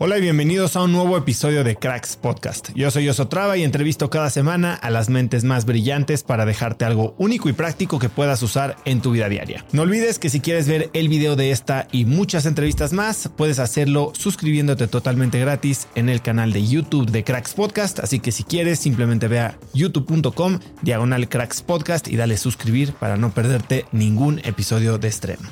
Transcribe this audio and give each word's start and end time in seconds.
Hola 0.00 0.16
y 0.18 0.20
bienvenidos 0.20 0.76
a 0.76 0.82
un 0.82 0.92
nuevo 0.92 1.16
episodio 1.16 1.64
de 1.64 1.74
Cracks 1.74 2.16
Podcast. 2.16 2.70
Yo 2.74 2.90
soy 2.90 3.08
Osotrava 3.08 3.56
y 3.56 3.64
entrevisto 3.64 4.10
cada 4.10 4.30
semana 4.30 4.74
a 4.74 4.90
las 4.90 5.08
mentes 5.08 5.42
más 5.42 5.64
brillantes 5.64 6.22
para 6.22 6.44
dejarte 6.44 6.84
algo 6.84 7.14
único 7.18 7.48
y 7.48 7.52
práctico 7.52 7.98
que 7.98 8.08
puedas 8.08 8.42
usar 8.42 8.76
en 8.84 9.00
tu 9.00 9.10
vida 9.10 9.28
diaria. 9.28 9.64
No 9.72 9.82
olvides 9.82 10.20
que 10.20 10.30
si 10.30 10.40
quieres 10.40 10.68
ver 10.68 10.90
el 10.92 11.08
video 11.08 11.34
de 11.34 11.50
esta 11.50 11.88
y 11.90 12.04
muchas 12.04 12.46
entrevistas 12.46 12.92
más, 12.92 13.28
puedes 13.36 13.58
hacerlo 13.58 14.12
suscribiéndote 14.16 14.86
totalmente 14.86 15.40
gratis 15.40 15.88
en 15.96 16.08
el 16.08 16.22
canal 16.22 16.52
de 16.52 16.66
YouTube 16.66 17.10
de 17.10 17.24
Cracks 17.24 17.54
Podcast. 17.54 17.98
Así 17.98 18.20
que 18.20 18.30
si 18.30 18.44
quieres, 18.44 18.78
simplemente 18.78 19.26
ve 19.26 19.40
a 19.40 19.58
youtube.com 19.74 20.60
diagonal 20.82 21.28
Cracks 21.28 21.62
Podcast 21.62 22.06
y 22.06 22.16
dale 22.16 22.36
suscribir 22.36 22.92
para 22.92 23.16
no 23.16 23.30
perderte 23.30 23.84
ningún 23.90 24.40
episodio 24.44 24.98
de 24.98 25.08
estreno. 25.08 25.48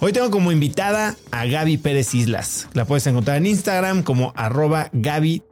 Hoy 0.00 0.12
tengo 0.12 0.30
como 0.30 0.50
invitada 0.50 1.14
a 1.30 1.44
Gaby 1.44 1.76
Pérez 1.76 2.14
Islas. 2.14 2.68
La 2.72 2.86
puedes 2.86 3.06
encontrar 3.06 3.36
en 3.36 3.46
Instagram 3.46 3.61
como 4.02 4.32
arroba 4.36 4.88
Gaby. 4.92 5.42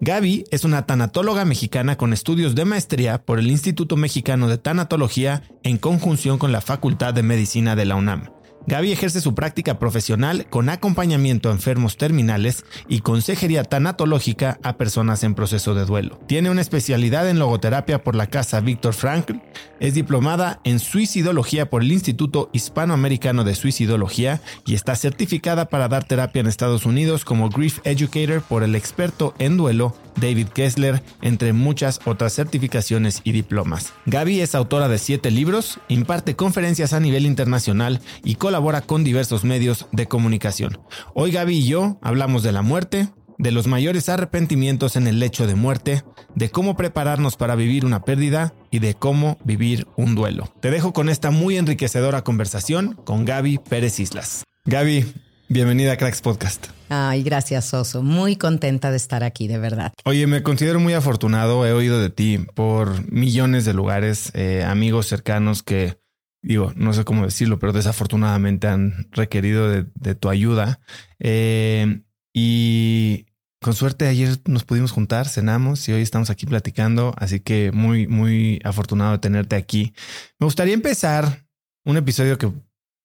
Gaby 0.00 0.44
es 0.50 0.64
una 0.64 0.86
tanatóloga 0.86 1.44
mexicana 1.44 1.96
con 1.96 2.12
estudios 2.12 2.54
de 2.54 2.64
maestría 2.64 3.18
por 3.18 3.38
el 3.38 3.50
Instituto 3.50 3.96
Mexicano 3.96 4.48
de 4.48 4.58
Tanatología 4.58 5.42
en 5.62 5.78
conjunción 5.78 6.38
con 6.38 6.52
la 6.52 6.60
Facultad 6.60 7.14
de 7.14 7.22
Medicina 7.22 7.76
de 7.76 7.84
la 7.84 7.96
UNAM. 7.96 8.37
Gaby 8.68 8.92
ejerce 8.92 9.22
su 9.22 9.34
práctica 9.34 9.78
profesional 9.78 10.46
con 10.50 10.68
acompañamiento 10.68 11.48
a 11.48 11.52
enfermos 11.52 11.96
terminales 11.96 12.66
y 12.86 13.00
consejería 13.00 13.64
tanatológica 13.64 14.58
a 14.62 14.76
personas 14.76 15.24
en 15.24 15.34
proceso 15.34 15.74
de 15.74 15.86
duelo. 15.86 16.20
Tiene 16.26 16.50
una 16.50 16.60
especialidad 16.60 17.30
en 17.30 17.38
logoterapia 17.38 18.04
por 18.04 18.14
la 18.14 18.26
Casa 18.26 18.60
Víctor 18.60 18.92
Frankl, 18.92 19.36
es 19.80 19.94
diplomada 19.94 20.60
en 20.64 20.80
suicidología 20.80 21.70
por 21.70 21.80
el 21.80 21.92
Instituto 21.92 22.50
Hispanoamericano 22.52 23.42
de 23.42 23.54
Suicidología 23.54 24.42
y 24.66 24.74
está 24.74 24.96
certificada 24.96 25.70
para 25.70 25.88
dar 25.88 26.04
terapia 26.04 26.40
en 26.40 26.46
Estados 26.46 26.84
Unidos 26.84 27.24
como 27.24 27.48
Grief 27.48 27.78
Educator 27.84 28.42
por 28.42 28.64
el 28.64 28.74
experto 28.74 29.34
en 29.38 29.56
duelo 29.56 29.94
David 30.20 30.48
Kessler, 30.48 31.02
entre 31.22 31.52
muchas 31.52 32.00
otras 32.04 32.34
certificaciones 32.34 33.20
y 33.24 33.32
diplomas. 33.32 33.92
Gaby 34.06 34.40
es 34.40 34.54
autora 34.54 34.88
de 34.88 34.98
siete 34.98 35.30
libros, 35.30 35.80
imparte 35.88 36.36
conferencias 36.36 36.92
a 36.92 37.00
nivel 37.00 37.26
internacional 37.26 38.00
y 38.24 38.36
colabora 38.36 38.80
con 38.80 39.04
diversos 39.04 39.44
medios 39.44 39.86
de 39.92 40.06
comunicación. 40.06 40.78
Hoy 41.14 41.32
Gaby 41.32 41.58
y 41.58 41.66
yo 41.66 41.98
hablamos 42.02 42.42
de 42.42 42.52
la 42.52 42.62
muerte, 42.62 43.08
de 43.38 43.52
los 43.52 43.66
mayores 43.66 44.08
arrepentimientos 44.08 44.96
en 44.96 45.06
el 45.06 45.20
lecho 45.20 45.46
de 45.46 45.54
muerte, 45.54 46.02
de 46.34 46.50
cómo 46.50 46.76
prepararnos 46.76 47.36
para 47.36 47.54
vivir 47.54 47.84
una 47.84 48.02
pérdida 48.02 48.52
y 48.70 48.80
de 48.80 48.94
cómo 48.94 49.38
vivir 49.44 49.86
un 49.96 50.14
duelo. 50.14 50.52
Te 50.60 50.70
dejo 50.70 50.92
con 50.92 51.08
esta 51.08 51.30
muy 51.30 51.56
enriquecedora 51.56 52.24
conversación 52.24 52.94
con 53.04 53.24
Gaby 53.24 53.58
Pérez 53.58 54.00
Islas. 54.00 54.44
Gaby, 54.64 55.06
Bienvenida 55.50 55.92
a 55.92 55.96
Cracks 55.96 56.20
Podcast. 56.20 56.77
Ay, 56.88 57.22
gracias, 57.22 57.72
Oso. 57.74 58.02
Muy 58.02 58.36
contenta 58.36 58.90
de 58.90 58.96
estar 58.96 59.22
aquí, 59.24 59.46
de 59.48 59.58
verdad. 59.58 59.92
Oye, 60.04 60.26
me 60.26 60.42
considero 60.42 60.80
muy 60.80 60.94
afortunado. 60.94 61.66
He 61.66 61.72
oído 61.72 62.00
de 62.00 62.10
ti 62.10 62.38
por 62.54 63.10
millones 63.12 63.64
de 63.64 63.74
lugares, 63.74 64.30
eh, 64.34 64.64
amigos 64.64 65.06
cercanos 65.06 65.62
que, 65.62 66.00
digo, 66.42 66.72
no 66.76 66.92
sé 66.92 67.04
cómo 67.04 67.24
decirlo, 67.24 67.58
pero 67.58 67.72
desafortunadamente 67.72 68.68
han 68.68 69.08
requerido 69.12 69.68
de, 69.68 70.14
tu 70.14 70.28
ayuda. 70.30 70.80
Eh, 71.18 72.02
y 72.32 73.26
con 73.60 73.74
suerte 73.74 74.06
ayer 74.06 74.38
nos 74.46 74.64
pudimos 74.64 74.92
juntar, 74.92 75.28
cenamos 75.28 75.88
y 75.88 75.92
hoy 75.92 76.02
estamos 76.02 76.30
aquí 76.30 76.46
platicando. 76.46 77.14
Así 77.18 77.40
que 77.40 77.70
muy, 77.72 78.06
muy 78.06 78.60
afortunado 78.64 79.12
de 79.12 79.18
tenerte 79.18 79.56
aquí. 79.56 79.92
Me 80.38 80.46
gustaría 80.46 80.74
empezar 80.74 81.46
un 81.84 81.96
episodio 81.96 82.38
que 82.38 82.50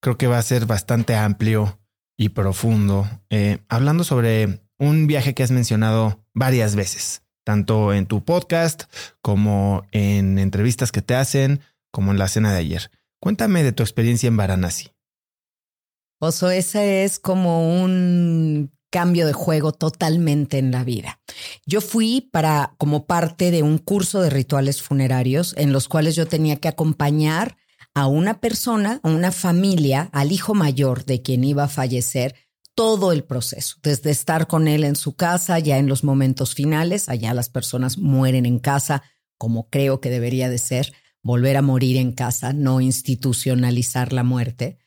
creo 0.01 0.17
que 0.17 0.27
va 0.27 0.37
a 0.37 0.43
ser 0.43 0.65
bastante 0.65 1.15
amplio 1.15 1.79
y 2.17 2.29
profundo, 2.29 3.09
eh, 3.29 3.59
hablando 3.69 4.03
sobre 4.03 4.61
un 4.77 5.07
viaje 5.07 5.33
que 5.33 5.43
has 5.43 5.51
mencionado 5.51 6.23
varias 6.33 6.75
veces, 6.75 7.23
tanto 7.43 7.93
en 7.93 8.05
tu 8.05 8.23
podcast 8.23 8.83
como 9.21 9.85
en 9.91 10.39
entrevistas 10.39 10.91
que 10.91 11.01
te 11.01 11.15
hacen, 11.15 11.61
como 11.91 12.11
en 12.11 12.17
la 12.17 12.27
cena 12.27 12.51
de 12.51 12.59
ayer. 12.59 12.91
Cuéntame 13.19 13.63
de 13.63 13.71
tu 13.71 13.83
experiencia 13.83 14.27
en 14.27 14.37
Varanasi. 14.37 14.91
Oso, 16.19 16.49
ese 16.49 17.03
es 17.03 17.19
como 17.19 17.83
un 17.83 18.71
cambio 18.93 19.25
de 19.25 19.33
juego 19.33 19.71
totalmente 19.71 20.59
en 20.59 20.71
la 20.71 20.83
vida. 20.83 21.19
Yo 21.65 21.81
fui 21.81 22.29
para 22.31 22.75
como 22.77 23.07
parte 23.07 23.49
de 23.49 23.63
un 23.63 23.79
curso 23.79 24.21
de 24.21 24.29
rituales 24.29 24.81
funerarios 24.83 25.55
en 25.57 25.73
los 25.73 25.87
cuales 25.87 26.15
yo 26.15 26.27
tenía 26.27 26.57
que 26.57 26.67
acompañar 26.67 27.57
a 27.93 28.07
una 28.07 28.39
persona, 28.39 28.99
a 29.03 29.09
una 29.09 29.31
familia, 29.31 30.09
al 30.13 30.31
hijo 30.31 30.53
mayor 30.53 31.05
de 31.05 31.21
quien 31.21 31.43
iba 31.43 31.65
a 31.65 31.69
fallecer, 31.69 32.35
todo 32.75 33.11
el 33.11 33.23
proceso, 33.23 33.77
desde 33.83 34.09
estar 34.09 34.47
con 34.47 34.67
él 34.67 34.83
en 34.83 34.95
su 34.95 35.15
casa, 35.15 35.59
ya 35.59 35.77
en 35.77 35.87
los 35.87 36.03
momentos 36.03 36.55
finales, 36.55 37.07
allá 37.07 37.33
las 37.33 37.49
personas 37.49 37.99
mueren 37.99 38.45
en 38.45 38.57
casa, 38.59 39.03
como 39.37 39.69
creo 39.69 40.01
que 40.01 40.09
debería 40.09 40.49
de 40.49 40.57
ser, 40.57 40.93
volver 41.21 41.55
a 41.55 41.61
morir 41.61 41.97
en 41.97 42.13
casa, 42.13 42.51
no 42.51 42.81
institucionalizar 42.81 44.11
la 44.11 44.23
muerte. 44.23 44.79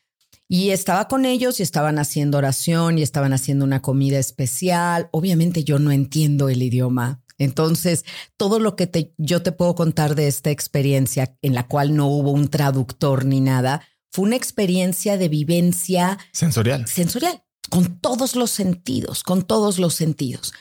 Y 0.49 0.69
estaba 0.69 1.07
con 1.07 1.25
ellos 1.25 1.59
y 1.59 1.63
estaban 1.63 1.99
haciendo 1.99 2.37
oración 2.37 2.97
y 2.97 3.03
estaban 3.03 3.33
haciendo 3.33 3.65
una 3.65 3.81
comida 3.81 4.17
especial. 4.17 5.09
Obviamente 5.11 5.63
yo 5.63 5.77
no 5.77 5.91
entiendo 5.91 6.47
el 6.47 6.63
idioma. 6.63 7.21
Entonces, 7.37 8.03
todo 8.35 8.59
lo 8.59 8.75
que 8.75 8.87
te, 8.87 9.13
yo 9.17 9.43
te 9.43 9.51
puedo 9.51 9.75
contar 9.75 10.15
de 10.15 10.27
esta 10.27 10.49
experiencia 10.49 11.37
en 11.41 11.53
la 11.53 11.67
cual 11.67 11.95
no 11.95 12.07
hubo 12.07 12.31
un 12.31 12.47
traductor 12.47 13.25
ni 13.25 13.41
nada, 13.41 13.81
fue 14.11 14.25
una 14.25 14.35
experiencia 14.35 15.17
de 15.17 15.29
vivencia 15.29 16.17
sensorial. 16.31 16.87
Sensorial, 16.87 17.43
con 17.69 17.99
todos 17.99 18.35
los 18.35 18.49
sentidos, 18.49 19.23
con 19.23 19.43
todos 19.43 19.77
los 19.77 19.93
sentidos. 19.93 20.53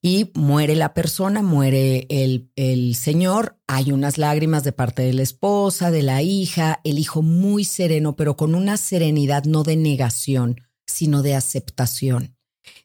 Y 0.00 0.30
muere 0.34 0.74
la 0.74 0.94
persona, 0.94 1.42
muere 1.42 2.06
el, 2.08 2.50
el 2.56 2.94
señor, 2.94 3.58
hay 3.66 3.92
unas 3.92 4.18
lágrimas 4.18 4.64
de 4.64 4.72
parte 4.72 5.02
de 5.02 5.12
la 5.12 5.22
esposa, 5.22 5.90
de 5.90 6.02
la 6.02 6.22
hija, 6.22 6.80
el 6.84 6.98
hijo 6.98 7.22
muy 7.22 7.64
sereno, 7.64 8.16
pero 8.16 8.36
con 8.36 8.54
una 8.54 8.76
serenidad 8.76 9.44
no 9.44 9.62
de 9.62 9.76
negación, 9.76 10.60
sino 10.86 11.22
de 11.22 11.34
aceptación. 11.34 12.33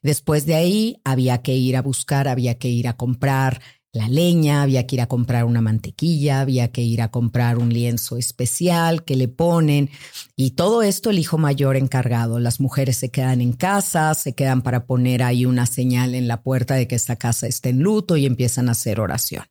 Después 0.02 0.46
de 0.46 0.54
ahí 0.54 1.00
había 1.04 1.42
que 1.42 1.54
ir 1.56 1.76
a 1.76 1.82
buscar, 1.82 2.28
había 2.28 2.58
que 2.58 2.68
ir 2.68 2.88
a 2.88 2.96
comprar 2.96 3.60
la 3.92 4.08
leña, 4.08 4.62
había 4.62 4.86
que 4.86 4.96
ir 4.96 5.00
a 5.00 5.08
comprar 5.08 5.44
una 5.44 5.60
mantequilla, 5.60 6.40
había 6.40 6.70
que 6.70 6.82
ir 6.82 7.02
a 7.02 7.10
comprar 7.10 7.58
un 7.58 7.72
lienzo 7.72 8.16
especial 8.18 9.04
que 9.04 9.16
le 9.16 9.26
ponen 9.26 9.90
y 10.36 10.52
todo 10.52 10.82
esto 10.82 11.10
el 11.10 11.18
hijo 11.18 11.38
mayor 11.38 11.76
encargado. 11.76 12.38
Las 12.38 12.60
mujeres 12.60 12.98
se 12.98 13.10
quedan 13.10 13.40
en 13.40 13.52
casa, 13.52 14.14
se 14.14 14.34
quedan 14.34 14.62
para 14.62 14.86
poner 14.86 15.22
ahí 15.22 15.44
una 15.44 15.66
señal 15.66 16.14
en 16.14 16.28
la 16.28 16.42
puerta 16.42 16.74
de 16.74 16.86
que 16.86 16.94
esta 16.94 17.16
casa 17.16 17.48
está 17.48 17.68
en 17.68 17.80
luto 17.80 18.16
y 18.16 18.26
empiezan 18.26 18.68
a 18.68 18.72
hacer 18.72 19.00
oración. 19.00 19.44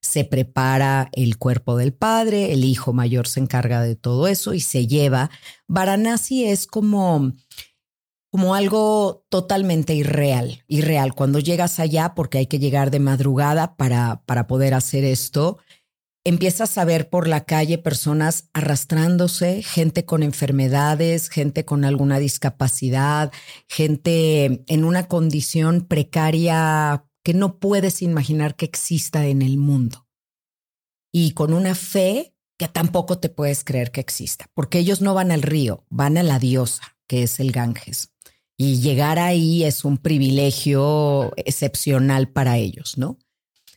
Se 0.00 0.24
prepara 0.24 1.08
el 1.12 1.38
cuerpo 1.38 1.76
del 1.76 1.94
padre, 1.94 2.52
el 2.52 2.64
hijo 2.64 2.92
mayor 2.92 3.28
se 3.28 3.40
encarga 3.40 3.80
de 3.80 3.96
todo 3.96 4.26
eso 4.26 4.54
y 4.54 4.60
se 4.60 4.86
lleva. 4.86 5.30
Varanasi 5.66 6.44
es 6.44 6.66
como 6.66 7.32
como 8.34 8.56
algo 8.56 9.24
totalmente 9.28 9.94
irreal, 9.94 10.64
irreal. 10.66 11.14
Cuando 11.14 11.38
llegas 11.38 11.78
allá, 11.78 12.14
porque 12.16 12.38
hay 12.38 12.48
que 12.48 12.58
llegar 12.58 12.90
de 12.90 12.98
madrugada 12.98 13.76
para, 13.76 14.24
para 14.26 14.48
poder 14.48 14.74
hacer 14.74 15.04
esto, 15.04 15.58
empiezas 16.24 16.76
a 16.76 16.84
ver 16.84 17.08
por 17.08 17.28
la 17.28 17.44
calle 17.44 17.78
personas 17.78 18.50
arrastrándose, 18.52 19.62
gente 19.62 20.04
con 20.04 20.24
enfermedades, 20.24 21.28
gente 21.28 21.64
con 21.64 21.84
alguna 21.84 22.18
discapacidad, 22.18 23.30
gente 23.68 24.64
en 24.66 24.84
una 24.84 25.06
condición 25.06 25.82
precaria 25.82 27.06
que 27.22 27.34
no 27.34 27.60
puedes 27.60 28.02
imaginar 28.02 28.56
que 28.56 28.64
exista 28.64 29.28
en 29.28 29.42
el 29.42 29.58
mundo. 29.58 30.08
Y 31.12 31.34
con 31.34 31.52
una 31.52 31.76
fe 31.76 32.34
que 32.58 32.66
tampoco 32.66 33.20
te 33.20 33.28
puedes 33.28 33.62
creer 33.62 33.92
que 33.92 34.00
exista, 34.00 34.46
porque 34.54 34.80
ellos 34.80 35.00
no 35.00 35.14
van 35.14 35.30
al 35.30 35.42
río, 35.42 35.84
van 35.88 36.18
a 36.18 36.24
la 36.24 36.40
diosa, 36.40 36.96
que 37.06 37.22
es 37.22 37.38
el 37.38 37.52
Ganges 37.52 38.10
y 38.56 38.80
llegar 38.80 39.18
ahí 39.18 39.64
es 39.64 39.84
un 39.84 39.98
privilegio 39.98 41.32
excepcional 41.36 42.28
para 42.28 42.56
ellos, 42.56 42.98
¿no? 42.98 43.18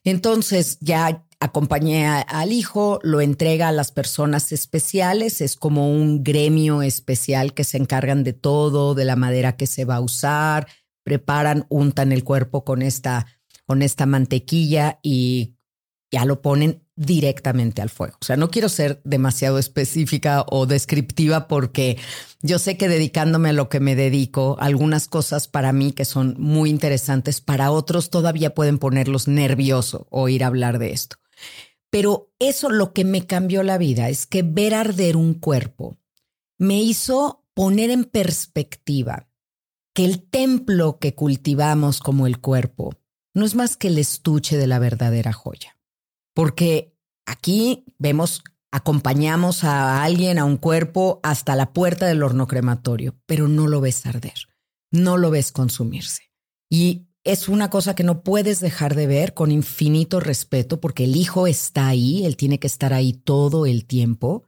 Entonces 0.04 0.78
ya 0.82 1.26
acompañé 1.40 2.08
al 2.08 2.52
hijo, 2.52 3.00
lo 3.04 3.22
entrega 3.22 3.68
a 3.68 3.72
las 3.74 3.92
personas 3.92 4.52
especiales, 4.52 5.42
es 5.42 5.56
como 5.56 5.92
un 5.92 6.24
gremio 6.24 6.82
especial 6.82 7.54
que 7.54 7.64
se 7.64 7.78
encargan 7.78 8.24
de 8.24 8.34
todo, 8.34 8.96
de 8.96 9.06
la 9.06 9.16
madera 9.16 9.56
que 9.56 9.68
se 9.68 9.86
va 9.86 9.98
a 9.98 10.02
usar, 10.02 10.68
preparan, 11.04 11.66
untan 11.70 12.12
el 12.12 12.24
cuerpo 12.24 12.64
con 12.64 12.82
esta, 12.82 13.28
con 13.66 13.82
esta 13.82 14.06
mantequilla 14.06 15.00
y 15.04 15.58
ya 16.12 16.26
lo 16.26 16.42
ponen 16.42 16.87
directamente 16.98 17.82
al 17.82 17.90
fuego. 17.90 18.18
O 18.20 18.26
sea, 18.26 18.36
no 18.36 18.50
quiero 18.50 18.68
ser 18.68 19.00
demasiado 19.06 19.60
específica 19.60 20.44
o 20.50 20.66
descriptiva 20.66 21.48
porque 21.48 21.98
yo 22.42 22.60
sé 22.60 22.76
que 22.76 22.90
dedicándome 22.90 23.50
a 23.50 23.54
lo 23.54 23.70
que 23.70 23.80
me 23.80 23.96
dedico, 23.96 24.58
algunas 24.60 25.08
cosas 25.08 25.48
para 25.48 25.72
mí 25.72 25.94
que 25.94 26.06
son 26.06 26.36
muy 26.40 26.70
interesantes, 26.70 27.40
para 27.40 27.72
otros 27.72 28.10
todavía 28.10 28.54
pueden 28.54 28.80
ponerlos 28.80 29.28
nervioso 29.28 30.08
oír 30.10 30.44
hablar 30.44 30.80
de 30.80 30.92
esto. 30.92 31.18
Pero 31.90 32.34
eso 32.40 32.70
lo 32.70 32.92
que 32.94 33.06
me 33.06 33.26
cambió 33.26 33.64
la 33.64 33.78
vida 33.78 34.10
es 34.10 34.26
que 34.26 34.42
ver 34.42 34.74
arder 34.74 35.16
un 35.16 35.36
cuerpo 35.36 35.98
me 36.58 36.82
hizo 36.82 37.46
poner 37.54 37.92
en 37.92 38.04
perspectiva 38.04 39.30
que 39.94 40.04
el 40.04 40.24
templo 40.24 40.98
que 41.00 41.14
cultivamos 41.14 42.00
como 42.00 42.28
el 42.28 42.40
cuerpo 42.40 42.96
no 43.34 43.46
es 43.46 43.54
más 43.54 43.78
que 43.78 43.88
el 43.88 44.00
estuche 44.00 44.58
de 44.58 44.68
la 44.68 44.80
verdadera 44.80 45.32
joya 45.32 45.77
porque 46.38 46.94
aquí 47.26 47.84
vemos, 47.98 48.44
acompañamos 48.72 49.64
a 49.64 50.04
alguien, 50.04 50.38
a 50.38 50.46
un 50.46 50.58
cuerpo, 50.58 51.20
hasta 51.24 51.56
la 51.56 51.74
puerta 51.74 52.06
del 52.06 52.22
horno 52.22 52.46
crematorio, 52.46 53.16
pero 53.26 53.48
no 53.48 53.66
lo 53.66 53.82
ves 53.82 54.06
arder, 54.06 54.36
no 54.92 55.18
lo 55.18 55.32
ves 55.32 55.52
consumirse. 55.52 56.30
Y 56.70 57.08
es 57.24 57.50
una 57.50 57.72
cosa 57.72 57.96
que 57.96 58.04
no 58.04 58.22
puedes 58.22 58.60
dejar 58.60 58.94
de 58.94 59.08
ver 59.08 59.34
con 59.34 59.50
infinito 59.50 60.20
respeto, 60.20 60.80
porque 60.80 61.06
el 61.06 61.16
hijo 61.16 61.48
está 61.48 61.88
ahí, 61.88 62.24
él 62.24 62.38
tiene 62.38 62.60
que 62.60 62.68
estar 62.68 62.94
ahí 62.94 63.14
todo 63.14 63.66
el 63.66 63.88
tiempo. 63.88 64.48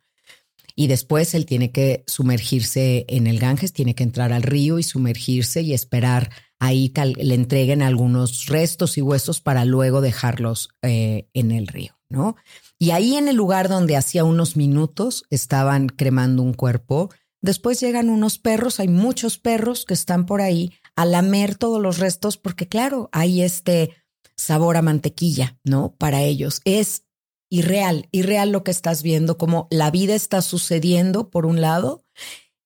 Y 0.75 0.85
después 0.85 1.33
él 1.33 1.47
tiene 1.47 1.71
que 1.71 2.03
sumergirse 2.05 3.07
en 3.09 3.25
el 3.25 3.39
Ganges, 3.39 3.73
tiene 3.73 3.95
que 3.95 4.03
entrar 4.03 4.31
al 4.31 4.43
río 4.43 4.77
y 4.77 4.83
sumergirse 4.83 5.63
y 5.63 5.73
esperar 5.73 6.29
ahí 6.59 6.93
le 7.17 7.35
entreguen 7.35 7.81
algunos 7.81 8.47
restos 8.47 8.97
y 8.97 9.01
huesos 9.01 9.41
para 9.41 9.65
luego 9.65 10.01
dejarlos 10.01 10.69
eh, 10.81 11.27
en 11.33 11.51
el 11.51 11.67
río, 11.67 11.97
¿no? 12.09 12.35
Y 12.77 12.91
ahí 12.91 13.15
en 13.15 13.27
el 13.27 13.35
lugar 13.35 13.69
donde 13.69 13.95
hacía 13.95 14.23
unos 14.25 14.57
minutos 14.57 15.23
estaban 15.29 15.87
cremando 15.87 16.43
un 16.43 16.53
cuerpo, 16.53 17.09
después 17.41 17.79
llegan 17.79 18.09
unos 18.09 18.39
perros, 18.39 18.79
hay 18.79 18.89
muchos 18.89 19.37
perros 19.37 19.85
que 19.85 19.93
están 19.93 20.25
por 20.25 20.41
ahí 20.41 20.73
a 20.95 21.05
lamer 21.05 21.55
todos 21.55 21.81
los 21.81 21.97
restos 21.97 22.37
porque 22.37 22.67
claro, 22.67 23.09
hay 23.13 23.41
este 23.41 23.95
sabor 24.35 24.77
a 24.77 24.81
mantequilla, 24.81 25.57
¿no? 25.63 25.95
Para 25.97 26.21
ellos 26.21 26.61
es 26.65 27.05
irreal, 27.49 28.07
irreal 28.11 28.51
lo 28.51 28.63
que 28.63 28.71
estás 28.71 29.01
viendo, 29.01 29.37
como 29.37 29.67
la 29.71 29.91
vida 29.91 30.13
está 30.13 30.41
sucediendo 30.41 31.29
por 31.29 31.45
un 31.45 31.61
lado 31.61 32.03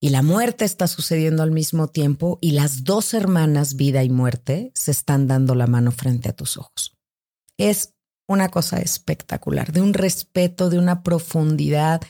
y 0.04 0.10
la 0.10 0.22
muerte 0.22 0.66
está 0.66 0.88
sucediendo 0.88 1.44
al 1.44 1.52
mismo 1.52 1.88
tiempo 1.88 2.38
y 2.42 2.52
las 2.52 2.84
dos 2.84 3.14
hermanas, 3.14 3.78
vida 3.78 4.04
y 4.04 4.10
muerte, 4.10 4.74
se 4.76 4.92
están 4.92 5.30
dando 5.30 5.56
la 5.56 5.66
mano 5.66 5.94
frente 5.94 6.28
a 6.28 6.34
tus 6.34 6.58
ojos. 6.58 6.98
Es 7.58 7.94
una 8.28 8.50
cosa 8.50 8.82
espectacular, 8.82 9.72
de 9.72 9.80
un 9.80 9.94
respeto, 9.94 10.70
de 10.70 10.78
una 10.78 11.04
profundidad 11.04 12.02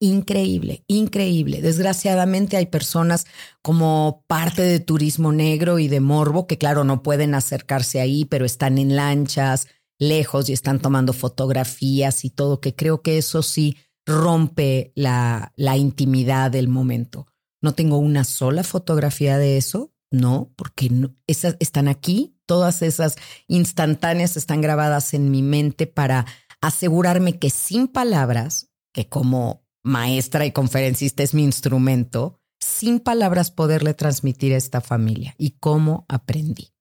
increíble, 0.00 0.84
increíble. 0.86 1.62
Desgraciadamente 1.62 2.56
hay 2.56 2.66
personas 2.66 3.26
como 3.60 4.24
parte 4.28 4.62
de 4.62 4.78
turismo 4.78 5.32
negro 5.32 5.80
y 5.80 5.88
de 5.88 5.98
morbo 5.98 6.46
que 6.46 6.58
claro 6.58 6.84
no 6.84 7.02
pueden 7.02 7.34
acercarse 7.34 8.00
ahí, 8.00 8.24
pero 8.24 8.44
están 8.44 8.78
en 8.78 8.94
lanchas 8.94 9.66
lejos 9.98 10.48
y 10.48 10.52
están 10.52 10.78
tomando 10.78 11.12
fotografías 11.12 12.24
y 12.24 12.30
todo, 12.30 12.60
que 12.60 12.76
creo 12.76 13.02
que 13.02 13.18
eso 13.18 13.42
sí 13.42 13.78
rompe 14.06 14.92
la, 14.94 15.52
la 15.56 15.76
intimidad 15.76 16.52
del 16.52 16.68
momento. 16.68 17.26
No 17.62 17.74
tengo 17.74 17.96
una 17.98 18.24
sola 18.24 18.64
fotografía 18.64 19.38
de 19.38 19.56
eso, 19.56 19.94
no, 20.10 20.52
porque 20.56 20.90
esas 21.26 21.56
están 21.58 21.88
aquí, 21.88 22.36
todas 22.44 22.82
esas 22.82 23.16
instantáneas 23.48 24.36
están 24.36 24.60
grabadas 24.60 25.14
en 25.14 25.30
mi 25.30 25.42
mente 25.42 25.86
para 25.86 26.26
asegurarme 26.60 27.38
que 27.38 27.48
sin 27.48 27.88
palabras, 27.88 28.70
que 28.92 29.08
como 29.08 29.64
maestra 29.82 30.44
y 30.44 30.52
conferencista 30.52 31.22
es 31.22 31.32
mi 31.32 31.44
instrumento, 31.44 32.40
sin 32.60 33.00
palabras 33.00 33.50
poderle 33.50 33.94
transmitir 33.94 34.52
a 34.52 34.56
esta 34.56 34.80
familia 34.80 35.34
y 35.38 35.52
cómo 35.58 36.04
aprendí. 36.08 36.72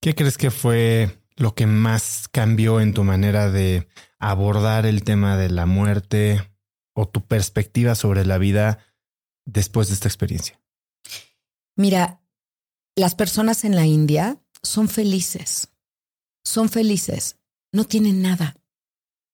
¿Qué 0.00 0.14
crees 0.14 0.36
que 0.36 0.50
fue 0.50 1.18
lo 1.36 1.54
que 1.54 1.66
más 1.66 2.28
cambió 2.30 2.80
en 2.80 2.94
tu 2.94 3.02
manera 3.02 3.50
de 3.50 3.88
abordar 4.18 4.86
el 4.86 5.04
tema 5.04 5.36
de 5.36 5.50
la 5.50 5.66
muerte 5.66 6.40
o 6.94 7.08
tu 7.08 7.26
perspectiva 7.26 7.94
sobre 7.94 8.24
la 8.24 8.38
vida 8.38 8.78
después 9.46 9.88
de 9.88 9.94
esta 9.94 10.08
experiencia? 10.08 10.60
Mira, 11.76 12.20
las 12.94 13.14
personas 13.14 13.64
en 13.64 13.74
la 13.74 13.86
India 13.86 14.42
son 14.62 14.88
felices, 14.88 15.68
son 16.44 16.68
felices, 16.68 17.38
no 17.72 17.84
tienen 17.84 18.20
nada. 18.20 18.56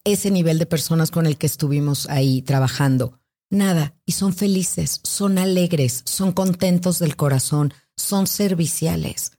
Ese 0.04 0.30
nivel 0.30 0.58
de 0.58 0.66
personas 0.66 1.10
con 1.10 1.26
el 1.26 1.38
que 1.38 1.46
estuvimos 1.46 2.08
ahí 2.08 2.42
trabajando, 2.42 3.20
nada, 3.50 3.96
y 4.04 4.12
son 4.12 4.34
felices, 4.34 5.00
son 5.04 5.38
alegres, 5.38 6.02
son 6.04 6.32
contentos 6.32 6.98
del 6.98 7.16
corazón, 7.16 7.72
son 7.96 8.26
serviciales. 8.26 9.32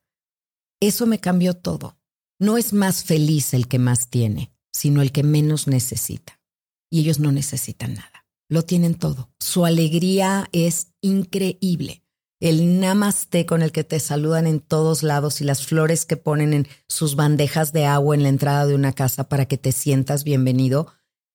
Eso 0.79 1.05
me 1.05 1.19
cambió 1.19 1.53
todo. 1.53 1.97
No 2.39 2.57
es 2.57 2.73
más 2.73 3.03
feliz 3.03 3.53
el 3.53 3.67
que 3.67 3.79
más 3.79 4.09
tiene, 4.09 4.53
sino 4.71 5.01
el 5.01 5.11
que 5.11 5.23
menos 5.23 5.67
necesita. 5.67 6.41
Y 6.89 7.01
ellos 7.01 7.19
no 7.19 7.31
necesitan 7.31 7.95
nada 7.95 8.12
lo 8.53 8.63
tienen 8.63 8.95
todo. 8.95 9.29
Su 9.39 9.65
alegría 9.65 10.47
es 10.51 10.93
increíble. 11.01 12.03
El 12.39 12.79
namaste 12.79 13.45
con 13.45 13.61
el 13.61 13.71
que 13.71 13.83
te 13.83 13.99
saludan 13.99 14.47
en 14.47 14.59
todos 14.59 15.01
lados 15.01 15.41
y 15.41 15.43
las 15.43 15.65
flores 15.65 16.05
que 16.05 16.17
ponen 16.17 16.53
en 16.53 16.67
sus 16.87 17.15
bandejas 17.15 17.73
de 17.73 17.85
agua 17.85 18.15
en 18.15 18.21
la 18.21 18.29
entrada 18.29 18.65
de 18.65 18.75
una 18.75 18.93
casa 18.93 19.27
para 19.27 19.45
que 19.45 19.57
te 19.57 19.71
sientas 19.71 20.23
bienvenido, 20.23 20.87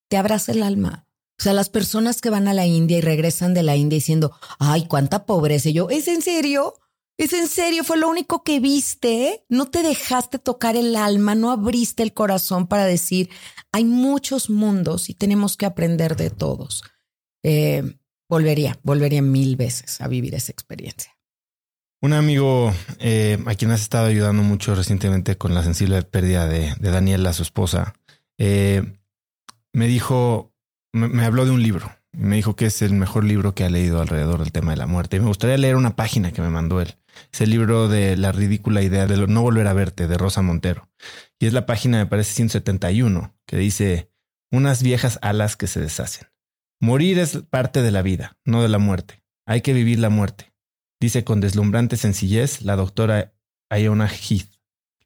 te 0.09 0.17
abraza 0.17 0.53
el 0.53 0.63
alma. 0.63 1.07
O 1.41 1.43
sea, 1.43 1.55
las 1.55 1.71
personas 1.71 2.21
que 2.21 2.31
van 2.31 2.47
a 2.47 2.55
la 2.55 2.67
India 2.67 2.99
y 2.99 3.01
regresan 3.01 3.53
de 3.53 3.63
la 3.63 3.75
India 3.75 3.97
diciendo, 3.97 4.33
ay, 4.59 4.87
cuánta 4.87 5.27
pobreza. 5.27 5.71
Yo, 5.71 5.91
¿es 5.91 6.07
en 6.09 6.23
serio? 6.23 6.75
¿Es 7.17 7.33
en 7.33 7.49
serio? 7.49 7.83
Fue 7.83 7.97
lo 7.97 8.09
único 8.09 8.45
que 8.45 8.61
viste. 8.61 9.45
No 9.49 9.67
te 9.67 9.83
dejaste 9.83 10.39
tocar 10.39 10.77
el 10.77 10.95
alma, 10.95 11.35
no 11.35 11.51
abriste 11.51 12.05
el 12.05 12.13
corazón 12.13 12.69
para 12.69 12.85
decir, 12.85 13.29
hay 13.73 13.85
muchos 13.85 14.51
mundos 14.51 15.11
y 15.11 15.15
tenemos 15.15 15.57
que 15.57 15.67
aprender 15.67 16.17
de 16.17 16.31
todos. 16.31 16.85
Eh, 17.43 17.83
volvería, 18.29 18.79
volvería 18.83 19.23
mil 19.23 19.57
veces 19.57 20.01
a 20.01 20.09
vivir 20.09 20.35
esa 20.35 20.53
experiencia. 20.53 21.19
Un 22.01 22.13
amigo 22.13 22.73
eh, 23.01 23.39
a 23.47 23.55
quien 23.57 23.73
has 23.73 23.81
estado 23.81 24.07
ayudando 24.07 24.45
mucho 24.45 24.77
recientemente 24.77 25.37
con 25.37 25.53
la 25.53 25.65
sensible 25.65 26.01
pérdida 26.03 26.47
de, 26.47 26.75
Daniela, 26.79 27.33
su 27.33 27.43
esposa, 27.43 27.95
eh, 28.39 28.85
me 29.73 29.89
dijo, 29.89 30.55
me, 30.93 31.25
habló 31.25 31.45
de 31.45 31.51
un 31.51 31.63
libro. 31.63 31.93
Me 32.13 32.37
dijo 32.37 32.55
que 32.55 32.67
es 32.67 32.83
el 32.83 32.93
mejor 32.93 33.25
libro 33.25 33.55
que 33.55 33.65
ha 33.65 33.71
leído 33.71 34.01
alrededor 34.01 34.41
del 34.41 34.53
tema 34.53 34.71
de 34.71 34.79
la 34.79 34.87
muerte. 34.87 35.17
Y 35.17 35.21
me 35.21 35.27
gustaría 35.27 35.59
leer 35.59 35.75
una 35.75 35.97
página 35.97 36.33
que 36.33 36.41
me 36.41 36.51
mandó 36.51 36.81
él. 36.81 36.97
Es 37.33 37.41
el 37.41 37.51
libro 37.51 37.89
de 37.89 38.17
La 38.17 38.31
ridícula 38.31 38.83
idea 38.83 39.07
de 39.07 39.27
no 39.27 39.43
volver 39.43 39.67
a 39.67 39.73
verte, 39.73 40.07
de 40.07 40.17
Rosa 40.17 40.41
Montero. 40.41 40.89
Y 41.41 41.47
es 41.47 41.53
la 41.53 41.67
página, 41.67 41.99
me 41.99 42.07
parece, 42.07 42.33
171, 42.33 43.37
que 43.45 43.57
dice, 43.57 44.11
unas 44.53 44.83
viejas 44.83 45.19
alas 45.21 45.57
que 45.57 45.67
se 45.67 45.81
deshacen. 45.81 46.29
Morir 46.81 47.19
es 47.19 47.39
parte 47.51 47.83
de 47.83 47.91
la 47.91 48.03
vida, 48.03 48.37
no 48.45 48.63
de 48.63 48.69
la 48.69 48.79
muerte. 48.79 49.23
Hay 49.47 49.63
que 49.63 49.73
vivir 49.73 49.99
la 49.99 50.11
muerte 50.11 50.49
dice 51.01 51.25
con 51.25 51.41
deslumbrante 51.41 51.97
sencillez 51.97 52.63
la 52.63 52.77
doctora 52.77 53.35
Iona 53.71 54.09
Heath. 54.09 54.51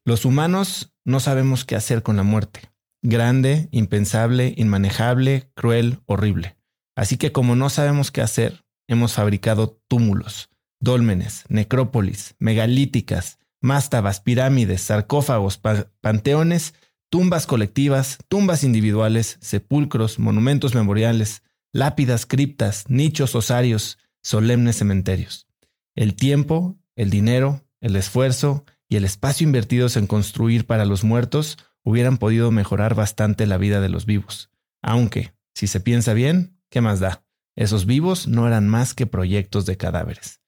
Los 0.05 0.25
humanos 0.25 0.93
no 1.05 1.19
sabemos 1.19 1.65
qué 1.65 1.75
hacer 1.75 2.03
con 2.03 2.17
la 2.17 2.23
muerte. 2.23 2.71
Grande, 3.01 3.67
impensable, 3.71 4.53
inmanejable, 4.57 5.49
cruel, 5.55 5.99
horrible. 6.05 6.57
Así 6.95 7.17
que 7.17 7.31
como 7.31 7.55
no 7.55 7.69
sabemos 7.69 8.11
qué 8.11 8.21
hacer, 8.21 8.63
hemos 8.87 9.13
fabricado 9.13 9.81
túmulos, 9.87 10.49
dólmenes, 10.79 11.43
necrópolis, 11.49 12.35
megalíticas, 12.39 13.39
mástabas, 13.61 14.19
pirámides, 14.19 14.81
sarcófagos, 14.81 15.59
panteones, 16.01 16.73
tumbas 17.09 17.45
colectivas, 17.45 18.19
tumbas 18.27 18.63
individuales, 18.63 19.37
sepulcros, 19.41 20.19
monumentos 20.19 20.75
memoriales, 20.75 21.43
lápidas, 21.73 22.25
criptas, 22.25 22.85
nichos 22.87 23.35
osarios, 23.35 23.97
solemnes 24.21 24.77
cementerios. 24.77 25.47
El 25.95 26.15
tiempo, 26.15 26.77
el 26.95 27.09
dinero, 27.09 27.65
el 27.81 27.95
esfuerzo 27.95 28.63
y 28.87 28.95
el 28.95 29.03
espacio 29.03 29.45
invertidos 29.45 29.97
en 29.97 30.07
construir 30.07 30.65
para 30.65 30.85
los 30.85 31.03
muertos 31.03 31.57
hubieran 31.83 32.17
podido 32.17 32.51
mejorar 32.51 32.95
bastante 32.95 33.45
la 33.47 33.57
vida 33.57 33.81
de 33.81 33.89
los 33.89 34.05
vivos. 34.05 34.49
Aunque, 34.81 35.33
si 35.53 35.67
se 35.67 35.79
piensa 35.79 36.13
bien, 36.13 36.57
¿qué 36.69 36.79
más 36.79 36.99
da? 36.99 37.25
Esos 37.55 37.85
vivos 37.85 38.27
no 38.27 38.47
eran 38.47 38.67
más 38.67 38.93
que 38.93 39.05
proyectos 39.05 39.65
de 39.65 39.77
cadáveres. 39.77 40.41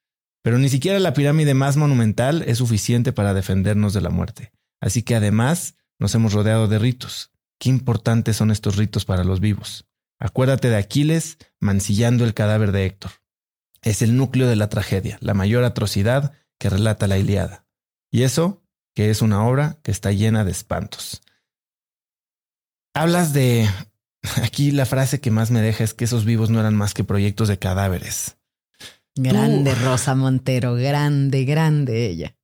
Pero 0.43 0.59
ni 0.59 0.69
siquiera 0.69 0.99
la 0.99 1.13
pirámide 1.13 1.55
más 1.55 1.75
monumental 1.75 2.43
es 2.43 2.59
suficiente 2.59 3.11
para 3.11 3.33
defendernos 3.33 3.93
de 3.93 4.01
la 4.01 4.09
muerte. 4.09 4.51
Así 4.79 5.01
que 5.01 5.15
además 5.15 5.75
nos 5.97 6.13
hemos 6.13 6.33
rodeado 6.33 6.67
de 6.67 6.77
ritos. 6.77 7.31
Qué 7.59 7.69
importantes 7.69 8.35
son 8.37 8.51
estos 8.51 8.75
ritos 8.75 9.05
para 9.05 9.23
los 9.23 9.39
vivos. 9.39 9.87
Acuérdate 10.25 10.71
de 10.71 10.77
Aquiles 10.77 11.37
mancillando 11.59 12.25
el 12.25 12.33
cadáver 12.33 12.71
de 12.71 12.87
Héctor 12.87 13.11
es 13.83 14.01
el 14.01 14.17
núcleo 14.17 14.47
de 14.47 14.55
la 14.55 14.69
tragedia, 14.69 15.19
la 15.21 15.35
mayor 15.35 15.63
atrocidad 15.63 16.33
que 16.57 16.67
relata 16.67 17.05
la 17.05 17.19
Iliada. 17.19 17.67
Y 18.09 18.23
eso 18.23 18.63
que 18.95 19.11
es 19.11 19.21
una 19.21 19.45
obra 19.45 19.77
que 19.83 19.91
está 19.91 20.11
llena 20.11 20.43
de 20.43 20.49
espantos. 20.49 21.21
Hablas 22.95 23.33
de... 23.33 23.69
Aquí 24.41 24.71
la 24.71 24.87
frase 24.87 25.21
que 25.21 25.29
más 25.29 25.51
me 25.51 25.61
deja 25.61 25.83
es 25.83 25.93
que 25.93 26.05
esos 26.05 26.25
vivos 26.25 26.49
no 26.49 26.59
eran 26.59 26.75
más 26.75 26.95
que 26.95 27.03
proyectos 27.03 27.47
de 27.47 27.59
cadáveres. 27.59 28.37
Grande 29.13 29.75
Rosa 29.75 30.15
Montero, 30.15 30.73
grande, 30.73 31.45
grande 31.45 32.07
ella. 32.07 32.35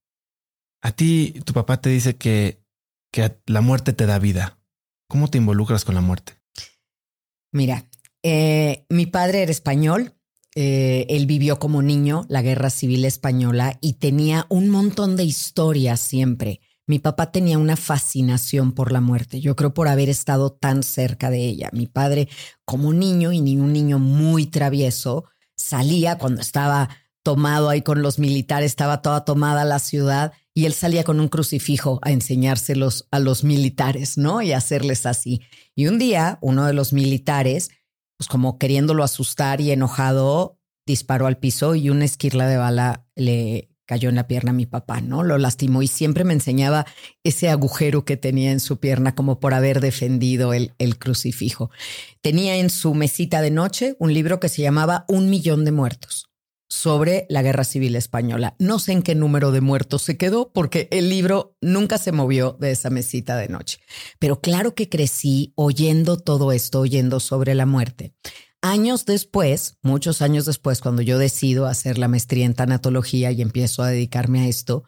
A 0.84 0.92
ti, 0.92 1.42
tu 1.46 1.54
papá 1.54 1.82
te 1.82 1.90
dice 1.90 2.16
que, 2.16 2.64
que 3.12 3.42
la 3.48 3.62
muerte 3.62 3.92
te 3.94 4.06
da 4.06 4.20
vida. 4.20 4.60
¿Cómo 5.08 5.30
te 5.30 5.40
involucras 5.40 5.84
con 5.84 5.96
la 5.96 6.02
muerte? 6.02 6.41
Mira, 7.52 7.88
eh, 8.24 8.86
mi 8.90 9.06
padre 9.06 9.44
era 9.44 9.52
español 9.52 10.16
eh, 10.54 11.06
él 11.10 11.28
vivió 11.28 11.60
como 11.60 11.82
niño 11.82 12.26
la 12.28 12.42
guerra 12.42 12.70
civil 12.70 13.06
española 13.06 13.78
y 13.80 13.94
tenía 13.94 14.48
un 14.50 14.70
montón 14.70 15.16
de 15.16 15.24
historias 15.24 16.02
siempre. 16.02 16.60
Mi 16.88 17.00
papá 17.00 17.32
tenía 17.32 17.58
una 17.58 17.78
fascinación 17.78 18.74
por 18.74 18.92
la 18.92 19.00
muerte, 19.00 19.40
yo 19.40 19.56
creo 19.56 19.74
por 19.74 19.88
haber 19.88 20.10
estado 20.10 20.52
tan 20.52 20.84
cerca 20.84 21.30
de 21.30 21.46
ella. 21.46 21.70
Mi 21.72 21.88
padre, 21.88 22.28
como 22.66 22.92
niño 22.92 23.32
y 23.32 23.40
ni 23.40 23.58
un 23.58 23.72
niño 23.72 23.98
muy 23.98 24.48
travieso, 24.48 25.26
salía 25.56 26.18
cuando 26.18 26.42
estaba 26.42 26.90
tomado 27.24 27.70
ahí 27.70 27.82
con 27.82 28.02
los 28.02 28.20
militares, 28.20 28.72
estaba 28.72 29.02
toda 29.02 29.26
tomada 29.26 29.66
la 29.66 29.80
ciudad 29.80 30.34
y 30.54 30.66
él 30.66 30.74
salía 30.74 31.04
con 31.04 31.20
un 31.20 31.28
crucifijo 31.28 32.00
a 32.02 32.12
enseñárselos 32.12 33.08
a 33.12 33.20
los 33.20 33.44
militares, 33.44 34.18
¿no? 34.18 34.42
Y 34.42 34.52
hacerles 34.52 35.06
así. 35.06 35.42
Y 35.76 35.88
un 35.88 36.00
día, 36.00 36.40
uno 36.42 36.66
de 36.66 36.74
los 36.74 36.94
militares 36.94 37.70
pues 38.22 38.28
como 38.28 38.60
queriéndolo 38.60 39.04
asustar 39.04 39.62
y 39.62 39.72
enojado, 39.72 40.60
disparó 40.86 41.26
al 41.26 41.40
piso 41.40 41.74
y 41.74 41.90
una 41.90 42.06
esquirla 42.06 42.46
de 42.46 42.56
bala 42.56 43.08
le 43.16 43.72
cayó 43.88 44.10
en 44.10 44.16
la 44.16 44.28
pierna 44.28 44.52
a 44.52 44.54
mi 44.54 44.68
papá, 44.68 45.02
¿no? 45.02 45.24
Lo 45.24 45.40
lastimó 45.40 45.82
y 45.82 45.88
siempre 45.88 46.24
me 46.24 46.34
enseñaba 46.34 46.86
ese 47.24 47.50
agujero 47.50 48.06
que 48.06 48.18
tenía 48.18 48.52
en 48.52 48.60
su 48.60 48.80
pierna 48.80 49.16
como 49.16 49.40
por 49.40 49.56
haber 49.56 49.80
defendido 49.80 50.54
el, 50.54 50.76
el 50.78 51.00
crucifijo. 51.00 51.72
Tenía 52.22 52.58
en 52.58 52.70
su 52.70 52.94
mesita 52.94 53.42
de 53.42 53.50
noche 53.50 53.96
un 53.98 54.14
libro 54.14 54.40
que 54.40 54.50
se 54.50 54.62
llamaba 54.62 55.04
Un 55.08 55.32
millón 55.32 55.66
de 55.66 55.72
muertos 55.72 56.21
sobre 56.72 57.26
la 57.28 57.42
guerra 57.42 57.66
civil 57.66 57.98
española. 57.98 58.56
No 58.58 58.80
sé 58.80 58.94
en 58.94 59.02
qué 59.02 59.14
número 59.14 59.52
de 59.52 59.60
muertos 59.60 60.04
se 60.04 60.16
quedó 60.16 60.54
porque 60.54 60.88
el 60.92 61.10
libro 61.10 61.58
nunca 61.60 61.98
se 61.98 62.14
movió 62.14 62.56
de 62.62 62.72
esa 62.72 62.90
mesita 62.90 63.36
de 63.36 63.50
noche. 63.50 63.80
Pero 64.20 64.40
claro 64.40 64.74
que 64.74 64.88
crecí 64.88 65.52
oyendo 65.56 66.18
todo 66.18 66.54
esto, 66.54 66.80
oyendo 66.80 67.20
sobre 67.20 67.56
la 67.56 67.66
muerte. 67.66 68.14
Años 68.62 69.06
después, 69.06 69.80
muchos 69.82 70.22
años 70.22 70.46
después, 70.46 70.80
cuando 70.80 71.02
yo 71.02 71.18
decido 71.18 71.66
hacer 71.66 71.98
la 71.98 72.08
maestría 72.08 72.46
en 72.46 72.54
tanatología 72.54 73.32
y 73.32 73.42
empiezo 73.42 73.84
a 73.84 73.90
dedicarme 73.90 74.42
a 74.42 74.48
esto, 74.48 74.86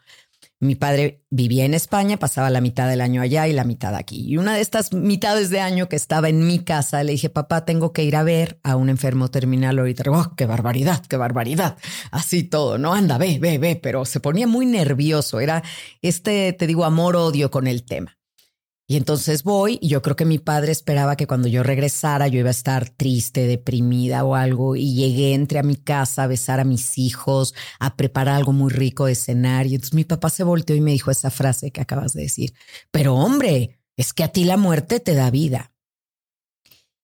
mi 0.63 0.75
padre 0.75 1.23
vivía 1.29 1.65
en 1.65 1.73
España, 1.73 2.17
pasaba 2.17 2.49
la 2.49 2.61
mitad 2.61 2.87
del 2.87 3.01
año 3.01 3.21
allá 3.21 3.47
y 3.47 3.53
la 3.53 3.63
mitad 3.63 3.95
aquí. 3.95 4.25
Y 4.27 4.37
una 4.37 4.55
de 4.55 4.61
estas 4.61 4.93
mitades 4.93 5.49
de 5.49 5.59
año 5.59 5.89
que 5.89 5.95
estaba 5.95 6.29
en 6.29 6.45
mi 6.45 6.59
casa, 6.59 7.03
le 7.03 7.13
dije, 7.13 7.29
papá, 7.29 7.65
tengo 7.65 7.93
que 7.93 8.03
ir 8.03 8.15
a 8.15 8.23
ver 8.23 8.59
a 8.63 8.75
un 8.75 8.89
enfermo 8.89 9.29
terminal 9.29 9.79
ahorita. 9.79 10.09
Oh, 10.11 10.35
qué 10.35 10.45
barbaridad, 10.45 11.05
qué 11.05 11.17
barbaridad. 11.17 11.77
Así 12.11 12.43
todo, 12.43 12.77
¿no? 12.77 12.93
Anda, 12.93 13.17
ve, 13.17 13.39
ve, 13.39 13.57
ve. 13.57 13.75
Pero 13.75 14.05
se 14.05 14.19
ponía 14.19 14.47
muy 14.47 14.65
nervioso. 14.65 15.39
Era 15.39 15.63
este, 16.01 16.53
te 16.53 16.67
digo, 16.67 16.85
amor-odio 16.85 17.51
con 17.51 17.67
el 17.67 17.83
tema. 17.83 18.17
Y 18.93 18.95
entonces 18.95 19.41
voy 19.41 19.79
y 19.81 19.87
yo 19.87 20.03
creo 20.03 20.15
que 20.15 20.23
mi 20.23 20.37
padre 20.37 20.71
esperaba 20.71 21.15
que 21.15 21.25
cuando 21.25 21.47
yo 21.47 21.63
regresara 21.63 22.27
yo 22.27 22.39
iba 22.39 22.49
a 22.49 22.51
estar 22.51 22.91
triste, 22.91 23.47
deprimida 23.47 24.23
o 24.23 24.35
algo. 24.35 24.75
Y 24.75 24.93
llegué, 24.93 25.33
entre 25.33 25.57
a 25.57 25.63
mi 25.63 25.77
casa 25.77 26.21
a 26.21 26.27
besar 26.27 26.59
a 26.59 26.63
mis 26.63 26.99
hijos, 26.99 27.55
a 27.79 27.95
preparar 27.95 28.35
algo 28.35 28.53
muy 28.53 28.71
rico 28.71 29.07
de 29.07 29.15
cenar. 29.15 29.65
Y 29.65 29.73
entonces 29.73 29.95
mi 29.95 30.03
papá 30.03 30.29
se 30.29 30.43
volteó 30.43 30.75
y 30.75 30.81
me 30.81 30.91
dijo 30.91 31.09
esa 31.09 31.31
frase 31.31 31.71
que 31.71 31.81
acabas 31.81 32.13
de 32.13 32.21
decir, 32.21 32.53
pero 32.91 33.15
hombre, 33.15 33.79
es 33.97 34.13
que 34.13 34.25
a 34.25 34.27
ti 34.27 34.43
la 34.43 34.57
muerte 34.57 34.99
te 34.99 35.15
da 35.15 35.31
vida. 35.31 35.71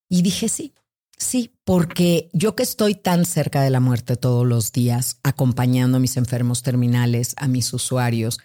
Y 0.07 0.21
dije 0.21 0.47
sí, 0.47 0.75
sí, 1.17 1.55
porque 1.63 2.29
yo 2.33 2.55
que 2.55 2.61
estoy 2.61 2.93
tan 2.93 3.25
cerca 3.25 3.63
de 3.63 3.71
la 3.71 3.79
muerte 3.79 4.15
todos 4.15 4.45
los 4.45 4.71
días, 4.71 5.19
acompañando 5.23 5.97
a 5.97 5.99
mis 5.99 6.17
enfermos 6.17 6.61
terminales, 6.61 7.33
a 7.37 7.47
mis 7.47 7.73
usuarios, 7.73 8.37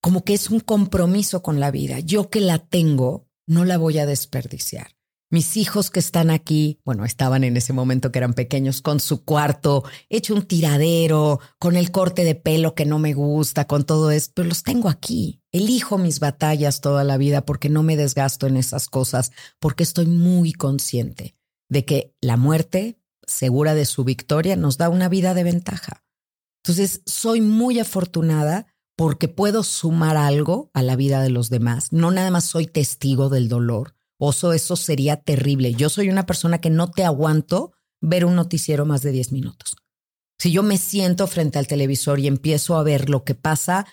como 0.00 0.24
que 0.24 0.34
es 0.34 0.50
un 0.50 0.60
compromiso 0.60 1.42
con 1.42 1.60
la 1.60 1.70
vida. 1.70 2.00
Yo 2.00 2.30
que 2.30 2.40
la 2.40 2.58
tengo, 2.58 3.28
no 3.46 3.64
la 3.64 3.78
voy 3.78 3.98
a 3.98 4.06
desperdiciar. 4.06 4.96
Mis 5.32 5.56
hijos 5.56 5.90
que 5.90 6.00
están 6.00 6.28
aquí, 6.28 6.80
bueno, 6.84 7.04
estaban 7.04 7.44
en 7.44 7.56
ese 7.56 7.72
momento 7.72 8.10
que 8.10 8.18
eran 8.18 8.34
pequeños, 8.34 8.82
con 8.82 8.98
su 8.98 9.24
cuarto, 9.24 9.84
hecho 10.08 10.34
un 10.34 10.42
tiradero, 10.42 11.38
con 11.60 11.76
el 11.76 11.92
corte 11.92 12.24
de 12.24 12.34
pelo 12.34 12.74
que 12.74 12.84
no 12.84 12.98
me 12.98 13.14
gusta, 13.14 13.68
con 13.68 13.84
todo 13.84 14.10
esto, 14.10 14.42
los 14.42 14.64
tengo 14.64 14.88
aquí. 14.88 15.40
Elijo 15.52 15.98
mis 15.98 16.18
batallas 16.18 16.80
toda 16.80 17.04
la 17.04 17.16
vida 17.16 17.44
porque 17.44 17.68
no 17.68 17.84
me 17.84 17.96
desgasto 17.96 18.48
en 18.48 18.56
esas 18.56 18.88
cosas, 18.88 19.30
porque 19.60 19.84
estoy 19.84 20.06
muy 20.06 20.52
consciente 20.52 21.36
de 21.68 21.84
que 21.84 22.16
la 22.20 22.36
muerte, 22.36 23.00
segura 23.24 23.74
de 23.74 23.84
su 23.84 24.02
victoria, 24.02 24.56
nos 24.56 24.78
da 24.78 24.88
una 24.88 25.08
vida 25.08 25.32
de 25.34 25.44
ventaja. 25.44 26.02
Entonces, 26.64 27.02
soy 27.06 27.40
muy 27.40 27.78
afortunada 27.78 28.66
porque 29.00 29.28
puedo 29.28 29.62
sumar 29.62 30.18
algo 30.18 30.70
a 30.74 30.82
la 30.82 30.94
vida 30.94 31.22
de 31.22 31.30
los 31.30 31.48
demás. 31.48 31.90
No 31.90 32.10
nada 32.10 32.30
más 32.30 32.44
soy 32.44 32.66
testigo 32.66 33.30
del 33.30 33.48
dolor. 33.48 33.94
Oso, 34.18 34.52
eso 34.52 34.76
sería 34.76 35.16
terrible. 35.16 35.72
Yo 35.72 35.88
soy 35.88 36.10
una 36.10 36.26
persona 36.26 36.60
que 36.60 36.68
no 36.68 36.90
te 36.90 37.06
aguanto 37.06 37.72
ver 38.02 38.26
un 38.26 38.36
noticiero 38.36 38.84
más 38.84 39.00
de 39.00 39.12
10 39.12 39.32
minutos. 39.32 39.76
Si 40.38 40.52
yo 40.52 40.62
me 40.62 40.76
siento 40.76 41.26
frente 41.28 41.58
al 41.58 41.66
televisor 41.66 42.20
y 42.20 42.26
empiezo 42.26 42.76
a 42.76 42.82
ver 42.82 43.08
lo 43.08 43.24
que 43.24 43.34
pasa, 43.34 43.86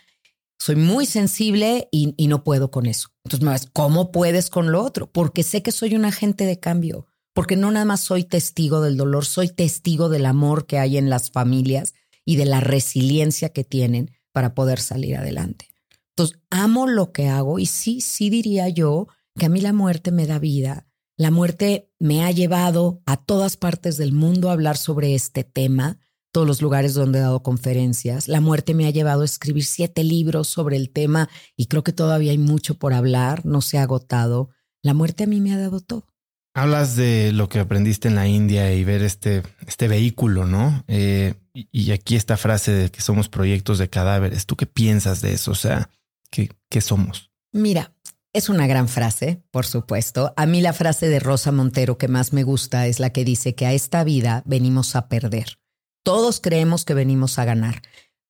soy 0.60 0.76
muy 0.76 1.06
sensible 1.06 1.88
y, 1.90 2.14
y 2.18 2.28
no 2.28 2.44
puedo 2.44 2.70
con 2.70 2.86
eso. 2.86 3.08
Entonces 3.24 3.46
me 3.46 3.52
vas, 3.52 3.70
¿cómo 3.72 4.12
puedes 4.12 4.50
con 4.50 4.74
lo 4.74 4.84
otro? 4.84 5.10
Porque 5.10 5.44
sé 5.44 5.64
que 5.64 5.72
soy 5.72 5.96
un 5.96 6.04
agente 6.04 6.46
de 6.46 6.60
cambio, 6.60 7.08
porque 7.34 7.56
no 7.56 7.72
nada 7.72 7.86
más 7.86 8.02
soy 8.02 8.26
testigo 8.26 8.82
del 8.82 8.98
dolor, 8.98 9.26
soy 9.26 9.48
testigo 9.48 10.10
del 10.10 10.26
amor 10.26 10.66
que 10.66 10.80
hay 10.80 10.98
en 10.98 11.10
las 11.10 11.32
familias 11.32 11.94
y 12.26 12.36
de 12.36 12.44
la 12.44 12.60
resiliencia 12.60 13.48
que 13.54 13.64
tienen 13.64 14.17
para 14.38 14.54
poder 14.54 14.80
salir 14.80 15.18
adelante. 15.18 15.68
Entonces, 16.12 16.38
amo 16.52 16.86
lo 16.86 17.12
que 17.12 17.28
hago 17.28 17.58
y 17.58 17.66
sí, 17.66 18.02
sí 18.02 18.30
diría 18.30 18.70
yo 18.70 19.08
que 19.36 19.48
a 19.48 19.50
mí 19.50 19.62
la 19.62 19.74
muerte 19.74 20.12
me 20.12 20.28
da 20.28 20.38
vida. 20.38 20.86
La 21.16 21.32
muerte 21.32 21.92
me 21.98 22.24
ha 22.24 22.30
llevado 22.30 23.02
a 23.08 23.18
todas 23.18 23.58
partes 23.58 23.98
del 23.98 24.12
mundo 24.12 24.52
a 24.52 24.54
hablar 24.54 24.78
sobre 24.78 25.16
este 25.16 25.44
tema, 25.44 25.98
todos 26.32 26.46
los 26.46 26.62
lugares 26.62 26.94
donde 26.94 27.18
he 27.18 27.22
dado 27.24 27.42
conferencias. 27.42 28.28
La 28.28 28.42
muerte 28.42 28.76
me 28.76 28.86
ha 28.86 28.92
llevado 28.92 29.24
a 29.24 29.26
escribir 29.26 29.66
siete 29.66 30.04
libros 30.04 30.48
sobre 30.50 30.76
el 30.76 30.92
tema 30.92 31.30
y 31.56 31.66
creo 31.66 31.84
que 31.84 31.92
todavía 31.92 32.30
hay 32.30 32.38
mucho 32.38 32.78
por 32.78 32.94
hablar, 32.94 33.44
no 33.44 33.62
se 33.62 33.80
ha 33.80 33.82
agotado. 33.82 34.52
La 34.84 34.94
muerte 34.94 35.24
a 35.24 35.28
mí 35.28 35.42
me 35.42 35.52
ha 35.52 35.58
dado 35.58 35.80
todo. 35.80 36.06
Hablas 36.54 36.96
de 36.96 37.32
lo 37.32 37.50
que 37.50 37.58
aprendiste 37.58 38.08
en 38.08 38.14
la 38.14 38.28
India 38.28 38.72
y 38.72 38.84
ver 38.84 39.02
este, 39.02 39.42
este 39.66 39.88
vehículo, 39.88 40.46
¿no? 40.46 40.84
Eh, 40.88 41.34
y, 41.72 41.92
aquí 41.92 42.16
esta 42.16 42.38
frase 42.38 42.72
de 42.72 42.92
que 42.92 43.02
somos 43.02 43.30
proyectos 43.30 43.78
de 43.78 43.90
cadáveres. 43.90 44.46
¿Tú 44.46 44.56
qué 44.56 44.66
piensas 44.66 45.22
de 45.22 45.34
eso? 45.34 45.52
O 45.52 45.56
sea, 45.56 45.90
¿qué, 46.30 46.50
qué 46.70 46.82
somos? 46.82 47.32
Mira, 47.52 47.94
es 48.34 48.50
una 48.50 48.68
gran 48.68 48.88
frase, 48.88 49.42
por 49.52 49.66
supuesto. 49.66 50.34
A 50.38 50.46
mí 50.46 50.62
la 50.62 50.74
frase 50.74 51.10
de 51.10 51.20
Rosa 51.20 51.52
Montero 51.52 51.98
que 51.98 52.08
más 52.08 52.34
me 52.34 52.44
gusta 52.44 52.88
es 52.88 53.00
la 53.00 53.12
que 53.12 53.26
dice 53.26 53.56
que 53.56 53.66
a 53.66 53.74
esta 53.74 54.04
vida 54.04 54.44
venimos 54.46 54.96
a 54.96 55.08
perder. 55.08 55.60
Todos 56.04 56.40
creemos 56.40 56.86
que 56.86 56.94
venimos 56.94 57.40
a 57.40 57.46
ganar 57.46 57.82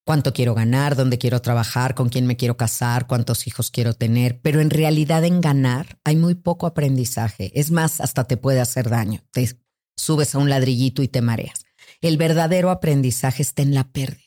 cuánto 0.08 0.32
quiero 0.32 0.56
ganar, 0.56 0.96
dónde 0.96 1.18
quiero 1.18 1.42
trabajar, 1.42 1.94
con 1.94 2.08
quién 2.08 2.26
me 2.28 2.38
quiero 2.38 2.56
casar, 2.56 3.08
cuántos 3.08 3.46
hijos 3.46 3.70
quiero 3.72 3.94
tener, 3.94 4.40
pero 4.42 4.62
en 4.62 4.70
realidad 4.70 5.26
en 5.26 5.42
ganar 5.42 6.00
hay 6.06 6.16
muy 6.16 6.34
poco 6.34 6.66
aprendizaje. 6.66 7.52
Es 7.54 7.72
más, 7.72 8.00
hasta 8.00 8.24
te 8.24 8.38
puede 8.38 8.62
hacer 8.62 8.90
daño. 8.90 9.22
Te 9.32 9.60
subes 9.98 10.34
a 10.34 10.38
un 10.38 10.50
ladrillito 10.50 11.04
y 11.04 11.10
te 11.10 11.22
mareas. 11.22 11.67
El 12.01 12.18
verdadero 12.18 12.70
aprendizaje 12.70 13.42
está 13.42 13.62
en 13.62 13.74
la 13.74 13.86
pérdida. 13.92 14.24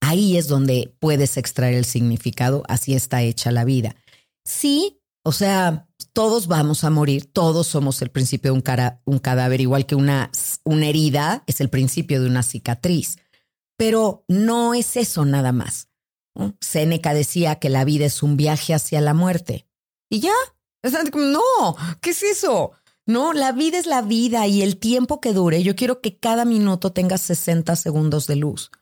Ahí 0.00 0.36
es 0.36 0.46
donde 0.46 0.94
puedes 1.00 1.36
extraer 1.36 1.74
el 1.74 1.84
significado, 1.84 2.62
así 2.68 2.94
está 2.94 3.22
hecha 3.22 3.50
la 3.50 3.64
vida. 3.64 3.96
Sí, 4.44 5.00
o 5.24 5.32
sea, 5.32 5.88
todos 6.12 6.46
vamos 6.46 6.84
a 6.84 6.90
morir, 6.90 7.26
todos 7.26 7.66
somos 7.66 8.00
el 8.02 8.10
principio 8.10 8.52
de 8.52 8.58
un, 8.58 8.64
un 9.04 9.18
cadáver, 9.18 9.60
igual 9.60 9.86
que 9.86 9.96
una, 9.96 10.30
una 10.64 10.86
herida 10.86 11.42
es 11.46 11.60
el 11.60 11.70
principio 11.70 12.20
de 12.20 12.28
una 12.28 12.42
cicatriz. 12.42 13.18
Pero 13.76 14.24
no 14.28 14.74
es 14.74 14.96
eso 14.96 15.24
nada 15.24 15.52
más. 15.52 15.88
Séneca 16.60 17.14
decía 17.14 17.56
que 17.56 17.70
la 17.70 17.84
vida 17.84 18.06
es 18.06 18.22
un 18.22 18.36
viaje 18.36 18.74
hacia 18.74 19.00
la 19.00 19.14
muerte. 19.14 19.66
Y 20.08 20.20
ya, 20.20 20.32
no, 21.14 21.76
¿qué 22.00 22.10
es 22.10 22.22
eso? 22.22 22.72
No, 23.06 23.32
la 23.32 23.52
vida 23.52 23.78
es 23.78 23.86
la 23.86 24.02
vida 24.02 24.48
y 24.48 24.62
el 24.62 24.78
tiempo 24.78 25.20
que 25.20 25.32
dure, 25.32 25.62
yo 25.62 25.76
quiero 25.76 26.00
que 26.00 26.18
cada 26.18 26.44
minuto 26.44 26.92
tenga 26.92 27.18
60 27.18 27.76
segundos 27.76 28.26
de 28.26 28.34
luz. 28.34 28.72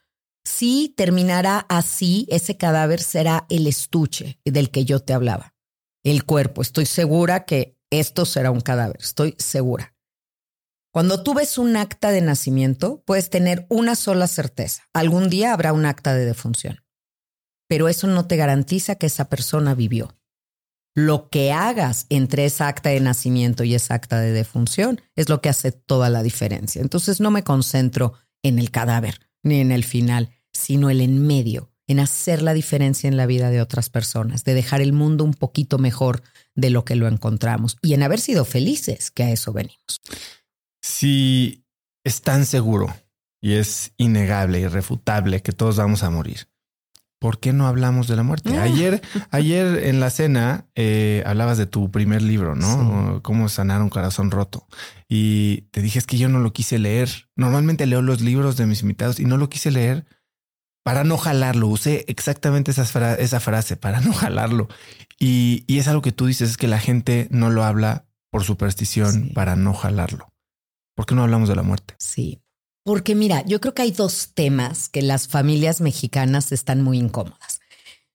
Si 0.45 0.95
terminará 0.97 1.66
así, 1.69 2.26
ese 2.31 2.57
cadáver 2.57 3.02
será 3.02 3.47
el 3.50 3.66
estuche 3.66 4.40
del 4.45 4.71
que 4.71 4.87
yo 4.87 5.00
te 5.00 5.12
hablaba. 5.12 5.54
El 6.02 6.25
cuerpo, 6.25 6.62
estoy 6.62 6.87
segura 6.87 7.45
que 7.45 7.78
esto 7.90 8.25
será 8.25 8.50
un 8.50 8.62
cadáver, 8.62 8.97
estoy 9.00 9.35
segura. 9.38 9.95
Cuando 10.90 11.23
tú 11.23 11.35
ves 11.35 11.59
un 11.59 11.76
acta 11.76 12.11
de 12.11 12.21
nacimiento, 12.21 13.02
puedes 13.04 13.28
tener 13.28 13.66
una 13.69 13.95
sola 13.95 14.26
certeza. 14.26 14.85
Algún 14.93 15.28
día 15.28 15.52
habrá 15.52 15.73
un 15.73 15.85
acta 15.87 16.14
de 16.14 16.25
defunción. 16.25 16.85
Pero 17.69 17.88
eso 17.88 18.07
no 18.07 18.26
te 18.26 18.37
garantiza 18.37 18.95
que 18.95 19.07
esa 19.07 19.28
persona 19.28 19.75
vivió. 19.75 20.16
Lo 20.94 21.28
que 21.28 21.52
hagas 21.52 22.06
entre 22.08 22.44
esa 22.44 22.68
acta 22.68 22.90
de 22.90 23.00
nacimiento 23.00 23.64
y 23.64 23.74
esa 23.74 23.94
acta 23.94 24.20
de 24.20 24.32
defunción 24.32 25.00
es 25.16 25.28
lo 25.28 25.40
que 25.40 25.48
hace 25.48 25.72
toda 25.72 26.08
la 26.08 26.22
diferencia. 26.22 26.80
Entonces 26.80 27.20
no 27.20 27.32
me 27.32 27.42
concentro 27.42 28.14
en 28.42 28.58
el 28.60 28.70
cadáver 28.70 29.20
ni 29.42 29.60
en 29.60 29.72
el 29.72 29.84
final, 29.84 30.30
sino 30.52 30.90
el 30.90 31.00
en 31.00 31.26
medio, 31.26 31.72
en 31.88 31.98
hacer 31.98 32.42
la 32.42 32.54
diferencia 32.54 33.08
en 33.08 33.16
la 33.16 33.26
vida 33.26 33.50
de 33.50 33.60
otras 33.60 33.90
personas, 33.90 34.44
de 34.44 34.54
dejar 34.54 34.80
el 34.80 34.92
mundo 34.92 35.24
un 35.24 35.34
poquito 35.34 35.78
mejor 35.78 36.22
de 36.54 36.70
lo 36.70 36.84
que 36.84 36.94
lo 36.94 37.08
encontramos 37.08 37.76
y 37.82 37.94
en 37.94 38.02
haber 38.04 38.20
sido 38.20 38.44
felices, 38.44 39.10
que 39.10 39.24
a 39.24 39.30
eso 39.30 39.52
venimos. 39.52 40.00
Si 40.80 41.64
es 42.04 42.22
tan 42.22 42.46
seguro 42.46 42.94
y 43.40 43.54
es 43.54 43.92
innegable, 43.96 44.61
irrefutable 44.61 45.42
que 45.42 45.52
todos 45.52 45.76
vamos 45.76 46.02
a 46.02 46.11
morir, 46.11 46.46
¿por 47.24 47.40
qué 47.40 47.54
no 47.54 47.66
hablamos 47.66 48.06
de 48.06 48.16
la 48.16 48.22
muerte? 48.22 48.54
Ah. 48.54 48.64
Ayer, 48.64 49.00
ayer 49.30 49.84
en 49.84 49.98
la 49.98 50.10
cena 50.10 50.66
eh, 50.74 51.22
hablabas 51.24 51.56
de 51.56 51.64
tu 51.64 51.90
primer 51.90 52.20
libro, 52.20 52.54
¿no? 52.54 53.22
Cómo 53.22 53.48
sanar 53.48 53.80
un 53.80 53.88
corazón 53.88 54.30
roto. 54.30 54.66
Y 55.08 55.62
te 55.70 55.80
dije 55.80 55.98
es 55.98 56.06
que 56.06 56.18
yo 56.18 56.28
no 56.28 56.38
lo 56.38 56.52
quise 56.52 56.78
leer. 56.78 57.08
Normalmente 57.34 57.87
leo 57.87 58.02
los 58.02 58.20
libros 58.20 58.58
de 58.58 58.66
mis 58.66 58.82
invitados 58.82 59.20
y 59.20 59.24
no 59.24 59.38
lo 59.38 59.48
quise 59.48 59.70
leer 59.70 60.04
para 60.82 61.02
no 61.02 61.16
jalarlo. 61.16 61.68
Usé 61.68 62.04
exactamente 62.08 62.72
esa, 62.72 63.14
esa 63.14 63.40
frase, 63.40 63.78
para 63.78 64.02
no 64.02 64.12
jalarlo. 64.12 64.68
Y, 65.18 65.64
y, 65.66 65.78
es 65.78 65.88
algo 65.88 66.02
que 66.02 66.12
tú 66.12 66.26
dices, 66.26 66.50
es 66.50 66.56
que 66.58 66.68
la 66.68 66.78
gente 66.78 67.28
no 67.30 67.48
lo 67.48 67.64
habla 67.64 68.04
por 68.30 68.44
superstición, 68.44 69.30
para 69.32 69.56
no 69.56 69.72
jalarlo. 69.72 70.30
¿Por 70.94 71.06
qué 71.06 71.14
no 71.14 71.22
hablamos 71.22 71.48
de 71.48 71.56
la 71.56 71.62
muerte? 71.62 71.94
Sí, 71.98 72.43
porque 72.85 73.14
mira, 73.14 73.44
yo 73.47 73.61
creo 73.61 73.75
que 73.75 73.83
hay 73.83 73.90
dos 73.90 74.31
temas 74.35 74.88
que 74.88 75.03
las 75.03 75.27
familias 75.27 75.81
mexicanas 75.81 76.53
están 76.53 76.83
muy 76.83 76.99
incómodas. 76.99 77.61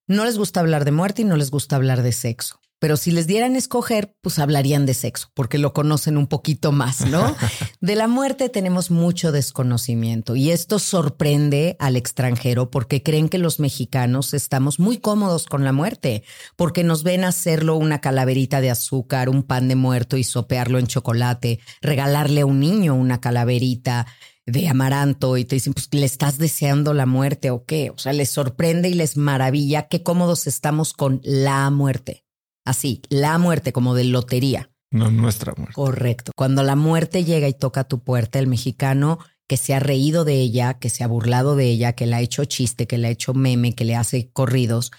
No 0.07 0.25
les 0.25 0.37
gusta 0.37 0.59
hablar 0.59 0.85
de 0.85 0.91
muerte 0.91 1.23
y 1.23 1.25
no 1.25 1.35
les 1.35 1.51
gusta 1.51 1.75
hablar 1.75 2.03
de 2.03 2.11
sexo. 2.11 2.59
Pero 2.79 2.95
si 2.95 3.11
les 3.11 3.27
dieran 3.27 3.57
escoger, 3.57 4.15
pues 4.21 4.39
hablarían 4.39 4.85
de 4.85 4.93
sexo, 4.93 5.29
porque 5.33 5.57
lo 5.57 5.73
conocen 5.73 6.17
un 6.17 6.27
poquito 6.27 6.71
más, 6.71 7.01
¿no? 7.01 7.35
De 7.81 7.95
la 7.95 8.07
muerte 8.07 8.47
tenemos 8.47 8.89
mucho 8.89 9.33
desconocimiento 9.33 10.37
y 10.37 10.51
esto 10.51 10.79
sorprende 10.79 11.75
al 11.79 11.97
extranjero 11.97 12.71
porque 12.71 13.03
creen 13.03 13.27
que 13.27 13.37
los 13.37 13.59
mexicanos 13.59 14.33
estamos 14.33 14.79
muy 14.79 14.97
cómodos 14.97 15.45
con 15.45 15.65
la 15.65 15.73
muerte, 15.73 16.23
porque 16.55 16.85
nos 16.85 17.03
ven 17.03 17.25
hacerlo 17.25 17.75
una 17.75 17.99
calaverita 17.99 18.61
de 18.61 18.71
azúcar, 18.71 19.27
un 19.27 19.43
pan 19.43 19.67
de 19.67 19.75
muerto 19.75 20.15
y 20.15 20.23
sopearlo 20.23 20.79
en 20.79 20.87
chocolate, 20.87 21.59
regalarle 21.81 22.41
a 22.41 22.45
un 22.45 22.61
niño 22.61 22.95
una 22.95 23.19
calaverita 23.19 24.07
de 24.51 24.67
amaranto 24.67 25.37
y 25.37 25.45
te 25.45 25.55
dicen, 25.55 25.73
pues 25.73 25.89
le 25.91 26.05
estás 26.05 26.37
deseando 26.37 26.93
la 26.93 27.05
muerte 27.05 27.51
o 27.51 27.65
qué. 27.65 27.89
O 27.89 27.97
sea, 27.97 28.13
les 28.13 28.29
sorprende 28.29 28.89
y 28.89 28.93
les 28.93 29.17
maravilla 29.17 29.87
qué 29.87 30.03
cómodos 30.03 30.47
estamos 30.47 30.93
con 30.93 31.21
la 31.23 31.69
muerte. 31.69 32.25
Así, 32.65 33.01
la 33.09 33.37
muerte 33.37 33.73
como 33.73 33.95
de 33.95 34.03
lotería. 34.05 34.71
No 34.91 35.11
nuestra 35.11 35.53
muerte. 35.55 35.73
Correcto. 35.73 36.31
Cuando 36.35 36.63
la 36.63 36.75
muerte 36.75 37.23
llega 37.23 37.47
y 37.47 37.53
toca 37.53 37.83
tu 37.83 38.03
puerta, 38.03 38.39
el 38.39 38.47
mexicano 38.47 39.19
que 39.47 39.57
se 39.57 39.73
ha 39.73 39.79
reído 39.79 40.25
de 40.25 40.35
ella, 40.35 40.75
que 40.75 40.89
se 40.89 41.03
ha 41.03 41.07
burlado 41.07 41.55
de 41.55 41.65
ella, 41.65 41.93
que 41.93 42.05
le 42.05 42.15
ha 42.15 42.21
hecho 42.21 42.45
chiste, 42.45 42.85
que 42.85 42.99
le 42.99 43.07
ha 43.07 43.11
hecho 43.11 43.33
meme, 43.33 43.73
que 43.73 43.85
le 43.85 43.95
hace 43.95 44.29
corridos, 44.31 44.91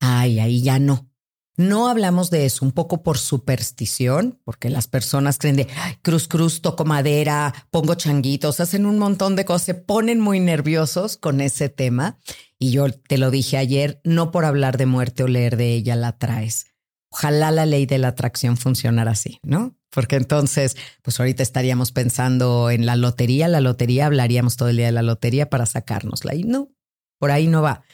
ay, 0.00 0.40
ahí 0.40 0.62
ya 0.62 0.80
no. 0.80 1.08
No 1.56 1.88
hablamos 1.88 2.30
de 2.30 2.46
eso 2.46 2.64
un 2.64 2.72
poco 2.72 3.02
por 3.02 3.18
superstición, 3.18 4.40
porque 4.44 4.70
las 4.70 4.86
personas 4.86 5.36
creen 5.38 5.56
de 5.56 5.68
cruz, 6.00 6.26
cruz, 6.26 6.62
toco 6.62 6.84
madera, 6.84 7.52
pongo 7.70 7.94
changuitos, 7.94 8.60
hacen 8.60 8.86
un 8.86 8.98
montón 8.98 9.36
de 9.36 9.44
cosas, 9.44 9.66
se 9.66 9.74
ponen 9.74 10.18
muy 10.18 10.40
nerviosos 10.40 11.18
con 11.18 11.40
ese 11.40 11.68
tema. 11.68 12.18
Y 12.58 12.70
yo 12.70 12.90
te 12.90 13.18
lo 13.18 13.30
dije 13.30 13.58
ayer, 13.58 14.00
no 14.04 14.30
por 14.30 14.44
hablar 14.44 14.78
de 14.78 14.86
muerte 14.86 15.24
o 15.24 15.28
leer 15.28 15.56
de 15.56 15.74
ella 15.74 15.94
la 15.94 16.16
traes. 16.16 16.66
Ojalá 17.10 17.50
la 17.50 17.66
ley 17.66 17.84
de 17.84 17.98
la 17.98 18.08
atracción 18.08 18.56
funcionara 18.56 19.10
así, 19.10 19.38
¿no? 19.42 19.76
Porque 19.90 20.16
entonces, 20.16 20.78
pues 21.02 21.20
ahorita 21.20 21.42
estaríamos 21.42 21.92
pensando 21.92 22.70
en 22.70 22.86
la 22.86 22.96
lotería, 22.96 23.48
la 23.48 23.60
lotería, 23.60 24.06
hablaríamos 24.06 24.56
todo 24.56 24.70
el 24.70 24.78
día 24.78 24.86
de 24.86 24.92
la 24.92 25.02
lotería 25.02 25.50
para 25.50 25.66
sacárnosla. 25.66 26.34
Y 26.34 26.44
no, 26.44 26.70
por 27.18 27.30
ahí 27.30 27.46
no 27.46 27.60
va. 27.60 27.84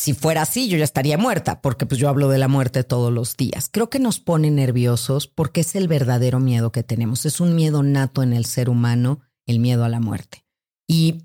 Si 0.00 0.14
fuera 0.14 0.40
así, 0.40 0.66
yo 0.66 0.78
ya 0.78 0.84
estaría 0.84 1.18
muerta, 1.18 1.60
porque 1.60 1.84
pues 1.84 2.00
yo 2.00 2.08
hablo 2.08 2.30
de 2.30 2.38
la 2.38 2.48
muerte 2.48 2.84
todos 2.84 3.12
los 3.12 3.36
días. 3.36 3.68
Creo 3.70 3.90
que 3.90 3.98
nos 3.98 4.18
pone 4.18 4.50
nerviosos 4.50 5.26
porque 5.26 5.60
es 5.60 5.74
el 5.74 5.88
verdadero 5.88 6.40
miedo 6.40 6.72
que 6.72 6.82
tenemos. 6.82 7.26
Es 7.26 7.38
un 7.38 7.54
miedo 7.54 7.82
nato 7.82 8.22
en 8.22 8.32
el 8.32 8.46
ser 8.46 8.70
humano, 8.70 9.20
el 9.44 9.58
miedo 9.58 9.84
a 9.84 9.90
la 9.90 10.00
muerte. 10.00 10.46
Y 10.88 11.24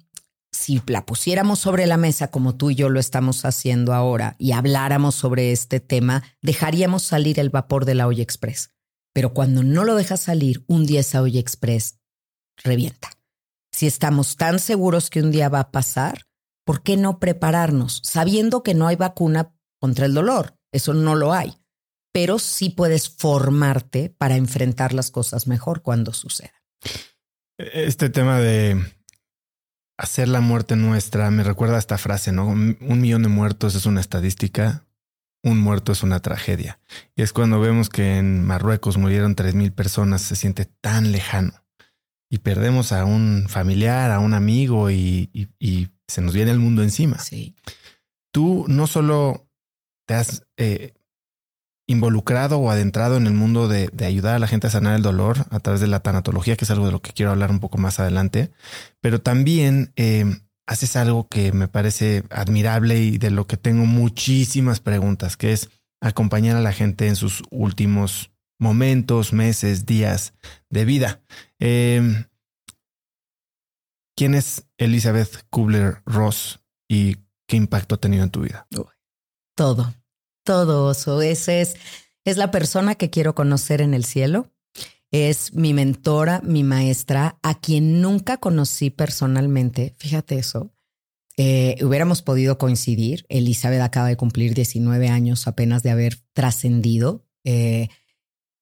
si 0.51 0.81
la 0.87 1.05
pusiéramos 1.05 1.59
sobre 1.59 1.87
la 1.87 1.95
mesa 1.95 2.31
como 2.31 2.57
tú 2.57 2.69
y 2.69 2.75
yo 2.75 2.89
lo 2.89 2.99
estamos 2.99 3.45
haciendo 3.45 3.93
ahora 3.93 4.35
y 4.39 4.51
habláramos 4.51 5.15
sobre 5.15 5.53
este 5.53 5.79
tema, 5.79 6.23
dejaríamos 6.41 7.03
salir 7.03 7.39
el 7.39 7.49
vapor 7.49 7.85
de 7.85 7.95
la 7.95 8.07
olla 8.07 8.23
express. 8.23 8.71
Pero 9.13 9.33
cuando 9.33 9.63
no 9.63 9.85
lo 9.85 9.95
dejas 9.95 10.19
salir, 10.19 10.65
un 10.67 10.85
día 10.85 10.99
esa 10.99 11.21
olla 11.21 11.39
express 11.39 12.01
revienta. 12.61 13.09
Si 13.71 13.87
estamos 13.87 14.35
tan 14.35 14.59
seguros 14.59 15.09
que 15.09 15.21
un 15.21 15.31
día 15.31 15.47
va 15.47 15.61
a 15.61 15.71
pasar, 15.71 16.24
¿por 16.65 16.83
qué 16.83 16.97
no 16.97 17.19
prepararnos 17.19 18.01
sabiendo 18.03 18.63
que 18.63 18.73
no 18.73 18.87
hay 18.87 18.97
vacuna 18.97 19.53
contra 19.79 20.05
el 20.05 20.13
dolor? 20.13 20.57
Eso 20.73 20.93
no 20.93 21.15
lo 21.15 21.33
hay. 21.33 21.55
Pero 22.11 22.39
sí 22.39 22.69
puedes 22.69 23.09
formarte 23.09 24.09
para 24.09 24.35
enfrentar 24.35 24.93
las 24.93 25.11
cosas 25.11 25.47
mejor 25.47 25.81
cuando 25.81 26.11
suceda. 26.13 26.53
Este 27.57 28.09
tema 28.09 28.39
de 28.39 28.83
hacer 29.97 30.27
la 30.27 30.41
muerte 30.41 30.75
nuestra 30.75 31.29
me 31.31 31.43
recuerda 31.43 31.75
a 31.75 31.79
esta 31.79 31.97
frase, 31.97 32.31
¿no? 32.31 32.47
Un 32.47 32.99
millón 33.01 33.23
de 33.23 33.29
muertos 33.29 33.75
es 33.75 33.85
una 33.85 34.01
estadística, 34.01 34.85
un 35.43 35.59
muerto 35.59 35.91
es 35.91 36.03
una 36.03 36.21
tragedia. 36.21 36.79
Y 37.15 37.21
es 37.21 37.31
cuando 37.31 37.59
vemos 37.59 37.89
que 37.89 38.17
en 38.17 38.43
Marruecos 38.43 38.97
murieron 38.97 39.35
3.000 39.35 39.73
personas, 39.73 40.21
se 40.21 40.35
siente 40.35 40.65
tan 40.65 41.11
lejano. 41.11 41.64
Y 42.29 42.39
perdemos 42.39 42.91
a 42.91 43.05
un 43.05 43.45
familiar, 43.47 44.11
a 44.11 44.19
un 44.19 44.33
amigo 44.33 44.89
y, 44.91 45.49
se 46.07 46.21
nos 46.21 46.33
viene 46.33 46.51
el 46.51 46.59
mundo 46.59 46.83
encima. 46.83 47.17
Sí. 47.19 47.55
Tú 48.31 48.65
no 48.67 48.85
solo 48.85 49.47
te 50.05 50.13
has 50.13 50.45
eh, 50.57 50.93
involucrado 51.87 52.59
o 52.59 52.69
adentrado 52.69 53.17
en 53.17 53.27
el 53.27 53.33
mundo 53.33 53.67
de, 53.67 53.89
ayudar 54.05 54.35
a 54.35 54.39
la 54.39 54.47
gente 54.47 54.67
a 54.67 54.71
sanar 54.71 54.95
el 54.95 55.01
dolor 55.01 55.45
a 55.49 55.59
través 55.59 55.81
de 55.81 55.87
la 55.87 55.99
tanatología, 55.99 56.55
que 56.55 56.65
es 56.65 56.71
algo 56.71 56.85
de 56.85 56.91
lo 56.91 57.01
que 57.01 57.11
quiero 57.11 57.31
hablar 57.31 57.51
un 57.51 57.59
poco 57.59 57.77
más 57.77 57.99
adelante, 57.99 58.51
pero 59.01 59.21
también 59.21 59.91
eh, 59.95 60.25
haces 60.67 60.95
algo 60.95 61.27
que 61.27 61.51
me 61.51 61.67
parece 61.67 62.23
admirable 62.29 62.99
y 62.99 63.17
de 63.17 63.31
lo 63.31 63.45
que 63.45 63.57
tengo 63.57 63.85
muchísimas 63.85 64.79
preguntas, 64.79 65.37
que 65.37 65.53
es 65.53 65.69
acompañar 66.01 66.57
a 66.57 66.61
la 66.61 66.73
gente 66.73 67.07
en 67.07 67.15
sus 67.15 67.43
últimos 67.51 68.31
momentos, 68.59 69.33
meses, 69.33 69.85
días 69.85 70.33
de 70.69 70.85
vida. 70.85 71.21
Em, 71.59 72.25
¿Quién 74.15 74.33
es 74.33 74.65
Elizabeth 74.77 75.45
Kubler-Ross 75.49 76.61
y 76.87 77.17
qué 77.47 77.57
impacto 77.57 77.95
ha 77.95 77.97
tenido 77.99 78.23
en 78.23 78.29
tu 78.29 78.41
vida? 78.41 78.65
Todo, 79.55 79.93
todo. 80.43 80.85
Oso. 80.85 81.21
Ese 81.21 81.61
es, 81.61 81.75
es 82.23 82.37
la 82.37 82.49
persona 82.49 82.95
que 82.95 83.09
quiero 83.09 83.35
conocer 83.35 83.81
en 83.81 83.93
el 83.93 84.05
cielo. 84.05 84.51
Es 85.11 85.53
mi 85.53 85.73
mentora, 85.73 86.41
mi 86.43 86.63
maestra, 86.63 87.39
a 87.43 87.59
quien 87.59 88.01
nunca 88.01 88.37
conocí 88.37 88.89
personalmente. 88.89 89.95
Fíjate 89.97 90.37
eso. 90.37 90.71
Eh, 91.37 91.75
hubiéramos 91.81 92.21
podido 92.21 92.57
coincidir. 92.57 93.25
Elizabeth 93.27 93.81
acaba 93.81 94.07
de 94.07 94.17
cumplir 94.17 94.53
19 94.53 95.09
años 95.09 95.47
apenas 95.47 95.83
de 95.83 95.91
haber 95.91 96.17
trascendido, 96.33 97.25
eh, 97.43 97.89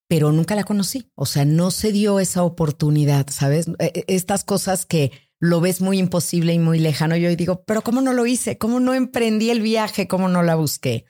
pero 0.08 0.32
nunca 0.32 0.54
la 0.54 0.64
conocí. 0.64 1.10
O 1.14 1.26
sea, 1.26 1.44
no 1.44 1.70
se 1.70 1.92
dio 1.92 2.20
esa 2.20 2.42
oportunidad, 2.42 3.26
¿sabes? 3.30 3.66
E, 3.78 4.04
estas 4.08 4.44
cosas 4.44 4.86
que 4.86 5.12
lo 5.40 5.60
ves 5.60 5.80
muy 5.80 5.98
imposible 5.98 6.52
y 6.52 6.58
muy 6.58 6.78
lejano. 6.78 7.16
Yo 7.16 7.34
digo, 7.36 7.64
pero 7.66 7.82
¿cómo 7.82 8.00
no 8.00 8.12
lo 8.12 8.26
hice? 8.26 8.58
¿Cómo 8.58 8.80
no 8.80 8.94
emprendí 8.94 9.50
el 9.50 9.60
viaje? 9.60 10.08
¿Cómo 10.08 10.28
no 10.28 10.42
la 10.42 10.54
busqué? 10.54 11.06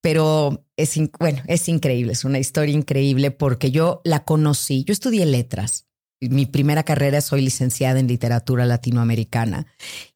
pero 0.00 0.66
es, 0.76 0.98
bueno, 1.18 1.42
es 1.46 1.68
increíble, 1.68 2.12
es 2.12 2.24
una 2.24 2.38
historia 2.38 2.74
increíble 2.74 3.30
porque 3.30 3.70
yo 3.70 4.00
la 4.04 4.24
conocí, 4.24 4.84
yo 4.84 4.92
estudié 4.92 5.26
letras. 5.26 5.86
Mi 6.20 6.44
primera 6.44 6.82
carrera 6.82 7.22
soy 7.22 7.40
licenciada 7.40 7.98
en 7.98 8.06
literatura 8.06 8.66
latinoamericana 8.66 9.66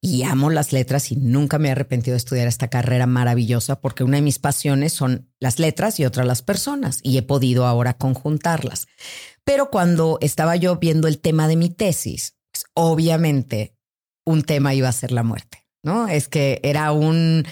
y 0.02 0.24
amo 0.24 0.50
las 0.50 0.72
letras 0.72 1.10
y 1.10 1.16
nunca 1.16 1.58
me 1.58 1.68
he 1.68 1.72
arrepentido 1.72 2.12
de 2.12 2.18
estudiar 2.18 2.46
esta 2.46 2.68
carrera 2.68 3.06
maravillosa 3.06 3.80
porque 3.80 4.04
una 4.04 4.18
de 4.18 4.22
mis 4.22 4.38
pasiones 4.38 4.92
son 4.92 5.30
las 5.40 5.58
letras 5.58 5.98
y 5.98 6.04
otra 6.04 6.24
las 6.24 6.42
personas 6.42 7.00
y 7.02 7.16
he 7.16 7.22
podido 7.22 7.64
ahora 7.66 7.94
conjuntarlas. 7.94 8.86
Pero 9.44 9.70
cuando 9.70 10.18
estaba 10.20 10.56
yo 10.56 10.76
viendo 10.76 11.08
el 11.08 11.20
tema 11.20 11.48
de 11.48 11.56
mi 11.56 11.70
tesis, 11.70 12.36
pues 12.52 12.66
obviamente 12.74 13.74
un 14.26 14.42
tema 14.42 14.74
iba 14.74 14.90
a 14.90 14.92
ser 14.92 15.10
la 15.10 15.22
muerte, 15.22 15.66
¿no? 15.82 16.08
Es 16.08 16.28
que 16.28 16.60
era 16.62 16.92
un 16.92 17.44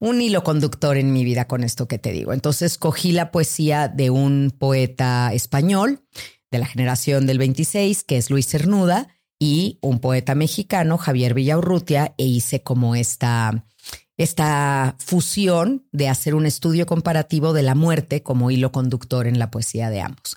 un 0.00 0.22
hilo 0.22 0.42
conductor 0.42 0.96
en 0.96 1.12
mi 1.12 1.24
vida 1.24 1.46
con 1.46 1.62
esto 1.62 1.86
que 1.86 1.98
te 1.98 2.10
digo. 2.10 2.32
Entonces 2.32 2.78
cogí 2.78 3.12
la 3.12 3.30
poesía 3.30 3.86
de 3.86 4.10
un 4.10 4.50
poeta 4.58 5.32
español 5.32 6.02
de 6.50 6.58
la 6.58 6.66
generación 6.66 7.26
del 7.26 7.38
26, 7.38 8.04
que 8.04 8.16
es 8.16 8.30
Luis 8.30 8.46
Cernuda, 8.46 9.08
y 9.38 9.78
un 9.80 10.00
poeta 10.00 10.34
mexicano, 10.34 10.98
Javier 10.98 11.34
Villaurrutia, 11.34 12.14
e 12.18 12.24
hice 12.24 12.62
como 12.62 12.94
esta, 12.94 13.64
esta 14.16 14.96
fusión 14.98 15.86
de 15.92 16.08
hacer 16.08 16.34
un 16.34 16.46
estudio 16.46 16.86
comparativo 16.86 17.52
de 17.52 17.62
la 17.62 17.74
muerte 17.74 18.22
como 18.22 18.50
hilo 18.50 18.72
conductor 18.72 19.26
en 19.26 19.38
la 19.38 19.50
poesía 19.50 19.90
de 19.90 20.00
ambos. 20.00 20.36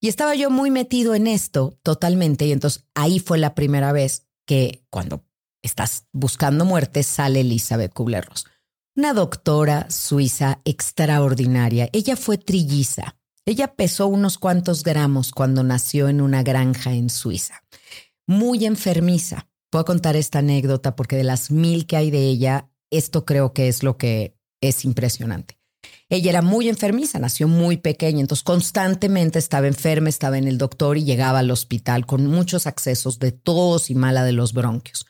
Y 0.00 0.08
estaba 0.08 0.34
yo 0.34 0.50
muy 0.50 0.70
metido 0.70 1.14
en 1.14 1.26
esto 1.26 1.78
totalmente, 1.82 2.46
y 2.46 2.52
entonces 2.52 2.84
ahí 2.94 3.20
fue 3.20 3.38
la 3.38 3.54
primera 3.54 3.92
vez 3.92 4.26
que 4.46 4.84
cuando 4.90 5.24
estás 5.62 6.06
buscando 6.12 6.64
muerte 6.64 7.02
sale 7.02 7.40
Elizabeth 7.40 7.92
Kubler-Ross 7.92 8.46
una 9.00 9.14
doctora 9.14 9.90
suiza 9.90 10.60
extraordinaria. 10.64 11.88
Ella 11.92 12.16
fue 12.16 12.38
trilliza. 12.38 13.16
Ella 13.46 13.74
pesó 13.74 14.06
unos 14.06 14.38
cuantos 14.38 14.84
gramos 14.84 15.32
cuando 15.32 15.62
nació 15.62 16.08
en 16.08 16.20
una 16.20 16.42
granja 16.42 16.92
en 16.92 17.10
Suiza. 17.10 17.62
Muy 18.26 18.64
enfermiza. 18.64 19.48
Puedo 19.70 19.84
contar 19.84 20.16
esta 20.16 20.40
anécdota 20.40 20.94
porque 20.96 21.16
de 21.16 21.24
las 21.24 21.50
mil 21.50 21.86
que 21.86 21.96
hay 21.96 22.10
de 22.10 22.26
ella, 22.26 22.70
esto 22.90 23.24
creo 23.24 23.52
que 23.52 23.68
es 23.68 23.82
lo 23.82 23.96
que 23.96 24.36
es 24.60 24.84
impresionante. 24.84 25.58
Ella 26.08 26.30
era 26.30 26.42
muy 26.42 26.68
enfermiza, 26.68 27.20
nació 27.20 27.46
muy 27.46 27.76
pequeña, 27.76 28.20
entonces 28.20 28.42
constantemente 28.42 29.38
estaba 29.38 29.68
enferma, 29.68 30.08
estaba 30.08 30.38
en 30.38 30.48
el 30.48 30.58
doctor 30.58 30.98
y 30.98 31.04
llegaba 31.04 31.38
al 31.38 31.50
hospital 31.52 32.04
con 32.04 32.26
muchos 32.26 32.66
accesos 32.66 33.20
de 33.20 33.30
tos 33.30 33.90
y 33.90 33.94
mala 33.94 34.24
de 34.24 34.32
los 34.32 34.52
bronquios. 34.52 35.06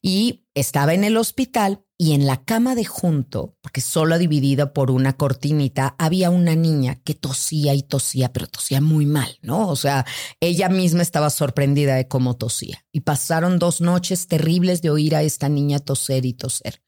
Y 0.00 0.46
estaba 0.54 0.94
en 0.94 1.02
el 1.02 1.16
hospital 1.16 1.84
y 1.98 2.12
en 2.12 2.26
la 2.26 2.44
cama 2.44 2.74
de 2.74 2.84
junto, 2.84 3.56
porque 3.62 3.80
solo 3.80 4.18
dividida 4.18 4.74
por 4.74 4.90
una 4.90 5.16
cortinita, 5.16 5.96
había 5.98 6.28
una 6.28 6.54
niña 6.54 6.96
que 6.96 7.14
tosía 7.14 7.72
y 7.72 7.82
tosía, 7.82 8.32
pero 8.34 8.46
tosía 8.46 8.82
muy 8.82 9.06
mal, 9.06 9.38
¿no? 9.40 9.68
O 9.68 9.76
sea, 9.76 10.04
ella 10.40 10.68
misma 10.68 11.00
estaba 11.00 11.30
sorprendida 11.30 11.94
de 11.94 12.06
cómo 12.06 12.36
tosía. 12.36 12.84
Y 12.92 13.00
pasaron 13.00 13.58
dos 13.58 13.80
noches 13.80 14.26
terribles 14.26 14.82
de 14.82 14.90
oír 14.90 15.16
a 15.16 15.22
esta 15.22 15.48
niña 15.48 15.78
toser 15.78 16.26
y 16.26 16.34
toser. 16.34 16.82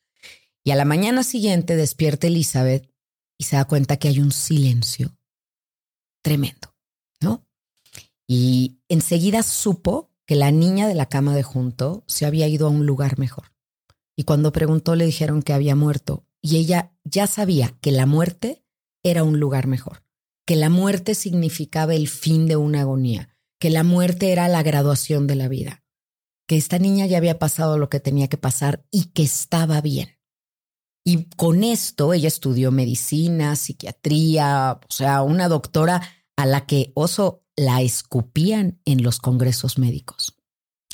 Y 0.62 0.72
a 0.72 0.76
la 0.76 0.84
mañana 0.84 1.22
siguiente 1.22 1.74
despierta 1.74 2.26
Elizabeth 2.26 2.92
y 3.38 3.44
se 3.44 3.56
da 3.56 3.64
cuenta 3.64 3.96
que 3.96 4.08
hay 4.08 4.20
un 4.20 4.32
silencio 4.32 5.16
tremendo, 6.22 6.74
¿no? 7.22 7.46
Y 8.26 8.82
enseguida 8.90 9.42
supo 9.42 10.12
que 10.26 10.36
la 10.36 10.50
niña 10.50 10.86
de 10.86 10.94
la 10.94 11.06
cama 11.06 11.34
de 11.34 11.42
junto 11.42 12.04
se 12.06 12.26
había 12.26 12.46
ido 12.46 12.66
a 12.66 12.70
un 12.70 12.84
lugar 12.84 13.18
mejor 13.18 13.57
y 14.18 14.24
cuando 14.24 14.50
preguntó 14.50 14.96
le 14.96 15.06
dijeron 15.06 15.42
que 15.42 15.52
había 15.52 15.76
muerto 15.76 16.26
y 16.42 16.56
ella 16.56 16.92
ya 17.04 17.28
sabía 17.28 17.78
que 17.80 17.92
la 17.92 18.04
muerte 18.04 18.64
era 19.04 19.22
un 19.22 19.38
lugar 19.38 19.68
mejor, 19.68 20.02
que 20.44 20.56
la 20.56 20.70
muerte 20.70 21.14
significaba 21.14 21.94
el 21.94 22.08
fin 22.08 22.48
de 22.48 22.56
una 22.56 22.80
agonía, 22.80 23.36
que 23.60 23.70
la 23.70 23.84
muerte 23.84 24.32
era 24.32 24.48
la 24.48 24.64
graduación 24.64 25.28
de 25.28 25.36
la 25.36 25.46
vida, 25.46 25.84
que 26.48 26.56
esta 26.56 26.80
niña 26.80 27.06
ya 27.06 27.16
había 27.16 27.38
pasado 27.38 27.78
lo 27.78 27.88
que 27.88 28.00
tenía 28.00 28.26
que 28.26 28.38
pasar 28.38 28.84
y 28.90 29.04
que 29.12 29.22
estaba 29.22 29.80
bien. 29.80 30.18
Y 31.04 31.26
con 31.36 31.62
esto 31.62 32.12
ella 32.12 32.26
estudió 32.26 32.72
medicina, 32.72 33.54
psiquiatría, 33.54 34.80
o 34.82 34.92
sea, 34.92 35.22
una 35.22 35.46
doctora 35.46 36.02
a 36.36 36.44
la 36.44 36.66
que 36.66 36.90
oso 36.96 37.44
la 37.54 37.82
escupían 37.82 38.80
en 38.84 39.04
los 39.04 39.20
congresos 39.20 39.78
médicos. 39.78 40.37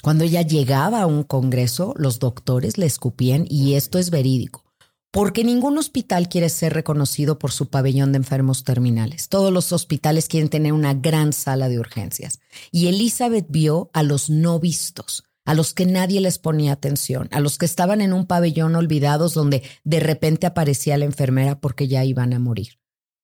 Cuando 0.05 0.25
ella 0.25 0.43
llegaba 0.43 1.01
a 1.01 1.07
un 1.07 1.23
congreso, 1.23 1.95
los 1.97 2.19
doctores 2.19 2.77
le 2.77 2.85
escupían 2.85 3.47
y 3.49 3.73
esto 3.73 3.99
es 3.99 4.11
verídico, 4.11 4.63
porque 5.11 5.45
ningún 5.45 5.79
hospital 5.79 6.29
quiere 6.29 6.51
ser 6.51 6.75
reconocido 6.75 7.39
por 7.39 7.53
su 7.53 7.71
pabellón 7.71 8.13
de 8.13 8.19
enfermos 8.19 8.65
terminales. 8.65 9.31
Todos 9.31 9.51
los 9.51 9.73
hospitales 9.73 10.29
quieren 10.29 10.51
tener 10.51 10.75
una 10.75 10.93
gran 10.93 11.33
sala 11.33 11.71
de 11.71 11.79
urgencias. 11.79 12.41
Y 12.71 12.89
Elizabeth 12.89 13.47
vio 13.49 13.89
a 13.95 14.03
los 14.03 14.29
no 14.29 14.61
vistos, 14.61 15.25
a 15.47 15.55
los 15.55 15.73
que 15.73 15.87
nadie 15.87 16.21
les 16.21 16.39
ponía 16.39 16.73
atención, 16.73 17.31
a 17.33 17.41
los 17.41 17.57
que 17.57 17.65
estaban 17.65 18.03
en 18.03 18.13
un 18.13 18.27
pabellón 18.27 18.77
olvidados 18.77 19.33
donde 19.33 19.63
de 19.85 20.01
repente 20.01 20.47
aparecía 20.47 20.99
la 20.99 21.07
enfermera 21.07 21.61
porque 21.61 21.89
ya 21.89 22.05
iban 22.05 22.35
a 22.35 22.39
morir. 22.39 22.79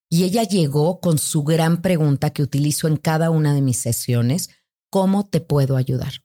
Y 0.09 0.25
ella 0.25 0.45
llegó 0.45 0.99
con 1.01 1.19
su 1.19 1.45
gran 1.45 1.83
pregunta 1.83 2.31
que 2.31 2.43
utilizo 2.43 2.89
en 2.89 2.97
cada 2.97 3.29
una 3.29 3.53
de 3.53 3.61
mis 3.61 3.77
sesiones, 3.77 4.49
¿cómo 4.89 5.27
te 5.27 5.43
puedo 5.43 5.77
ayudar? 5.77 6.23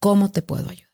¿Cómo 0.00 0.30
te 0.30 0.42
puedo 0.42 0.70
ayudar? 0.70 0.90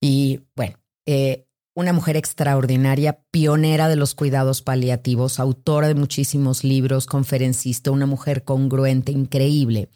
Y 0.00 0.40
bueno, 0.56 0.78
eh, 1.06 1.46
una 1.74 1.92
mujer 1.92 2.16
extraordinaria, 2.16 3.22
pionera 3.30 3.88
de 3.88 3.96
los 3.96 4.14
cuidados 4.14 4.62
paliativos, 4.62 5.38
autora 5.38 5.88
de 5.88 5.94
muchísimos 5.94 6.64
libros, 6.64 7.06
conferencista, 7.06 7.90
una 7.90 8.06
mujer 8.06 8.44
congruente, 8.44 9.12
increíble. 9.12 9.88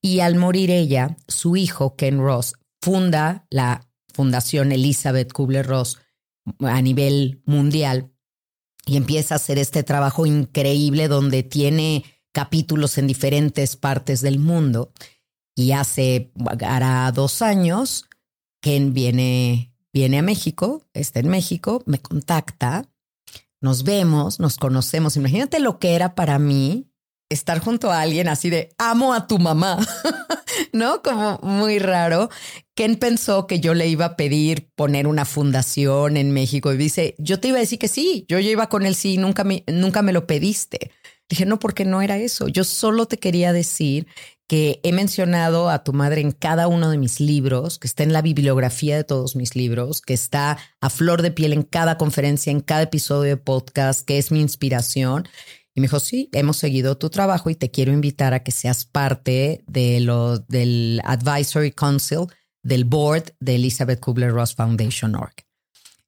Y 0.00 0.20
al 0.20 0.36
morir 0.36 0.70
ella, 0.70 1.16
su 1.26 1.56
hijo, 1.56 1.96
Ken 1.96 2.18
Ross, 2.18 2.54
funda 2.80 3.46
la 3.50 3.88
Fundación 4.12 4.72
Elizabeth 4.72 5.32
Kubler-Ross 5.32 5.98
a 6.60 6.80
nivel 6.80 7.42
mundial 7.44 8.12
y 8.86 8.96
empieza 8.96 9.34
a 9.34 9.36
hacer 9.36 9.58
este 9.58 9.82
trabajo 9.82 10.26
increíble 10.26 11.08
donde 11.08 11.42
tiene 11.42 12.04
capítulos 12.32 12.98
en 12.98 13.08
diferentes 13.08 13.76
partes 13.76 14.20
del 14.20 14.38
mundo. 14.38 14.92
Y 15.56 15.72
hace, 15.72 16.30
hará 16.60 17.10
dos 17.12 17.40
años, 17.42 18.04
Ken 18.60 18.92
viene, 18.92 19.72
viene 19.92 20.18
a 20.18 20.22
México, 20.22 20.86
está 20.92 21.20
en 21.20 21.28
México, 21.28 21.82
me 21.86 21.98
contacta, 21.98 22.84
nos 23.62 23.82
vemos, 23.82 24.38
nos 24.38 24.58
conocemos. 24.58 25.16
Imagínate 25.16 25.58
lo 25.58 25.78
que 25.78 25.94
era 25.94 26.14
para 26.14 26.38
mí 26.38 26.90
estar 27.28 27.58
junto 27.58 27.90
a 27.90 28.02
alguien 28.02 28.28
así 28.28 28.50
de 28.50 28.74
amo 28.78 29.14
a 29.14 29.26
tu 29.26 29.38
mamá, 29.38 29.78
¿no? 30.72 31.02
Como 31.02 31.38
muy 31.42 31.78
raro. 31.78 32.30
Ken 32.74 32.96
pensó 32.96 33.46
que 33.46 33.58
yo 33.58 33.72
le 33.72 33.88
iba 33.88 34.04
a 34.04 34.16
pedir 34.16 34.68
poner 34.74 35.06
una 35.06 35.24
fundación 35.24 36.16
en 36.18 36.32
México 36.32 36.72
y 36.72 36.76
dice, 36.76 37.14
yo 37.18 37.40
te 37.40 37.48
iba 37.48 37.56
a 37.56 37.60
decir 37.60 37.78
que 37.78 37.88
sí, 37.88 38.26
yo 38.28 38.38
ya 38.38 38.50
iba 38.50 38.68
con 38.68 38.84
él 38.84 38.94
sí, 38.94 39.16
nunca 39.16 39.44
nunca 39.66 40.02
me 40.02 40.12
lo 40.12 40.26
pediste. 40.26 40.92
Dije, 41.28 41.44
no, 41.44 41.58
porque 41.58 41.84
no 41.84 42.02
era 42.02 42.18
eso. 42.18 42.48
Yo 42.48 42.62
solo 42.64 43.06
te 43.06 43.18
quería 43.18 43.52
decir 43.52 44.06
que 44.48 44.80
he 44.84 44.92
mencionado 44.92 45.70
a 45.70 45.82
tu 45.82 45.92
madre 45.92 46.20
en 46.20 46.30
cada 46.30 46.68
uno 46.68 46.88
de 46.90 46.98
mis 46.98 47.18
libros, 47.18 47.78
que 47.78 47.88
está 47.88 48.04
en 48.04 48.12
la 48.12 48.22
bibliografía 48.22 48.96
de 48.96 49.02
todos 49.02 49.34
mis 49.34 49.56
libros, 49.56 50.00
que 50.00 50.14
está 50.14 50.58
a 50.80 50.90
flor 50.90 51.22
de 51.22 51.32
piel 51.32 51.52
en 51.52 51.64
cada 51.64 51.98
conferencia, 51.98 52.52
en 52.52 52.60
cada 52.60 52.82
episodio 52.82 53.30
de 53.30 53.36
podcast, 53.36 54.06
que 54.06 54.18
es 54.18 54.30
mi 54.30 54.40
inspiración. 54.40 55.28
Y 55.74 55.80
me 55.80 55.86
dijo, 55.86 55.98
sí, 55.98 56.30
hemos 56.32 56.58
seguido 56.58 56.96
tu 56.96 57.10
trabajo 57.10 57.50
y 57.50 57.56
te 57.56 57.70
quiero 57.70 57.92
invitar 57.92 58.34
a 58.34 58.44
que 58.44 58.52
seas 58.52 58.84
parte 58.84 59.64
de 59.66 60.00
lo, 60.00 60.38
del 60.38 61.00
Advisory 61.04 61.72
Council 61.72 62.28
del 62.62 62.84
board 62.84 63.34
de 63.40 63.56
Elizabeth 63.56 64.00
Kubler-Ross 64.00 64.54
Foundation 64.54 65.14
Org. 65.16 65.34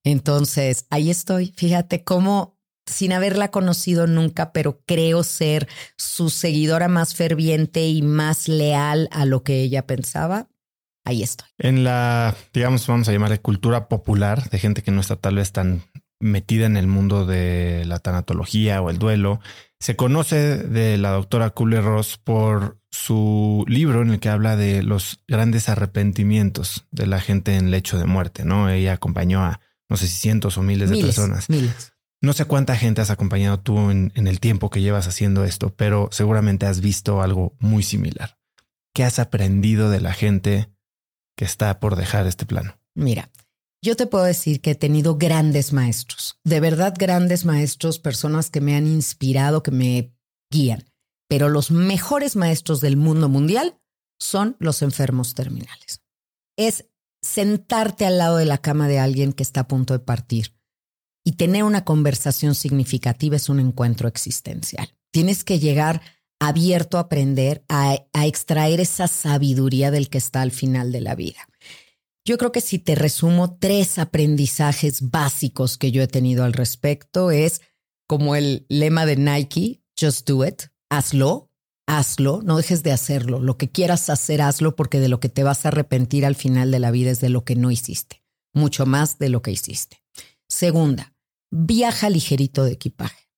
Entonces, 0.04 0.86
ahí 0.90 1.10
estoy. 1.10 1.52
Fíjate 1.56 2.02
cómo 2.02 2.57
sin 2.88 3.12
haberla 3.12 3.50
conocido 3.50 4.06
nunca, 4.06 4.52
pero 4.52 4.80
creo 4.86 5.22
ser 5.22 5.68
su 5.96 6.30
seguidora 6.30 6.88
más 6.88 7.14
ferviente 7.14 7.86
y 7.86 8.02
más 8.02 8.48
leal 8.48 9.08
a 9.12 9.24
lo 9.24 9.42
que 9.42 9.60
ella 9.60 9.86
pensaba. 9.86 10.48
Ahí 11.04 11.22
estoy. 11.22 11.48
En 11.58 11.84
la, 11.84 12.34
digamos, 12.52 12.86
vamos 12.86 13.08
a 13.08 13.12
llamarle 13.12 13.40
cultura 13.40 13.88
popular 13.88 14.50
de 14.50 14.58
gente 14.58 14.82
que 14.82 14.90
no 14.90 15.00
está 15.00 15.16
tal 15.16 15.36
vez 15.36 15.52
tan 15.52 15.82
metida 16.20 16.66
en 16.66 16.76
el 16.76 16.86
mundo 16.86 17.26
de 17.26 17.84
la 17.86 17.98
tanatología 18.00 18.82
o 18.82 18.90
el 18.90 18.98
duelo, 18.98 19.40
se 19.80 19.96
conoce 19.96 20.58
de 20.58 20.98
la 20.98 21.10
doctora 21.10 21.50
Kubler-Ross 21.50 22.18
por 22.18 22.78
su 22.90 23.64
libro 23.68 24.02
en 24.02 24.10
el 24.10 24.20
que 24.20 24.28
habla 24.28 24.56
de 24.56 24.82
los 24.82 25.20
grandes 25.28 25.68
arrepentimientos 25.68 26.86
de 26.90 27.06
la 27.06 27.20
gente 27.20 27.54
en 27.54 27.70
lecho 27.70 27.98
de 27.98 28.04
muerte, 28.04 28.44
¿no? 28.44 28.68
Ella 28.68 28.94
acompañó 28.94 29.40
a 29.42 29.60
no 29.88 29.96
sé 29.96 30.06
si 30.06 30.16
cientos 30.16 30.58
o 30.58 30.62
miles 30.62 30.90
de 30.90 31.00
personas. 31.00 31.48
Miles. 31.48 31.92
No 32.20 32.32
sé 32.32 32.46
cuánta 32.46 32.76
gente 32.76 33.00
has 33.00 33.10
acompañado 33.10 33.60
tú 33.60 33.90
en, 33.90 34.12
el 34.14 34.40
tiempo 34.40 34.70
que 34.70 34.80
llevas 34.80 35.06
haciendo 35.06 35.44
esto, 35.44 35.72
pero 35.74 36.08
seguramente 36.10 36.66
has 36.66 36.80
visto 36.80 37.22
algo 37.22 37.54
muy 37.60 37.84
similar. 37.84 38.38
¿Qué 38.92 39.04
has 39.04 39.20
aprendido 39.20 39.88
de 39.88 40.00
la 40.00 40.12
gente 40.12 40.68
que 41.36 41.44
está 41.44 41.78
por 41.78 41.94
dejar 41.94 42.26
este 42.26 42.44
plano? 42.44 42.76
Mira, 42.96 43.30
yo 43.80 43.94
te 43.94 44.08
puedo 44.08 44.24
decir 44.24 44.60
que 44.60 44.72
he 44.72 44.74
tenido 44.74 45.16
grandes 45.16 45.72
maestros, 45.72 46.40
de 46.42 46.58
verdad 46.58 46.94
grandes 46.98 47.44
maestros, 47.44 48.00
personas 48.00 48.50
que 48.50 48.60
me 48.60 48.74
han 48.74 48.88
inspirado, 48.88 49.62
que 49.62 49.70
me 49.70 50.12
guían, 50.50 50.90
pero 51.28 51.48
los 51.48 51.70
mejores 51.70 52.34
maestros 52.34 52.80
del 52.80 52.96
mundo 52.96 53.28
mundial 53.28 53.78
son 54.18 54.56
los 54.58 54.82
enfermos 54.82 55.34
terminales. 55.34 56.02
Es 56.56 56.86
sentarte 57.22 58.06
al 58.06 58.18
lado 58.18 58.38
de 58.38 58.46
la 58.46 58.58
cama 58.58 58.88
de 58.88 58.98
alguien 58.98 59.32
que 59.32 59.44
está 59.44 59.60
a 59.60 59.68
punto 59.68 59.92
de 59.94 60.00
partir 60.00 60.57
y 61.28 61.32
tener 61.32 61.62
una 61.62 61.84
conversación 61.84 62.54
significativa 62.54 63.36
es 63.36 63.50
un 63.50 63.60
encuentro 63.60 64.08
existencial. 64.08 64.94
Tienes 65.10 65.44
que 65.44 65.58
llegar 65.58 66.00
abierto 66.40 66.96
a 66.96 67.02
aprender, 67.02 67.66
a, 67.68 67.98
extraer 68.24 68.80
esa 68.80 69.08
sabiduría 69.08 69.90
del 69.90 70.08
que 70.08 70.16
está 70.16 70.40
al 70.40 70.52
final 70.52 70.90
de 70.90 71.02
la 71.02 71.14
vida. 71.14 71.46
Yo 72.24 72.38
creo 72.38 72.50
que 72.50 72.62
si 72.62 72.78
te 72.78 72.94
resumo 72.94 73.58
tres 73.58 73.98
aprendizajes 73.98 75.10
básicos 75.10 75.76
que 75.76 75.90
yo 75.90 76.02
he 76.02 76.08
tenido 76.08 76.44
al 76.44 76.54
respecto 76.54 77.30
es 77.30 77.60
como 78.06 78.34
el 78.34 78.64
lema 78.70 79.04
de 79.04 79.16
Nike, 79.16 79.82
just 80.00 80.26
do 80.26 80.46
it, 80.46 80.62
hazlo, 80.88 81.50
hazlo, 81.86 82.40
no 82.42 82.56
dejes 82.56 82.82
de 82.82 82.92
hacerlo. 82.92 83.38
Lo 83.38 83.58
que 83.58 83.70
quieras 83.70 84.08
hacer, 84.08 84.40
hazlo 84.40 84.76
porque 84.76 84.98
de 84.98 85.10
lo 85.10 85.20
que 85.20 85.28
te 85.28 85.42
vas 85.42 85.66
a 85.66 85.68
arrepentir 85.68 86.24
al 86.24 86.36
final 86.36 86.70
de 86.70 86.78
la 86.78 86.90
vida 86.90 87.10
es 87.10 87.20
de 87.20 87.28
lo 87.28 87.44
que 87.44 87.54
no 87.54 87.70
hiciste, 87.70 88.24
mucho 88.54 88.86
más 88.86 89.18
de 89.18 89.28
lo 89.28 89.42
que 89.42 89.50
hiciste. 89.50 90.02
Segunda, 90.48 91.12
viaja 91.50 92.10
ligerito 92.10 92.64
de 92.64 92.72
equipaje. 92.72 93.28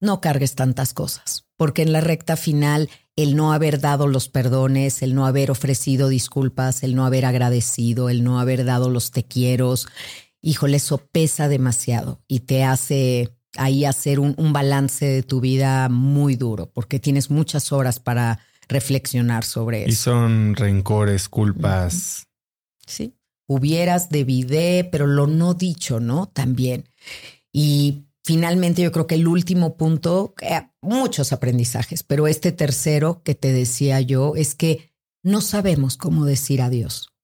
No 0.00 0.20
cargues 0.20 0.54
tantas 0.54 0.92
cosas, 0.92 1.46
porque 1.56 1.82
en 1.82 1.92
la 1.92 2.00
recta 2.00 2.36
final 2.36 2.90
el 3.16 3.34
no 3.34 3.52
haber 3.52 3.80
dado 3.80 4.06
los 4.06 4.28
perdones, 4.28 5.02
el 5.02 5.14
no 5.14 5.26
haber 5.26 5.50
ofrecido 5.50 6.08
disculpas, 6.08 6.82
el 6.82 6.94
no 6.94 7.06
haber 7.06 7.24
agradecido, 7.24 8.10
el 8.10 8.22
no 8.22 8.38
haber 8.38 8.64
dado 8.64 8.90
los 8.90 9.10
te 9.10 9.24
quiero, 9.24 9.74
híjole, 10.42 10.76
eso 10.76 10.98
pesa 10.98 11.48
demasiado 11.48 12.22
y 12.28 12.40
te 12.40 12.62
hace 12.62 13.34
ahí 13.56 13.86
hacer 13.86 14.20
un, 14.20 14.34
un 14.36 14.52
balance 14.52 15.06
de 15.06 15.22
tu 15.22 15.40
vida 15.40 15.88
muy 15.88 16.36
duro, 16.36 16.70
porque 16.70 17.00
tienes 17.00 17.30
muchas 17.30 17.72
horas 17.72 18.00
para 18.00 18.40
reflexionar 18.68 19.44
sobre 19.44 19.82
eso. 19.82 19.88
Y 19.88 19.94
son 19.94 20.54
rencores, 20.54 21.28
culpas. 21.28 22.26
Sí, 22.86 23.16
hubieras, 23.46 24.10
debidé, 24.10 24.84
pero 24.84 25.06
lo 25.06 25.26
no 25.26 25.54
dicho, 25.54 26.00
¿no? 26.00 26.26
También. 26.26 26.84
Y 27.58 28.04
finalmente 28.22 28.82
yo 28.82 28.92
creo 28.92 29.06
que 29.06 29.14
el 29.14 29.26
último 29.26 29.78
punto, 29.78 30.34
muchos 30.82 31.32
aprendizajes, 31.32 32.02
pero 32.02 32.26
este 32.26 32.52
tercero 32.52 33.22
que 33.24 33.34
te 33.34 33.50
decía 33.50 33.98
yo 34.02 34.36
es 34.36 34.54
que 34.54 34.92
no 35.22 35.40
sabemos 35.40 35.96
cómo 35.96 36.26
decir 36.26 36.60
adiós. 36.60 37.14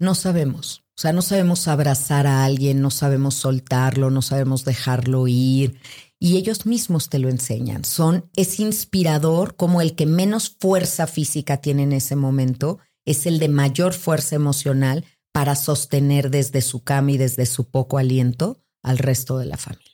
No 0.00 0.14
sabemos. 0.14 0.86
O 0.96 1.02
sea, 1.02 1.12
no 1.12 1.20
sabemos 1.20 1.68
abrazar 1.68 2.26
a 2.26 2.46
alguien, 2.46 2.80
no 2.80 2.90
sabemos 2.90 3.34
soltarlo, 3.34 4.08
no 4.08 4.22
sabemos 4.22 4.64
dejarlo 4.64 5.28
ir. 5.28 5.78
Y 6.18 6.38
ellos 6.38 6.64
mismos 6.64 7.10
te 7.10 7.18
lo 7.18 7.28
enseñan. 7.28 7.84
Son, 7.84 8.30
es 8.34 8.58
inspirador 8.60 9.56
como 9.56 9.82
el 9.82 9.94
que 9.94 10.06
menos 10.06 10.56
fuerza 10.58 11.06
física 11.06 11.58
tiene 11.58 11.82
en 11.82 11.92
ese 11.92 12.16
momento 12.16 12.78
es 13.04 13.26
el 13.26 13.38
de 13.38 13.50
mayor 13.50 13.92
fuerza 13.92 14.36
emocional 14.36 15.04
para 15.32 15.54
sostener 15.54 16.30
desde 16.30 16.62
su 16.62 16.82
cama 16.82 17.12
y 17.12 17.18
desde 17.18 17.44
su 17.44 17.68
poco 17.68 17.98
aliento 17.98 18.62
al 18.86 18.98
resto 18.98 19.38
de 19.38 19.46
la 19.46 19.56
familia. 19.56 19.84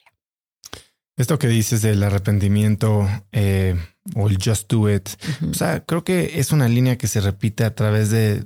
Esto 1.17 1.37
que 1.37 1.47
dices 1.47 1.81
del 1.81 2.01
arrepentimiento 2.03 3.07
eh, 3.31 3.75
o 4.15 4.29
el 4.29 4.37
just 4.43 4.71
do 4.71 4.91
it, 4.91 5.09
o 5.49 5.53
sea, 5.53 5.83
creo 5.83 6.03
que 6.03 6.39
es 6.39 6.51
una 6.51 6.67
línea 6.67 6.97
que 6.97 7.07
se 7.07 7.21
repite 7.21 7.65
a 7.65 7.75
través 7.75 8.09
de 8.09 8.45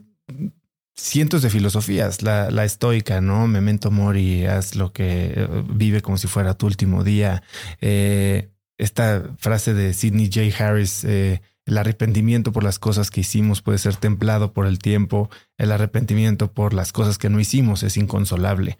cientos 0.95 1.41
de 1.41 1.49
filosofías, 1.49 2.23
la, 2.23 2.65
estoica, 2.65 3.21
¿no? 3.21 3.47
Memento 3.47 3.91
mori, 3.91 4.45
haz 4.45 4.75
lo 4.75 4.91
que 4.91 5.33
eh, 5.35 5.47
vive 5.69 6.01
como 6.01 6.17
si 6.17 6.27
fuera 6.27 6.57
tu 6.57 6.65
último 6.65 7.03
día. 7.03 7.43
Eh, 7.79 8.49
esta 8.77 9.35
frase 9.37 9.73
de 9.73 9.93
Sidney 9.93 10.29
J. 10.33 10.63
Harris, 10.63 11.03
el 11.03 11.77
arrepentimiento 11.77 12.51
por 12.51 12.63
las 12.63 12.79
cosas 12.79 13.11
que 13.11 13.21
hicimos 13.21 13.61
puede 13.61 13.79
ser 13.79 13.95
templado 13.95 14.53
por 14.53 14.65
el 14.65 14.79
tiempo, 14.79 15.29
el 15.57 15.71
arrepentimiento 15.71 16.53
por 16.53 16.73
las 16.73 16.91
cosas 16.91 17.17
que 17.17 17.29
no 17.29 17.39
hicimos 17.39 17.83
es 17.83 17.97
inconsolable 17.97 18.77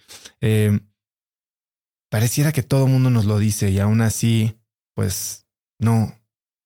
pareciera 2.10 2.52
que 2.52 2.64
todo 2.64 2.88
mundo 2.88 3.10
nos 3.10 3.26
lo 3.26 3.40
dice 3.40 3.70
y 3.70 3.80
aún 3.80 4.02
así, 4.02 4.58
pues 4.94 5.46
no, 5.80 6.14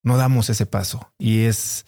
no 0.03 0.17
damos 0.17 0.49
ese 0.49 0.65
paso. 0.65 1.13
Y 1.17 1.41
es, 1.41 1.85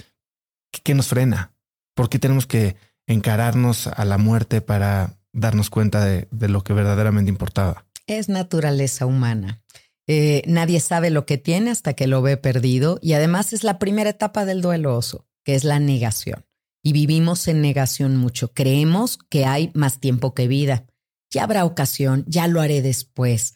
¿qué 0.83 0.93
nos 0.93 1.07
frena? 1.07 1.53
¿Por 1.95 2.09
qué 2.09 2.19
tenemos 2.19 2.47
que 2.47 2.75
encararnos 3.07 3.87
a 3.87 4.05
la 4.05 4.17
muerte 4.17 4.61
para 4.61 5.19
darnos 5.31 5.69
cuenta 5.69 6.03
de, 6.05 6.27
lo 6.47 6.63
que 6.63 6.73
verdaderamente 6.73 7.29
importaba? 7.29 7.85
Es 8.07 8.29
naturaleza 8.29 9.05
humana. 9.05 9.61
Eh, 10.07 10.43
nadie 10.47 10.79
sabe 10.79 11.09
lo 11.09 11.25
que 11.25 11.37
tiene 11.37 11.71
hasta 11.71 11.93
que 11.93 12.07
lo 12.07 12.21
ve 12.21 12.35
perdido 12.35 12.99
y 13.01 13.13
además 13.13 13.53
es 13.53 13.63
la 13.63 13.79
primera 13.79 14.09
etapa 14.09 14.43
del 14.45 14.61
duelo 14.61 14.97
oso, 14.97 15.25
que 15.43 15.55
es 15.55 15.63
la 15.63 15.79
negación. 15.79 16.45
Y 16.83 16.91
vivimos 16.91 17.47
en 17.47 17.61
negación 17.61 18.17
mucho. 18.17 18.53
Creemos 18.53 19.17
que 19.29 19.45
hay 19.45 19.71
más 19.73 20.01
tiempo 20.01 20.33
que 20.33 20.49
vida 20.49 20.85
ya 21.33 21.43
habrá 21.43 21.65
ocasión, 21.65 22.23
ya 22.27 22.47
lo 22.47 22.61
haré 22.61 22.81
después. 22.81 23.55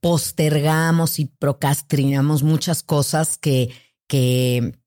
Postergamos 0.00 1.18
y 1.18 1.26
procrastinamos 1.26 2.42
muchas 2.42 2.82
cosas 2.82 3.38
que, 3.38 3.70
que 4.08 4.78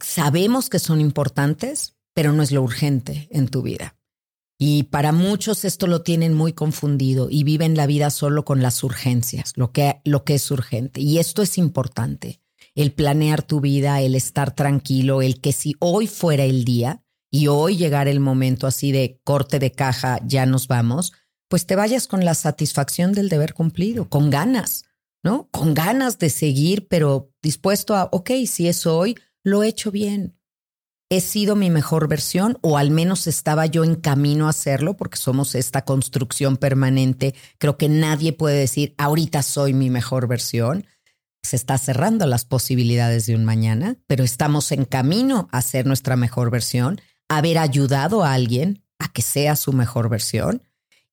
sabemos 0.00 0.68
que 0.68 0.80
son 0.80 1.00
importantes, 1.00 1.96
pero 2.14 2.32
no 2.32 2.42
es 2.42 2.50
lo 2.50 2.62
urgente 2.62 3.28
en 3.30 3.48
tu 3.48 3.62
vida. 3.62 3.96
Y 4.58 4.84
para 4.84 5.12
muchos 5.12 5.64
esto 5.64 5.86
lo 5.86 6.02
tienen 6.02 6.34
muy 6.34 6.52
confundido 6.52 7.28
y 7.30 7.44
viven 7.44 7.76
la 7.76 7.86
vida 7.86 8.10
solo 8.10 8.44
con 8.44 8.60
las 8.60 8.82
urgencias, 8.84 9.52
lo 9.56 9.72
que, 9.72 10.00
lo 10.04 10.24
que 10.24 10.34
es 10.34 10.50
urgente. 10.50 11.00
Y 11.00 11.18
esto 11.18 11.42
es 11.42 11.58
importante, 11.58 12.40
el 12.74 12.92
planear 12.92 13.42
tu 13.42 13.60
vida, 13.60 14.00
el 14.00 14.14
estar 14.14 14.54
tranquilo, 14.54 15.22
el 15.22 15.40
que 15.40 15.52
si 15.52 15.74
hoy 15.78 16.06
fuera 16.06 16.44
el 16.44 16.64
día 16.64 17.04
y 17.30 17.46
hoy 17.48 17.76
llegara 17.76 18.10
el 18.10 18.20
momento 18.20 18.66
así 18.66 18.92
de 18.92 19.20
corte 19.24 19.58
de 19.58 19.72
caja, 19.72 20.20
ya 20.26 20.46
nos 20.46 20.68
vamos, 20.68 21.12
pues 21.52 21.66
te 21.66 21.76
vayas 21.76 22.06
con 22.06 22.24
la 22.24 22.32
satisfacción 22.32 23.12
del 23.12 23.28
deber 23.28 23.52
cumplido, 23.52 24.08
con 24.08 24.30
ganas, 24.30 24.86
¿no? 25.22 25.50
Con 25.50 25.74
ganas 25.74 26.18
de 26.18 26.30
seguir, 26.30 26.88
pero 26.88 27.30
dispuesto 27.42 27.94
a, 27.94 28.08
ok, 28.10 28.30
si 28.46 28.68
es 28.68 28.86
hoy, 28.86 29.18
lo 29.44 29.62
he 29.62 29.68
hecho 29.68 29.90
bien. 29.90 30.34
He 31.10 31.20
sido 31.20 31.54
mi 31.54 31.68
mejor 31.68 32.08
versión 32.08 32.56
o 32.62 32.78
al 32.78 32.90
menos 32.90 33.26
estaba 33.26 33.66
yo 33.66 33.84
en 33.84 33.96
camino 33.96 34.46
a 34.46 34.48
hacerlo 34.48 34.96
porque 34.96 35.18
somos 35.18 35.54
esta 35.54 35.84
construcción 35.84 36.56
permanente. 36.56 37.34
Creo 37.58 37.76
que 37.76 37.90
nadie 37.90 38.32
puede 38.32 38.58
decir, 38.58 38.94
ahorita 38.96 39.42
soy 39.42 39.74
mi 39.74 39.90
mejor 39.90 40.28
versión. 40.28 40.86
se 41.42 41.56
está 41.56 41.76
cerrando 41.76 42.24
las 42.24 42.46
posibilidades 42.46 43.26
de 43.26 43.34
un 43.34 43.44
mañana, 43.44 43.98
pero 44.06 44.24
estamos 44.24 44.72
en 44.72 44.86
camino 44.86 45.50
a 45.52 45.60
ser 45.60 45.84
nuestra 45.84 46.16
mejor 46.16 46.50
versión, 46.50 46.98
haber 47.28 47.58
ayudado 47.58 48.24
a 48.24 48.32
alguien 48.32 48.86
a 48.98 49.12
que 49.12 49.20
sea 49.20 49.54
su 49.54 49.74
mejor 49.74 50.08
versión 50.08 50.62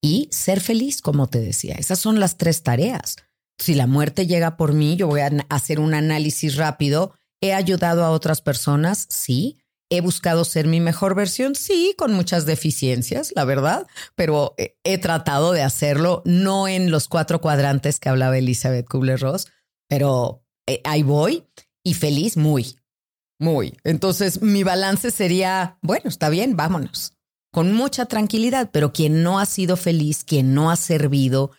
y 0.02 0.30
ser 0.32 0.62
feliz, 0.62 1.02
como 1.02 1.28
te 1.28 1.40
decía. 1.40 1.76
Esas 1.76 2.00
son 2.00 2.20
las 2.20 2.38
tres 2.38 2.64
tareas. 2.64 3.18
Si 3.58 3.74
la 3.74 3.88
muerte 3.88 4.28
llega 4.28 4.58
por 4.58 4.74
mí, 4.74 4.96
yo 4.96 5.08
voy 5.08 5.22
a 5.22 5.32
hacer 5.50 5.80
un 5.80 5.94
análisis 5.94 6.56
rápido. 6.56 7.14
¿He 7.42 7.54
ayudado 7.54 8.06
a 8.06 8.12
otras 8.12 8.42
personas? 8.42 9.06
Sí. 9.10 9.58
¿He 9.92 10.02
buscado 10.02 10.46
ser 10.46 10.68
mi 10.68 10.80
mejor 10.80 11.16
versión? 11.16 11.56
Sí, 11.56 11.96
con 11.98 12.14
muchas 12.14 12.46
deficiencias, 12.46 13.34
la 13.36 13.44
verdad, 13.44 13.88
pero 14.16 14.54
he 14.84 14.98
tratado 15.00 15.52
de 15.52 15.64
hacerlo, 15.64 16.22
no 16.26 16.68
en 16.68 16.92
los 16.92 17.08
cuatro 17.08 17.42
cuadrantes 17.42 18.00
que 18.00 18.08
hablaba 18.08 18.38
Elizabeth 18.38 18.88
Kubler-Ross, 18.88 19.48
pero 19.88 20.46
eh, 20.68 20.82
ahí 20.84 21.02
voy 21.02 21.44
y 21.84 21.96
feliz, 21.96 22.38
muy, 22.38 22.76
muy. 23.40 23.80
Entonces, 23.84 24.44
mi 24.44 24.62
balance 24.62 25.10
sería, 25.10 25.80
bueno, 25.82 26.08
está 26.08 26.30
bien, 26.30 26.56
vámonos 26.56 27.14
con 27.52 27.74
mucha 27.74 28.06
tranquilidad, 28.06 28.70
pero 28.72 28.94
quien 28.94 29.24
no 29.24 29.40
ha 29.40 29.46
sido 29.46 29.78
feliz, 29.78 30.24
quien 30.24 30.54
no 30.54 30.72
ha 30.72 30.76
servido, 30.76 31.52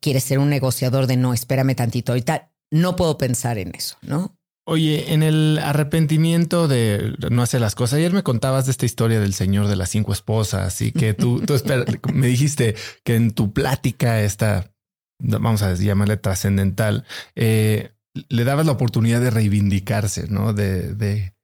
quiere 0.00 0.20
ser 0.20 0.38
un 0.38 0.50
negociador 0.50 1.06
de 1.06 1.16
no, 1.16 1.32
espérame 1.32 1.74
tantito, 1.74 2.12
ahorita 2.12 2.50
no 2.70 2.96
puedo 2.96 3.18
pensar 3.18 3.58
en 3.58 3.74
eso, 3.74 3.96
¿no? 4.02 4.36
Oye, 4.66 5.14
en 5.14 5.22
el 5.22 5.58
arrepentimiento 5.58 6.68
de 6.68 7.16
no 7.30 7.42
hacer 7.42 7.60
las 7.60 7.74
cosas, 7.74 7.96
ayer 7.96 8.12
me 8.12 8.22
contabas 8.22 8.66
de 8.66 8.72
esta 8.72 8.86
historia 8.86 9.18
del 9.18 9.34
señor 9.34 9.66
de 9.66 9.74
las 9.74 9.90
cinco 9.90 10.12
esposas 10.12 10.80
y 10.80 10.92
que 10.92 11.14
tú, 11.14 11.40
tú 11.40 11.54
me 12.12 12.28
dijiste 12.28 12.76
que 13.02 13.16
en 13.16 13.32
tu 13.32 13.52
plática 13.52 14.20
esta, 14.20 14.72
vamos 15.18 15.62
a 15.62 15.74
llamarle 15.74 16.18
trascendental, 16.18 17.04
eh, 17.34 17.90
le 18.28 18.44
dabas 18.44 18.66
la 18.66 18.72
oportunidad 18.72 19.20
de 19.20 19.30
reivindicarse, 19.30 20.28
¿no? 20.28 20.52
De, 20.52 20.94
de, 20.94 21.34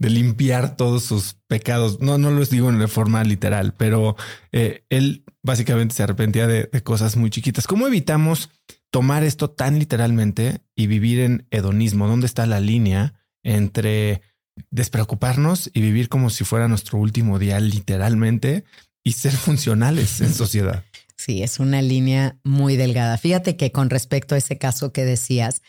de 0.00 0.10
limpiar 0.10 0.76
todos 0.76 1.04
sus 1.04 1.36
pecados. 1.46 2.00
No, 2.00 2.16
no 2.18 2.30
los 2.30 2.48
digo 2.48 2.70
en 2.70 2.88
forma 2.88 3.22
literal, 3.22 3.74
pero 3.74 4.16
eh, 4.50 4.82
él 4.88 5.24
básicamente 5.42 5.94
se 5.94 6.02
arrepentía 6.02 6.46
de, 6.46 6.68
cosas 6.82 7.16
muy 7.16 7.28
chiquitas. 7.28 7.66
¿Cómo 7.66 7.86
evitamos 7.86 8.48
tomar 8.90 9.22
esto 9.24 9.50
tan 9.50 9.78
literalmente 9.78 10.62
y 10.74 10.86
vivir 10.86 11.20
en 11.20 11.46
hedonismo? 11.50 12.08
¿Dónde 12.08 12.26
está 12.26 12.46
la 12.46 12.60
línea 12.60 13.12
entre 13.42 14.22
despreocuparnos 14.70 15.70
y 15.74 15.82
vivir 15.82 16.08
como 16.08 16.30
si 16.30 16.44
fuera 16.44 16.66
nuestro 16.66 16.98
último 16.98 17.38
día 17.38 17.60
literalmente 17.60 18.64
y 19.04 19.12
ser 19.12 19.32
funcionales 19.32 20.22
en 20.22 20.32
sociedad? 20.32 20.82
Sí, 21.16 21.42
es 21.42 21.60
una 21.60 21.82
línea 21.82 22.38
muy 22.42 22.76
delgada. 22.76 23.18
Fíjate 23.18 23.58
que 23.58 23.70
con 23.70 23.90
respecto 23.90 24.34
a 24.34 24.38
ese 24.38 24.56
caso 24.56 24.94
que 24.94 25.04
decías, 25.04 25.60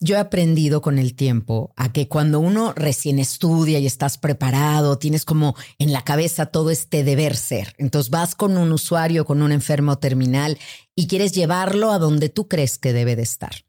yo 0.00 0.16
he 0.16 0.18
aprendido 0.18 0.80
con 0.80 0.98
el 0.98 1.14
tiempo 1.14 1.74
a 1.76 1.92
que 1.92 2.08
cuando 2.08 2.40
uno 2.40 2.72
recién 2.72 3.18
estudia 3.18 3.78
y 3.78 3.86
estás 3.86 4.16
preparado, 4.16 4.98
tienes 4.98 5.26
como 5.26 5.54
en 5.78 5.92
la 5.92 6.02
cabeza 6.02 6.46
todo 6.46 6.70
este 6.70 7.04
deber 7.04 7.36
ser. 7.36 7.74
Entonces 7.76 8.10
vas 8.10 8.34
con 8.34 8.56
un 8.56 8.72
usuario, 8.72 9.26
con 9.26 9.42
un 9.42 9.52
enfermo 9.52 9.98
terminal 9.98 10.58
y 10.96 11.06
quieres 11.06 11.32
llevarlo 11.32 11.92
a 11.92 11.98
donde 11.98 12.30
tú 12.30 12.48
crees 12.48 12.78
que 12.78 12.94
debe 12.94 13.14
de 13.14 13.22
estar. 13.22 13.66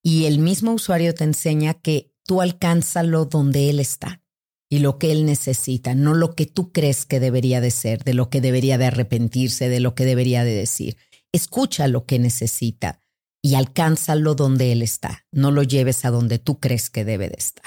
Y 0.00 0.26
el 0.26 0.38
mismo 0.38 0.72
usuario 0.72 1.12
te 1.12 1.24
enseña 1.24 1.74
que 1.74 2.12
tú 2.24 2.40
alcánzalo 2.40 3.24
donde 3.24 3.68
él 3.68 3.80
está 3.80 4.22
y 4.70 4.78
lo 4.78 4.98
que 4.98 5.10
él 5.10 5.26
necesita, 5.26 5.94
no 5.94 6.14
lo 6.14 6.34
que 6.36 6.46
tú 6.46 6.70
crees 6.70 7.04
que 7.04 7.18
debería 7.18 7.60
de 7.60 7.72
ser, 7.72 8.04
de 8.04 8.14
lo 8.14 8.30
que 8.30 8.40
debería 8.40 8.78
de 8.78 8.86
arrepentirse, 8.86 9.68
de 9.68 9.80
lo 9.80 9.96
que 9.96 10.04
debería 10.04 10.44
de 10.44 10.54
decir. 10.54 10.96
Escucha 11.32 11.88
lo 11.88 12.06
que 12.06 12.20
necesita 12.20 13.00
y 13.44 13.56
alcánzalo 13.56 14.34
donde 14.34 14.72
Él 14.72 14.80
está, 14.80 15.26
no 15.30 15.50
lo 15.50 15.62
lleves 15.62 16.06
a 16.06 16.10
donde 16.10 16.38
tú 16.38 16.60
crees 16.60 16.88
que 16.88 17.04
debe 17.04 17.28
de 17.28 17.36
estar. 17.36 17.66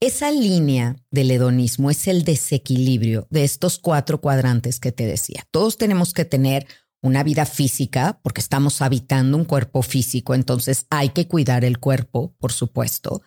Esa 0.00 0.30
línea 0.30 0.96
del 1.10 1.30
hedonismo 1.30 1.90
es 1.90 2.08
el 2.08 2.24
desequilibrio 2.24 3.26
de 3.30 3.42
estos 3.42 3.78
cuatro 3.78 4.20
cuadrantes 4.20 4.78
que 4.78 4.92
te 4.92 5.06
decía. 5.06 5.46
Todos 5.50 5.78
tenemos 5.78 6.12
que 6.12 6.26
tener 6.26 6.66
una 7.00 7.22
vida 7.22 7.46
física 7.46 8.20
porque 8.22 8.42
estamos 8.42 8.82
habitando 8.82 9.38
un 9.38 9.46
cuerpo 9.46 9.80
físico, 9.80 10.34
entonces 10.34 10.84
hay 10.90 11.08
que 11.08 11.26
cuidar 11.26 11.64
el 11.64 11.78
cuerpo, 11.78 12.34
por 12.38 12.52
supuesto. 12.52 13.22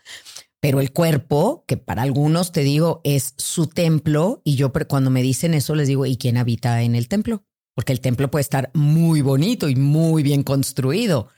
Pero 0.59 0.81
el 0.81 0.93
cuerpo, 0.93 1.65
que 1.67 1.77
para 1.77 2.03
algunos 2.03 2.51
te 2.51 2.61
digo 2.61 3.01
es 3.03 3.33
su 3.37 3.65
templo, 3.65 4.43
y 4.43 4.53
yo 4.53 4.71
cuando 4.87 5.09
me 5.09 5.23
dicen 5.23 5.55
eso 5.55 5.73
les 5.73 5.87
digo, 5.87 6.05
¿y 6.05 6.17
quién 6.17 6.37
habita 6.37 6.83
en 6.83 6.93
el 6.93 7.07
templo? 7.07 7.43
Porque 7.73 7.91
el 7.91 8.01
templo 8.01 8.29
puede 8.29 8.41
estar 8.41 8.69
muy 8.75 9.21
bonito 9.21 9.67
y 9.67 9.75
muy 9.75 10.21
bien 10.21 10.43
construido, 10.43 11.29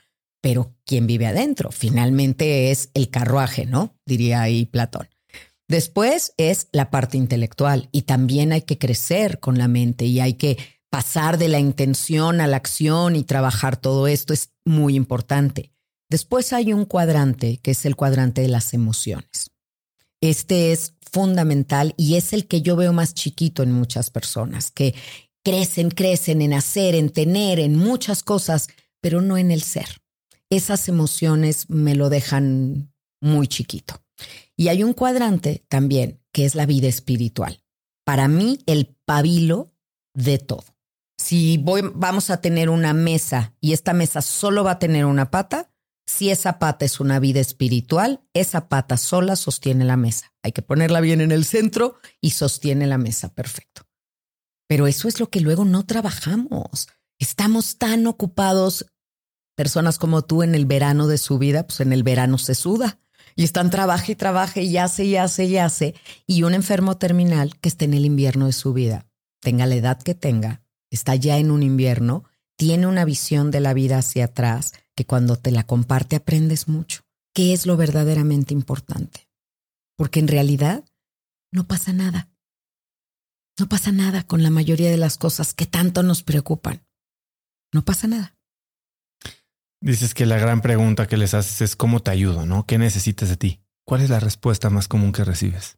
pero 0.44 0.76
¿quién 0.84 1.06
vive 1.06 1.24
adentro? 1.24 1.72
Finalmente 1.72 2.70
es 2.70 2.90
el 2.92 3.08
carruaje, 3.08 3.64
¿no? 3.64 3.96
Diría 4.04 4.42
ahí 4.42 4.66
Platón. 4.66 5.08
Después 5.68 6.34
es 6.36 6.68
la 6.70 6.90
parte 6.90 7.16
intelectual 7.16 7.88
y 7.92 8.02
también 8.02 8.52
hay 8.52 8.60
que 8.60 8.76
crecer 8.76 9.40
con 9.40 9.56
la 9.56 9.68
mente 9.68 10.04
y 10.04 10.20
hay 10.20 10.34
que 10.34 10.58
pasar 10.90 11.38
de 11.38 11.48
la 11.48 11.60
intención 11.60 12.42
a 12.42 12.46
la 12.46 12.58
acción 12.58 13.16
y 13.16 13.24
trabajar 13.24 13.78
todo 13.78 14.06
esto 14.06 14.34
es 14.34 14.50
muy 14.66 14.96
importante. 14.96 15.72
Después 16.10 16.52
hay 16.52 16.74
un 16.74 16.84
cuadrante 16.84 17.56
que 17.62 17.70
es 17.70 17.86
el 17.86 17.96
cuadrante 17.96 18.42
de 18.42 18.48
las 18.48 18.74
emociones. 18.74 19.50
Este 20.20 20.72
es 20.72 20.92
fundamental 21.10 21.94
y 21.96 22.16
es 22.16 22.34
el 22.34 22.46
que 22.46 22.60
yo 22.60 22.76
veo 22.76 22.92
más 22.92 23.14
chiquito 23.14 23.62
en 23.62 23.72
muchas 23.72 24.10
personas, 24.10 24.70
que 24.70 24.94
crecen, 25.42 25.88
crecen 25.88 26.42
en 26.42 26.52
hacer, 26.52 26.94
en 26.94 27.08
tener, 27.08 27.60
en 27.60 27.76
muchas 27.76 28.22
cosas, 28.22 28.68
pero 29.00 29.22
no 29.22 29.38
en 29.38 29.50
el 29.50 29.62
ser 29.62 30.03
esas 30.56 30.88
emociones 30.88 31.68
me 31.68 31.94
lo 31.94 32.08
dejan 32.10 32.92
muy 33.20 33.48
chiquito. 33.48 34.02
Y 34.56 34.68
hay 34.68 34.82
un 34.82 34.92
cuadrante 34.92 35.64
también 35.68 36.20
que 36.32 36.44
es 36.44 36.54
la 36.54 36.66
vida 36.66 36.88
espiritual. 36.88 37.62
Para 38.04 38.28
mí, 38.28 38.58
el 38.66 38.96
pabilo 39.04 39.72
de 40.14 40.38
todo. 40.38 40.64
Si 41.16 41.58
voy, 41.58 41.82
vamos 41.94 42.30
a 42.30 42.40
tener 42.40 42.68
una 42.68 42.92
mesa 42.92 43.54
y 43.60 43.72
esta 43.72 43.92
mesa 43.92 44.20
solo 44.20 44.64
va 44.64 44.72
a 44.72 44.78
tener 44.78 45.04
una 45.06 45.30
pata, 45.30 45.70
si 46.06 46.30
esa 46.30 46.58
pata 46.58 46.84
es 46.84 47.00
una 47.00 47.18
vida 47.18 47.40
espiritual, 47.40 48.22
esa 48.34 48.68
pata 48.68 48.96
sola 48.96 49.36
sostiene 49.36 49.84
la 49.84 49.96
mesa. 49.96 50.34
Hay 50.42 50.52
que 50.52 50.62
ponerla 50.62 51.00
bien 51.00 51.20
en 51.20 51.32
el 51.32 51.44
centro 51.44 51.96
y 52.20 52.30
sostiene 52.30 52.86
la 52.86 52.98
mesa. 52.98 53.32
Perfecto. 53.32 53.82
Pero 54.68 54.86
eso 54.86 55.08
es 55.08 55.18
lo 55.18 55.30
que 55.30 55.40
luego 55.40 55.64
no 55.64 55.86
trabajamos. 55.86 56.88
Estamos 57.18 57.78
tan 57.78 58.06
ocupados 58.06 58.86
personas 59.54 59.98
como 59.98 60.22
tú 60.22 60.42
en 60.42 60.54
el 60.54 60.66
verano 60.66 61.06
de 61.06 61.18
su 61.18 61.38
vida, 61.38 61.66
pues 61.66 61.80
en 61.80 61.92
el 61.92 62.02
verano 62.02 62.38
se 62.38 62.54
suda 62.54 62.98
y 63.36 63.44
están 63.44 63.70
trabaje 63.70 64.12
y 64.12 64.14
trabaje 64.14 64.62
y 64.62 64.76
hace 64.76 65.04
y 65.04 65.16
hace 65.16 65.44
y 65.44 65.58
hace. 65.58 65.94
Y 66.26 66.42
un 66.42 66.54
enfermo 66.54 66.96
terminal 66.96 67.58
que 67.60 67.68
esté 67.68 67.84
en 67.84 67.94
el 67.94 68.04
invierno 68.04 68.46
de 68.46 68.52
su 68.52 68.72
vida, 68.72 69.06
tenga 69.40 69.66
la 69.66 69.74
edad 69.74 70.00
que 70.00 70.14
tenga, 70.14 70.62
está 70.90 71.14
ya 71.14 71.38
en 71.38 71.50
un 71.50 71.62
invierno, 71.62 72.24
tiene 72.56 72.86
una 72.86 73.04
visión 73.04 73.50
de 73.50 73.60
la 73.60 73.74
vida 73.74 73.98
hacia 73.98 74.26
atrás 74.26 74.72
que 74.94 75.04
cuando 75.04 75.36
te 75.36 75.50
la 75.50 75.64
comparte 75.64 76.16
aprendes 76.16 76.68
mucho. 76.68 77.02
¿Qué 77.34 77.52
es 77.52 77.66
lo 77.66 77.76
verdaderamente 77.76 78.54
importante? 78.54 79.28
Porque 79.96 80.20
en 80.20 80.28
realidad 80.28 80.84
no 81.50 81.66
pasa 81.66 81.92
nada. 81.92 82.30
No 83.58 83.68
pasa 83.68 83.92
nada 83.92 84.24
con 84.24 84.42
la 84.42 84.50
mayoría 84.50 84.90
de 84.90 84.96
las 84.96 85.16
cosas 85.18 85.54
que 85.54 85.66
tanto 85.66 86.02
nos 86.02 86.22
preocupan. 86.22 86.84
No 87.72 87.84
pasa 87.84 88.06
nada. 88.06 88.36
Dices 89.84 90.14
que 90.14 90.24
la 90.24 90.38
gran 90.38 90.62
pregunta 90.62 91.06
que 91.06 91.18
les 91.18 91.34
haces 91.34 91.60
es 91.60 91.76
cómo 91.76 92.00
te 92.00 92.10
ayudo, 92.10 92.46
¿no? 92.46 92.64
¿Qué 92.64 92.78
necesitas 92.78 93.28
de 93.28 93.36
ti? 93.36 93.60
¿Cuál 93.84 94.00
es 94.00 94.08
la 94.08 94.18
respuesta 94.18 94.70
más 94.70 94.88
común 94.88 95.12
que 95.12 95.24
recibes? 95.24 95.76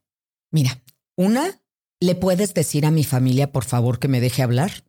Mira, 0.53 0.81
una, 1.17 1.61
¿le 1.99 2.15
puedes 2.15 2.55
decir 2.55 2.87
a 2.87 2.93
mi 2.93 3.03
familia, 3.03 3.51
por 3.51 3.65
favor, 3.65 3.99
que 3.99 4.07
me 4.07 4.21
deje 4.21 4.45
hablar? 4.45 4.85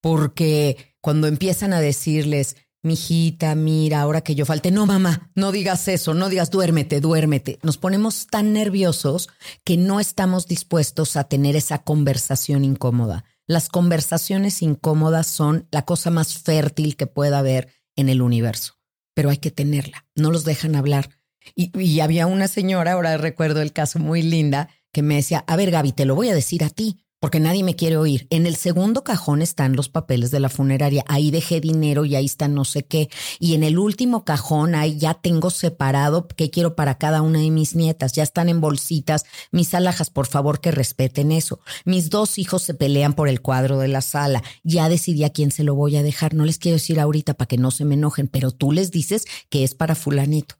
Porque 0.00 0.96
cuando 1.02 1.26
empiezan 1.26 1.74
a 1.74 1.82
decirles, 1.82 2.56
mijita, 2.82 3.54
mira, 3.54 4.00
ahora 4.00 4.22
que 4.22 4.34
yo 4.34 4.46
falte, 4.46 4.70
no, 4.70 4.86
mamá, 4.86 5.30
no 5.34 5.52
digas 5.52 5.86
eso, 5.86 6.14
no 6.14 6.30
digas 6.30 6.48
duérmete, 6.48 7.02
duérmete. 7.02 7.58
Nos 7.62 7.76
ponemos 7.76 8.26
tan 8.26 8.54
nerviosos 8.54 9.28
que 9.64 9.76
no 9.76 10.00
estamos 10.00 10.46
dispuestos 10.46 11.16
a 11.16 11.24
tener 11.24 11.56
esa 11.56 11.82
conversación 11.82 12.64
incómoda. 12.64 13.26
Las 13.46 13.68
conversaciones 13.68 14.62
incómodas 14.62 15.26
son 15.26 15.68
la 15.70 15.82
cosa 15.84 16.10
más 16.10 16.38
fértil 16.38 16.96
que 16.96 17.06
pueda 17.06 17.40
haber 17.40 17.75
en 17.96 18.08
el 18.08 18.22
universo, 18.22 18.78
pero 19.14 19.30
hay 19.30 19.38
que 19.38 19.50
tenerla, 19.50 20.06
no 20.14 20.30
los 20.30 20.44
dejan 20.44 20.76
hablar. 20.76 21.10
Y, 21.54 22.00
había 22.00 22.26
una 22.26 22.48
señora, 22.48 22.92
ahora 22.92 23.16
recuerdo 23.16 23.62
el 23.62 23.72
caso 23.72 23.98
muy 23.98 24.22
linda, 24.22 24.68
que 24.92 25.02
me 25.02 25.16
decía, 25.16 25.44
a 25.46 25.56
ver 25.56 25.70
Gaby, 25.70 25.92
te 25.92 26.04
lo 26.04 26.14
voy 26.14 26.28
a 26.28 26.34
decir 26.34 26.64
a 26.64 26.70
ti, 26.70 27.05
porque 27.26 27.40
nadie 27.40 27.64
me 27.64 27.74
quiere 27.74 27.96
oír. 27.96 28.28
En 28.30 28.46
el 28.46 28.54
segundo 28.54 29.02
cajón 29.02 29.42
están 29.42 29.74
los 29.74 29.88
papeles 29.88 30.30
de 30.30 30.38
la 30.38 30.48
funeraria. 30.48 31.04
Ahí 31.08 31.32
dejé 31.32 31.60
dinero 31.60 32.04
y 32.04 32.14
ahí 32.14 32.24
está 32.24 32.46
no 32.46 32.64
sé 32.64 32.84
qué. 32.84 33.10
Y 33.40 33.54
en 33.54 33.64
el 33.64 33.80
último 33.80 34.24
cajón 34.24 34.76
ahí 34.76 34.96
ya 34.96 35.14
tengo 35.14 35.50
separado 35.50 36.28
qué 36.28 36.50
quiero 36.50 36.76
para 36.76 36.98
cada 36.98 37.22
una 37.22 37.40
de 37.40 37.50
mis 37.50 37.74
nietas. 37.74 38.12
Ya 38.12 38.22
están 38.22 38.48
en 38.48 38.60
bolsitas. 38.60 39.24
Mis 39.50 39.74
alhajas, 39.74 40.08
por 40.08 40.28
favor, 40.28 40.60
que 40.60 40.70
respeten 40.70 41.32
eso. 41.32 41.58
Mis 41.84 42.10
dos 42.10 42.38
hijos 42.38 42.62
se 42.62 42.74
pelean 42.74 43.12
por 43.12 43.28
el 43.28 43.42
cuadro 43.42 43.80
de 43.80 43.88
la 43.88 44.02
sala. 44.02 44.44
Ya 44.62 44.88
decidí 44.88 45.24
a 45.24 45.30
quién 45.30 45.50
se 45.50 45.64
lo 45.64 45.74
voy 45.74 45.96
a 45.96 46.04
dejar. 46.04 46.32
No 46.32 46.44
les 46.44 46.58
quiero 46.58 46.76
decir 46.76 47.00
ahorita 47.00 47.34
para 47.34 47.48
que 47.48 47.58
no 47.58 47.72
se 47.72 47.84
me 47.84 47.94
enojen, 47.94 48.28
pero 48.28 48.52
tú 48.52 48.70
les 48.70 48.92
dices 48.92 49.24
que 49.50 49.64
es 49.64 49.74
para 49.74 49.96
fulanito. 49.96 50.54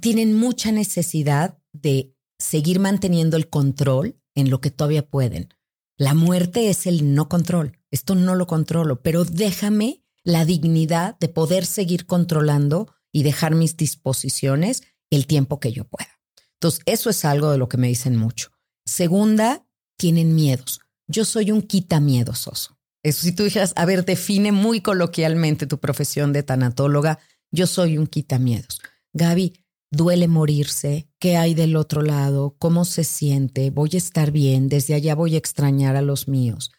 tienen 0.00 0.32
mucha 0.32 0.72
necesidad 0.72 1.58
de 1.74 2.14
seguir 2.38 2.80
manteniendo 2.80 3.36
el 3.36 3.50
control 3.50 4.16
en 4.34 4.48
lo 4.48 4.62
que 4.62 4.70
todavía 4.70 5.06
pueden. 5.06 5.50
La 5.96 6.14
muerte 6.14 6.70
es 6.70 6.86
el 6.86 7.14
no 7.14 7.28
control. 7.28 7.78
Esto 7.90 8.14
no 8.14 8.34
lo 8.34 8.46
controlo, 8.46 9.02
pero 9.02 9.24
déjame 9.24 10.04
la 10.24 10.44
dignidad 10.44 11.16
de 11.20 11.28
poder 11.28 11.66
seguir 11.66 12.06
controlando 12.06 12.92
y 13.12 13.22
dejar 13.22 13.54
mis 13.54 13.76
disposiciones 13.76 14.82
el 15.10 15.26
tiempo 15.26 15.60
que 15.60 15.72
yo 15.72 15.84
pueda. 15.84 16.20
Entonces, 16.54 16.82
eso 16.86 17.10
es 17.10 17.24
algo 17.24 17.50
de 17.50 17.58
lo 17.58 17.68
que 17.68 17.76
me 17.76 17.88
dicen 17.88 18.16
mucho. 18.16 18.50
Segunda, 18.84 19.66
tienen 19.96 20.34
miedos. 20.34 20.80
Yo 21.06 21.24
soy 21.24 21.50
un 21.50 21.62
quitamiedos 21.62 22.48
oso. 22.48 22.78
Eso 23.02 23.22
si 23.22 23.32
tú 23.32 23.44
dijeras, 23.44 23.74
a 23.76 23.84
ver, 23.84 24.04
define 24.04 24.50
muy 24.50 24.80
coloquialmente 24.80 25.66
tu 25.66 25.78
profesión 25.78 26.32
de 26.32 26.42
tanatóloga, 26.42 27.18
yo 27.52 27.66
soy 27.66 27.98
un 27.98 28.06
quitamiedos. 28.06 28.80
Gaby, 29.12 29.52
duele 29.90 30.26
morirse, 30.26 31.08
qué 31.24 31.38
hay 31.38 31.54
del 31.54 31.76
otro 31.76 32.02
lado, 32.02 32.54
cómo 32.58 32.84
se 32.84 33.02
siente, 33.02 33.70
voy 33.70 33.88
a 33.94 33.96
estar 33.96 34.30
bien, 34.30 34.68
desde 34.68 34.92
allá 34.92 35.14
voy 35.14 35.36
a 35.36 35.38
extrañar 35.38 35.96
a 35.96 36.02
los 36.02 36.28
míos. 36.28 36.70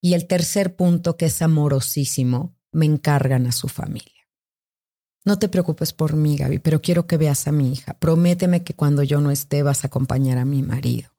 Y 0.00 0.14
el 0.14 0.28
tercer 0.28 0.76
punto, 0.76 1.16
que 1.16 1.26
es 1.26 1.42
amorosísimo, 1.42 2.54
me 2.70 2.86
encargan 2.86 3.48
a 3.48 3.50
su 3.50 3.66
familia. 3.66 4.28
No 5.24 5.40
te 5.40 5.48
preocupes 5.48 5.92
por 5.92 6.14
mí, 6.14 6.36
Gaby, 6.36 6.60
pero 6.60 6.80
quiero 6.80 7.08
que 7.08 7.16
veas 7.16 7.48
a 7.48 7.50
mi 7.50 7.72
hija. 7.72 7.98
Prométeme 7.98 8.62
que 8.62 8.72
cuando 8.72 9.02
yo 9.02 9.20
no 9.20 9.32
esté 9.32 9.64
vas 9.64 9.82
a 9.82 9.88
acompañar 9.88 10.38
a 10.38 10.44
mi 10.44 10.62
marido. 10.62 11.10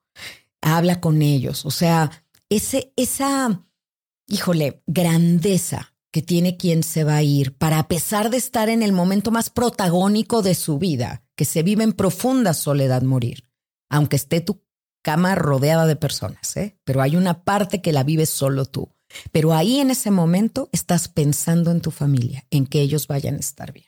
Habla 0.62 1.02
con 1.02 1.20
ellos. 1.20 1.66
O 1.66 1.70
sea, 1.70 2.10
ese, 2.48 2.94
esa, 2.96 3.62
híjole, 4.26 4.82
grandeza 4.86 5.89
que 6.12 6.22
tiene 6.22 6.56
quien 6.56 6.82
se 6.82 7.04
va 7.04 7.16
a 7.16 7.22
ir 7.22 7.56
para, 7.56 7.78
a 7.78 7.88
pesar 7.88 8.30
de 8.30 8.36
estar 8.36 8.68
en 8.68 8.82
el 8.82 8.92
momento 8.92 9.30
más 9.30 9.50
protagónico 9.50 10.42
de 10.42 10.54
su 10.54 10.78
vida, 10.78 11.22
que 11.36 11.44
se 11.44 11.62
vive 11.62 11.84
en 11.84 11.92
profunda 11.92 12.54
soledad 12.54 13.02
morir, 13.02 13.48
aunque 13.88 14.16
esté 14.16 14.40
tu 14.40 14.64
cama 15.02 15.34
rodeada 15.34 15.86
de 15.86 15.96
personas, 15.96 16.56
¿eh? 16.56 16.78
pero 16.84 17.00
hay 17.00 17.16
una 17.16 17.44
parte 17.44 17.80
que 17.80 17.92
la 17.92 18.02
vives 18.02 18.30
solo 18.30 18.66
tú. 18.66 18.92
Pero 19.32 19.54
ahí 19.54 19.80
en 19.80 19.90
ese 19.90 20.10
momento 20.10 20.68
estás 20.72 21.08
pensando 21.08 21.70
en 21.70 21.80
tu 21.80 21.90
familia, 21.90 22.46
en 22.50 22.66
que 22.66 22.80
ellos 22.80 23.08
vayan 23.08 23.36
a 23.36 23.40
estar 23.40 23.72
bien. 23.72 23.86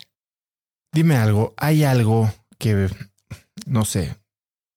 Dime 0.92 1.16
algo, 1.16 1.54
¿hay 1.56 1.84
algo 1.84 2.32
que, 2.58 2.88
no 3.66 3.84
sé, 3.84 4.16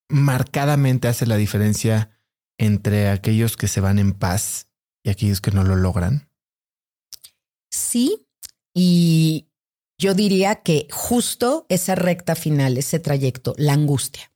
marcadamente 0.10 1.08
hace 1.08 1.26
la 1.26 1.36
diferencia 1.36 2.12
entre 2.58 3.10
aquellos 3.10 3.58
que 3.58 3.68
se 3.68 3.82
van 3.82 4.00
en 4.00 4.14
paz 4.14 4.70
y 5.04 5.10
aquellos 5.10 5.42
que 5.42 5.52
no 5.52 5.64
lo 5.64 5.76
logran? 5.76 6.30
Sí, 7.72 8.28
y 8.74 9.48
yo 9.98 10.14
diría 10.14 10.56
que 10.56 10.88
justo 10.92 11.66
esa 11.70 11.96
recta 11.96 12.36
final, 12.36 12.78
ese 12.78 13.00
trayecto, 13.00 13.54
la 13.58 13.74
angustia, 13.74 14.32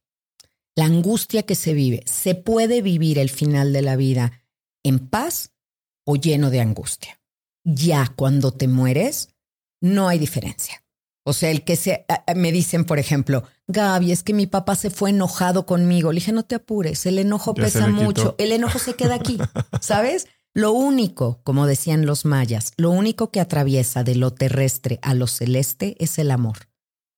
la 0.76 0.86
angustia 0.86 1.44
que 1.44 1.56
se 1.56 1.74
vive, 1.74 2.04
se 2.06 2.36
puede 2.36 2.82
vivir 2.82 3.20
el 3.20 3.30
final 3.30 3.74
de 3.74 3.82
la 3.82 3.96
vida 3.96 4.44
en 4.84 5.00
paz 5.00 5.52
o 6.06 6.16
lleno 6.16 6.50
de 6.50 6.62
angustia. 6.62 7.20
Ya 7.66 8.14
cuando 8.16 8.52
te 8.54 8.68
mueres, 8.68 9.36
no 9.82 10.08
hay 10.08 10.18
diferencia. 10.18 10.84
O 11.26 11.34
sea, 11.34 11.52
el 11.52 11.64
que 11.64 11.76
se, 11.76 12.06
me 12.36 12.52
dicen, 12.52 12.86
por 12.86 12.98
ejemplo, 12.98 13.44
Gaby, 13.68 14.12
es 14.12 14.24
que 14.24 14.34
mi 14.34 14.48
papá 14.48 14.76
se 14.76 14.90
fue 14.90 15.12
enojado 15.12 15.66
conmigo. 15.66 16.12
Le 16.12 16.20
dije, 16.20 16.32
no 16.32 16.44
te 16.44 16.56
apures, 16.56 17.06
el 17.06 17.20
enojo 17.20 17.54
pesa 17.54 17.88
mucho, 17.88 18.36
el 18.40 18.52
enojo 18.52 18.80
se 18.80 18.96
queda 18.96 19.16
aquí, 19.16 19.38
¿sabes? 19.82 20.28
Lo 20.54 20.72
único, 20.72 21.42
como 21.44 21.68
decían 21.68 22.06
los 22.06 22.26
mayas, 22.26 22.74
lo 22.78 22.92
único 22.92 23.32
que 23.32 23.40
atraviesa 23.40 24.04
de 24.04 24.16
lo 24.16 24.34
terrestre 24.34 25.00
a 25.02 25.14
lo 25.14 25.28
celeste 25.28 25.96
es 26.00 26.20
el 26.20 26.32
amor. 26.32 26.70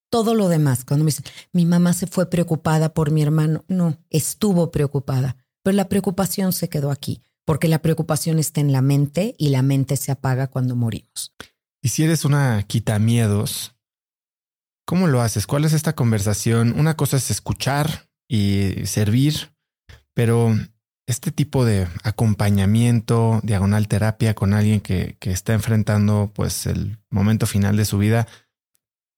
Todo 0.10 0.36
lo 0.36 0.50
demás, 0.50 0.84
cuando 0.84 1.06
me 1.06 1.10
dicen, 1.10 1.26
mi 1.54 1.66
mamá 1.66 1.94
se 1.94 2.08
fue 2.08 2.30
preocupada 2.30 2.94
por 2.94 3.12
mi 3.12 3.22
hermano, 3.22 3.64
no, 3.68 3.98
estuvo 4.10 4.70
preocupada, 4.70 5.38
pero 5.64 5.78
la 5.78 5.88
preocupación 5.88 6.52
se 6.52 6.68
quedó 6.68 6.92
aquí 6.92 7.22
porque 7.46 7.68
la 7.68 7.82
preocupación 7.82 8.40
está 8.40 8.62
en 8.62 8.72
la 8.72 8.82
mente 8.82 9.36
y 9.38 9.50
la 9.50 9.62
mente 9.62 9.98
se 9.98 10.12
apaga 10.12 10.48
cuando 10.48 10.76
morimos. 10.76 11.34
Y 11.82 11.90
si 11.90 12.04
eres 12.04 12.26
una 12.26 12.64
quitamiedos, 12.64 13.76
¿cómo 14.86 15.08
lo 15.08 15.22
haces? 15.22 15.48
¿Cuál 15.48 15.66
es 15.66 15.74
esta 15.74 15.94
conversación? 15.94 16.80
Una 16.80 16.96
cosa 16.96 17.18
es 17.18 17.32
escuchar 17.32 18.10
y 18.30 18.86
servir, 18.86 19.54
pero 20.14 20.56
este 21.12 21.32
tipo 21.32 21.66
de 21.66 21.88
acompañamiento, 22.03 23.39
diagonal 23.43 23.88
terapia 23.88 24.34
con 24.34 24.53
alguien 24.53 24.82
que, 24.82 25.18
que 25.20 25.32
está 25.32 25.53
enfrentando 25.53 26.32
pues 26.34 26.66
el 26.66 26.97
momento 27.09 27.45
final 27.45 27.78
de 27.78 27.86
su 27.86 27.97
vida, 27.97 28.28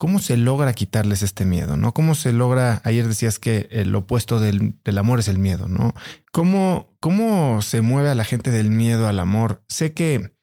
¿Cómo 0.04 0.20
se 0.20 0.36
logra 0.36 0.74
quitarles 0.74 1.22
este 1.24 1.46
miedo? 1.46 1.78
¿No? 1.78 1.94
¿Cómo 1.94 2.14
se 2.14 2.34
logra? 2.34 2.82
Ayer 2.84 3.08
decías 3.08 3.40
que 3.40 3.70
el 3.72 3.96
opuesto 3.96 4.42
del, 4.42 4.76
amor 4.98 5.20
es 5.20 5.30
el 5.30 5.38
miedo, 5.38 5.70
¿no? 5.70 5.94
¿Cómo, 6.34 6.94
¿Cómo 7.00 7.62
se 7.62 7.80
mueve 7.80 8.10
a 8.10 8.16
la 8.16 8.26
gente 8.26 8.52
del 8.52 8.70
miedo 8.70 9.08
al 9.08 9.18
amor? 9.18 9.64
Sé 9.70 9.94
que 9.94 10.34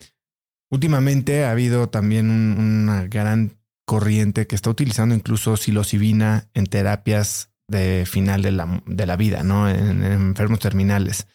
últimamente 0.70 1.44
ha 1.44 1.50
habido 1.50 1.90
también 1.90 2.30
una 2.30 3.04
gran 3.04 3.58
corriente 3.84 4.46
que 4.46 4.54
está 4.54 4.70
utilizando 4.70 5.14
incluso 5.14 5.58
psilocibina 5.58 6.48
en 6.54 6.64
terapias 6.64 7.52
de 7.68 8.06
final 8.06 8.40
de 8.40 8.52
la, 8.52 8.82
de 8.86 9.04
la 9.04 9.16
vida, 9.16 9.42
¿no? 9.42 9.68
En 9.68 10.02
enfermos 10.02 10.60
terminales. 10.60 11.26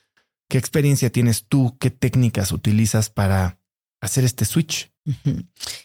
¿Qué 0.50 0.58
experiencia 0.58 1.12
tienes 1.12 1.46
tú? 1.48 1.78
¿Qué 1.80 1.90
técnicas 1.90 2.52
utilizas 2.52 3.10
para 3.10 3.60
hacer 4.02 4.24
este 4.24 4.46
switch? 4.46 4.92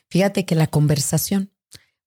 Fíjate 0.09 0.45
que 0.45 0.55
la 0.55 0.67
conversación 0.67 1.53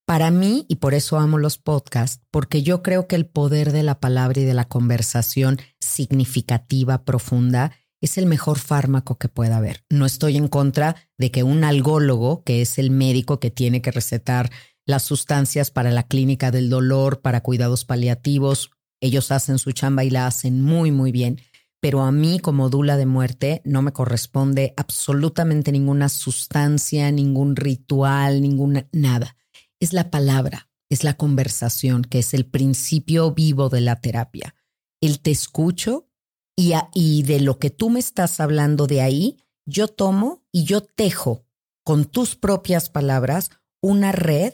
para 0.05 0.31
mí, 0.31 0.65
y 0.67 0.75
por 0.75 0.93
eso 0.93 1.17
amo 1.17 1.37
los 1.37 1.57
podcasts, 1.57 2.21
porque 2.29 2.61
yo 2.61 2.83
creo 2.83 3.07
que 3.07 3.15
el 3.15 3.25
poder 3.25 3.71
de 3.71 3.83
la 3.83 3.99
palabra 3.99 4.41
y 4.41 4.43
de 4.43 4.53
la 4.53 4.65
conversación 4.65 5.59
significativa, 5.79 7.05
profunda, 7.05 7.71
es 8.01 8.17
el 8.17 8.25
mejor 8.25 8.59
fármaco 8.59 9.17
que 9.17 9.29
pueda 9.29 9.57
haber. 9.57 9.85
No 9.89 10.05
estoy 10.05 10.35
en 10.35 10.49
contra 10.49 10.97
de 11.17 11.31
que 11.31 11.43
un 11.43 11.63
algólogo, 11.63 12.43
que 12.43 12.61
es 12.61 12.77
el 12.77 12.91
médico 12.91 13.39
que 13.39 13.49
tiene 13.49 13.81
que 13.81 13.91
recetar 13.91 14.51
las 14.85 15.03
sustancias 15.03 15.71
para 15.71 15.89
la 15.89 16.03
clínica 16.03 16.51
del 16.51 16.69
dolor, 16.69 17.21
para 17.21 17.41
cuidados 17.41 17.85
paliativos, 17.85 18.71
ellos 18.99 19.31
hacen 19.31 19.57
su 19.57 19.71
chamba 19.71 20.03
y 20.03 20.09
la 20.09 20.27
hacen 20.27 20.61
muy, 20.61 20.91
muy 20.91 21.13
bien. 21.13 21.39
Pero 21.83 22.01
a 22.01 22.13
mí 22.13 22.39
como 22.39 22.69
dula 22.69 22.95
de 22.95 23.05
muerte 23.05 23.61
no 23.65 23.81
me 23.81 23.91
corresponde 23.91 24.73
absolutamente 24.77 25.69
ninguna 25.73 26.07
sustancia, 26.07 27.11
ningún 27.11 27.57
ritual, 27.57 28.41
ninguna 28.41 28.87
nada 28.93 29.35
es 29.83 29.91
la 29.91 30.09
palabra, 30.09 30.69
es 30.89 31.03
la 31.03 31.15
conversación, 31.15 32.03
que 32.03 32.19
es 32.19 32.33
el 32.33 32.45
principio 32.45 33.33
vivo 33.33 33.67
de 33.67 33.81
la 33.81 33.97
terapia. 33.97 34.55
El 35.01 35.19
te 35.19 35.31
escucho 35.31 36.07
y, 36.55 36.71
y 36.93 37.23
de 37.23 37.41
lo 37.41 37.59
que 37.59 37.69
tú 37.69 37.89
me 37.89 37.99
estás 37.99 38.39
hablando 38.39 38.87
de 38.87 39.01
ahí, 39.01 39.43
yo 39.65 39.89
tomo 39.89 40.41
y 40.53 40.63
yo 40.63 40.79
tejo 40.79 41.45
con 41.83 42.05
tus 42.05 42.37
propias 42.37 42.89
palabras 42.89 43.49
una 43.81 44.13
red, 44.13 44.53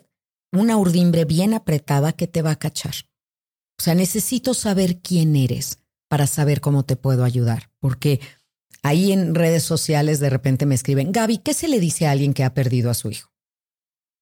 una 0.52 0.78
urdimbre 0.78 1.26
bien 1.26 1.54
apretada 1.54 2.12
que 2.14 2.26
te 2.26 2.42
va 2.42 2.52
a 2.52 2.60
cachar. 2.60 2.96
O 3.78 3.84
sea, 3.84 3.94
necesito 3.94 4.56
saber 4.56 5.00
quién 5.00 5.36
eres 5.36 5.79
para 6.10 6.28
saber 6.28 6.60
cómo 6.60 6.84
te 6.84 6.98
puedo 6.98 7.24
ayudar, 7.24 7.72
porque 7.80 8.20
ahí 8.84 9.14
en 9.14 9.36
redes 9.36 9.64
sociales 9.64 10.20
de 10.20 10.30
repente 10.30 10.66
me 10.66 10.76
escriben, 10.76 11.14
Gaby, 11.14 11.38
¿qué 11.38 11.54
se 11.54 11.70
le 11.70 11.80
dice 11.80 12.08
a 12.08 12.12
alguien 12.12 12.34
que 12.34 12.44
ha 12.44 12.54
perdido 12.54 12.90
a 12.90 12.96
su 12.96 13.10
hijo? 13.12 13.32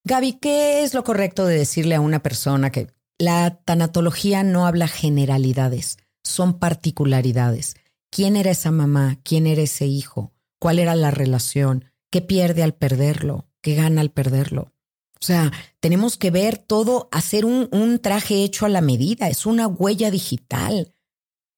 Gaby, 0.03 0.33
¿qué 0.33 0.83
es 0.83 0.93
lo 0.93 1.03
correcto 1.03 1.45
de 1.45 1.57
decirle 1.57 1.95
a 1.95 2.01
una 2.01 2.21
persona 2.21 2.71
que 2.71 2.87
la 3.17 3.61
tanatología 3.65 4.43
no 4.43 4.67
habla 4.67 4.87
generalidades, 4.87 5.97
son 6.23 6.59
particularidades? 6.59 7.75
¿Quién 8.09 8.35
era 8.35 8.51
esa 8.51 8.71
mamá? 8.71 9.19
¿Quién 9.23 9.47
era 9.47 9.61
ese 9.61 9.85
hijo? 9.85 10.33
¿Cuál 10.59 10.79
era 10.79 10.95
la 10.95 11.11
relación? 11.11 11.85
¿Qué 12.09 12.21
pierde 12.21 12.63
al 12.63 12.73
perderlo? 12.73 13.49
¿Qué 13.61 13.75
gana 13.75 14.01
al 14.01 14.11
perderlo? 14.11 14.73
O 15.19 15.25
sea, 15.25 15.51
tenemos 15.79 16.15
que 16.17 16.31
ver 16.31 16.57
todo, 16.57 17.09
hacer 17.11 17.43
un, 17.43 17.67
un 17.71 17.99
traje 17.99 18.43
hecho 18.43 18.65
a 18.65 18.69
la 18.69 18.81
medida, 18.81 19.29
es 19.29 19.45
una 19.45 19.67
huella 19.67 20.11
digital. 20.11 20.93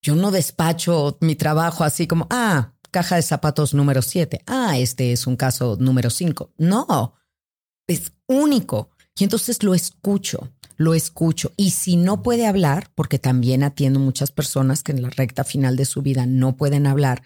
Yo 0.01 0.15
no 0.15 0.31
despacho 0.31 1.17
mi 1.21 1.35
trabajo 1.35 1.83
así 1.83 2.07
como, 2.07 2.27
ah, 2.29 2.73
caja 2.91 3.15
de 3.17 3.21
zapatos 3.21 3.73
número 3.73 4.01
siete. 4.01 4.41
ah, 4.47 4.77
este 4.77 5.11
es 5.11 5.27
un 5.27 5.35
caso 5.35 5.77
número 5.79 6.09
cinco. 6.09 6.53
No, 6.57 7.15
es 7.87 8.13
único. 8.27 8.89
Y 9.17 9.25
entonces 9.25 9.63
lo 9.63 9.75
escucho, 9.75 10.53
lo 10.77 10.93
escucho. 10.93 11.51
Y 11.57 11.71
si 11.71 11.97
no 11.97 12.23
puede 12.23 12.47
hablar, 12.47 12.91
porque 12.95 13.19
también 13.19 13.63
atiendo 13.63 13.99
muchas 13.99 14.31
personas 14.31 14.81
que 14.81 14.93
en 14.93 15.01
la 15.01 15.09
recta 15.09 15.43
final 15.43 15.75
de 15.75 15.85
su 15.85 16.01
vida 16.01 16.25
no 16.25 16.55
pueden 16.55 16.87
hablar, 16.87 17.23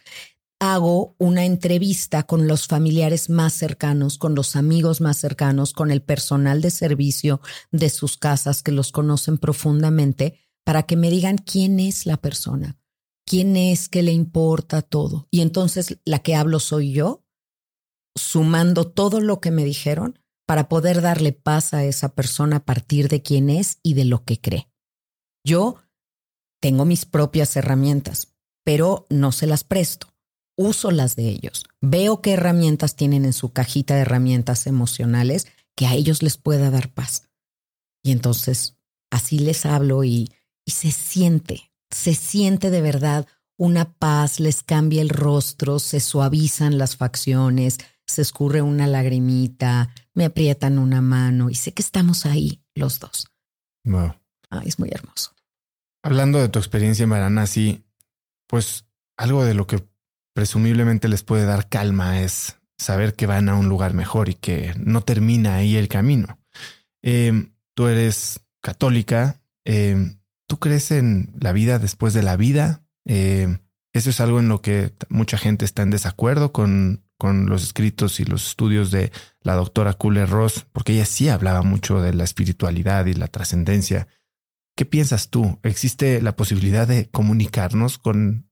hago 0.59 1.15
una 1.19 1.45
entrevista 1.45 2.24
con 2.24 2.47
los 2.47 2.67
familiares 2.67 3.30
más 3.30 3.53
cercanos, 3.53 4.17
con 4.17 4.34
los 4.34 4.55
amigos 4.55 5.01
más 5.01 5.17
cercanos, 5.17 5.74
con 5.74 5.91
el 5.91 6.01
personal 6.01 6.61
de 6.61 6.71
servicio 6.71 7.41
de 7.71 7.89
sus 7.89 8.17
casas 8.17 8.63
que 8.63 8.71
los 8.71 8.91
conocen 8.91 9.38
profundamente, 9.38 10.39
para 10.64 10.84
que 10.84 10.95
me 10.95 11.09
digan 11.09 11.38
quién 11.38 11.80
es 11.80 12.05
la 12.05 12.18
persona, 12.18 12.78
quién 13.26 13.55
es 13.57 13.89
que 13.89 14.03
le 14.03 14.11
importa 14.11 14.82
todo. 14.82 15.28
Y 15.32 15.41
entonces 15.41 15.99
la 16.05 16.20
que 16.20 16.36
hablo 16.36 16.59
soy 16.59 16.91
yo, 16.91 17.24
sumando 18.16 18.89
todo 18.89 19.22
lo 19.22 19.39
que 19.39 19.51
me 19.51 19.66
dijeron 19.66 20.20
para 20.45 20.70
poder 20.70 21.01
darle 21.01 21.32
paz 21.32 21.74
a 21.74 21.84
esa 21.84 22.16
persona 22.16 22.57
a 22.57 22.66
partir 22.66 23.07
de 23.07 23.22
quién 23.22 23.49
es 23.49 23.80
y 23.82 23.93
de 23.93 24.05
lo 24.05 24.24
que 24.24 24.39
cree. 24.39 24.70
Yo 25.45 25.78
tengo 26.61 26.86
mis 26.86 27.05
propias 27.05 27.55
herramientas, 27.55 28.34
pero 28.64 29.05
no 29.09 29.32
se 29.32 29.47
las 29.47 29.64
presto. 29.64 30.07
Uso 30.55 30.91
las 30.91 31.16
de 31.16 31.30
ellos. 31.30 31.66
Veo 31.82 32.22
qué 32.22 32.34
herramientas 32.34 32.95
tienen 32.95 33.26
en 33.26 33.34
su 33.34 33.51
cajita 33.51 33.95
de 33.95 34.01
herramientas 34.01 34.68
emocionales 34.68 35.47
que 35.76 35.88
a 35.88 35.95
ellos 35.95 36.22
les 36.22 36.38
pueda 36.38 36.70
dar 36.70 36.93
paz. 36.93 37.30
Y 38.03 38.11
entonces 38.11 38.78
así 39.09 39.39
les 39.39 39.66
hablo 39.66 40.03
y, 40.03 40.30
y 40.66 40.72
se 40.72 40.91
siente, 40.91 41.72
se 41.89 42.16
siente 42.16 42.70
de 42.70 42.82
verdad 42.82 43.28
una 43.57 43.93
paz, 43.93 44.39
les 44.39 44.64
cambia 44.64 45.01
el 45.01 45.09
rostro, 45.09 45.80
se 45.80 45.99
suavizan 45.99 46.78
las 46.78 46.97
facciones, 46.97 47.78
se 48.05 48.22
escurre 48.22 48.61
una 48.61 48.88
lagrimita, 48.88 49.93
me 50.14 50.26
aprietan 50.26 50.80
una 50.80 51.01
mano 51.01 51.49
y 51.49 51.55
sé 51.55 51.74
que 51.74 51.82
estamos 51.82 52.26
ahí 52.26 52.61
los 52.76 52.99
dos. 52.99 53.28
Wow. 53.86 54.16
es 54.66 54.80
muy 54.80 54.89
hermoso. 54.91 55.32
Hablando 56.03 56.39
de 56.39 56.49
tu 56.49 56.59
experiencia 56.59 57.03
en 57.03 57.09
Varanasi, 57.09 57.84
pues 58.47 58.86
algo 59.18 59.45
de 59.45 59.53
lo 59.53 59.68
que 59.68 59.88
presumiblemente 60.34 61.07
les 61.07 61.24
puede 61.24 61.45
dar 61.45 61.70
calma 61.70 62.22
es 62.22 62.57
saber 62.78 63.16
que 63.16 63.28
van 63.28 63.49
a 63.49 63.55
un 63.55 63.70
lugar 63.70 63.93
mejor 63.93 64.30
y 64.30 64.34
que 64.34 64.74
no 64.78 65.01
termina 65.01 65.55
ahí 65.55 65.76
el 65.78 65.88
camino. 65.88 66.39
Em, 67.01 67.53
tú 67.76 67.88
eres 67.88 68.39
católica, 68.61 69.41
em, 69.64 70.20
¿tú 70.48 70.60
crees 70.60 70.91
en 70.91 71.34
la 71.39 71.52
vida 71.52 71.80
después 71.80 72.14
de 72.14 72.24
la 72.24 72.36
vida? 72.36 72.84
Em, 73.06 73.60
eso 73.94 74.10
es 74.10 74.20
algo 74.20 74.39
en 74.39 74.50
lo 74.50 74.62
que 74.62 74.94
mucha 75.10 75.38
gente 75.38 75.66
está 75.66 75.84
en 75.84 75.91
desacuerdo 75.91 76.52
con, 76.52 77.04
con 77.18 77.48
los 77.48 77.64
escritos 77.64 78.20
y 78.20 78.26
los 78.26 78.48
estudios 78.48 78.91
de 78.91 79.12
la 79.41 79.56
doctora 79.56 79.94
Kuller 79.94 80.30
Ross, 80.30 80.66
porque 80.72 80.94
ella 80.94 81.06
sí 81.06 81.30
hablaba 81.30 81.62
mucho 81.62 82.02
de 82.02 82.14
la 82.14 82.24
espiritualidad 82.24 83.06
y 83.06 83.14
la 83.14 83.28
trascendencia. 83.28 84.08
¿Qué 84.76 84.86
piensas 84.86 85.30
tú? 85.30 85.60
¿Existe 85.64 86.22
la 86.22 86.36
posibilidad 86.36 86.88
de 86.88 87.10
comunicarnos 87.10 88.00
con 88.00 88.50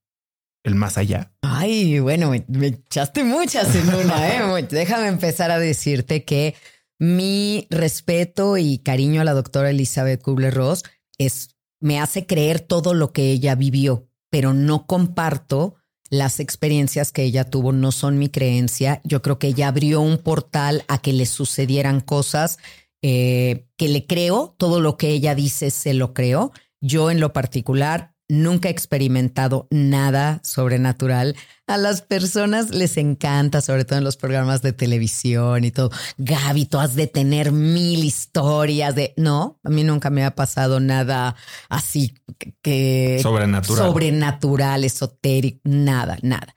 el 0.64 0.76
más 0.76 0.98
allá? 0.98 1.34
Ay, 1.42 2.00
bueno, 2.00 2.32
me, 2.48 2.68
echaste 2.68 3.24
muchas 3.24 3.76
en 3.76 3.94
una, 3.94 4.60
¿eh? 4.60 4.68
Déjame 4.70 5.08
empezar 5.08 5.50
a 5.52 5.60
decirte 5.60 6.24
que 6.24 6.56
mi 7.00 7.68
respeto 7.72 8.58
y 8.58 8.78
cariño 8.78 9.22
a 9.22 9.24
la 9.24 9.34
doctora 9.34 9.72
Elizabeth 9.72 10.22
Kubler-Ross 10.22 10.84
es, 11.18 11.51
me 11.82 12.00
hace 12.00 12.26
creer 12.26 12.62
todo 12.62 12.94
lo 12.94 13.12
que 13.12 13.32
ella 13.32 13.56
vivió, 13.56 14.08
pero 14.30 14.54
no 14.54 14.86
comparto 14.86 15.76
las 16.10 16.40
experiencias 16.40 17.12
que 17.12 17.24
ella 17.24 17.46
tuvo, 17.46 17.72
no 17.72 17.92
son 17.92 18.18
mi 18.18 18.30
creencia. 18.30 19.02
Yo 19.04 19.22
creo 19.22 19.40
que 19.40 19.48
ella 19.48 19.68
abrió 19.68 20.02
un 20.02 20.18
portal 20.18 20.84
a 20.88 21.00
que 21.00 21.14
le 21.14 21.26
sucedieran 21.26 22.02
cosas 22.02 22.60
eh, 23.02 23.66
que 23.78 23.88
le 23.88 24.06
creo, 24.06 24.54
todo 24.58 24.80
lo 24.80 24.96
que 24.96 25.10
ella 25.10 25.36
dice 25.36 25.72
se 25.72 25.94
lo 25.94 26.14
creo. 26.14 26.52
Yo 26.82 27.12
en 27.12 27.20
lo 27.20 27.34
particular 27.34 28.14
nunca 28.32 28.70
he 28.70 28.72
experimentado 28.72 29.68
nada 29.72 30.40
sobrenatural. 30.42 31.36
A 31.68 31.78
las 31.78 32.02
personas 32.02 32.70
les 32.70 32.96
encanta, 32.96 33.60
sobre 33.60 33.84
todo 33.84 33.98
en 33.98 34.06
los 34.06 34.16
programas 34.16 34.62
de 34.62 34.72
televisión 34.72 35.66
y 35.66 35.72
todo. 35.72 35.92
Gaby, 36.18 36.66
tú 36.66 36.80
has 36.80 36.96
de 36.96 37.08
tener 37.08 37.52
mil 37.52 38.06
historias 38.06 38.96
de... 38.96 39.14
No, 39.18 39.60
a 39.66 39.70
mí 39.70 39.84
nunca 39.84 40.10
me 40.10 40.24
ha 40.24 40.34
pasado 40.34 40.80
nada 40.80 41.36
así 41.68 42.16
que... 42.62 43.20
Sobrenatural. 43.22 43.86
Sobrenatural, 43.86 44.86
esotérico, 44.86 45.60
nada, 45.66 46.18
nada. 46.22 46.56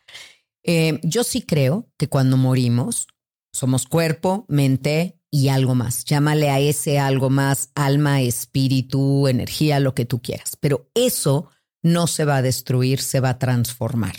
Eh, 0.62 1.00
yo 1.02 1.24
sí 1.24 1.42
creo 1.42 1.90
que 1.96 2.08
cuando 2.08 2.36
morimos 2.36 3.08
somos 3.52 3.86
cuerpo, 3.86 4.46
mente 4.48 5.18
y 5.28 5.48
algo 5.48 5.74
más. 5.74 6.04
Llámale 6.04 6.50
a 6.50 6.60
ese 6.60 7.00
algo 7.00 7.30
más 7.30 7.70
alma, 7.74 8.20
espíritu, 8.20 9.26
energía, 9.26 9.80
lo 9.80 9.92
que 9.92 10.04
tú 10.04 10.22
quieras. 10.22 10.56
Pero 10.60 10.88
eso 10.94 11.50
no 11.84 12.08
se 12.08 12.24
va 12.24 12.38
a 12.38 12.42
destruir, 12.42 13.00
se 13.00 13.20
va 13.20 13.28
a 13.28 13.38
transformar. 13.38 14.16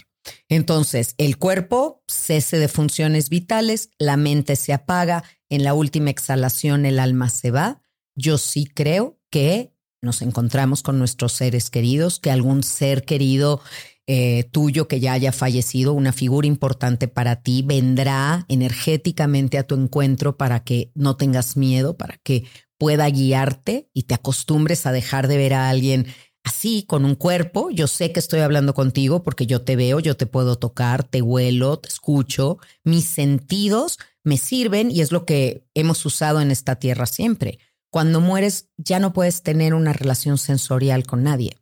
Entonces, 0.47 1.16
el 1.18 1.38
cuerpo 1.38 2.03
cese 2.07 2.57
de 2.57 2.70
funciones 2.70 3.30
vitales, 3.30 3.89
la 3.99 4.16
mente 4.16 4.55
se 4.55 4.72
apaga, 4.72 5.24
en 5.49 5.63
la 5.63 5.74
última 5.74 6.09
exhalación 6.09 6.86
el 6.86 6.99
alma 6.99 7.30
se 7.30 7.51
va. 7.51 7.82
Yo 8.16 8.38
sí 8.38 8.66
creo 8.66 9.20
que 9.30 9.74
nos 10.01 10.22
encontramos 10.22 10.84
con 10.84 10.99
nuestros 10.99 11.34
seres 11.34 11.70
queridos, 11.70 12.20
que 12.20 12.32
algún 12.32 12.63
ser 12.63 13.03
querido 13.03 13.61
eh, 14.07 14.43
tuyo 14.51 14.88
que 14.88 14.99
ya 14.99 15.13
haya 15.13 15.32
fallecido, 15.32 15.93
una 15.93 16.13
figura 16.13 16.47
importante 16.47 17.07
para 17.07 17.41
ti, 17.41 17.63
vendrá 17.66 18.45
energéticamente 18.47 19.57
a 19.57 19.63
tu 19.63 19.74
encuentro 19.74 20.38
para 20.38 20.63
que 20.63 20.91
no 20.93 21.18
tengas 21.18 21.57
miedo, 21.57 21.97
para 21.97 22.18
que 22.18 22.45
pueda 22.78 23.09
guiarte 23.09 23.89
y 23.93 24.03
te 24.03 24.13
acostumbres 24.13 24.86
a 24.86 24.91
dejar 24.91 25.28
de 25.28 25.38
ver 25.38 25.55
a 25.55 25.70
alguien 25.70 26.05
así, 26.45 26.83
con 26.87 27.03
un 27.03 27.15
cuerpo. 27.15 27.69
Yo 27.71 27.87
sé 27.87 28.11
que 28.11 28.19
estoy 28.19 28.39
hablando 28.39 28.73
contigo 28.73 29.23
porque 29.23 29.47
yo 29.47 29.63
te 29.63 29.75
veo, 29.75 29.99
yo 29.99 30.15
te 30.15 30.27
puedo 30.27 30.57
tocar, 30.57 31.03
te 31.03 31.21
huelo, 31.21 31.79
te 31.79 31.89
escucho. 31.89 32.59
Mis 32.83 33.05
sentidos 33.05 33.99
me 34.23 34.37
sirven 34.37 34.91
y 34.91 35.01
es 35.01 35.11
lo 35.11 35.25
que 35.25 35.67
hemos 35.73 36.05
usado 36.05 36.39
en 36.39 36.51
esta 36.51 36.75
tierra 36.77 37.07
siempre. 37.07 37.59
Cuando 37.89 38.21
mueres 38.21 38.69
ya 38.77 38.99
no 38.99 39.11
puedes 39.11 39.41
tener 39.41 39.73
una 39.73 39.91
relación 39.91 40.37
sensorial 40.37 41.05
con 41.05 41.23
nadie. 41.23 41.57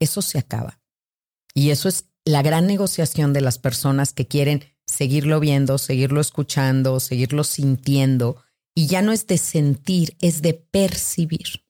Eso 0.00 0.22
se 0.22 0.38
acaba. 0.38 0.80
Y 1.54 1.70
eso 1.70 1.88
es 1.88 2.06
la 2.24 2.42
gran 2.42 2.66
negociación 2.66 3.32
de 3.32 3.40
las 3.40 3.58
personas 3.58 4.12
que 4.12 4.26
quieren 4.26 4.64
seguirlo 4.86 5.40
viendo, 5.40 5.78
seguirlo 5.78 6.20
escuchando, 6.20 7.00
seguirlo 7.00 7.44
sintiendo. 7.44 8.42
Y 8.74 8.86
ya 8.88 9.02
no 9.02 9.12
es 9.12 9.26
de 9.26 9.38
sentir, 9.38 10.16
es 10.20 10.42
de 10.42 10.54
percibir 10.54 11.65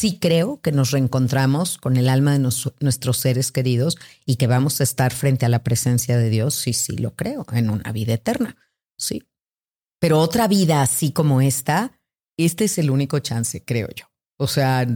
sí 0.00 0.18
creo 0.18 0.62
que 0.62 0.72
nos 0.72 0.92
reencontramos 0.92 1.76
con 1.76 1.98
el 1.98 2.08
alma 2.08 2.32
de 2.32 2.38
nuestros 2.38 3.18
seres 3.18 3.52
queridos 3.52 3.98
y 4.24 4.36
que 4.36 4.46
vamos 4.46 4.80
a 4.80 4.84
estar 4.84 5.12
frente 5.12 5.44
a 5.44 5.50
la 5.50 5.62
presencia 5.62 6.16
de 6.16 6.30
Dios. 6.30 6.54
Sí, 6.54 6.72
sí, 6.72 6.96
lo 6.96 7.14
creo, 7.14 7.44
en 7.52 7.68
una 7.68 7.92
vida 7.92 8.14
eterna. 8.14 8.56
Sí. 8.96 9.28
Pero 9.98 10.18
otra 10.18 10.48
vida 10.48 10.80
así 10.80 11.12
como 11.12 11.42
esta, 11.42 12.00
este 12.38 12.64
es 12.64 12.78
el 12.78 12.90
único 12.90 13.18
chance, 13.18 13.62
creo 13.62 13.88
yo. 13.94 14.06
O 14.38 14.46
sea, 14.46 14.86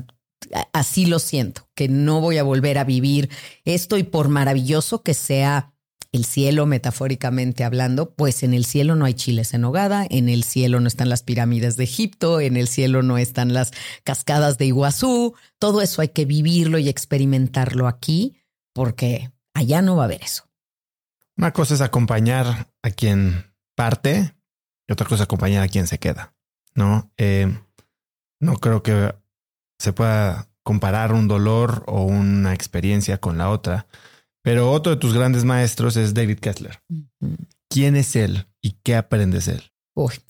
así 0.73 1.05
lo 1.05 1.19
siento, 1.19 1.69
que 1.75 1.89
no 1.89 2.23
voy 2.23 2.39
a 2.39 2.43
volver 2.43 2.79
a 2.79 2.85
vivir 2.85 3.29
esto 3.67 3.99
y 3.99 4.05
por 4.05 4.31
maravilloso 4.31 5.03
que 5.03 5.13
sea 5.13 5.74
el 6.15 6.25
cielo, 6.25 6.65
metafóricamente 6.65 7.65
hablando, 7.65 8.15
pues 8.15 8.45
en 8.45 8.55
el 8.55 8.65
cielo 8.65 8.95
no 8.95 9.05
hay 9.05 9.15
chiles 9.15 9.53
en 9.53 9.65
hogada, 9.65 10.07
en 10.09 10.29
el 10.29 10.45
cielo 10.45 10.79
no 10.79 10.87
están 10.87 11.09
las 11.09 11.25
pirámides 11.25 11.77
de 11.77 11.83
Egipto, 11.83 12.41
en 12.41 12.57
el 12.57 12.69
cielo 12.69 13.03
no 13.03 13.19
están 13.19 13.53
las 13.53 13.73
cascadas 14.05 14.57
de 14.57 14.67
Iguazú, 14.67 15.35
todo 15.59 15.83
eso 15.83 16.03
hay 16.03 16.11
que 16.11 16.25
vivirlo 16.25 16.79
y 16.79 16.89
experimentarlo 16.89 17.89
aquí, 17.89 18.37
porque 18.73 19.33
allá 19.55 19.83
no 19.83 19.97
va 19.97 20.03
a 20.03 20.05
haber 20.05 20.23
eso. 20.23 20.49
Una 21.37 21.53
cosa 21.53 21.75
es 21.75 21.81
acompañar 21.81 22.69
a 22.83 22.91
quien 22.91 23.53
parte 23.75 24.37
y 24.87 24.93
otra 24.93 25.07
cosa 25.07 25.17
es 25.17 25.27
acompañar 25.27 25.65
a 25.65 25.69
quien 25.69 25.89
se 25.89 25.99
queda, 25.99 26.33
¿no? 26.77 27.11
Eh, 27.17 27.53
no 28.39 28.59
creo 28.59 28.85
que 28.85 29.17
se 29.81 29.93
pueda 29.93 30.49
comparar 30.63 31.13
un 31.13 31.27
dolor 31.27 31.83
o 31.89 32.03
una 32.03 32.55
experiencia 32.55 33.19
con 33.19 33.37
la 33.37 33.51
otra 33.51 33.89
pero 34.45 34.71
otro 34.71 34.95
de 34.95 35.01
tus 35.01 35.15
grandes 35.15 35.45
maestros 35.45 35.97
es 35.97 36.13
David 36.13 36.39
Kessler. 36.39 36.81
¿Quién 37.71 37.97
es 37.97 38.15
él 38.15 38.47
y 38.61 38.77
qué 38.83 38.95
aprendes 38.95 39.49
él? 39.49 39.63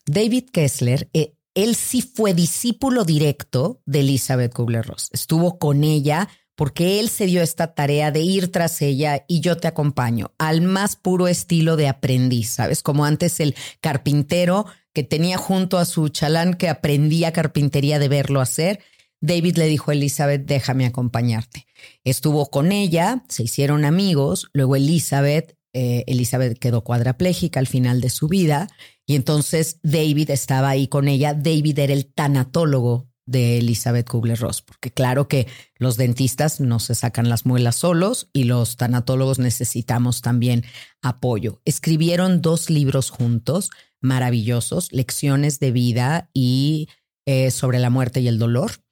David 0.06 0.44
Kessler, 0.52 1.10
eh, 1.12 1.34
él 1.54 1.74
sí 1.74 2.00
fue 2.00 2.32
discípulo 2.32 3.04
directo 3.04 3.82
de 3.86 4.00
Elizabeth 4.00 4.54
Kubler-Ross. 4.54 5.10
Estuvo 5.12 5.58
con 5.58 5.82
ella 5.82 6.28
porque 6.54 7.00
él 7.00 7.08
se 7.08 7.26
dio 7.26 7.42
esta 7.42 7.74
tarea 7.74 8.12
de 8.12 8.20
ir 8.20 8.52
tras 8.52 8.80
ella 8.82 9.24
y 9.26 9.40
yo 9.40 9.56
te 9.56 9.66
acompaño 9.66 10.30
al 10.38 10.62
más 10.62 10.94
puro 10.94 11.26
estilo 11.26 11.74
de 11.74 11.88
aprendiz, 11.88 12.50
¿sabes? 12.50 12.84
Como 12.84 13.04
antes 13.04 13.40
el 13.40 13.56
carpintero 13.80 14.66
que 14.92 15.02
tenía 15.02 15.38
junto 15.38 15.78
a 15.78 15.86
su 15.86 16.08
chalán 16.08 16.54
que 16.54 16.68
aprendía 16.68 17.32
carpintería 17.32 17.98
de 17.98 18.08
verlo 18.08 18.40
hacer. 18.40 18.78
David 19.20 19.56
le 19.56 19.66
dijo 19.66 19.90
a 19.90 19.94
Elizabeth, 19.94 20.44
déjame 20.44 20.86
acompañarte. 20.86 21.66
Estuvo 22.04 22.50
con 22.50 22.72
ella, 22.72 23.24
se 23.28 23.44
hicieron 23.44 23.84
amigos, 23.84 24.48
luego 24.52 24.76
Elizabeth, 24.76 25.56
eh, 25.72 26.04
Elizabeth 26.06 26.58
quedó 26.58 26.84
cuadraplégica 26.84 27.58
al 27.58 27.66
final 27.66 28.00
de 28.00 28.10
su 28.10 28.28
vida 28.28 28.68
y 29.06 29.16
entonces 29.16 29.80
David 29.82 30.30
estaba 30.30 30.68
ahí 30.68 30.86
con 30.86 31.08
ella. 31.08 31.34
David 31.34 31.78
era 31.78 31.92
el 31.92 32.06
tanatólogo 32.06 33.08
de 33.26 33.58
Elizabeth 33.58 34.08
Kubler-Ross, 34.08 34.62
porque 34.62 34.92
claro 34.92 35.28
que 35.28 35.46
los 35.76 35.96
dentistas 35.96 36.60
no 36.60 36.78
se 36.78 36.94
sacan 36.94 37.28
las 37.28 37.46
muelas 37.46 37.76
solos 37.76 38.28
y 38.32 38.44
los 38.44 38.76
tanatólogos 38.76 39.38
necesitamos 39.38 40.20
también 40.20 40.64
apoyo. 41.02 41.60
Escribieron 41.64 42.42
dos 42.42 42.70
libros 42.70 43.10
juntos, 43.10 43.70
maravillosos, 44.00 44.92
Lecciones 44.92 45.58
de 45.58 45.72
vida 45.72 46.30
y 46.34 46.88
eh, 47.26 47.50
sobre 47.50 47.78
la 47.78 47.90
muerte 47.90 48.20
y 48.20 48.28
el 48.28 48.38
dolor 48.38 48.83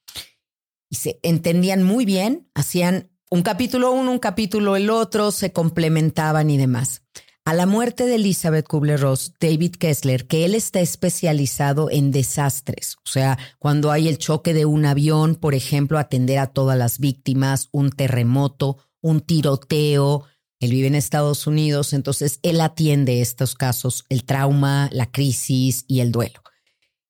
y 0.92 0.96
se 0.96 1.18
entendían 1.22 1.82
muy 1.82 2.04
bien, 2.04 2.50
hacían 2.54 3.10
un 3.30 3.40
capítulo 3.40 3.92
uno, 3.92 4.12
un 4.12 4.18
capítulo 4.18 4.76
el 4.76 4.90
otro, 4.90 5.30
se 5.30 5.50
complementaban 5.50 6.50
y 6.50 6.58
demás. 6.58 7.02
A 7.46 7.54
la 7.54 7.64
muerte 7.64 8.04
de 8.04 8.16
Elizabeth 8.16 8.68
Kubler-Ross, 8.68 9.32
David 9.40 9.76
Kessler, 9.76 10.26
que 10.26 10.44
él 10.44 10.54
está 10.54 10.80
especializado 10.80 11.90
en 11.90 12.10
desastres, 12.10 12.96
o 13.06 13.10
sea, 13.10 13.38
cuando 13.58 13.90
hay 13.90 14.06
el 14.06 14.18
choque 14.18 14.52
de 14.52 14.66
un 14.66 14.84
avión, 14.84 15.36
por 15.36 15.54
ejemplo, 15.54 15.98
atender 15.98 16.38
a 16.38 16.48
todas 16.48 16.76
las 16.76 16.98
víctimas, 16.98 17.70
un 17.72 17.90
terremoto, 17.90 18.76
un 19.00 19.22
tiroteo. 19.22 20.26
Él 20.60 20.72
vive 20.72 20.88
en 20.88 20.94
Estados 20.94 21.46
Unidos, 21.46 21.94
entonces 21.94 22.38
él 22.42 22.60
atiende 22.60 23.22
estos 23.22 23.54
casos, 23.54 24.04
el 24.10 24.24
trauma, 24.24 24.90
la 24.92 25.10
crisis 25.10 25.86
y 25.88 26.00
el 26.00 26.12
duelo. 26.12 26.42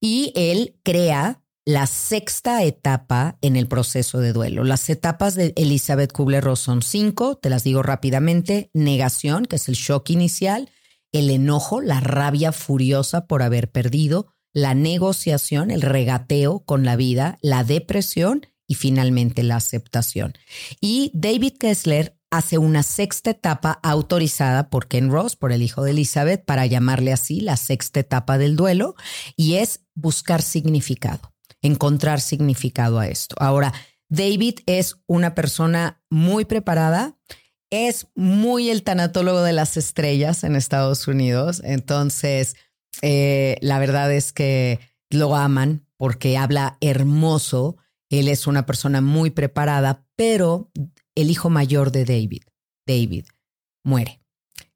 Y 0.01 0.33
él 0.37 0.79
crea 0.85 1.43
la 1.65 1.87
sexta 1.87 2.65
etapa 2.65 3.39
en 3.41 3.57
el 3.57 3.69
proceso 3.69 4.19
de 4.19 4.33
duelo. 4.33 4.65
Las 4.65 4.91
etapas 4.91 5.35
de 5.35 5.53
Elizabeth 5.57 6.13
Kubler-Ross 6.13 6.61
son 6.61 6.83
cinco, 6.83 7.37
te 7.37 7.51
las 7.51 7.63
digo 7.63 7.83
rápidamente. 7.83 8.71
Negación, 8.75 9.45
que 9.47 9.57
es 9.57 9.69
el 9.69 9.77
shock 9.77 10.11
inicial, 10.11 10.71
el 11.13 11.31
enojo, 11.31 11.81
la 11.81 12.01
rabia 12.01 12.53
furiosa 12.53 13.27
por 13.27 13.43
haber 13.43 13.71
perdido, 13.71 14.35
la 14.53 14.75
negociación, 14.75 15.71
el 15.71 15.83
regateo 15.83 16.65
con 16.65 16.85
la 16.85 16.97
vida, 16.97 17.39
la 17.43 17.65
depresión 17.65 18.47
y 18.67 18.75
finalmente 18.75 19.43
la 19.43 19.57
aceptación. 19.57 20.35
Y 20.81 21.11
David 21.15 21.55
Kessler 21.61 22.19
hace 22.31 22.59
una 22.59 22.83
sexta 22.83 23.31
etapa 23.31 23.79
autorizada 23.83 24.69
por 24.69 24.89
Ken 24.89 25.11
Ross, 25.11 25.37
por 25.37 25.53
el 25.53 25.63
hijo 25.63 25.85
de 25.85 25.93
Elizabeth, 25.93 26.45
para 26.45 26.67
llamarle 26.67 27.13
así 27.13 27.41
la 27.41 27.57
sexta 27.57 28.01
etapa 28.01 28.39
del 28.39 28.57
duelo, 28.57 28.95
y 29.37 29.57
es 29.57 29.81
buscar 29.95 30.43
significado 30.43 31.32
encontrar 31.63 32.21
significado 32.21 32.99
a 32.99 33.09
esto. 33.09 33.37
Ahora, 33.39 33.73
David 34.09 34.61
es 34.67 34.97
una 35.07 35.35
persona 35.35 36.03
muy 36.11 36.45
preparada, 36.45 37.17
es 37.71 38.09
muy 38.15 38.69
el 38.69 38.83
tanatólogo 38.83 39.43
de 39.43 39.55
las 39.55 39.77
estrellas 39.77 40.45
en 40.45 40.57
Estados 40.57 41.09
Unidos, 41.09 41.63
entonces 41.65 42.57
eh, 43.01 43.57
la 43.63 43.79
verdad 43.79 44.13
es 44.13 44.33
que 44.33 44.81
lo 45.09 45.35
aman 45.35 45.87
porque 45.97 46.37
habla 46.37 46.77
hermoso, 46.81 47.77
él 48.11 48.29
es 48.29 48.47
una 48.47 48.67
persona 48.67 49.01
muy 49.01 49.31
preparada, 49.31 50.07
pero 50.17 50.71
el 51.15 51.31
hijo 51.31 51.49
mayor 51.49 51.93
de 51.93 52.05
David, 52.05 52.43
David, 52.87 53.27
muere. 53.85 54.22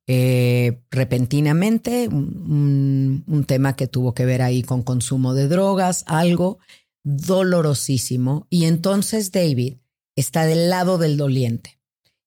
Eh, 0.09 0.82
repentinamente, 0.90 2.09
un, 2.09 3.44
tema 3.46 3.76
que 3.76 3.86
tuvo 3.86 4.14
que 4.14 4.24
ver 4.24 4.42
ahí 4.42 4.62
con 4.62 4.82
consumo 4.82 5.34
de 5.34 5.48
drogas, 5.48 6.04
algo 6.07 6.59
dolorosísimo. 7.04 8.46
Y 8.50 8.64
entonces 8.64 9.32
David 9.32 9.78
está 10.16 10.44
del 10.46 10.70
lado 10.70 10.98
del 10.98 11.16
doliente. 11.16 11.80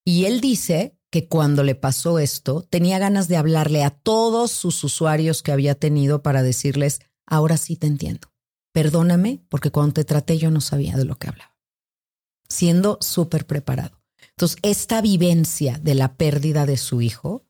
Y 0.04 0.24
él 0.24 0.40
dice 0.40 0.96
que 1.10 1.28
cuando 1.28 1.62
le 1.62 1.74
pasó 1.74 2.18
esto, 2.18 2.62
tenía 2.62 2.98
ganas 2.98 3.28
de 3.28 3.36
hablarle 3.36 3.82
a 3.82 3.90
todos 3.90 4.50
sus 4.50 4.82
usuarios 4.84 5.42
que 5.42 5.52
había 5.52 5.74
tenido 5.74 6.22
para 6.22 6.42
decirles, 6.42 7.00
ahora 7.26 7.56
sí 7.56 7.76
te 7.76 7.86
entiendo. 7.86 8.28
Perdóname 8.72 9.42
porque 9.48 9.70
cuando 9.70 9.94
te 9.94 10.04
traté 10.04 10.38
yo 10.38 10.50
no 10.50 10.60
sabía 10.60 10.96
de 10.96 11.04
lo 11.04 11.16
que 11.16 11.28
hablaba. 11.28 11.56
Siendo 12.48 12.98
súper 13.00 13.46
preparado. 13.46 14.00
Entonces, 14.30 14.58
esta 14.62 15.00
vivencia 15.00 15.78
de 15.82 15.94
la 15.94 16.16
pérdida 16.16 16.66
de 16.66 16.76
su 16.76 17.02
hijo 17.02 17.44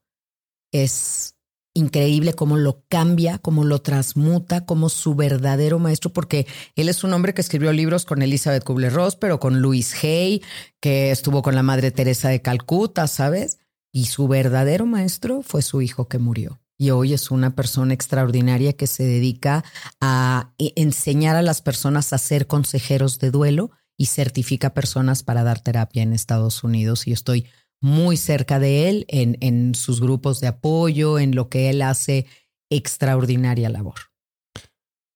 es 0.73 1.37
increíble 1.75 2.35
cómo 2.35 2.57
lo 2.57 2.85
cambia, 2.89 3.39
cómo 3.39 3.64
lo 3.64 3.81
transmuta, 3.81 4.64
como 4.64 4.89
su 4.89 5.14
verdadero 5.14 5.79
maestro, 5.79 6.12
porque 6.12 6.47
él 6.75 6.89
es 6.89 7.05
un 7.05 7.12
hombre 7.12 7.35
que 7.35 7.41
escribió 7.41 7.73
libros 7.73 8.05
con 8.05 8.23
Elizabeth 8.23 8.64
Kubler-Ross, 8.64 9.16
pero 9.16 9.39
con 9.39 9.62
Louis 9.62 9.95
Hay, 10.03 10.43
que 10.81 11.11
estuvo 11.11 11.43
con 11.43 11.55
la 11.55 11.62
Madre 11.62 11.91
Teresa 11.91 12.29
de 12.29 12.43
Calcuta, 12.43 13.07
¿sabes? 13.07 13.59
Y 13.93 14.07
su 14.07 14.29
verdadero 14.29 14.87
maestro 14.87 15.43
fue 15.43 15.62
su 15.62 15.83
hijo 15.83 16.09
que 16.09 16.18
murió. 16.18 16.61
Y 16.77 16.91
hoy 16.91 17.12
es 17.12 17.31
una 17.31 17.55
persona 17.55 17.93
extraordinaria 17.93 18.73
que 18.73 18.87
se 18.87 19.05
dedica 19.05 19.64
a 20.01 20.55
e, 20.59 20.73
enseñar 20.77 21.37
a 21.37 21.43
las 21.43 21.61
personas 21.61 22.12
a 22.12 22.18
ser 22.18 22.47
consejeros 22.47 23.18
de 23.18 23.31
duelo 23.31 23.71
y 23.99 24.07
certifica 24.07 24.73
personas 24.73 25.23
para 25.23 25.43
dar 25.43 25.61
terapia 25.61 26.03
en 26.03 26.14
Estados 26.14 26.64
Unidos. 26.64 27.07
Y 27.07 27.12
estoy 27.12 27.47
muy 27.81 28.16
cerca 28.16 28.59
de 28.59 28.89
él 28.89 29.05
en, 29.09 29.37
en 29.41 29.74
sus 29.74 30.01
grupos 30.01 30.41
de 30.41 30.49
apoyo, 30.49 31.18
en 31.18 31.35
lo 31.35 31.49
que 31.49 31.70
él 31.70 31.83
hace 31.83 32.26
extraordinaria 32.70 33.68
labor. 33.68 34.11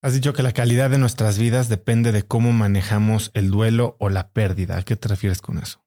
Has 0.03 0.13
dicho 0.13 0.35
que 0.35 0.43
la 0.43 0.53
calidad 0.53 0.91
de 0.91 0.99
nuestras 0.99 1.39
vidas 1.39 1.71
depende 1.71 2.13
de 2.13 2.25
cómo 2.25 2.53
manejamos 2.53 3.31
el 3.33 3.51
duelo 3.51 3.97
o 3.99 4.11
la 4.11 4.29
pérdida. 4.33 4.77
¿A 4.77 4.83
qué 4.83 4.97
te 4.97 5.09
refieres 5.09 5.41
con 5.41 5.57
eso? 5.57 5.83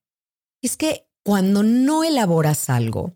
Es 0.64 0.76
que 0.76 1.08
cuando 1.24 1.62
no 1.62 2.04
elaboras 2.04 2.72
algo, 2.72 3.16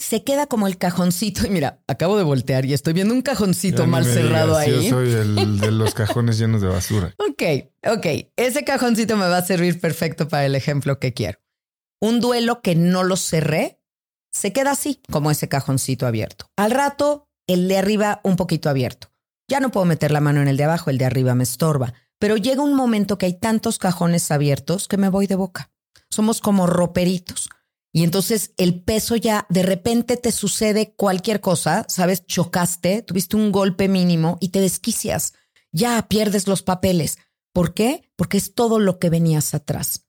se 0.00 0.24
queda 0.24 0.46
como 0.46 0.66
el 0.66 0.76
cajoncito. 0.76 1.42
Y 1.46 1.50
mira, 1.50 1.82
acabo 1.86 2.16
de 2.16 2.24
voltear 2.24 2.64
y 2.64 2.72
estoy 2.72 2.94
viendo 2.94 3.14
un 3.14 3.22
cajoncito 3.22 3.86
mal 3.86 4.04
cerrado 4.04 4.56
ahí. 4.56 4.88
Yo 4.88 4.96
soy 4.96 5.12
el 5.12 5.60
de 5.60 5.70
los 5.70 5.94
cajones 5.94 6.38
llenos 6.38 6.62
de 6.62 6.68
basura. 6.68 7.14
ok, 7.18 7.42
ok. 7.86 8.06
Ese 8.36 8.64
cajoncito 8.64 9.16
me 9.16 9.28
va 9.28 9.38
a 9.38 9.44
servir 9.44 9.80
perfecto 9.80 10.26
para 10.26 10.46
el 10.46 10.56
ejemplo 10.56 10.98
que 10.98 11.12
quiero. 11.12 11.38
Un 12.00 12.20
duelo 12.20 12.62
que 12.62 12.74
no 12.74 13.02
lo 13.02 13.16
cerré 13.16 13.80
se 14.32 14.52
queda 14.52 14.72
así, 14.72 15.02
como 15.10 15.30
ese 15.30 15.48
cajoncito 15.48 16.06
abierto. 16.06 16.46
Al 16.56 16.70
rato, 16.70 17.28
el 17.46 17.68
de 17.68 17.78
arriba 17.78 18.20
un 18.24 18.36
poquito 18.36 18.70
abierto. 18.70 19.12
Ya 19.48 19.60
no 19.60 19.70
puedo 19.70 19.84
meter 19.84 20.12
la 20.12 20.20
mano 20.20 20.40
en 20.40 20.48
el 20.48 20.56
de 20.56 20.64
abajo, 20.64 20.90
el 20.90 20.98
de 20.98 21.04
arriba 21.04 21.34
me 21.34 21.42
estorba. 21.42 21.92
Pero 22.18 22.36
llega 22.36 22.62
un 22.62 22.74
momento 22.74 23.18
que 23.18 23.26
hay 23.26 23.38
tantos 23.38 23.78
cajones 23.78 24.30
abiertos 24.30 24.86
que 24.86 24.96
me 24.96 25.08
voy 25.08 25.26
de 25.26 25.34
boca. 25.34 25.72
Somos 26.08 26.40
como 26.40 26.66
roperitos. 26.66 27.48
Y 27.92 28.04
entonces 28.04 28.52
el 28.56 28.82
peso 28.82 29.16
ya 29.16 29.46
de 29.48 29.64
repente 29.64 30.16
te 30.16 30.30
sucede 30.30 30.94
cualquier 30.94 31.40
cosa, 31.40 31.84
sabes, 31.88 32.24
chocaste, 32.24 33.02
tuviste 33.02 33.36
un 33.36 33.50
golpe 33.50 33.88
mínimo 33.88 34.38
y 34.40 34.50
te 34.50 34.60
desquicias. 34.60 35.34
Ya 35.72 36.00
pierdes 36.08 36.46
los 36.46 36.62
papeles. 36.62 37.18
¿Por 37.52 37.74
qué? 37.74 38.12
Porque 38.14 38.38
es 38.38 38.54
todo 38.54 38.78
lo 38.78 39.00
que 39.00 39.10
venías 39.10 39.54
atrás. 39.54 40.06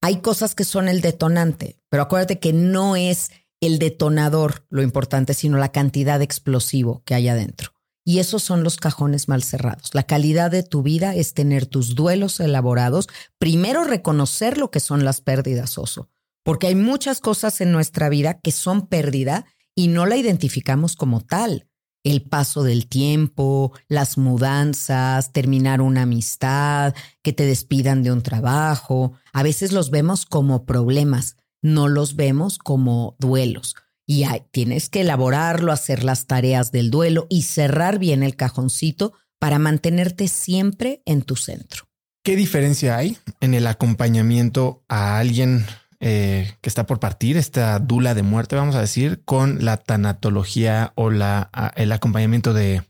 Hay 0.00 0.20
cosas 0.20 0.54
que 0.54 0.64
son 0.64 0.88
el 0.88 1.02
detonante, 1.02 1.78
pero 1.90 2.04
acuérdate 2.04 2.38
que 2.38 2.52
no 2.52 2.96
es 2.96 3.30
el 3.60 3.78
detonador 3.78 4.66
lo 4.70 4.82
importante, 4.82 5.34
sino 5.34 5.58
la 5.58 5.72
cantidad 5.72 6.18
de 6.18 6.24
explosivo 6.24 7.02
que 7.04 7.14
hay 7.14 7.28
adentro. 7.28 7.72
Y 8.04 8.18
esos 8.18 8.42
son 8.42 8.64
los 8.64 8.78
cajones 8.78 9.28
mal 9.28 9.42
cerrados. 9.42 9.94
La 9.94 10.04
calidad 10.04 10.50
de 10.50 10.62
tu 10.62 10.82
vida 10.82 11.14
es 11.14 11.34
tener 11.34 11.66
tus 11.66 11.94
duelos 11.94 12.40
elaborados. 12.40 13.08
Primero 13.38 13.84
reconocer 13.84 14.56
lo 14.56 14.70
que 14.70 14.80
son 14.80 15.04
las 15.04 15.20
pérdidas, 15.20 15.76
oso, 15.76 16.08
porque 16.42 16.68
hay 16.68 16.74
muchas 16.74 17.20
cosas 17.20 17.60
en 17.60 17.70
nuestra 17.70 18.08
vida 18.08 18.40
que 18.40 18.52
son 18.52 18.86
pérdida 18.86 19.44
y 19.74 19.88
no 19.88 20.06
la 20.06 20.16
identificamos 20.16 20.96
como 20.96 21.20
tal 21.20 21.69
el 22.04 22.22
paso 22.22 22.62
del 22.62 22.86
tiempo, 22.86 23.72
las 23.88 24.18
mudanzas, 24.18 25.32
terminar 25.32 25.80
una 25.80 26.02
amistad, 26.02 26.94
que 27.22 27.32
te 27.32 27.44
despidan 27.44 28.02
de 28.02 28.12
un 28.12 28.22
trabajo. 28.22 29.12
A 29.32 29.42
veces 29.42 29.72
los 29.72 29.90
vemos 29.90 30.26
como 30.26 30.64
problemas, 30.64 31.36
no 31.62 31.88
los 31.88 32.16
vemos 32.16 32.58
como 32.58 33.16
duelos. 33.18 33.76
Y 34.06 34.24
tienes 34.50 34.88
que 34.88 35.02
elaborarlo, 35.02 35.72
hacer 35.72 36.02
las 36.02 36.26
tareas 36.26 36.72
del 36.72 36.90
duelo 36.90 37.26
y 37.30 37.42
cerrar 37.42 37.98
bien 37.98 38.22
el 38.22 38.34
cajoncito 38.34 39.12
para 39.38 39.58
mantenerte 39.58 40.26
siempre 40.28 41.02
en 41.06 41.22
tu 41.22 41.36
centro. 41.36 41.84
¿Qué 42.22 42.36
diferencia 42.36 42.96
hay 42.96 43.16
en 43.40 43.54
el 43.54 43.66
acompañamiento 43.66 44.84
a 44.88 45.18
alguien 45.18 45.64
eh, 46.02 46.56
que 46.62 46.70
está 46.70 46.86
por 46.86 46.98
partir, 46.98 47.36
esta 47.36 47.78
dula 47.78 48.14
de 48.14 48.22
muerte, 48.22 48.56
vamos 48.56 48.74
a 48.74 48.80
decir, 48.80 49.22
con 49.26 49.62
la 49.64 49.76
tanatología 49.76 50.92
o 50.96 51.10
la, 51.10 51.50
el 51.76 51.92
acompañamiento 51.92 52.54
de, 52.54 52.82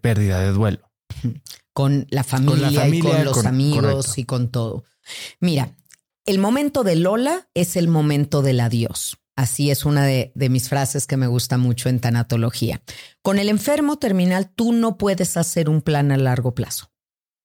pérdida, 0.00 0.40
de 0.40 0.52
duelo. 0.52 0.90
Con 1.72 2.06
la 2.10 2.24
familia, 2.24 2.86
y 2.86 3.00
con 3.00 3.24
los 3.24 3.46
amigos 3.46 4.18
y 4.18 4.24
con 4.24 4.50
todo. 4.50 4.84
Mira, 5.40 5.76
el 6.26 6.38
momento 6.38 6.84
de 6.84 6.96
Lola 6.96 7.48
es 7.54 7.76
el 7.76 7.88
momento 7.88 8.42
del 8.42 8.60
adiós. 8.60 9.16
Así 9.34 9.70
es 9.70 9.86
una 9.86 10.04
de, 10.04 10.32
de, 10.34 10.48
mis 10.48 10.68
frases 10.68 11.06
que 11.06 11.16
me 11.16 11.28
gusta 11.28 11.56
mucho 11.56 11.88
en 11.88 12.00
tanatología. 12.00 12.82
Con 13.22 13.38
el 13.38 13.48
enfermo 13.48 13.96
terminal, 13.96 14.50
tú 14.50 14.72
no 14.72 14.98
puedes 14.98 15.36
hacer 15.36 15.70
un 15.70 15.80
plan 15.80 16.10
a 16.10 16.16
largo 16.16 16.54
plazo, 16.54 16.90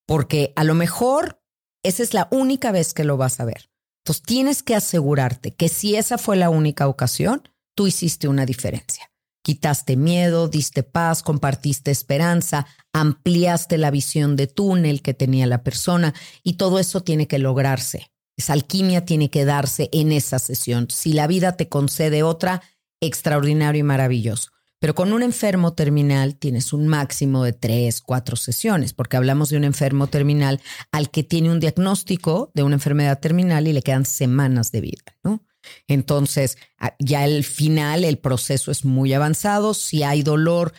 porque 0.08 0.52
a 0.56 0.64
lo 0.64 0.74
mejor 0.74 1.42
esa 1.84 2.02
es 2.02 2.14
la 2.14 2.28
única 2.32 2.72
vez 2.72 2.94
que 2.94 3.04
lo 3.04 3.16
vas 3.16 3.40
a 3.40 3.46
ver. 3.46 3.70
Entonces 4.04 4.24
tienes 4.24 4.64
que 4.64 4.76
asegurarte 4.76 5.52
que 5.52 5.70
si 5.70 5.96
esa 5.96 6.18
fue 6.18 6.36
la 6.36 6.50
única 6.50 6.88
ocasión, 6.90 7.48
tú 7.74 7.88
hiciste 7.88 8.28
una 8.28 8.46
diferencia. 8.46 9.10
Quitaste 9.44 9.96
miedo, 9.96 10.50
diste 10.50 10.84
paz, 10.84 11.24
compartiste 11.24 11.90
esperanza, 11.92 12.66
ampliaste 12.92 13.78
la 13.78 13.92
visión 13.92 14.36
de 14.36 14.48
túnel 14.48 15.02
que 15.02 15.14
tenía 15.14 15.48
la 15.48 15.64
persona 15.64 16.14
y 16.44 16.54
todo 16.54 16.80
eso 16.80 17.02
tiene 17.02 17.28
que 17.28 17.40
lograrse. 17.40 18.12
Esa 18.36 18.54
alquimia 18.54 19.06
tiene 19.06 19.30
que 19.30 19.46
darse 19.46 19.90
en 19.94 20.12
esa 20.12 20.40
sesión. 20.40 20.88
Si 20.90 21.14
la 21.14 21.28
vida 21.28 21.56
te 21.56 21.70
concede 21.70 22.24
otra, 22.24 22.62
extraordinario 23.02 23.80
y 23.80 23.84
maravilloso. 23.84 24.53
Pero 24.84 24.96
con 24.96 25.14
un 25.14 25.24
enfermo 25.24 25.72
terminal 25.72 26.36
tienes 26.36 26.74
un 26.74 26.90
máximo 26.90 27.46
de 27.46 27.54
tres, 27.54 28.02
cuatro 28.02 28.36
sesiones, 28.36 28.92
porque 28.92 29.16
hablamos 29.16 29.48
de 29.48 29.56
un 29.56 29.64
enfermo 29.64 30.08
terminal 30.08 30.60
al 30.92 31.10
que 31.10 31.24
tiene 31.24 31.50
un 31.50 31.62
diagnóstico 31.62 32.52
de 32.54 32.64
una 32.64 32.76
enfermedad 32.76 33.18
terminal 33.22 33.66
y 33.66 33.72
le 33.72 33.82
quedan 33.82 34.06
semanas 34.06 34.74
de 34.74 34.82
vida, 34.82 35.04
¿no? 35.24 35.42
Entonces, 35.88 36.58
ya 37.00 37.24
al 37.24 37.46
final 37.46 38.04
el 38.04 38.18
proceso 38.18 38.72
es 38.72 38.84
muy 38.84 39.14
avanzado. 39.14 39.74
Si 39.74 40.04
hay 40.04 40.22
dolor, 40.22 40.74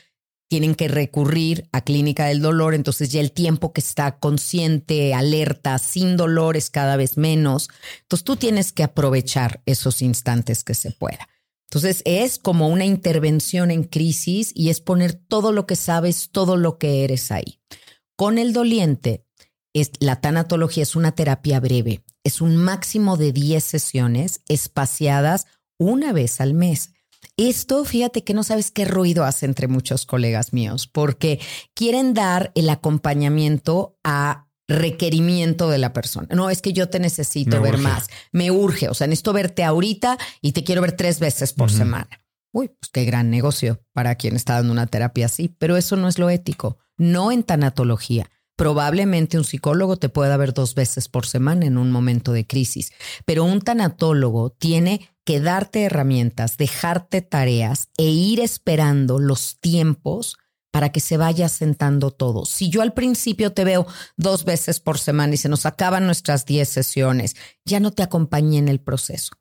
tienen 0.51 0.75
que 0.75 0.89
recurrir 0.89 1.67
a 1.73 1.81
clínica 1.81 2.27
del 2.27 2.43
dolor, 2.43 2.75
entonces 2.75 3.09
ya 3.09 3.23
el 3.23 3.33
tiempo 3.33 3.73
que 3.73 3.81
está 3.81 4.19
consciente, 4.19 5.15
alerta, 5.15 5.79
sin 5.79 6.19
dolor 6.19 6.59
es 6.59 6.69
cada 6.69 6.99
vez 6.99 7.17
menos. 7.17 7.71
Entonces 8.03 8.25
tú 8.25 8.37
tienes 8.37 8.71
que 8.71 8.83
aprovechar 8.83 9.63
esos 9.65 10.03
instantes 10.03 10.63
que 10.63 10.75
se 10.75 10.91
pueda. 10.91 11.27
Entonces 11.75 12.03
es 12.05 12.39
como 12.39 12.69
una 12.69 12.85
intervención 12.85 13.73
en 13.73 13.83
crisis 13.83 14.53
y 14.55 14.71
es 14.71 14.81
poner 14.81 15.13
todo 15.13 15.51
lo 15.51 15.67
que 15.67 15.75
sabes, 15.75 16.29
todo 16.31 16.57
lo 16.57 16.79
que 16.79 17.03
eres 17.03 17.33
ahí. 17.33 17.59
Con 18.15 18.39
el 18.39 18.53
doliente, 18.53 19.27
la 19.99 20.21
tanatología 20.21 20.85
es 20.85 20.95
una 20.95 21.17
terapia 21.17 21.59
breve, 21.59 22.05
es 22.23 22.41
un 22.41 22.57
máximo 22.57 23.17
de 23.17 23.33
10 23.33 23.65
sesiones 23.65 24.41
espaciadas 24.49 25.47
una 25.77 26.13
vez 26.13 26.41
al 26.41 26.55
mes. 26.55 26.91
Esto, 27.37 27.85
fíjate 27.85 28.23
que 28.23 28.35
no 28.35 28.45
sabes 28.45 28.71
qué 28.71 28.85
ruido 28.85 29.25
hace 29.25 29.45
entre 29.45 29.67
muchos 29.67 30.07
colegas 30.07 30.53
míos, 30.53 30.87
porque 30.87 31.41
quieren 31.75 32.15
dar 32.15 32.53
el 32.55 32.71
acompañamiento 32.71 33.99
a 34.05 34.47
requerimiento 34.69 35.69
de 35.69 35.79
la 35.79 35.93
persona. 35.93 36.29
No, 36.31 36.51
es 36.51 36.63
que 36.63 36.73
yo 36.73 36.89
te 36.89 36.99
necesito 36.99 37.61
ver 37.61 37.79
más, 37.79 38.09
me 38.33 38.51
urge, 38.51 38.89
o 38.89 38.95
sea, 38.95 39.07
necesito 39.07 39.33
verte 39.33 39.65
ahorita 39.65 40.19
y 40.41 40.53
te 40.53 40.65
quiero 40.65 40.81
ver 40.81 40.93
tres 40.93 41.21
veces 41.21 41.53
por 41.53 41.71
semana. 41.71 42.09
Uy, 42.53 42.69
pues 42.69 42.91
qué 42.93 43.05
gran 43.05 43.31
negocio 43.31 43.83
para 43.93 44.15
quien 44.15 44.37
está 44.37 44.55
dando 44.55 44.73
una 44.73 44.87
terapia 44.87 45.27
así, 45.27 45.49
pero 45.59 45.77
eso 45.77 45.97
no 45.97 46.09
es 46.09 46.19
lo 46.19 46.31
ético, 46.31 46.79
no 46.97 47.33
en 47.33 47.43
tanatología. 47.43 48.31
Probablemente 48.57 49.37
un 49.37 49.45
psicólogo 49.45 49.97
te 49.97 50.09
pueda 50.09 50.37
ver 50.37 50.55
dos 50.55 50.77
veces 50.77 51.09
por 51.09 51.27
semana 51.27 51.67
en 51.67 51.77
un 51.77 51.91
momento 51.91 52.33
de 52.33 52.47
crisis, 52.47 52.93
pero 53.25 53.43
un 53.45 53.61
tanatólogo 53.61 54.51
tiene 54.51 55.11
que 55.25 55.41
darte 55.41 55.83
herramientas, 55.83 56.57
dejarte 56.57 57.23
tareas 57.23 57.89
e 57.97 58.05
ir 58.05 58.39
esperando 58.39 59.19
los 59.19 59.59
tiempos 59.59 60.37
para 60.75 60.89
que 60.89 60.99
se 60.99 61.17
vaya 61.17 61.49
sentando 61.49 62.11
todo. 62.11 62.45
Si 62.45 62.69
yo 62.69 62.83
al 62.83 62.95
principio 62.95 63.53
te 63.53 63.63
veo 63.63 63.87
dos 64.17 64.45
veces 64.45 64.81
por 64.81 64.99
semana 64.99 65.35
y 65.35 65.37
se 65.37 65.49
nos 65.49 65.67
acaban 65.67 66.05
nuestras 66.05 66.47
diez 66.47 66.69
sesiones, 66.69 67.37
ya 67.65 67.79
no 67.79 67.93
te 67.93 68.03
acompañé 68.03 68.59
en 68.59 68.67
el 68.67 68.81
proceso. 68.81 69.35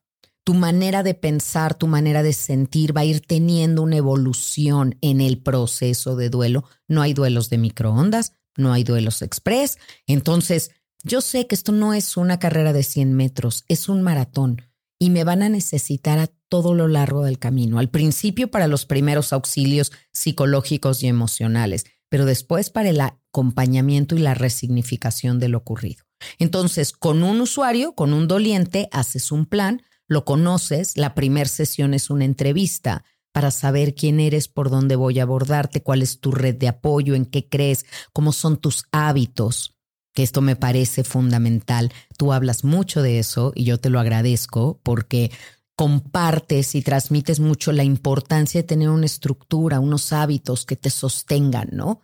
Tu 0.43 0.53
manera 0.53 1.01
de 1.01 1.15
pensar, 1.15 1.73
tu 1.73 1.87
manera 1.87 2.21
de 2.21 2.33
sentir 2.33 2.95
va 2.95 3.01
a 3.01 3.05
ir 3.05 3.21
teniendo 3.21 3.81
una 3.81 3.95
evolución 3.95 4.95
en 5.01 5.21
el 5.21 5.41
proceso 5.41 6.15
de 6.15 6.29
duelo. 6.29 6.65
No 6.87 7.01
hay 7.01 7.15
duelos 7.15 7.49
de 7.49 7.57
microondas, 7.57 8.33
no 8.55 8.71
hay 8.71 8.83
duelos 8.83 9.23
express. 9.23 9.79
Entonces, 10.05 10.69
yo 11.01 11.21
sé 11.21 11.47
que 11.47 11.55
esto 11.55 11.71
no 11.71 11.95
es 11.95 12.15
una 12.15 12.37
carrera 12.37 12.73
de 12.73 12.83
100 12.83 13.11
metros, 13.11 13.65
es 13.69 13.89
un 13.89 14.03
maratón 14.03 14.61
y 15.03 15.09
me 15.09 15.25
van 15.25 15.43
a 15.43 15.49
necesitar 15.49 16.17
a 16.17 16.27
todo 16.47 16.73
lo 16.73 16.87
largo 16.87 17.25
del 17.25 17.37
camino. 17.37 17.77
Al 17.77 17.89
principio 17.89 18.49
para 18.49 18.69
los 18.69 18.85
primeros 18.85 19.33
auxilios 19.33 19.91
psicológicos 20.13 21.03
y 21.03 21.07
emocionales, 21.07 21.85
pero 22.07 22.23
después 22.23 22.69
para 22.69 22.87
el 22.87 23.01
acompañamiento 23.01 24.15
y 24.15 24.19
la 24.19 24.33
resignificación 24.33 25.39
de 25.39 25.49
lo 25.49 25.57
ocurrido. 25.57 26.05
Entonces, 26.39 26.93
con 26.93 27.21
un 27.21 27.41
usuario, 27.41 27.95
con 27.95 28.13
un 28.13 28.29
doliente, 28.29 28.87
haces 28.93 29.33
un 29.33 29.45
plan, 29.45 29.81
lo 30.07 30.23
conoces, 30.23 30.95
la 30.95 31.15
primera 31.15 31.49
sesión 31.49 31.93
es 31.93 32.09
una 32.09 32.23
entrevista 32.23 33.03
para 33.33 33.51
saber 33.51 33.95
quién 33.95 34.21
eres, 34.21 34.47
por 34.47 34.69
dónde 34.69 34.95
voy 34.95 35.19
a 35.19 35.23
abordarte, 35.23 35.83
cuál 35.83 36.01
es 36.01 36.21
tu 36.21 36.31
red 36.31 36.55
de 36.55 36.69
apoyo, 36.69 37.13
en 37.13 37.25
qué 37.25 37.49
crees, 37.49 37.85
cómo 38.13 38.31
son 38.31 38.55
tus 38.55 38.85
hábitos 38.93 39.72
que 40.13 40.23
esto 40.23 40.41
me 40.41 40.55
parece 40.55 41.03
fundamental. 41.03 41.91
Tú 42.17 42.33
hablas 42.33 42.63
mucho 42.63 43.01
de 43.01 43.19
eso 43.19 43.51
y 43.55 43.63
yo 43.63 43.79
te 43.79 43.89
lo 43.89 43.99
agradezco 43.99 44.79
porque 44.83 45.31
compartes 45.75 46.75
y 46.75 46.81
transmites 46.81 47.39
mucho 47.39 47.71
la 47.71 47.83
importancia 47.83 48.61
de 48.61 48.67
tener 48.67 48.89
una 48.89 49.05
estructura, 49.05 49.79
unos 49.79 50.13
hábitos 50.13 50.65
que 50.65 50.75
te 50.75 50.89
sostengan, 50.89 51.69
¿no? 51.71 52.01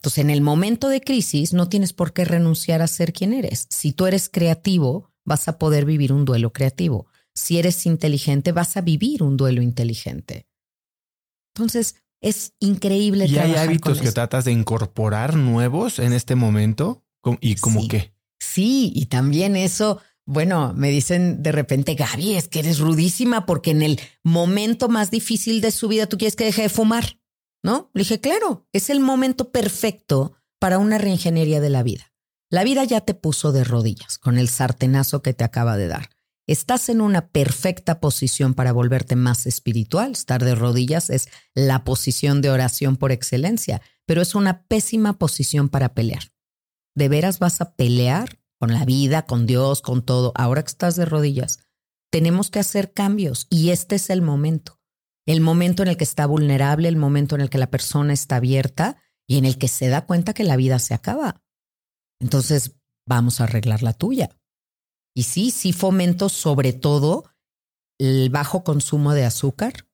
Entonces, 0.00 0.18
en 0.18 0.30
el 0.30 0.40
momento 0.40 0.88
de 0.88 1.00
crisis 1.00 1.52
no 1.52 1.68
tienes 1.68 1.92
por 1.92 2.12
qué 2.12 2.24
renunciar 2.24 2.82
a 2.82 2.88
ser 2.88 3.12
quien 3.12 3.32
eres. 3.32 3.66
Si 3.70 3.92
tú 3.92 4.06
eres 4.06 4.28
creativo, 4.28 5.12
vas 5.24 5.46
a 5.46 5.58
poder 5.58 5.84
vivir 5.84 6.12
un 6.12 6.24
duelo 6.24 6.52
creativo. 6.52 7.06
Si 7.34 7.58
eres 7.58 7.86
inteligente, 7.86 8.50
vas 8.50 8.76
a 8.76 8.80
vivir 8.80 9.22
un 9.22 9.36
duelo 9.36 9.62
inteligente. 9.62 10.48
Entonces, 11.54 11.94
es 12.20 12.54
increíble. 12.58 13.26
¿Y 13.26 13.38
hay 13.38 13.54
hábitos 13.54 14.00
que 14.00 14.10
tratas 14.10 14.44
de 14.44 14.52
incorporar 14.52 15.36
nuevos 15.36 16.00
en 16.00 16.12
este 16.12 16.34
momento? 16.34 17.04
¿Y 17.40 17.56
como 17.56 17.86
qué? 17.88 18.14
Sí, 18.40 18.92
y 18.94 19.06
también 19.06 19.56
eso, 19.56 20.00
bueno, 20.26 20.72
me 20.74 20.90
dicen 20.90 21.42
de 21.42 21.52
repente, 21.52 21.94
Gaby, 21.94 22.34
es 22.34 22.48
que 22.48 22.60
eres 22.60 22.78
rudísima 22.78 23.46
porque 23.46 23.70
en 23.70 23.82
el 23.82 24.00
momento 24.24 24.88
más 24.88 25.10
difícil 25.10 25.60
de 25.60 25.70
su 25.70 25.88
vida 25.88 26.08
tú 26.08 26.18
quieres 26.18 26.36
que 26.36 26.44
deje 26.44 26.62
de 26.62 26.68
fumar, 26.68 27.18
¿no? 27.62 27.90
Le 27.94 28.00
dije, 28.00 28.20
claro, 28.20 28.66
es 28.72 28.90
el 28.90 29.00
momento 29.00 29.52
perfecto 29.52 30.34
para 30.58 30.78
una 30.78 30.98
reingeniería 30.98 31.60
de 31.60 31.70
la 31.70 31.82
vida. 31.82 32.12
La 32.50 32.64
vida 32.64 32.84
ya 32.84 33.00
te 33.00 33.14
puso 33.14 33.52
de 33.52 33.64
rodillas 33.64 34.18
con 34.18 34.36
el 34.36 34.48
sartenazo 34.48 35.22
que 35.22 35.32
te 35.32 35.44
acaba 35.44 35.76
de 35.76 35.88
dar. 35.88 36.10
Estás 36.46 36.88
en 36.88 37.00
una 37.00 37.28
perfecta 37.28 38.00
posición 38.00 38.54
para 38.54 38.72
volverte 38.72 39.16
más 39.16 39.46
espiritual. 39.46 40.12
Estar 40.12 40.44
de 40.44 40.54
rodillas 40.54 41.08
es 41.08 41.28
la 41.54 41.84
posición 41.84 42.42
de 42.42 42.50
oración 42.50 42.96
por 42.96 43.12
excelencia, 43.12 43.80
pero 44.06 44.20
es 44.20 44.34
una 44.34 44.64
pésima 44.66 45.18
posición 45.18 45.68
para 45.68 45.94
pelear. 45.94 46.31
¿De 46.94 47.08
veras 47.08 47.38
vas 47.38 47.60
a 47.60 47.74
pelear 47.74 48.38
con 48.58 48.72
la 48.72 48.84
vida, 48.84 49.22
con 49.26 49.46
Dios, 49.46 49.80
con 49.82 50.04
todo? 50.04 50.32
Ahora 50.34 50.62
que 50.62 50.68
estás 50.68 50.96
de 50.96 51.04
rodillas, 51.04 51.58
tenemos 52.10 52.50
que 52.50 52.58
hacer 52.58 52.92
cambios 52.92 53.46
y 53.50 53.70
este 53.70 53.96
es 53.96 54.10
el 54.10 54.22
momento. 54.22 54.80
El 55.26 55.40
momento 55.40 55.82
en 55.82 55.88
el 55.88 55.96
que 55.96 56.04
está 56.04 56.26
vulnerable, 56.26 56.88
el 56.88 56.96
momento 56.96 57.34
en 57.34 57.40
el 57.40 57.50
que 57.50 57.58
la 57.58 57.70
persona 57.70 58.12
está 58.12 58.36
abierta 58.36 58.98
y 59.26 59.38
en 59.38 59.44
el 59.44 59.56
que 59.56 59.68
se 59.68 59.88
da 59.88 60.04
cuenta 60.04 60.34
que 60.34 60.44
la 60.44 60.56
vida 60.56 60.78
se 60.78 60.94
acaba. 60.94 61.42
Entonces, 62.20 62.76
vamos 63.06 63.40
a 63.40 63.44
arreglar 63.44 63.82
la 63.82 63.92
tuya. 63.92 64.30
Y 65.14 65.24
sí, 65.24 65.50
sí 65.50 65.72
fomento 65.72 66.28
sobre 66.28 66.72
todo 66.72 67.24
el 67.98 68.30
bajo 68.30 68.64
consumo 68.64 69.14
de 69.14 69.24
azúcar, 69.24 69.86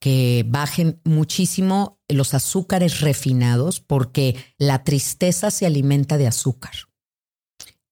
que 0.00 0.44
bajen 0.46 1.00
muchísimo 1.04 2.00
los 2.08 2.34
azúcares 2.34 3.00
refinados 3.00 3.80
porque 3.80 4.36
la 4.56 4.84
tristeza 4.84 5.50
se 5.50 5.66
alimenta 5.66 6.18
de 6.18 6.26
azúcar. 6.26 6.72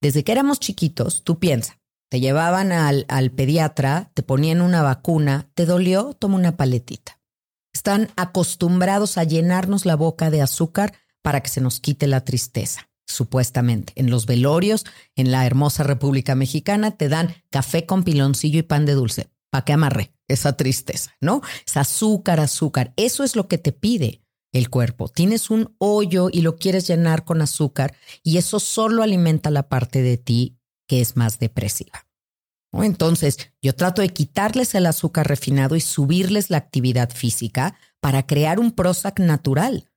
Desde 0.01 0.25
que 0.25 0.33
éramos 0.33 0.61
chiquitos, 0.61 1.25
tú 1.25 1.39
piensas, 1.39 1.79
te 2.09 2.21
llevaban 2.21 2.71
al, 2.71 3.07
al 3.09 3.31
pediatra, 3.33 4.11
te 4.15 4.23
ponían 4.23 4.61
una 4.61 4.83
vacuna, 4.83 5.51
te 5.55 5.67
dolió, 5.67 6.15
toma 6.15 6.37
una 6.37 6.57
paletita. 6.57 7.21
Están 7.73 8.11
acostumbrados 8.17 9.19
a 9.19 9.25
llenarnos 9.25 9.85
la 9.85 9.97
boca 9.97 10.31
de 10.31 10.43
azúcar 10.43 10.95
para 11.23 11.43
que 11.43 11.51
se 11.51 11.61
nos 11.61 11.81
quite 11.81 12.07
la 12.07 12.25
tristeza, 12.25 12.89
supuestamente. 13.07 13.93
En 13.97 14.11
los 14.11 14.27
velorios, 14.27 14.85
en 15.17 15.33
la 15.33 15.45
hermosa 15.45 15.83
República 15.83 16.37
Mexicana, 16.37 16.93
te 16.93 17.09
dan 17.09 17.35
café 17.51 17.85
con 17.85 18.05
piloncillo 18.05 18.61
y 18.61 18.63
pan 18.63 18.87
de 18.87 18.95
dulce. 18.95 19.29
¿Para 19.57 19.65
qué 19.65 19.73
amarré? 19.73 20.13
esa 20.29 20.57
tristeza, 20.57 21.13
¿no? 21.21 21.41
Es 21.67 21.77
azúcar, 21.77 22.41
azúcar. 22.41 22.93
Eso 22.97 23.25
es 23.25 23.37
lo 23.37 23.49
que 23.49 23.59
te 23.59 23.73
pide 23.73 24.23
el 24.53 24.71
cuerpo. 24.71 25.09
Tienes 25.09 25.51
un 25.51 25.75
hoyo 25.79 26.29
y 26.33 26.43
lo 26.43 26.57
quieres 26.57 26.87
llenar 26.87 27.25
con 27.25 27.43
azúcar 27.43 27.95
y 28.23 28.39
eso 28.39 28.61
solo 28.61 29.03
alimenta 29.03 29.51
la 29.51 29.69
parte 29.69 30.03
de 30.03 30.17
ti 30.17 30.59
que 30.89 31.01
es 31.01 31.17
más 31.17 31.39
depresiva. 31.39 32.07
Entonces, 32.73 33.39
yo 33.63 33.75
trato 33.75 34.03
de 34.03 34.11
quitarles 34.11 34.75
el 34.75 34.85
azúcar 34.85 35.27
refinado 35.27 35.77
y 35.77 35.81
subirles 35.81 36.51
la 36.51 36.59
actividad 36.59 37.11
física 37.11 37.79
para 38.01 38.27
crear 38.27 38.61
un 38.61 38.73
Prozac 38.73 39.19
natural. 39.21 39.89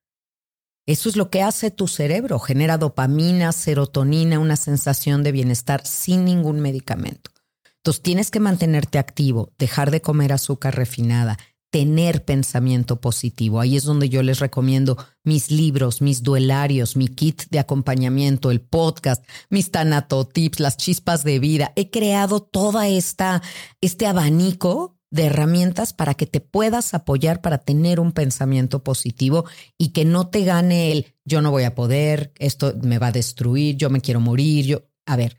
Eso 0.86 1.10
es 1.10 1.18
lo 1.18 1.30
que 1.30 1.42
hace 1.42 1.72
tu 1.72 1.88
cerebro, 1.88 2.40
genera 2.40 2.78
dopamina, 2.78 3.52
serotonina, 3.52 4.40
una 4.40 4.56
sensación 4.56 5.24
de 5.24 5.34
bienestar 5.34 5.86
sin 5.86 6.24
ningún 6.24 6.62
medicamento. 6.62 7.32
Entonces 7.80 8.04
tienes 8.04 8.32
que 8.32 8.40
mantenerte 8.40 9.00
activo, 9.00 9.54
dejar 9.58 9.92
de 9.92 10.02
comer 10.02 10.34
azúcar 10.34 10.76
refinada, 10.76 11.38
tener 11.70 12.26
pensamiento 12.26 13.00
positivo. 13.00 13.60
Ahí 13.60 13.76
es 13.76 13.84
donde 13.84 14.10
yo 14.10 14.24
les 14.24 14.40
recomiendo 14.40 14.98
mis 15.24 15.52
libros, 15.52 16.02
mis 16.02 16.24
duelarios, 16.24 16.96
mi 16.96 17.08
kit 17.08 17.44
de 17.52 17.60
acompañamiento, 17.60 18.52
el 18.52 18.62
podcast, 18.62 19.24
mis 19.50 19.72
tanatotips, 19.72 20.60
las 20.60 20.78
chispas 20.78 21.24
de 21.24 21.40
vida. 21.40 21.72
He 21.76 21.90
creado 21.90 22.42
toda 22.42 22.88
esta 22.88 23.42
este 23.82 24.08
abanico 24.08 24.98
de 25.12 25.26
herramientas 25.26 25.94
para 25.94 26.14
que 26.14 26.26
te 26.26 26.40
puedas 26.40 26.94
apoyar 26.94 27.42
para 27.42 27.60
tener 27.60 28.00
un 28.00 28.12
pensamiento 28.12 28.84
positivo 28.84 29.46
y 29.78 29.90
que 29.90 30.06
no 30.06 30.28
te 30.30 30.44
gane 30.44 30.92
el 30.92 31.16
yo 31.26 31.42
no 31.42 31.52
voy 31.52 31.64
a 31.64 31.76
poder, 31.76 32.32
esto 32.38 32.74
me 32.82 33.00
va 33.00 33.08
a 33.08 33.12
destruir, 33.12 33.76
yo 33.76 33.90
me 33.90 34.02
quiero 34.02 34.20
morir, 34.20 34.66
yo, 34.66 34.84
a 35.06 35.16
ver, 35.16 35.38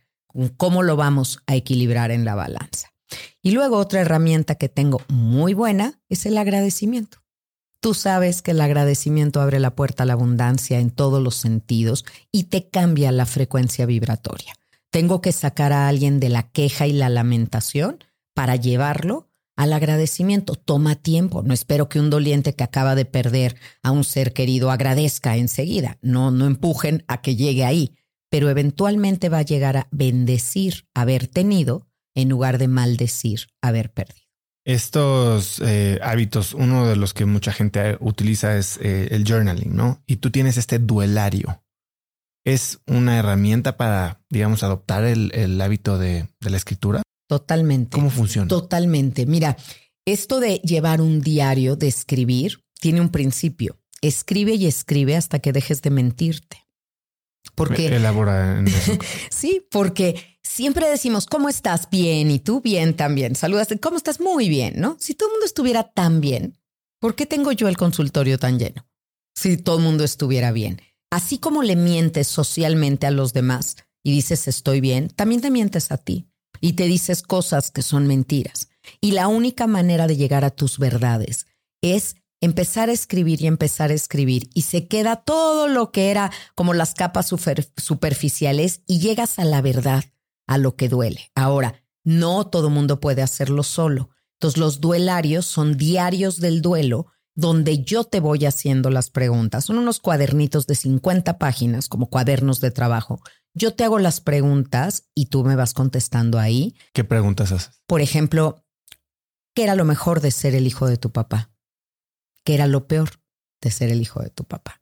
cómo 0.56 0.82
lo 0.82 0.96
vamos 0.96 1.40
a 1.46 1.56
equilibrar 1.56 2.10
en 2.10 2.24
la 2.24 2.34
balanza. 2.34 2.92
Y 3.42 3.52
luego 3.52 3.78
otra 3.78 4.00
herramienta 4.00 4.54
que 4.54 4.68
tengo 4.68 5.02
muy 5.08 5.54
buena 5.54 6.00
es 6.08 6.26
el 6.26 6.38
agradecimiento. 6.38 7.18
Tú 7.80 7.94
sabes 7.94 8.42
que 8.42 8.50
el 8.50 8.60
agradecimiento 8.60 9.40
abre 9.40 9.58
la 9.58 9.74
puerta 9.74 10.02
a 10.02 10.06
la 10.06 10.12
abundancia 10.12 10.78
en 10.78 10.90
todos 10.90 11.22
los 11.22 11.36
sentidos 11.36 12.04
y 12.30 12.44
te 12.44 12.68
cambia 12.68 13.10
la 13.10 13.24
frecuencia 13.24 13.86
vibratoria. 13.86 14.52
Tengo 14.90 15.22
que 15.22 15.32
sacar 15.32 15.72
a 15.72 15.88
alguien 15.88 16.20
de 16.20 16.28
la 16.28 16.50
queja 16.50 16.86
y 16.86 16.92
la 16.92 17.08
lamentación 17.08 18.04
para 18.34 18.56
llevarlo 18.56 19.30
al 19.56 19.72
agradecimiento. 19.72 20.56
Toma 20.56 20.96
tiempo. 20.96 21.42
No 21.42 21.54
espero 21.54 21.88
que 21.88 22.00
un 22.00 22.10
doliente 22.10 22.54
que 22.54 22.64
acaba 22.64 22.94
de 22.94 23.06
perder 23.06 23.56
a 23.82 23.92
un 23.92 24.04
ser 24.04 24.34
querido 24.34 24.70
agradezca 24.70 25.36
enseguida. 25.36 25.98
No, 26.02 26.30
no 26.30 26.46
empujen 26.46 27.04
a 27.08 27.22
que 27.22 27.36
llegue 27.36 27.64
ahí, 27.64 27.94
pero 28.30 28.48
eventualmente 28.48 29.28
va 29.28 29.38
a 29.38 29.42
llegar 29.42 29.76
a 29.76 29.88
bendecir 29.90 30.86
haber 30.94 31.26
tenido 31.26 31.88
en 32.14 32.28
lugar 32.28 32.58
de 32.58 32.68
maldecir 32.68 33.48
haber 33.60 33.92
perdido. 33.92 34.26
Estos 34.64 35.60
eh, 35.64 35.98
hábitos, 36.02 36.54
uno 36.54 36.86
de 36.86 36.96
los 36.96 37.14
que 37.14 37.24
mucha 37.24 37.52
gente 37.52 37.96
utiliza 38.00 38.56
es 38.56 38.78
eh, 38.82 39.08
el 39.10 39.24
journaling, 39.24 39.74
¿no? 39.74 40.02
Y 40.06 40.16
tú 40.16 40.30
tienes 40.30 40.56
este 40.56 40.78
duelario. 40.78 41.62
¿Es 42.44 42.80
una 42.86 43.18
herramienta 43.18 43.76
para, 43.76 44.22
digamos, 44.30 44.62
adoptar 44.62 45.04
el, 45.04 45.32
el 45.34 45.60
hábito 45.60 45.98
de, 45.98 46.28
de 46.40 46.50
la 46.50 46.56
escritura? 46.56 47.02
Totalmente. 47.28 47.96
¿Cómo 47.96 48.10
funciona? 48.10 48.48
Totalmente. 48.48 49.26
Mira, 49.26 49.56
esto 50.06 50.40
de 50.40 50.56
llevar 50.58 51.00
un 51.00 51.20
diario, 51.20 51.76
de 51.76 51.88
escribir, 51.88 52.62
tiene 52.80 53.00
un 53.00 53.10
principio. 53.10 53.78
Escribe 54.02 54.54
y 54.54 54.66
escribe 54.66 55.16
hasta 55.16 55.38
que 55.38 55.52
dejes 55.52 55.82
de 55.82 55.90
mentirte. 55.90 56.66
Porque 57.54 57.86
elabora 57.86 58.58
en 58.58 58.68
eso. 58.68 58.98
sí, 59.30 59.66
porque 59.70 60.38
siempre 60.42 60.88
decimos, 60.88 61.26
¿cómo 61.26 61.48
estás? 61.48 61.88
Bien, 61.90 62.30
y 62.30 62.38
tú 62.38 62.60
bien 62.60 62.94
también. 62.94 63.34
Saludas, 63.34 63.68
¿cómo 63.80 63.96
estás? 63.96 64.20
Muy 64.20 64.48
bien, 64.48 64.74
¿no? 64.76 64.96
Si 65.00 65.14
todo 65.14 65.28
el 65.28 65.32
mundo 65.34 65.46
estuviera 65.46 65.84
tan 65.84 66.20
bien, 66.20 66.58
¿por 67.00 67.14
qué 67.14 67.26
tengo 67.26 67.52
yo 67.52 67.68
el 67.68 67.76
consultorio 67.76 68.38
tan 68.38 68.58
lleno? 68.58 68.86
Si 69.34 69.56
todo 69.56 69.78
el 69.78 69.84
mundo 69.84 70.04
estuviera 70.04 70.52
bien. 70.52 70.80
Así 71.10 71.38
como 71.38 71.62
le 71.62 71.76
mientes 71.76 72.28
socialmente 72.28 73.06
a 73.06 73.10
los 73.10 73.32
demás 73.32 73.76
y 74.02 74.12
dices 74.12 74.46
estoy 74.48 74.80
bien, 74.80 75.08
también 75.08 75.40
te 75.40 75.50
mientes 75.50 75.90
a 75.90 75.98
ti 75.98 76.26
y 76.60 76.74
te 76.74 76.84
dices 76.84 77.22
cosas 77.22 77.70
que 77.70 77.82
son 77.82 78.06
mentiras. 78.06 78.68
Y 79.00 79.12
la 79.12 79.28
única 79.28 79.66
manera 79.66 80.06
de 80.06 80.16
llegar 80.16 80.44
a 80.44 80.50
tus 80.50 80.78
verdades 80.78 81.46
es 81.82 82.16
empezar 82.40 82.88
a 82.88 82.92
escribir 82.92 83.42
y 83.42 83.46
empezar 83.46 83.90
a 83.90 83.94
escribir 83.94 84.48
y 84.54 84.62
se 84.62 84.88
queda 84.88 85.16
todo 85.16 85.68
lo 85.68 85.92
que 85.92 86.10
era 86.10 86.30
como 86.54 86.74
las 86.74 86.94
capas 86.94 87.26
superficiales 87.28 88.82
y 88.86 89.00
llegas 89.00 89.38
a 89.38 89.44
la 89.44 89.60
verdad, 89.60 90.04
a 90.46 90.58
lo 90.58 90.76
que 90.76 90.88
duele. 90.88 91.30
Ahora, 91.34 91.82
no 92.04 92.46
todo 92.46 92.70
mundo 92.70 93.00
puede 93.00 93.22
hacerlo 93.22 93.62
solo. 93.62 94.10
Entonces 94.38 94.58
los 94.58 94.80
duelarios 94.80 95.44
son 95.44 95.76
diarios 95.76 96.40
del 96.40 96.62
duelo 96.62 97.08
donde 97.34 97.82
yo 97.82 98.04
te 98.04 98.20
voy 98.20 98.44
haciendo 98.44 98.90
las 98.90 99.10
preguntas. 99.10 99.66
Son 99.66 99.78
unos 99.78 100.00
cuadernitos 100.00 100.66
de 100.66 100.74
50 100.74 101.38
páginas 101.38 101.88
como 101.88 102.08
cuadernos 102.08 102.60
de 102.60 102.70
trabajo. 102.70 103.20
Yo 103.54 103.74
te 103.74 103.84
hago 103.84 103.98
las 103.98 104.20
preguntas 104.20 105.04
y 105.14 105.26
tú 105.26 105.44
me 105.44 105.56
vas 105.56 105.74
contestando 105.74 106.38
ahí. 106.38 106.74
¿Qué 106.92 107.04
preguntas 107.04 107.52
haces? 107.52 107.82
Por 107.86 108.00
ejemplo, 108.00 108.62
¿qué 109.54 109.64
era 109.64 109.74
lo 109.74 109.84
mejor 109.84 110.20
de 110.20 110.30
ser 110.30 110.54
el 110.54 110.66
hijo 110.66 110.86
de 110.86 110.96
tu 110.96 111.10
papá? 111.10 111.49
¿Qué 112.44 112.54
era 112.54 112.66
lo 112.66 112.86
peor 112.86 113.10
de 113.60 113.70
ser 113.70 113.90
el 113.90 114.00
hijo 114.00 114.20
de 114.20 114.30
tu 114.30 114.44
papá? 114.44 114.80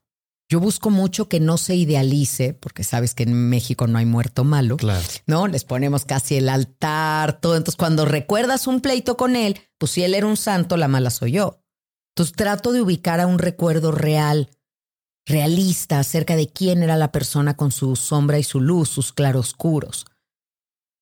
Yo 0.51 0.61
busco 0.61 0.89
mucho 0.89 1.29
que 1.29 1.41
no 1.41 1.59
se 1.59 1.75
idealice, 1.75 2.55
porque 2.55 2.83
sabes 2.83 3.15
que 3.15 3.25
en 3.25 3.51
México 3.51 3.87
no 3.87 3.99
hay 3.99 4.07
muerto 4.07 4.45
malo. 4.45 4.79
Claro. 4.79 5.07
No, 5.27 5.47
les 5.47 5.65
ponemos 5.65 6.07
casi 6.07 6.37
el 6.37 6.49
altar, 6.49 7.39
todo. 7.41 7.55
Entonces, 7.55 7.77
cuando 7.77 8.07
recuerdas 8.07 8.67
un 8.67 8.81
pleito 8.81 9.19
con 9.19 9.37
él, 9.37 9.61
pues 9.77 9.93
si 9.93 10.05
él 10.05 10.15
era 10.15 10.27
un 10.27 10.39
santo, 10.39 10.79
la 10.79 10.89
mala 10.89 11.11
soy 11.11 11.33
yo. 11.33 11.63
Entonces, 12.15 12.35
trato 12.35 12.73
de 12.73 12.81
ubicar 12.81 13.21
a 13.21 13.27
un 13.27 13.39
recuerdo 13.39 13.93
real, 13.93 14.49
realista, 15.27 15.99
acerca 15.99 16.35
de 16.35 16.49
quién 16.49 16.83
era 16.83 16.97
la 16.97 17.13
persona 17.13 17.55
con 17.55 17.71
su 17.71 17.95
sombra 17.95 18.39
y 18.39 18.43
su 18.43 18.61
luz, 18.61 18.89
sus 18.89 19.13
claroscuros. 19.13 20.07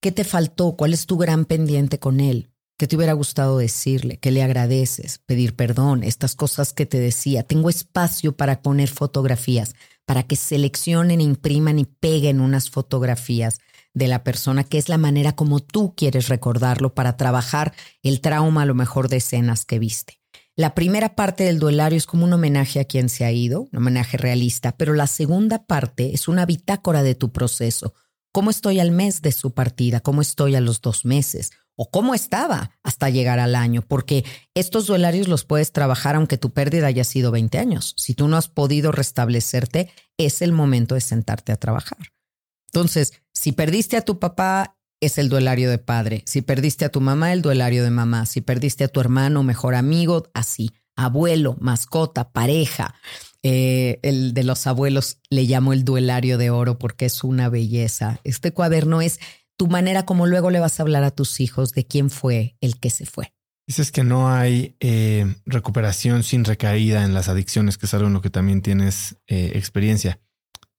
¿Qué 0.02 0.10
te 0.10 0.24
faltó? 0.24 0.76
¿Cuál 0.76 0.92
es 0.92 1.06
tu 1.06 1.18
gran 1.18 1.44
pendiente 1.44 2.00
con 2.00 2.18
él? 2.18 2.50
¿Qué 2.78 2.86
te 2.86 2.96
hubiera 2.96 3.14
gustado 3.14 3.56
decirle? 3.56 4.18
¿Qué 4.18 4.30
le 4.30 4.42
agradeces? 4.42 5.18
Pedir 5.24 5.56
perdón, 5.56 6.02
estas 6.04 6.34
cosas 6.34 6.74
que 6.74 6.84
te 6.84 7.00
decía. 7.00 7.42
Tengo 7.42 7.70
espacio 7.70 8.36
para 8.36 8.60
poner 8.60 8.90
fotografías, 8.90 9.74
para 10.04 10.24
que 10.24 10.36
seleccionen, 10.36 11.22
impriman 11.22 11.78
y 11.78 11.86
peguen 11.86 12.38
unas 12.38 12.68
fotografías 12.68 13.60
de 13.94 14.08
la 14.08 14.24
persona, 14.24 14.62
que 14.62 14.76
es 14.76 14.90
la 14.90 14.98
manera 14.98 15.32
como 15.34 15.60
tú 15.60 15.94
quieres 15.96 16.28
recordarlo 16.28 16.94
para 16.94 17.16
trabajar 17.16 17.72
el 18.02 18.20
trauma 18.20 18.62
a 18.62 18.66
lo 18.66 18.74
mejor 18.74 19.08
de 19.08 19.16
escenas 19.16 19.64
que 19.64 19.78
viste. 19.78 20.20
La 20.54 20.74
primera 20.74 21.14
parte 21.14 21.44
del 21.44 21.58
duelario 21.58 21.96
es 21.96 22.04
como 22.04 22.26
un 22.26 22.34
homenaje 22.34 22.78
a 22.78 22.84
quien 22.84 23.08
se 23.08 23.24
ha 23.24 23.32
ido, 23.32 23.68
un 23.72 23.78
homenaje 23.78 24.18
realista, 24.18 24.76
pero 24.76 24.92
la 24.92 25.06
segunda 25.06 25.64
parte 25.64 26.12
es 26.12 26.28
una 26.28 26.44
bitácora 26.44 27.02
de 27.02 27.14
tu 27.14 27.32
proceso. 27.32 27.94
¿Cómo 28.32 28.50
estoy 28.50 28.80
al 28.80 28.90
mes 28.90 29.22
de 29.22 29.32
su 29.32 29.54
partida? 29.54 30.00
¿Cómo 30.00 30.20
estoy 30.20 30.56
a 30.56 30.60
los 30.60 30.82
dos 30.82 31.06
meses? 31.06 31.52
O 31.76 31.90
cómo 31.90 32.14
estaba 32.14 32.72
hasta 32.82 33.10
llegar 33.10 33.38
al 33.38 33.54
año, 33.54 33.82
porque 33.82 34.24
estos 34.54 34.86
duelarios 34.86 35.28
los 35.28 35.44
puedes 35.44 35.72
trabajar 35.72 36.16
aunque 36.16 36.38
tu 36.38 36.50
pérdida 36.52 36.86
haya 36.86 37.04
sido 37.04 37.30
20 37.30 37.58
años. 37.58 37.94
Si 37.96 38.14
tú 38.14 38.28
no 38.28 38.36
has 38.36 38.48
podido 38.48 38.92
restablecerte, 38.92 39.90
es 40.16 40.42
el 40.42 40.52
momento 40.52 40.94
de 40.94 41.02
sentarte 41.02 41.52
a 41.52 41.56
trabajar. 41.56 41.98
Entonces, 42.68 43.12
si 43.32 43.52
perdiste 43.52 43.96
a 43.96 44.02
tu 44.02 44.18
papá, 44.18 44.76
es 45.00 45.18
el 45.18 45.28
duelario 45.28 45.70
de 45.70 45.78
padre. 45.78 46.22
Si 46.26 46.42
perdiste 46.42 46.84
a 46.84 46.88
tu 46.88 47.00
mamá, 47.00 47.32
el 47.32 47.42
duelario 47.42 47.84
de 47.84 47.90
mamá. 47.90 48.26
Si 48.26 48.40
perdiste 48.40 48.84
a 48.84 48.88
tu 48.88 49.00
hermano, 49.00 49.42
mejor 49.42 49.74
amigo, 49.74 50.28
así. 50.34 50.72
Abuelo, 50.96 51.56
mascota, 51.60 52.32
pareja. 52.32 52.94
Eh, 53.42 54.00
el 54.02 54.32
de 54.32 54.42
los 54.44 54.66
abuelos 54.66 55.18
le 55.28 55.44
llamo 55.44 55.72
el 55.72 55.84
duelario 55.84 56.38
de 56.38 56.50
oro 56.50 56.78
porque 56.78 57.04
es 57.04 57.22
una 57.22 57.48
belleza. 57.48 58.20
Este 58.24 58.52
cuaderno 58.52 59.02
es 59.02 59.20
tu 59.56 59.66
manera 59.66 60.04
como 60.04 60.26
luego 60.26 60.50
le 60.50 60.60
vas 60.60 60.78
a 60.78 60.82
hablar 60.82 61.04
a 61.04 61.10
tus 61.10 61.40
hijos 61.40 61.72
de 61.72 61.86
quién 61.86 62.10
fue 62.10 62.56
el 62.60 62.78
que 62.78 62.90
se 62.90 63.06
fue. 63.06 63.32
Dices 63.66 63.90
que 63.90 64.04
no 64.04 64.30
hay 64.30 64.76
eh, 64.78 65.34
recuperación 65.44 66.22
sin 66.22 66.44
recaída 66.44 67.04
en 67.04 67.14
las 67.14 67.28
adicciones, 67.28 67.78
que 67.78 67.86
es 67.86 67.94
algo 67.94 68.06
en 68.06 68.12
lo 68.12 68.20
que 68.20 68.30
también 68.30 68.62
tienes 68.62 69.16
eh, 69.26 69.52
experiencia. 69.54 70.20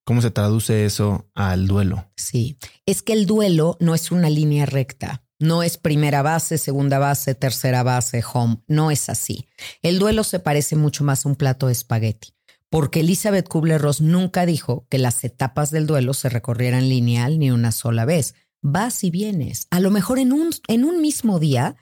¿Cómo 0.05 0.21
se 0.21 0.31
traduce 0.31 0.85
eso 0.85 1.29
al 1.35 1.67
duelo? 1.67 2.09
Sí, 2.15 2.57
es 2.85 3.01
que 3.01 3.11
el 3.11 3.25
duelo 3.25 3.75
no 3.81 3.93
es 3.93 4.09
una 4.09 4.29
línea 4.29 4.65
recta. 4.65 5.25
No 5.37 5.63
es 5.63 5.77
primera 5.77 6.21
base, 6.21 6.57
segunda 6.57 6.97
base, 6.97 7.35
tercera 7.35 7.83
base, 7.83 8.23
home. 8.33 8.59
No 8.67 8.89
es 8.89 9.09
así. 9.09 9.49
El 9.81 9.99
duelo 9.99 10.23
se 10.23 10.39
parece 10.39 10.77
mucho 10.77 11.03
más 11.03 11.25
a 11.25 11.29
un 11.29 11.35
plato 11.35 11.67
de 11.67 11.73
espagueti, 11.73 12.33
porque 12.69 13.01
Elizabeth 13.01 13.49
Kubler-Ross 13.49 13.99
nunca 13.99 14.45
dijo 14.45 14.87
que 14.89 14.97
las 14.97 15.25
etapas 15.25 15.71
del 15.71 15.87
duelo 15.87 16.13
se 16.13 16.29
recorrieran 16.29 16.87
lineal 16.87 17.37
ni 17.37 17.51
una 17.51 17.73
sola 17.73 18.05
vez 18.05 18.33
vas 18.71 19.03
y 19.03 19.11
vienes. 19.11 19.67
A 19.71 19.79
lo 19.79 19.91
mejor 19.91 20.19
en 20.19 20.33
un, 20.33 20.49
en 20.67 20.83
un 20.83 21.01
mismo 21.01 21.39
día 21.39 21.75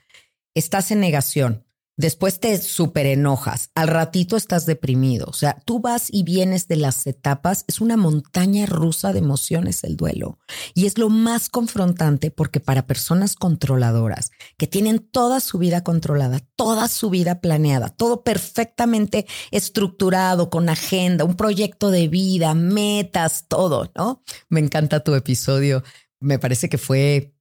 estás 0.54 0.90
en 0.90 1.00
negación, 1.00 1.66
después 1.96 2.38
te 2.38 2.56
súper 2.58 3.06
enojas, 3.06 3.70
al 3.74 3.88
ratito 3.88 4.36
estás 4.36 4.66
deprimido. 4.66 5.26
O 5.28 5.32
sea, 5.32 5.58
tú 5.64 5.80
vas 5.80 6.08
y 6.10 6.22
vienes 6.22 6.68
de 6.68 6.76
las 6.76 7.06
etapas, 7.06 7.64
es 7.66 7.80
una 7.80 7.96
montaña 7.96 8.66
rusa 8.66 9.12
de 9.12 9.18
emociones 9.18 9.82
el 9.82 9.96
duelo. 9.96 10.38
Y 10.74 10.86
es 10.86 10.96
lo 10.96 11.08
más 11.08 11.48
confrontante 11.48 12.30
porque 12.30 12.60
para 12.60 12.86
personas 12.86 13.34
controladoras 13.34 14.30
que 14.56 14.68
tienen 14.68 15.00
toda 15.00 15.40
su 15.40 15.58
vida 15.58 15.82
controlada, 15.82 16.40
toda 16.54 16.86
su 16.86 17.10
vida 17.10 17.40
planeada, 17.40 17.88
todo 17.88 18.22
perfectamente 18.22 19.26
estructurado, 19.50 20.50
con 20.50 20.68
agenda, 20.68 21.24
un 21.24 21.34
proyecto 21.34 21.90
de 21.90 22.06
vida, 22.06 22.54
metas, 22.54 23.46
todo, 23.48 23.90
¿no? 23.96 24.22
Me 24.48 24.60
encanta 24.60 25.00
tu 25.00 25.14
episodio 25.14 25.82
me 26.20 26.38
parece 26.38 26.68
que 26.68 26.78
fue 26.78 27.36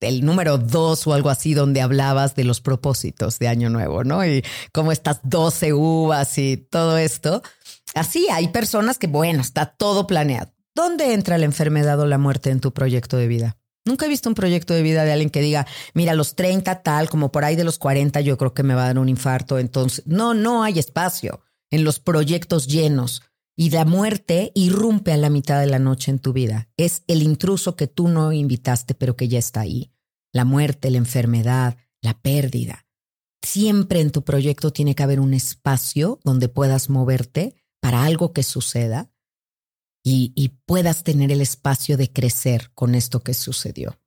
el, 0.00 0.24
número 0.24 0.58
dos 0.58 1.06
o 1.06 1.14
algo 1.14 1.30
así, 1.30 1.54
donde 1.54 1.80
hablabas 1.80 2.34
de 2.34 2.44
los 2.44 2.60
propósitos 2.60 3.38
de 3.38 3.48
Año 3.48 3.70
Nuevo, 3.70 4.04
¿no? 4.04 4.24
Y 4.24 4.44
cómo 4.72 4.92
estas 4.92 5.20
12 5.24 5.72
uvas 5.72 6.38
y 6.38 6.56
todo 6.56 6.98
esto. 6.98 7.42
Así 7.94 8.26
hay 8.30 8.48
personas 8.48 8.98
que, 8.98 9.06
bueno, 9.06 9.40
está 9.40 9.66
todo 9.66 10.06
planeado. 10.06 10.52
¿Dónde 10.74 11.14
entra 11.14 11.38
la 11.38 11.46
enfermedad 11.46 11.98
o 12.00 12.06
la 12.06 12.18
muerte 12.18 12.50
en 12.50 12.60
tu 12.60 12.72
proyecto 12.72 13.16
de 13.16 13.28
vida? 13.28 13.56
Nunca 13.84 14.06
he 14.06 14.08
visto 14.08 14.28
un 14.28 14.34
proyecto 14.34 14.74
de 14.74 14.82
vida 14.82 15.04
de 15.04 15.12
alguien 15.12 15.30
que 15.30 15.40
diga, 15.40 15.66
mira, 15.94 16.14
los 16.14 16.34
30 16.34 16.82
tal, 16.82 17.08
como 17.08 17.30
por 17.30 17.44
ahí 17.44 17.56
de 17.56 17.64
los 17.64 17.78
40 17.78 18.20
yo 18.20 18.36
creo 18.36 18.52
que 18.52 18.64
me 18.64 18.74
va 18.74 18.84
a 18.84 18.86
dar 18.88 18.98
un 18.98 19.08
infarto. 19.08 19.58
Entonces, 19.58 20.04
no, 20.06 20.34
no 20.34 20.64
hay 20.64 20.78
espacio 20.78 21.40
en 21.70 21.84
los 21.84 22.00
proyectos 22.00 22.66
llenos 22.66 23.22
y 23.56 23.70
la 23.70 23.86
muerte 23.86 24.52
irrumpe 24.54 25.12
a 25.12 25.16
la 25.16 25.30
mitad 25.30 25.60
de 25.60 25.66
la 25.66 25.78
noche 25.78 26.10
en 26.10 26.18
tu 26.18 26.34
vida. 26.34 26.68
Es 26.76 27.02
el 27.06 27.22
intruso 27.22 27.74
que 27.74 27.86
tú 27.86 28.08
no 28.08 28.32
invitaste, 28.32 28.94
pero 28.94 29.16
que 29.16 29.28
ya 29.28 29.38
está 29.38 29.60
ahí. 29.60 29.90
La 30.32 30.44
muerte, 30.44 30.90
la 30.90 30.98
enfermedad, 30.98 31.78
la 32.02 32.20
pérdida. 32.20 32.86
Siempre 33.42 34.00
en 34.00 34.10
tu 34.10 34.24
proyecto 34.24 34.72
tiene 34.72 34.94
que 34.94 35.02
haber 35.02 35.20
un 35.20 35.32
espacio 35.32 36.20
donde 36.22 36.48
puedas 36.48 36.90
moverte 36.90 37.54
para 37.80 38.04
algo 38.04 38.32
que 38.32 38.42
suceda 38.42 39.10
y, 40.08 40.60
puedas 40.66 41.02
tener 41.02 41.32
el 41.32 41.40
espacio 41.40 41.96
de 41.96 42.12
crecer 42.12 42.70
con 42.74 42.94
esto 42.94 43.24
que 43.24 43.34
sucedió. 43.34 43.98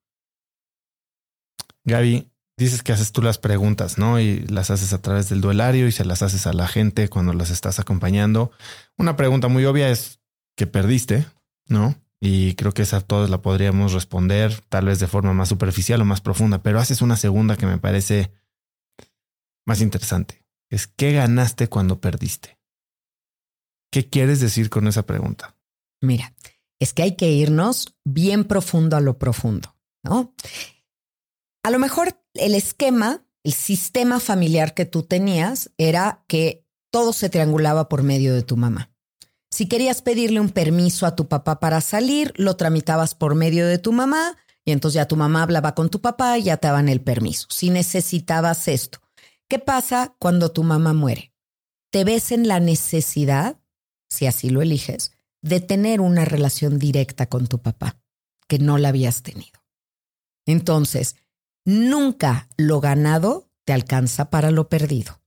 Gaby, 1.83 2.28
dices 2.59 2.83
que 2.83 2.91
haces 2.91 3.11
tú 3.11 3.21
las 3.21 3.37
preguntas, 3.37 3.97
¿no? 3.97 4.19
Y 4.19 4.41
las 4.47 4.69
haces 4.69 4.93
a 4.93 5.01
través 5.01 5.29
del 5.29 5.41
duelario 5.41 5.87
y 5.87 5.91
se 5.91 6.05
las 6.05 6.21
haces 6.21 6.45
a 6.45 6.53
la 6.53 6.67
gente 6.67 7.09
cuando 7.09 7.33
las 7.33 7.49
estás 7.49 7.79
acompañando. 7.79 8.51
Una 8.97 9.15
pregunta 9.15 9.47
muy 9.47 9.65
obvia 9.65 9.89
es 9.89 10.19
que 10.55 10.67
perdiste, 10.67 11.25
¿no? 11.67 11.95
y 12.21 12.55
creo 12.55 12.73
que 12.73 12.81
esa 12.81 13.01
todos 13.01 13.29
la 13.29 13.41
podríamos 13.41 13.93
responder, 13.93 14.59
tal 14.67 14.85
vez 14.85 14.99
de 14.99 15.07
forma 15.07 15.33
más 15.33 15.49
superficial 15.49 16.01
o 16.01 16.05
más 16.05 16.21
profunda, 16.21 16.61
pero 16.61 16.79
haces 16.79 17.01
una 17.01 17.15
segunda 17.15 17.55
que 17.55 17.65
me 17.65 17.77
parece 17.77 18.31
más 19.65 19.81
interesante. 19.81 20.43
Es 20.69 20.87
¿qué 20.87 21.13
ganaste 21.13 21.69
cuando 21.69 22.01
perdiste? 22.01 22.59
¿Qué 23.91 24.09
quieres 24.09 24.39
decir 24.39 24.69
con 24.69 24.87
esa 24.87 25.05
pregunta? 25.05 25.55
Mira, 26.01 26.33
es 26.79 26.93
que 26.93 27.03
hay 27.03 27.15
que 27.15 27.31
irnos 27.31 27.95
bien 28.03 28.43
profundo 28.43 28.97
a 28.97 29.01
lo 29.01 29.17
profundo, 29.17 29.75
¿no? 30.03 30.33
A 31.63 31.71
lo 31.71 31.79
mejor 31.79 32.21
el 32.35 32.55
esquema, 32.55 33.25
el 33.43 33.53
sistema 33.53 34.19
familiar 34.19 34.73
que 34.73 34.85
tú 34.85 35.03
tenías 35.03 35.71
era 35.77 36.23
que 36.27 36.65
todo 36.91 37.13
se 37.13 37.29
triangulaba 37.29 37.89
por 37.89 38.03
medio 38.03 38.33
de 38.33 38.43
tu 38.43 38.57
mamá. 38.57 38.91
Si 39.51 39.67
querías 39.67 40.01
pedirle 40.01 40.39
un 40.39 40.49
permiso 40.49 41.05
a 41.05 41.15
tu 41.15 41.27
papá 41.27 41.59
para 41.59 41.81
salir, 41.81 42.33
lo 42.37 42.55
tramitabas 42.55 43.15
por 43.15 43.35
medio 43.35 43.67
de 43.67 43.77
tu 43.77 43.91
mamá 43.91 44.37
y 44.63 44.71
entonces 44.71 44.95
ya 44.95 45.07
tu 45.07 45.15
mamá 45.15 45.43
hablaba 45.43 45.75
con 45.75 45.89
tu 45.89 46.01
papá 46.01 46.37
y 46.37 46.43
ya 46.43 46.57
te 46.57 46.67
daban 46.67 46.89
el 46.89 47.01
permiso. 47.01 47.47
Si 47.49 47.69
necesitabas 47.69 48.67
esto, 48.67 48.99
¿qué 49.47 49.59
pasa 49.59 50.15
cuando 50.19 50.51
tu 50.51 50.63
mamá 50.63 50.93
muere? 50.93 51.33
Te 51.91 52.03
ves 52.03 52.31
en 52.31 52.47
la 52.47 52.59
necesidad, 52.59 53.59
si 54.09 54.27
así 54.27 54.49
lo 54.49 54.61
eliges, 54.61 55.11
de 55.41 55.59
tener 55.59 56.01
una 56.01 56.25
relación 56.25 56.77
directa 56.77 57.27
con 57.27 57.47
tu 57.47 57.61
papá, 57.61 57.99
que 58.47 58.59
no 58.59 58.77
la 58.77 58.89
habías 58.89 59.23
tenido. 59.23 59.59
Entonces, 60.45 61.15
nunca 61.65 62.47
lo 62.57 62.79
ganado 62.81 63.49
te 63.65 63.73
alcanza 63.73 64.29
para 64.29 64.51
lo 64.51 64.69
perdido. 64.69 65.19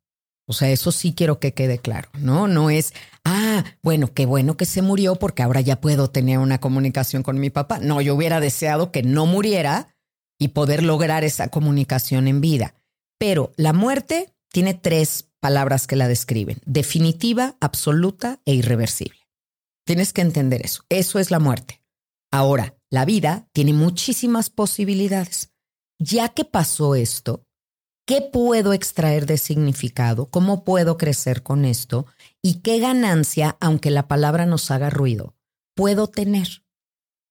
O 0.47 0.53
sea, 0.53 0.70
eso 0.70 0.93
sí 0.93 1.14
quiero 1.14 1.39
que 1.39 1.55
quede 1.55 1.78
claro, 1.78 2.11
¿no? 2.18 2.49
No 2.49 2.68
es, 2.68 2.93
ah, 3.24 3.64
bueno, 3.83 4.12
qué 4.12 4.26
bueno 4.26 4.57
que 4.57 4.66
se 4.66 4.83
murió 4.83 5.14
porque 5.16 5.43
ahora 5.43 5.61
ya 5.61 5.80
puedo 5.80 6.11
tener 6.11 6.39
una 6.39 6.59
comunicación 6.59 7.22
con 7.22 7.39
mi 7.39 7.51
papá. 7.51 7.78
No, 7.78 8.01
yo 8.01 8.14
hubiera 8.14 8.41
deseado 8.41 8.91
que 8.91 9.03
no 9.03 9.24
muriera 9.26 9.95
y 10.39 10.49
poder 10.49 10.83
lograr 10.83 11.22
esa 11.22 11.49
comunicación 11.49 12.26
en 12.26 12.41
vida. 12.41 12.74
Pero 13.18 13.53
la 13.57 13.72
muerte 13.72 14.35
tiene 14.51 14.74
tres 14.74 15.28
palabras 15.39 15.87
que 15.87 15.97
la 15.97 16.09
describen, 16.09 16.61
definitiva, 16.66 17.57
absoluta 17.61 18.41
e 18.45 18.55
irreversible. 18.55 19.20
Tienes 19.85 20.12
que 20.12 20.22
entender 20.22 20.64
eso. 20.64 20.83
Eso 20.89 21.18
es 21.20 21.30
la 21.30 21.39
muerte. 21.39 21.80
Ahora, 22.33 22.76
la 22.91 23.05
vida 23.05 23.49
tiene 23.53 23.72
muchísimas 23.72 24.51
posibilidades. 24.51 25.51
Ya 26.05 26.30
que 26.30 26.44
pasó 26.44 26.94
esto, 26.94 27.46
¿Qué 28.05 28.20
puedo 28.20 28.72
extraer 28.72 29.26
de 29.26 29.38
significado? 29.38 30.26
¿Cómo 30.26 30.64
puedo 30.64 30.96
crecer 30.96 31.44
con 31.44 31.64
esto? 31.64 32.07
¿Y 32.42 32.55
qué 32.55 32.80
ganancia, 32.80 33.57
aunque 33.61 33.92
la 33.92 34.09
palabra 34.09 34.44
nos 34.44 34.72
haga 34.72 34.90
ruido, 34.90 35.36
puedo 35.76 36.09
tener? 36.09 36.64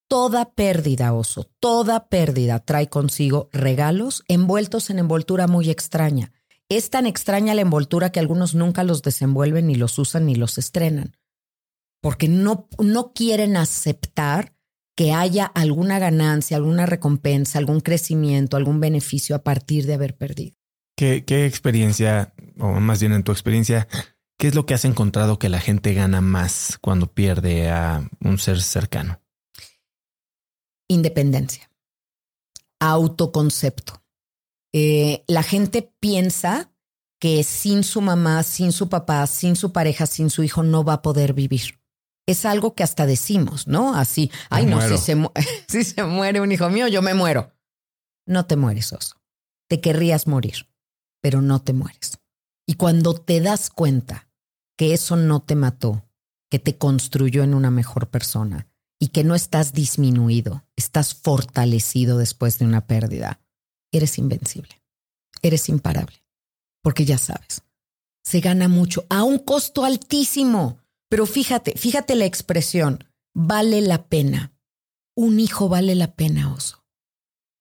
Toda 0.07 0.53
pérdida, 0.53 1.13
oso, 1.13 1.49
toda 1.59 2.07
pérdida 2.07 2.59
trae 2.59 2.87
consigo 2.87 3.49
regalos 3.51 4.23
envueltos 4.29 4.89
en 4.89 4.99
envoltura 4.99 5.47
muy 5.47 5.69
extraña. 5.69 6.31
Es 6.69 6.89
tan 6.89 7.05
extraña 7.05 7.53
la 7.53 7.61
envoltura 7.61 8.13
que 8.13 8.21
algunos 8.21 8.55
nunca 8.55 8.85
los 8.85 9.01
desenvuelven, 9.01 9.67
ni 9.67 9.75
los 9.75 9.99
usan, 9.99 10.25
ni 10.25 10.35
los 10.35 10.57
estrenan. 10.57 11.17
Porque 12.01 12.29
no, 12.29 12.69
no 12.79 13.11
quieren 13.11 13.57
aceptar 13.57 14.55
que 14.95 15.13
haya 15.13 15.45
alguna 15.45 15.99
ganancia, 15.99 16.57
alguna 16.57 16.85
recompensa, 16.85 17.59
algún 17.59 17.79
crecimiento, 17.79 18.57
algún 18.57 18.79
beneficio 18.79 19.35
a 19.35 19.43
partir 19.43 19.85
de 19.85 19.93
haber 19.93 20.15
perdido. 20.15 20.55
¿Qué, 20.95 21.45
experiencia, 21.45 22.33
o 22.59 22.79
más 22.79 22.99
bien 22.99 23.13
en 23.13 23.23
tu 23.23 23.31
experiencia, 23.31 23.87
qué 24.37 24.49
es 24.49 24.55
lo 24.55 24.65
que 24.65 24.75
has 24.75 24.85
encontrado 24.85 25.39
que 25.39 25.49
la 25.49 25.59
gente 25.59 25.93
gana 25.93 26.21
más 26.21 26.77
cuando 26.79 27.07
pierde 27.07 27.69
a 27.71 28.07
un 28.19 28.37
ser 28.37 28.61
cercano? 28.61 29.19
Independencia, 30.87 31.71
autoconcepto. 32.79 34.03
Eh, 34.73 35.23
la 35.27 35.41
gente 35.41 35.91
piensa 35.99 36.71
que 37.19 37.43
sin 37.43 37.83
su 37.83 38.01
mamá, 38.01 38.43
sin 38.43 38.71
su 38.71 38.89
papá, 38.89 39.25
sin 39.25 39.55
su 39.55 39.71
pareja, 39.71 40.05
sin 40.05 40.29
su 40.29 40.43
hijo 40.43 40.63
no 40.63 40.83
va 40.83 40.93
a 40.93 41.01
poder 41.01 41.33
vivir. 41.33 41.80
Es 42.27 42.45
algo 42.45 42.75
que 42.75 42.83
hasta 42.83 43.05
decimos, 43.05 43.67
¿no? 43.67 43.95
Así, 43.95 44.31
ay, 44.49 44.65
no, 44.65 44.81
si 44.81 44.97
se, 44.97 45.17
si 45.67 45.83
se 45.83 46.03
muere 46.03 46.41
un 46.41 46.51
hijo 46.51 46.69
mío, 46.69 46.87
yo 46.87 47.01
me 47.01 47.13
muero. 47.13 47.51
No 48.25 48.45
te 48.45 48.55
mueres, 48.55 48.93
oso. 48.93 49.15
Te 49.67 49.81
querrías 49.81 50.27
morir 50.27 50.67
pero 51.21 51.41
no 51.41 51.61
te 51.61 51.71
mueres. 51.71 52.19
Y 52.67 52.73
cuando 52.73 53.13
te 53.13 53.39
das 53.39 53.69
cuenta 53.69 54.27
que 54.77 54.93
eso 54.93 55.15
no 55.15 55.41
te 55.41 55.55
mató, 55.55 56.03
que 56.49 56.59
te 56.59 56.77
construyó 56.77 57.43
en 57.43 57.53
una 57.53 57.71
mejor 57.71 58.09
persona 58.09 58.67
y 58.99 59.09
que 59.09 59.23
no 59.23 59.35
estás 59.35 59.73
disminuido, 59.73 60.65
estás 60.75 61.13
fortalecido 61.13 62.17
después 62.17 62.59
de 62.59 62.65
una 62.65 62.85
pérdida, 62.85 63.39
eres 63.91 64.17
invencible, 64.17 64.81
eres 65.41 65.69
imparable, 65.69 66.23
porque 66.81 67.05
ya 67.05 67.17
sabes, 67.17 67.63
se 68.23 68.41
gana 68.41 68.67
mucho 68.67 69.05
a 69.09 69.23
un 69.23 69.39
costo 69.39 69.85
altísimo, 69.85 70.79
pero 71.11 71.25
fíjate, 71.25 71.73
fíjate 71.77 72.15
la 72.15 72.23
expresión, 72.23 73.03
vale 73.33 73.81
la 73.81 74.07
pena. 74.07 74.53
Un 75.13 75.41
hijo 75.41 75.67
vale 75.67 75.93
la 75.93 76.15
pena, 76.15 76.53
oso. 76.53 76.85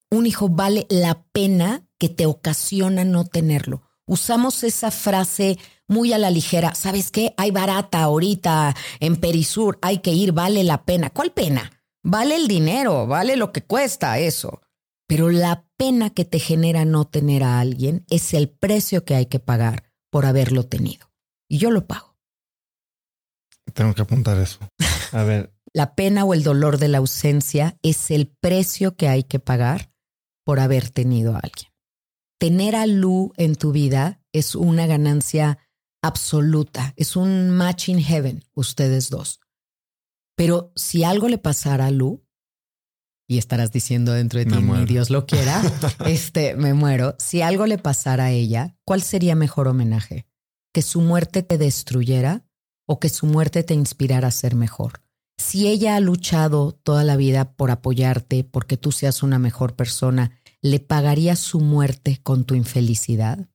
Un 0.09 0.27
hijo 0.27 0.49
vale 0.49 0.87
la 0.89 1.25
pena 1.33 1.85
que 1.99 2.09
te 2.09 2.27
ocasiona 2.27 3.03
no 3.03 3.25
tenerlo. 3.25 3.83
Usamos 4.07 4.63
esa 4.63 4.93
frase 4.93 5.59
muy 5.89 6.13
a 6.13 6.19
la 6.19 6.31
ligera. 6.31 6.77
¿Sabes 6.77 7.11
qué? 7.11 7.35
Hay 7.37 7.51
barata 7.51 8.03
ahorita 8.03 8.77
en 9.01 9.17
Perisur, 9.17 9.81
hay 9.83 9.99
que 9.99 10.13
ir, 10.13 10.31
vale 10.31 10.63
la 10.63 10.85
pena. 10.85 11.11
¿Cuál 11.11 11.33
pena? 11.33 11.73
Vale 12.05 12.37
el 12.37 12.47
dinero, 12.47 13.09
vale 13.09 13.35
lo 13.35 13.51
que 13.51 13.65
cuesta 13.65 14.21
eso. 14.21 14.63
Pero 15.09 15.29
la 15.29 15.67
pena 15.77 16.11
que 16.11 16.25
te 16.25 16.39
genera 16.39 16.85
no 16.85 17.05
tener 17.05 17.43
a 17.43 17.59
alguien 17.59 18.05
es 18.11 18.33
el 18.33 18.49
precio 18.49 19.05
que 19.05 19.17
hay 19.17 19.27
que 19.27 19.41
pagar 19.41 19.91
por 20.09 20.25
haberlo 20.25 20.67
tenido. 20.67 21.11
Y 21.49 21.59
yo 21.59 21.73
lo 21.73 21.89
pago. 21.89 22.10
Tengo 23.73 23.95
que 23.95 24.03
apuntar 24.03 24.39
eso. 24.39 24.59
A 25.13 25.23
ver. 25.23 25.53
la 25.73 25.95
pena 25.95 26.25
o 26.25 26.35
el 26.35 26.43
dolor 26.43 26.79
de 26.79 26.89
la 26.89 26.99
ausencia 26.99 27.77
es 27.83 28.11
el 28.11 28.29
precio 28.41 28.97
que 28.97 29.09
hay 29.09 29.25
que 29.25 29.39
pagar 29.39 29.93
por 30.45 30.61
haber 30.61 30.91
tenido 30.91 31.35
a 31.37 31.41
alguien 31.41 31.71
tener 32.41 32.75
a 32.75 32.87
Lu 32.87 33.33
en 33.37 33.55
tu 33.55 33.71
vida 33.71 34.23
es 34.33 34.55
una 34.55 34.87
ganancia 34.87 35.59
absoluta, 36.03 36.95
es 36.97 37.15
un 37.15 37.51
match 37.51 37.91
in 37.91 38.01
heaven, 38.01 38.43
ustedes 38.55 39.11
dos. 39.11 39.41
Pero 40.37 40.73
si 40.75 41.05
algo 41.05 41.29
le 41.29 41.37
pasara 41.37 41.87
a 41.87 41.91
Lu, 41.91 42.25
y 43.29 43.37
estarás 43.37 43.71
diciendo 43.71 44.13
dentro 44.13 44.41
de 44.41 44.47
ti, 44.47 44.57
ni 44.57 44.87
Dios 44.87 45.11
lo 45.11 45.27
quiera, 45.27 45.63
este, 46.07 46.57
me 46.57 46.73
muero. 46.73 47.15
Si 47.19 47.43
algo 47.43 47.67
le 47.67 47.77
pasara 47.77 48.25
a 48.25 48.31
ella, 48.31 48.75
¿cuál 48.87 49.03
sería 49.03 49.37
mejor 49.37 49.69
homenaje? 49.69 50.27
¿Que 50.73 50.81
su 50.81 51.03
muerte 51.03 51.43
te 51.43 51.59
destruyera 51.59 52.47
o 52.91 52.99
que 52.99 53.09
su 53.09 53.27
muerte 53.27 53.63
te 53.63 53.75
inspirara 53.75 54.29
a 54.29 54.33
ser 54.33 54.57
mejor? 54.57 55.03
Si 55.39 55.69
ella 55.69 55.95
ha 55.95 56.01
luchado 56.01 56.73
toda 56.73 57.05
la 57.05 57.17
vida 57.17 57.53
por 57.53 57.71
apoyarte, 57.71 58.43
porque 58.45 58.77
tú 58.77 58.93
seas 58.93 59.23
una 59.23 59.39
mejor 59.39 59.77
persona 59.77 60.33
¿le 60.63 60.81
pagaría 60.81 61.37
su 61.37 61.61
muerte 61.61 62.21
con 62.23 62.45
tu 62.45 62.55
infelicidad? 62.55 63.49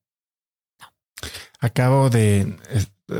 Acabo 1.59 2.09
de, 2.09 2.57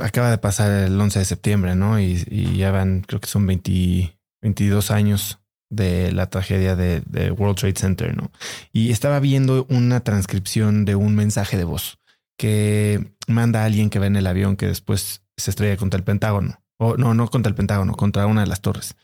acaba 0.02 0.30
de 0.30 0.38
pasar 0.38 0.72
el 0.72 1.00
11 1.00 1.20
de 1.20 1.26
septiembre, 1.26 1.76
¿no? 1.76 2.00
Y, 2.00 2.58
ya 2.58 2.72
van, 2.72 3.02
creo 3.02 3.20
que 3.20 3.28
son 3.28 3.46
22 3.46 4.92
años 4.92 5.40
de 5.70 6.12
la 6.12 6.30
tragedia 6.30 6.76
de, 6.76 7.02
de, 7.02 7.32
World 7.32 7.58
Trade 7.58 7.76
Center, 7.76 8.16
¿no? 8.16 8.32
Y 8.72 8.92
estaba 8.92 9.20
viendo 9.20 9.66
una 9.70 10.02
transcripción 10.02 10.86
de 10.86 10.96
un 10.96 11.16
mensaje 11.16 11.58
de 11.58 11.64
voz 11.64 12.00
que 12.38 13.16
manda 13.28 13.62
a 13.62 13.66
alguien 13.66 13.90
que 13.90 14.00
va 14.00 14.08
en 14.08 14.16
el 14.16 14.28
avión 14.28 14.58
que 14.58 14.68
después 14.68 15.25
se 15.38 15.52
estrella 15.52 15.78
contra 15.78 15.98
el 15.98 16.04
Pentágono. 16.04 16.62
O 16.78 16.98
no, 16.98 17.14
no 17.14 17.30
contra 17.30 17.50
el 17.50 17.56
Pentágono, 17.56 17.94
contra 17.94 18.28
una 18.28 18.42
de 18.42 18.48
las 18.48 18.62
torres. 18.62 18.96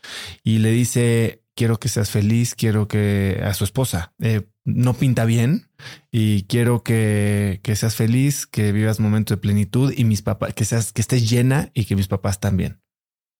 Y 0.42 0.58
le 0.58 0.70
dice, 0.70 1.42
quiero 1.54 1.78
que 1.78 1.88
seas 1.88 2.10
feliz, 2.10 2.54
quiero 2.54 2.88
que 2.88 3.40
a 3.42 3.54
su 3.54 3.64
esposa, 3.64 4.14
eh, 4.20 4.48
no 4.64 4.94
pinta 4.94 5.24
bien 5.24 5.68
y 6.10 6.44
quiero 6.44 6.82
que, 6.82 7.60
seas 7.74 7.94
feliz, 7.94 8.46
que 8.46 8.72
vivas 8.72 9.00
momentos 9.00 9.36
de 9.36 9.40
plenitud 9.40 9.92
y 9.96 10.04
mis 10.04 10.22
papás, 10.22 10.54
que 10.54 10.64
seas, 10.64 10.92
que 10.92 11.00
estés 11.00 11.28
llena 11.28 11.70
y 11.74 11.84
que 11.84 11.96
mis 11.96 12.08
papás 12.08 12.40
también. 12.40 12.80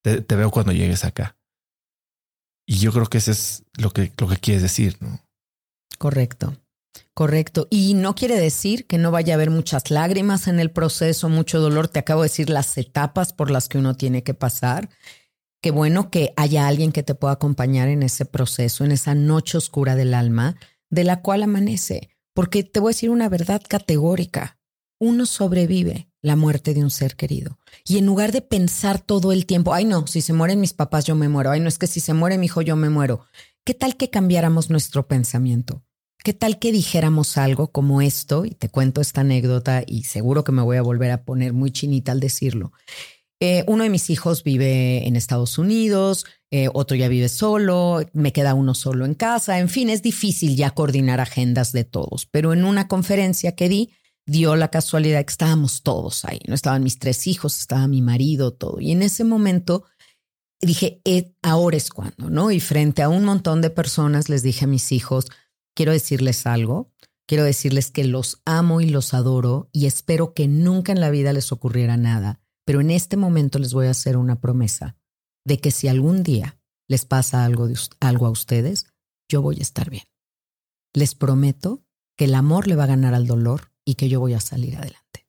Te, 0.03 0.21
te, 0.21 0.37
veo 0.37 0.51
cuando 0.51 0.73
llegues 0.73 1.05
acá. 1.05 1.37
Y 2.67 2.79
yo 2.79 2.93
creo 2.93 3.07
que 3.07 3.19
eso 3.19 3.31
es 3.31 3.65
lo 3.77 3.91
que, 3.91 4.13
lo 4.19 4.29
que 4.29 4.37
quieres 4.37 4.63
decir, 4.63 4.97
¿no? 5.01 5.21
Correcto. 5.99 6.57
Correcto. 7.15 7.69
Y 7.71 7.95
no 7.95 8.15
quiere 8.15 8.41
decir 8.41 8.87
que 8.87 8.97
no 8.97 9.11
vaya 9.11 9.35
a 9.35 9.37
haber 9.37 9.51
muchas 9.51 9.91
lágrimas 9.91 10.49
en 10.49 10.59
el 10.59 10.71
proceso, 10.71 11.29
mucho 11.29 11.61
dolor. 11.61 11.89
Te 11.89 11.99
acabo 11.99 12.23
de 12.23 12.31
decir 12.31 12.49
las 12.49 12.77
etapas 12.79 13.33
por 13.35 13.51
las 13.51 13.69
que 13.69 13.79
uno 13.79 13.95
tiene 13.97 14.23
que 14.23 14.33
pasar. 14.33 14.89
Qué 15.61 15.71
bueno 15.71 16.11
que 16.11 16.33
haya 16.37 16.67
alguien 16.67 16.91
que 16.91 17.03
te 17.03 17.15
pueda 17.15 17.35
acompañar 17.35 17.89
en 17.89 18.03
ese 18.03 18.25
proceso, 18.25 18.85
en 18.85 18.93
esa 18.93 19.15
noche 19.15 19.59
oscura 19.59 19.95
del 19.95 20.15
alma, 20.15 20.57
de 20.89 21.05
la 21.05 21.21
cual 21.21 21.43
amanece. 21.43 22.09
Porque 22.35 22.65
te 22.65 22.81
voy 22.81 22.91
a 22.91 22.95
decir 22.95 23.11
una 23.11 23.29
verdad 23.29 23.63
categórica. 23.69 24.59
uno 24.99 25.27
sobrevive 25.27 26.09
la 26.23 26.37
muerte 26.37 26.75
de 26.75 26.83
un 26.85 26.91
ser 26.91 27.17
querido. 27.17 27.59
Y 27.85 27.99
en 27.99 28.07
lugar 28.07 28.31
de 28.31 28.41
pensar 28.41 29.01
todo 29.01 29.33
el 29.33 29.47
tiempo, 29.47 29.75
ay 29.75 29.85
no, 29.85 30.07
si 30.07 30.21
se 30.21 30.33
mueren 30.33 30.61
mis 30.61 30.73
papás 30.73 31.05
yo 31.05 31.17
me 31.17 31.29
muero, 31.29 31.51
ay 31.51 31.59
no 31.59 31.69
es 31.69 31.77
que 31.77 31.89
si 31.89 31.99
se 31.99 32.15
muere 32.15 32.39
mi 32.39 32.47
hijo 32.47 32.63
yo 32.63 32.77
me 32.77 32.89
muero, 32.89 33.27
¿qué 33.65 33.75
tal 33.75 33.97
que 33.97 34.11
cambiáramos 34.11 34.71
nuestro 34.71 35.09
pensamiento? 35.09 35.83
¿Qué 36.25 36.33
tal 36.33 36.61
que 36.61 36.71
dijéramos 36.71 37.37
algo 37.37 37.73
como 37.73 38.01
esto? 38.01 38.45
Y 38.45 38.51
te 38.51 38.69
cuento 38.69 39.01
esta 39.01 39.23
anécdota 39.23 39.83
y 39.85 40.05
seguro 40.05 40.45
que 40.45 40.53
me 40.53 40.63
voy 40.63 40.77
a 40.77 40.83
volver 40.83 41.11
a 41.11 41.25
poner 41.25 41.53
muy 41.53 41.73
chinita 41.73 42.13
al 42.13 42.21
decirlo. 42.21 42.73
Eh, 43.41 43.65
uno 43.67 43.83
de 43.83 43.91
mis 43.91 44.09
hijos 44.09 44.45
vive 44.45 45.09
en 45.09 45.17
Estados 45.17 45.59
Unidos, 45.59 46.27
eh, 46.53 46.69
otro 46.73 46.97
ya 46.97 47.09
vive 47.09 47.29
solo, 47.29 48.07
me 48.13 48.33
queda 48.33 48.55
uno 48.55 48.73
solo 48.73 49.05
en 49.05 49.15
casa, 49.15 49.59
en 49.59 49.69
fin, 49.69 49.91
es 49.91 50.01
difícil 50.01 50.55
ya 50.55 50.71
coordinar 50.71 51.19
agendas 51.19 51.73
de 51.73 51.83
todos, 51.83 52.27
pero 52.27 52.53
en 52.53 52.65
una 52.65 52.87
conferencia 52.87 53.57
que 53.57 53.69
di, 53.69 53.91
dio 54.27 54.55
la 54.55 54.69
casualidad 54.69 55.25
que 55.25 55.33
estábamos 55.33 55.83
todos 55.83 56.25
ahí, 56.25 56.39
no 56.47 56.55
estaban 56.55 56.85
mis 56.85 57.01
tres 57.01 57.27
hijos, 57.27 57.59
estaba 57.59 57.89
mi 57.89 58.01
marido, 58.01 58.53
todo. 58.53 58.79
Y 58.79 58.93
en 58.93 59.03
ese 59.03 59.25
momento 59.25 59.87
dije, 60.61 61.01
eh, 61.05 61.33
ahora 61.43 61.77
es 61.77 61.91
cuando, 61.91 62.31
¿no? 62.31 62.53
Y 62.53 62.61
frente 62.61 63.03
a 63.03 63.09
un 63.09 63.25
montón 63.25 63.61
de 63.61 63.71
personas 63.71 64.29
les 64.29 64.45
dije 64.45 64.67
a 64.67 64.69
mis 64.69 64.93
hijos, 64.93 65.27
quiero 65.75 65.93
decirles 65.93 66.47
algo, 66.47 66.93
quiero 67.27 67.45
decirles 67.45 67.91
que 67.91 68.05
los 68.05 68.41
amo 68.45 68.81
y 68.81 68.89
los 68.89 69.15
adoro 69.15 69.69
y 69.73 69.87
espero 69.87 70.35
que 70.35 70.49
nunca 70.49 70.93
en 70.93 71.01
la 71.01 71.11
vida 71.11 71.33
les 71.33 71.53
ocurriera 71.53 71.97
nada, 71.97 72.41
pero 72.65 72.81
en 72.81 72.91
este 72.91 73.17
momento 73.17 73.59
les 73.59 73.73
voy 73.73 73.87
a 73.87 73.91
hacer 73.91 74.17
una 74.17 74.41
promesa 74.41 74.97
de 75.45 75.59
que 75.59 75.71
si 75.71 75.89
algún 75.89 76.23
día 76.23 76.59
les 76.89 77.05
pasa 77.05 77.45
algo, 77.45 77.69
algo 78.01 78.27
a 78.27 78.31
ustedes, 78.31 78.87
yo 79.29 79.43
voy 79.43 79.59
a 79.59 79.63
estar 79.63 79.91
bien. 79.91 80.05
Les 80.93 81.15
prometo 81.15 81.83
que 82.17 82.27
el 82.27 82.35
amor 82.35 82.69
le 82.69 82.77
va 82.77 82.85
a 82.85 82.89
ganar 82.89 83.15
al 83.15 83.27
dolor 83.27 83.73
y 83.85 83.95
que 83.95 84.09
yo 84.09 84.21
voy 84.21 84.35
a 84.35 84.41
salir 84.41 84.77
adelante. 84.77 85.27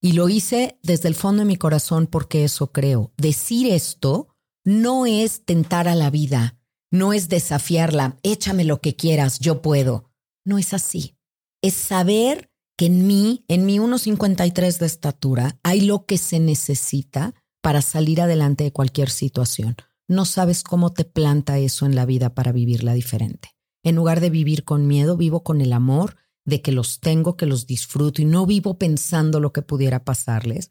Y 0.00 0.12
lo 0.12 0.28
hice 0.28 0.78
desde 0.82 1.08
el 1.08 1.14
fondo 1.14 1.40
de 1.40 1.46
mi 1.46 1.56
corazón 1.56 2.06
porque 2.06 2.44
eso 2.44 2.70
creo. 2.70 3.12
Decir 3.16 3.72
esto 3.72 4.28
no 4.64 5.06
es 5.06 5.44
tentar 5.44 5.88
a 5.88 5.94
la 5.94 6.10
vida, 6.10 6.58
no 6.90 7.12
es 7.12 7.28
desafiarla, 7.28 8.18
échame 8.22 8.64
lo 8.64 8.80
que 8.80 8.96
quieras, 8.96 9.38
yo 9.38 9.62
puedo. 9.62 10.10
No 10.44 10.58
es 10.58 10.72
así. 10.72 11.16
Es 11.62 11.74
saber 11.74 12.50
que 12.76 12.86
en 12.86 13.06
mí, 13.06 13.44
en 13.48 13.66
mi 13.66 13.78
1,53 13.78 14.78
de 14.78 14.86
estatura, 14.86 15.58
hay 15.62 15.80
lo 15.80 16.04
que 16.04 16.18
se 16.18 16.38
necesita 16.38 17.34
para 17.62 17.82
salir 17.82 18.20
adelante 18.20 18.64
de 18.64 18.72
cualquier 18.72 19.10
situación. 19.10 19.76
No 20.08 20.24
sabes 20.24 20.62
cómo 20.62 20.92
te 20.92 21.04
planta 21.04 21.58
eso 21.58 21.86
en 21.86 21.96
la 21.96 22.06
vida 22.06 22.34
para 22.34 22.52
vivirla 22.52 22.94
diferente. 22.94 23.50
En 23.82 23.96
lugar 23.96 24.20
de 24.20 24.30
vivir 24.30 24.64
con 24.64 24.86
miedo, 24.86 25.16
vivo 25.16 25.42
con 25.42 25.60
el 25.60 25.72
amor 25.72 26.16
de 26.44 26.62
que 26.62 26.70
los 26.70 27.00
tengo, 27.00 27.36
que 27.36 27.46
los 27.46 27.66
disfruto 27.66 28.22
y 28.22 28.24
no 28.24 28.46
vivo 28.46 28.78
pensando 28.78 29.40
lo 29.40 29.52
que 29.52 29.62
pudiera 29.62 30.04
pasarles. 30.04 30.70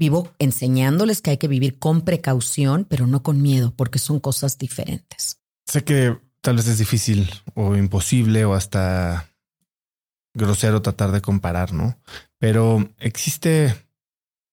Vivo 0.00 0.32
enseñándoles 0.38 1.20
que 1.20 1.28
hay 1.28 1.36
que 1.36 1.46
vivir 1.46 1.78
con 1.78 2.00
precaución, 2.00 2.86
pero 2.88 3.06
no 3.06 3.22
con 3.22 3.42
miedo, 3.42 3.74
porque 3.76 3.98
son 3.98 4.18
cosas 4.18 4.56
diferentes. 4.56 5.40
Sé 5.66 5.84
que 5.84 6.18
tal 6.40 6.56
vez 6.56 6.68
es 6.68 6.78
difícil 6.78 7.30
o 7.54 7.76
imposible 7.76 8.46
o 8.46 8.54
hasta 8.54 9.28
grosero 10.32 10.80
tratar 10.80 11.12
de 11.12 11.20
comparar, 11.20 11.74
¿no? 11.74 11.98
Pero 12.38 12.88
¿existe 12.98 13.76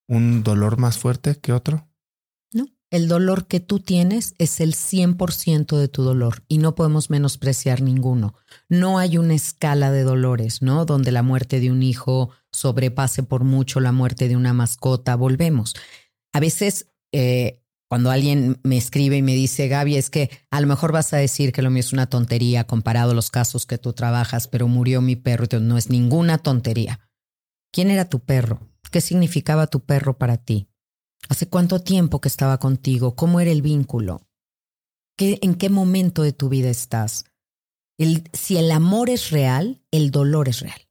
un 0.10 0.44
dolor 0.44 0.78
más 0.80 0.98
fuerte 0.98 1.38
que 1.40 1.54
otro? 1.54 1.87
El 2.90 3.10
dolor 3.10 3.48
que 3.48 3.60
tú 3.60 3.80
tienes 3.80 4.34
es 4.38 4.62
el 4.62 4.74
100% 4.74 5.78
de 5.78 5.88
tu 5.90 6.04
dolor 6.04 6.44
y 6.48 6.58
no 6.58 6.74
podemos 6.74 7.10
menospreciar 7.10 7.82
ninguno. 7.82 8.34
No 8.70 8.98
hay 8.98 9.18
una 9.18 9.36
escala 9.36 9.92
de 9.92 10.04
dolores, 10.04 10.62
¿no? 10.62 10.86
Donde 10.86 11.12
la 11.12 11.22
muerte 11.22 11.60
de 11.60 11.70
un 11.70 11.84
hijo 11.84 12.30
sobrepase 12.52 13.24
por 13.24 13.44
mucho 13.44 13.82
la 13.82 13.92
muerte 13.92 14.30
de 14.30 14.38
una 14.38 14.54
mascota. 14.54 15.18
Volvemos. 15.18 15.76
A 16.32 16.40
veces, 16.40 16.88
eh, 17.12 17.62
cuando 17.90 18.10
alguien 18.10 18.60
me 18.64 18.78
escribe 18.78 19.18
y 19.18 19.22
me 19.22 19.36
dice, 19.36 19.68
Gaby, 19.68 19.98
es 19.98 20.10
que 20.10 20.30
a 20.50 20.62
lo 20.62 20.68
mejor 20.68 20.94
vas 20.94 21.14
a 21.14 21.18
decir 21.18 21.52
que 21.52 21.62
lo 21.62 21.70
mío 21.70 21.82
es 21.82 21.92
una 21.92 22.08
tontería 22.08 22.66
comparado 22.66 23.12
a 23.12 23.16
los 23.16 23.32
casos 23.32 23.66
que 23.66 23.78
tú 23.78 23.92
trabajas, 23.92 24.48
pero 24.48 24.70
murió 24.70 25.02
mi 25.02 25.18
perro. 25.18 25.46
no 25.60 25.78
es 25.78 25.90
ninguna 25.90 26.38
tontería. 26.38 27.02
¿Quién 27.74 27.92
era 27.92 28.08
tu 28.08 28.22
perro? 28.22 28.62
¿Qué 28.92 29.02
significaba 29.02 29.68
tu 29.68 29.82
perro 29.82 30.18
para 30.18 30.38
ti? 30.38 30.70
¿Hace 31.30 31.48
cuánto 31.48 31.80
tiempo 31.80 32.22
que 32.22 32.28
estaba 32.28 32.58
contigo? 32.60 33.16
¿Cómo 33.16 33.40
era 33.40 33.52
el 33.52 33.62
vínculo? 33.62 34.22
¿Qué, 35.18 35.40
¿En 35.42 35.56
qué 35.56 35.70
momento 35.70 36.24
de 36.24 36.34
tu 36.34 36.50
vida 36.50 36.70
estás? 36.70 37.26
si 38.34 38.58
el 38.58 38.70
amor 38.72 39.10
es 39.10 39.32
real, 39.32 39.82
el 39.90 40.12
dolor 40.12 40.50
es 40.50 40.60
real. 40.60 40.88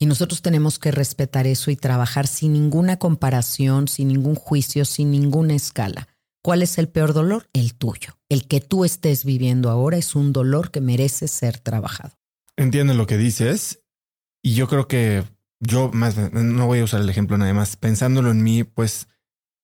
Y 0.00 0.06
nosotros 0.06 0.42
tenemos 0.42 0.78
que 0.78 0.90
respetar 0.90 1.46
eso 1.46 1.70
y 1.70 1.76
trabajar 1.76 2.26
sin 2.26 2.52
ninguna 2.52 2.98
comparación, 2.98 3.86
sin 3.86 4.08
ningún 4.08 4.34
juicio, 4.34 4.84
sin 4.84 5.12
ninguna 5.12 5.54
escala. 5.54 6.08
¿Cuál 6.42 6.62
es 6.62 6.78
el 6.78 6.88
peor 6.88 7.14
dolor? 7.14 7.48
El 7.52 7.74
tuyo. 7.74 8.18
El 8.28 8.46
que 8.46 8.60
tú 8.60 8.84
estés 8.84 9.24
viviendo 9.24 9.70
ahora 9.70 9.96
es 9.96 10.14
un 10.14 10.32
dolor 10.32 10.70
que 10.70 10.80
merece 10.80 11.28
ser 11.28 11.58
trabajado. 11.58 12.18
Entiendo 12.56 12.92
lo 12.94 13.06
que 13.06 13.16
dices 13.16 13.82
y 14.42 14.54
yo 14.54 14.68
creo 14.68 14.88
que 14.88 15.24
yo 15.60 15.90
más 15.92 16.16
no 16.32 16.66
voy 16.66 16.80
a 16.80 16.84
usar 16.84 17.00
el 17.00 17.08
ejemplo 17.08 17.38
nada 17.38 17.54
más. 17.54 17.76
Pensándolo 17.76 18.30
en 18.30 18.42
mí, 18.42 18.64
pues 18.64 19.08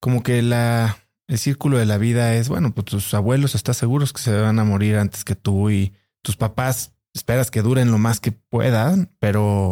como 0.01 0.23
que 0.23 0.41
la 0.41 0.97
el 1.31 1.37
círculo 1.37 1.77
de 1.77 1.85
la 1.85 1.97
vida 1.97 2.35
es 2.35 2.49
bueno, 2.49 2.73
pues 2.73 2.85
tus 2.85 3.13
abuelos 3.13 3.55
estás 3.55 3.77
seguros 3.77 4.11
que 4.11 4.21
se 4.21 4.37
van 4.37 4.59
a 4.59 4.65
morir 4.65 4.97
antes 4.97 5.23
que 5.23 5.35
tú 5.35 5.69
y 5.69 5.93
tus 6.21 6.35
papás 6.35 6.91
esperas 7.13 7.49
que 7.49 7.61
duren 7.61 7.89
lo 7.89 7.97
más 7.97 8.19
que 8.19 8.33
puedan, 8.33 9.09
pero 9.19 9.71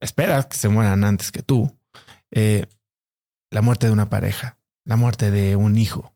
esperas 0.00 0.46
que 0.46 0.58
se 0.58 0.68
mueran 0.68 1.02
antes 1.02 1.32
que 1.32 1.42
tú. 1.42 1.74
Eh, 2.30 2.66
la 3.50 3.62
muerte 3.62 3.86
de 3.86 3.92
una 3.94 4.10
pareja, 4.10 4.58
la 4.84 4.96
muerte 4.96 5.30
de 5.30 5.56
un 5.56 5.78
hijo. 5.78 6.12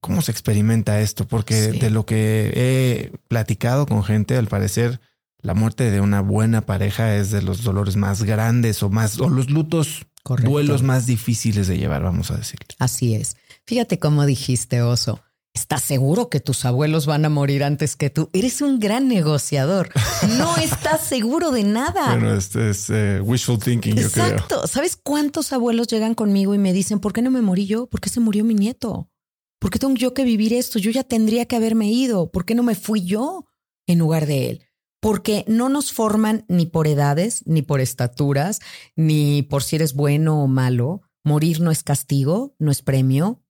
¿Cómo 0.00 0.20
se 0.20 0.32
experimenta 0.32 1.00
esto? 1.00 1.26
Porque 1.26 1.72
de 1.72 1.88
lo 1.88 2.04
que 2.04 2.52
he 2.54 3.18
platicado 3.28 3.86
con 3.86 4.04
gente, 4.04 4.36
al 4.36 4.48
parecer, 4.48 5.00
la 5.38 5.54
muerte 5.54 5.90
de 5.90 6.02
una 6.02 6.20
buena 6.20 6.60
pareja 6.62 7.16
es 7.16 7.30
de 7.30 7.40
los 7.40 7.62
dolores 7.62 7.96
más 7.96 8.22
grandes 8.24 8.82
o 8.82 8.90
más, 8.90 9.18
o 9.18 9.30
los 9.30 9.48
lutos, 9.48 10.06
duelos 10.24 10.82
más 10.82 11.06
difíciles 11.06 11.66
de 11.66 11.78
llevar, 11.78 12.02
vamos 12.02 12.30
a 12.30 12.36
decir. 12.36 12.58
Así 12.78 13.14
es. 13.14 13.36
Fíjate 13.66 13.98
cómo 13.98 14.26
dijiste, 14.26 14.82
Oso. 14.82 15.20
¿Estás 15.54 15.82
seguro 15.82 16.30
que 16.30 16.40
tus 16.40 16.64
abuelos 16.64 17.04
van 17.04 17.26
a 17.26 17.28
morir 17.28 17.62
antes 17.62 17.94
que 17.94 18.08
tú? 18.08 18.30
Eres 18.32 18.62
un 18.62 18.80
gran 18.80 19.06
negociador. 19.06 19.90
No 20.38 20.56
estás 20.62 21.02
seguro 21.02 21.50
de 21.50 21.62
nada. 21.62 22.06
Bueno, 22.08 22.34
este 22.34 22.70
es 22.70 22.88
eh, 22.88 23.20
wishful 23.20 23.58
thinking, 23.58 23.94
yo 23.94 24.10
creo. 24.10 24.26
Exacto. 24.28 24.66
¿Sabes 24.66 24.96
cuántos 24.96 25.52
abuelos 25.52 25.88
llegan 25.88 26.14
conmigo 26.14 26.54
y 26.54 26.58
me 26.58 26.72
dicen, 26.72 27.00
¿por 27.00 27.12
qué 27.12 27.20
no 27.20 27.30
me 27.30 27.42
morí 27.42 27.66
yo? 27.66 27.86
¿Por 27.86 28.00
qué 28.00 28.08
se 28.08 28.20
murió 28.20 28.44
mi 28.44 28.54
nieto? 28.54 29.10
¿Por 29.58 29.70
qué 29.70 29.78
tengo 29.78 29.94
yo 29.94 30.14
que 30.14 30.24
vivir 30.24 30.54
esto? 30.54 30.78
Yo 30.78 30.90
ya 30.90 31.04
tendría 31.04 31.44
que 31.44 31.56
haberme 31.56 31.90
ido. 31.90 32.30
¿Por 32.32 32.46
qué 32.46 32.54
no 32.54 32.62
me 32.62 32.74
fui 32.74 33.04
yo 33.04 33.44
en 33.86 33.98
lugar 33.98 34.26
de 34.26 34.50
él? 34.50 34.62
Porque 35.02 35.44
no 35.48 35.68
nos 35.68 35.92
forman 35.92 36.44
ni 36.46 36.64
por 36.64 36.86
edades, 36.86 37.42
ni 37.44 37.62
por 37.62 37.80
estaturas, 37.80 38.60
ni 38.94 39.42
por 39.42 39.64
si 39.64 39.74
eres 39.74 39.94
bueno 39.94 40.40
o 40.40 40.46
malo. 40.46 41.02
Morir 41.24 41.60
no 41.60 41.72
es 41.72 41.82
castigo, 41.82 42.54
no 42.60 42.70
es 42.70 42.82
premio. 42.82 43.42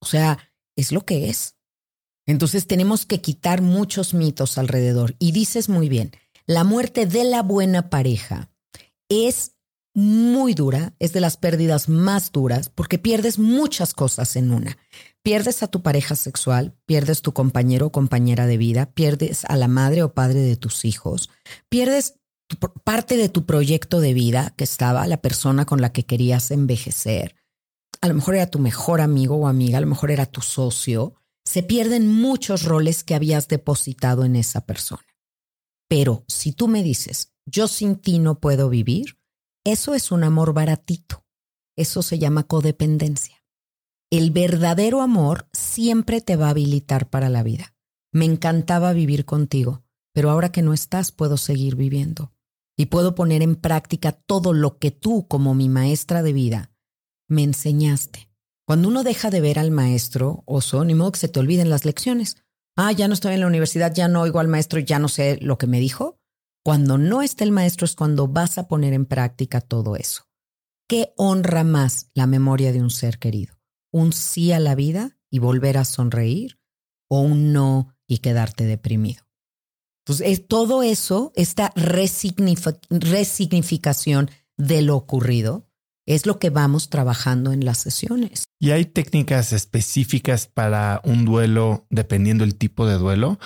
O 0.00 0.06
sea, 0.06 0.38
es 0.76 0.92
lo 0.92 1.06
que 1.06 1.30
es. 1.30 1.56
Entonces 2.26 2.66
tenemos 2.66 3.06
que 3.06 3.22
quitar 3.22 3.62
muchos 3.62 4.12
mitos 4.12 4.58
alrededor. 4.58 5.16
Y 5.18 5.32
dices 5.32 5.70
muy 5.70 5.88
bien, 5.88 6.12
la 6.46 6.62
muerte 6.62 7.06
de 7.06 7.24
la 7.24 7.42
buena 7.42 7.88
pareja 7.88 8.50
es 9.08 9.56
muy 9.94 10.52
dura, 10.52 10.94
es 10.98 11.14
de 11.14 11.20
las 11.20 11.38
pérdidas 11.38 11.88
más 11.88 12.30
duras 12.32 12.68
porque 12.68 12.98
pierdes 12.98 13.38
muchas 13.38 13.94
cosas 13.94 14.36
en 14.36 14.52
una. 14.52 14.76
Pierdes 15.28 15.62
a 15.62 15.66
tu 15.66 15.82
pareja 15.82 16.16
sexual, 16.16 16.74
pierdes 16.86 17.20
tu 17.20 17.34
compañero 17.34 17.88
o 17.88 17.92
compañera 17.92 18.46
de 18.46 18.56
vida, 18.56 18.86
pierdes 18.86 19.44
a 19.44 19.56
la 19.56 19.68
madre 19.68 20.02
o 20.02 20.14
padre 20.14 20.40
de 20.40 20.56
tus 20.56 20.86
hijos, 20.86 21.28
pierdes 21.68 22.14
parte 22.82 23.18
de 23.18 23.28
tu 23.28 23.44
proyecto 23.44 24.00
de 24.00 24.14
vida 24.14 24.54
que 24.56 24.64
estaba 24.64 25.06
la 25.06 25.20
persona 25.20 25.66
con 25.66 25.82
la 25.82 25.92
que 25.92 26.06
querías 26.06 26.50
envejecer, 26.50 27.36
a 28.00 28.08
lo 28.08 28.14
mejor 28.14 28.36
era 28.36 28.46
tu 28.46 28.58
mejor 28.58 29.02
amigo 29.02 29.36
o 29.36 29.48
amiga, 29.48 29.76
a 29.76 29.80
lo 29.82 29.86
mejor 29.86 30.12
era 30.12 30.24
tu 30.24 30.40
socio, 30.40 31.12
se 31.44 31.62
pierden 31.62 32.08
muchos 32.08 32.62
roles 32.62 33.04
que 33.04 33.14
habías 33.14 33.48
depositado 33.48 34.24
en 34.24 34.34
esa 34.34 34.64
persona. 34.64 35.04
Pero 35.90 36.24
si 36.26 36.52
tú 36.52 36.68
me 36.68 36.82
dices, 36.82 37.34
yo 37.44 37.68
sin 37.68 37.96
ti 37.96 38.18
no 38.18 38.40
puedo 38.40 38.70
vivir, 38.70 39.18
eso 39.62 39.92
es 39.94 40.10
un 40.10 40.24
amor 40.24 40.54
baratito. 40.54 41.26
Eso 41.76 42.00
se 42.00 42.18
llama 42.18 42.44
codependencia. 42.44 43.37
El 44.10 44.30
verdadero 44.30 45.02
amor 45.02 45.48
siempre 45.52 46.22
te 46.22 46.36
va 46.36 46.46
a 46.46 46.50
habilitar 46.50 47.10
para 47.10 47.28
la 47.28 47.42
vida. 47.42 47.74
Me 48.10 48.24
encantaba 48.24 48.94
vivir 48.94 49.26
contigo, 49.26 49.82
pero 50.14 50.30
ahora 50.30 50.50
que 50.50 50.62
no 50.62 50.72
estás 50.72 51.12
puedo 51.12 51.36
seguir 51.36 51.76
viviendo 51.76 52.32
y 52.74 52.86
puedo 52.86 53.14
poner 53.14 53.42
en 53.42 53.54
práctica 53.54 54.12
todo 54.12 54.54
lo 54.54 54.78
que 54.78 54.90
tú 54.90 55.28
como 55.28 55.54
mi 55.54 55.68
maestra 55.68 56.22
de 56.22 56.32
vida 56.32 56.70
me 57.28 57.42
enseñaste. 57.42 58.30
Cuando 58.66 58.88
uno 58.88 59.02
deja 59.02 59.28
de 59.28 59.42
ver 59.42 59.58
al 59.58 59.70
maestro, 59.70 60.42
oso, 60.46 60.84
ni 60.84 60.94
modo 60.94 61.12
que 61.12 61.18
se 61.18 61.28
te 61.28 61.40
olviden 61.40 61.68
las 61.68 61.84
lecciones. 61.84 62.38
Ah, 62.76 62.92
ya 62.92 63.08
no 63.08 63.14
estoy 63.14 63.34
en 63.34 63.40
la 63.40 63.46
universidad, 63.46 63.94
ya 63.94 64.08
no 64.08 64.22
oigo 64.22 64.40
al 64.40 64.48
maestro, 64.48 64.80
ya 64.80 64.98
no 64.98 65.08
sé 65.08 65.38
lo 65.42 65.58
que 65.58 65.66
me 65.66 65.80
dijo. 65.80 66.16
Cuando 66.64 66.96
no 66.96 67.20
está 67.20 67.44
el 67.44 67.52
maestro 67.52 67.84
es 67.84 67.94
cuando 67.94 68.26
vas 68.26 68.56
a 68.56 68.68
poner 68.68 68.94
en 68.94 69.04
práctica 69.04 69.60
todo 69.60 69.96
eso. 69.96 70.24
¿Qué 70.88 71.12
honra 71.18 71.62
más 71.64 72.08
la 72.14 72.26
memoria 72.26 72.72
de 72.72 72.80
un 72.80 72.90
ser 72.90 73.18
querido? 73.18 73.57
¿Un 73.98 74.12
sí 74.12 74.52
a 74.52 74.60
la 74.60 74.76
vida 74.76 75.16
y 75.28 75.40
volver 75.40 75.76
a 75.76 75.84
sonreír? 75.84 76.60
¿O 77.08 77.20
un 77.20 77.52
no 77.52 77.96
y 78.06 78.18
quedarte 78.18 78.64
deprimido? 78.64 79.24
Entonces, 80.06 80.46
todo 80.46 80.84
eso, 80.84 81.32
esta 81.34 81.72
resignificación 81.74 84.30
de 84.56 84.82
lo 84.82 84.94
ocurrido, 84.94 85.66
es 86.06 86.26
lo 86.26 86.38
que 86.38 86.50
vamos 86.50 86.90
trabajando 86.90 87.50
en 87.50 87.64
las 87.64 87.78
sesiones. 87.78 88.44
¿Y 88.60 88.70
hay 88.70 88.84
técnicas 88.84 89.52
específicas 89.52 90.46
para 90.46 91.00
un 91.02 91.24
duelo 91.24 91.88
dependiendo 91.90 92.44
el 92.44 92.54
tipo 92.54 92.86
de 92.86 92.98
duelo? 92.98 93.40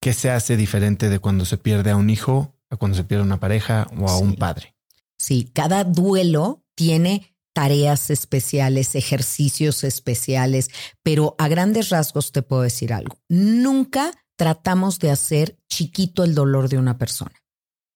¿Qué 0.00 0.14
se 0.14 0.30
hace 0.30 0.56
diferente 0.56 1.10
de 1.10 1.18
cuando 1.18 1.44
se 1.44 1.58
pierde 1.58 1.90
a 1.90 1.96
un 1.96 2.08
hijo, 2.08 2.56
a 2.70 2.78
cuando 2.78 2.96
se 2.96 3.04
pierde 3.04 3.20
a 3.20 3.26
una 3.26 3.38
pareja 3.38 3.86
o 4.00 4.08
a 4.08 4.16
un 4.16 4.36
padre? 4.36 4.74
Sí, 5.18 5.50
cada 5.52 5.84
duelo 5.84 6.64
tiene 6.74 7.33
tareas 7.54 8.10
especiales, 8.10 8.94
ejercicios 8.94 9.84
especiales, 9.84 10.68
pero 11.02 11.36
a 11.38 11.48
grandes 11.48 11.88
rasgos 11.88 12.32
te 12.32 12.42
puedo 12.42 12.62
decir 12.62 12.92
algo. 12.92 13.16
Nunca 13.28 14.10
tratamos 14.36 14.98
de 14.98 15.10
hacer 15.10 15.56
chiquito 15.68 16.24
el 16.24 16.34
dolor 16.34 16.68
de 16.68 16.78
una 16.78 16.98
persona. 16.98 17.32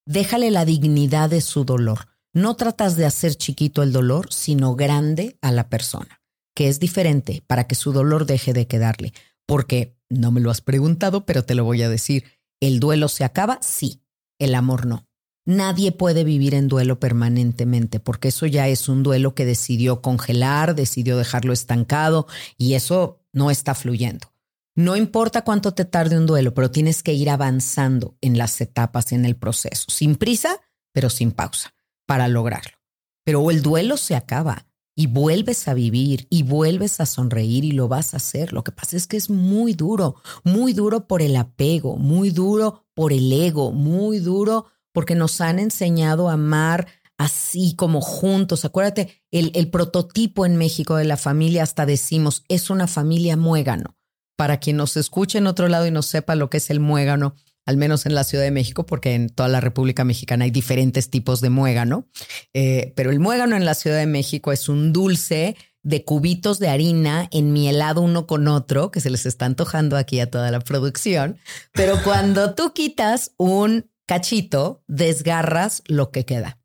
Déjale 0.06 0.51
la 0.51 0.64
dignidad 0.64 1.28
de 1.28 1.40
su 1.40 1.64
dolor. 1.64 2.09
No 2.32 2.56
tratas 2.56 2.97
de 2.97 3.05
hacer 3.05 3.35
chiquito 3.35 3.82
el 3.82 3.93
dolor, 3.93 4.32
sino 4.32 4.76
grande 4.76 5.36
a 5.43 5.51
la 5.51 5.68
persona, 5.68 6.22
que 6.55 6.68
es 6.68 6.78
diferente 6.78 7.43
para 7.47 7.66
que 7.66 7.74
su 7.74 7.93
dolor 7.93 8.24
deje 8.24 8.52
de 8.52 8.66
quedarle. 8.66 9.12
Porque 9.47 9.97
no 10.09 10.30
me 10.30 10.40
lo 10.40 10.51
has 10.51 10.60
preguntado, 10.60 11.26
pero 11.26 11.44
te 11.44 11.55
lo 11.55 11.64
voy 11.64 11.82
a 11.82 11.89
decir. 11.89 12.24
¿El 12.60 12.80
duelo 12.80 13.09
se 13.09 13.24
acaba? 13.24 13.59
Sí. 13.60 14.02
El 14.39 14.55
amor 14.55 14.86
no. 14.86 15.07
Nadie 15.49 15.93
puede 15.93 16.25
vivir 16.25 16.55
en 16.55 16.69
duelo 16.69 17.01
permanentemente, 17.01 18.01
porque 18.01 18.29
eso 18.29 18.45
ya 18.45 18.69
es 18.69 18.87
un 18.87 19.03
duelo 19.03 19.35
que 19.35 19.47
decidió 19.47 20.03
congelar, 20.03 20.75
decidió 20.75 21.16
dejarlo 21.16 21.55
estancado 21.55 22.27
y 22.59 22.75
eso 22.75 23.25
no 23.33 23.51
está 23.51 23.75
fluyendo. 23.75 24.31
No 24.75 24.95
importa 24.95 25.45
cuánto 25.45 25.73
te 25.73 25.87
tarde 25.87 26.19
un 26.19 26.27
duelo, 26.27 26.53
pero 26.53 26.70
tienes 26.70 27.03
que 27.03 27.15
ir 27.15 27.31
avanzando 27.31 28.19
en 28.20 28.37
las 28.37 28.61
etapas, 28.61 29.11
en 29.12 29.25
el 29.25 29.37
proceso, 29.37 29.87
sin 29.89 30.16
prisa, 30.16 30.61
pero 30.93 31.09
sin 31.09 31.33
pausa, 31.33 31.73
para 32.05 32.29
lograrlo. 32.29 32.77
Pero 33.25 33.51
el 33.51 33.62
duelo 33.62 33.97
se 33.97 34.16
acaba 34.16 34.66
y 34.95 35.07
vuelves 35.07 35.66
a 35.66 35.73
vivir 35.73 36.27
y 36.29 36.43
vuelves 36.43 37.01
a 37.01 37.07
sonreír 37.07 37.65
y 37.65 37.73
lo 37.73 37.89
vas 37.89 38.12
a 38.12 38.19
hacer. 38.19 38.53
Lo 38.53 38.65
que 38.65 38.73
pasa 38.73 38.99
es 38.99 39.07
que 39.07 39.16
es 39.16 39.31
muy 39.31 39.73
duro, 39.73 40.16
muy 40.45 40.75
duro 40.75 41.07
por 41.07 41.23
el 41.23 41.37
apego, 41.37 41.97
muy 41.97 42.29
duro 42.33 42.85
por 42.93 43.15
el 43.15 43.33
ego, 43.33 43.73
muy 43.73 44.19
duro 44.19 44.66
porque 44.99 45.15
nos 45.15 45.41
han 45.41 45.61
enseñado 45.61 46.29
a 46.29 46.33
amar 46.33 46.89
así 47.19 47.77
como 47.77 48.01
juntos. 48.01 48.65
Acuérdate, 48.65 49.23
el, 49.31 49.53
el, 49.55 49.70
prototipo 49.70 50.45
en 50.45 50.57
México 50.57 50.97
de 50.97 51.05
la 51.05 51.16
familia, 51.16 51.62
hasta 51.62 51.87
decimos, 51.87 52.43
es 52.49 52.69
una 52.69 52.89
familia 52.89 53.37
muégano. 53.37 53.97
Para 54.37 54.59
quien 54.59 54.77
nos 54.77 54.97
escuche 54.97 55.39
en 55.39 55.47
otro 55.47 55.69
lado 55.69 55.87
y 55.87 55.93
no 55.93 56.03
sepa 56.03 56.35
lo 56.35 56.51
que 56.51 56.57
es 56.57 56.69
el 56.70 56.81
muégano, 56.81 57.37
al 57.65 57.77
menos 57.77 58.07
en 58.07 58.16
la 58.16 58.25
Ciudad 58.25 58.43
de 58.43 58.51
México, 58.51 58.87
porque 58.87 59.15
en 59.15 59.29
toda 59.29 59.49
la 59.49 59.61
República 59.61 60.03
Mexicana 60.03 60.47
hay 60.47 60.51
diferentes 60.51 61.11
tipos 61.11 61.41
de 61.41 61.51
muégano, 61.51 62.09
eh, 62.53 62.93
pero 62.97 63.12
el 63.12 63.20
muégano 63.20 63.55
en 63.55 63.65
la 63.65 63.75
Ciudad 63.75 63.99
de 63.99 64.07
México 64.07 64.51
es 64.51 64.69
un 64.69 64.93
dulce 64.93 65.55
de 65.85 66.05
cubitos 66.05 66.59
de 66.59 66.70
harina 66.70 67.29
enmielado 67.31 68.01
uno 68.01 68.27
con 68.27 68.49
otro, 68.49 68.91
que 68.91 68.99
se 68.99 69.11
les 69.11 69.27
está 69.27 69.47
antojando 69.47 69.97
aquí 69.97 70.19
a 70.19 70.29
toda 70.29 70.51
la 70.51 70.59
producción, 70.59 71.39
pero 71.73 72.03
cuando 72.03 72.57
tú 72.57 72.73
quitas 72.73 73.31
un 73.37 73.89
cachito, 74.09 74.82
desgarras 74.89 75.82
lo 75.86 76.10
que 76.10 76.24
queda. 76.24 76.59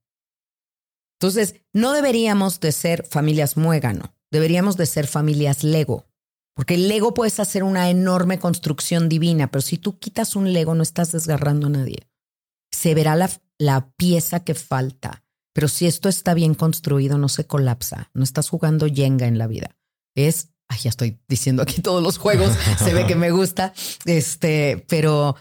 Entonces, 1.20 1.56
no 1.74 1.92
deberíamos 1.92 2.60
de 2.62 2.72
ser 2.72 3.06
familias 3.06 3.58
muégano, 3.58 4.16
deberíamos 4.32 4.78
de 4.78 4.86
ser 4.86 5.08
familias 5.08 5.64
Lego, 5.64 6.08
porque 6.56 6.76
el 6.76 6.88
Lego 6.88 7.14
puedes 7.14 7.40
hacer 7.40 7.64
una 7.64 7.90
enorme 7.90 8.40
construcción 8.40 9.10
divina, 9.10 9.52
pero 9.52 9.62
si 9.62 9.78
tú 9.78 10.00
quitas 10.00 10.36
un 10.36 10.54
Lego 10.54 10.74
no 10.74 10.84
estás 10.84 11.12
desgarrando 11.12 11.68
a 11.68 11.72
nadie. 11.72 12.08
Se 12.72 12.96
verá 12.96 13.16
la, 13.16 13.30
la 13.60 13.92
pieza 13.98 14.44
que 14.44 14.56
falta, 14.56 15.24
pero 15.54 15.68
si 15.68 15.86
esto 15.86 16.10
está 16.10 16.34
bien 16.34 16.56
construido 16.56 17.18
no 17.18 17.30
se 17.30 17.46
colapsa, 17.46 18.10
no 18.14 18.24
estás 18.24 18.50
jugando 18.50 18.88
Jenga 18.88 19.28
en 19.28 19.38
la 19.38 19.48
vida. 19.48 19.78
Es, 20.16 20.50
ay, 20.70 20.80
ya 20.84 20.90
estoy 20.90 21.20
diciendo 21.28 21.62
aquí 21.62 21.82
todos 21.82 22.02
los 22.02 22.18
juegos, 22.18 22.54
se 22.80 22.94
ve 22.94 23.06
que 23.06 23.16
me 23.16 23.32
gusta, 23.32 23.74
este, 24.06 24.86
pero 24.88 25.36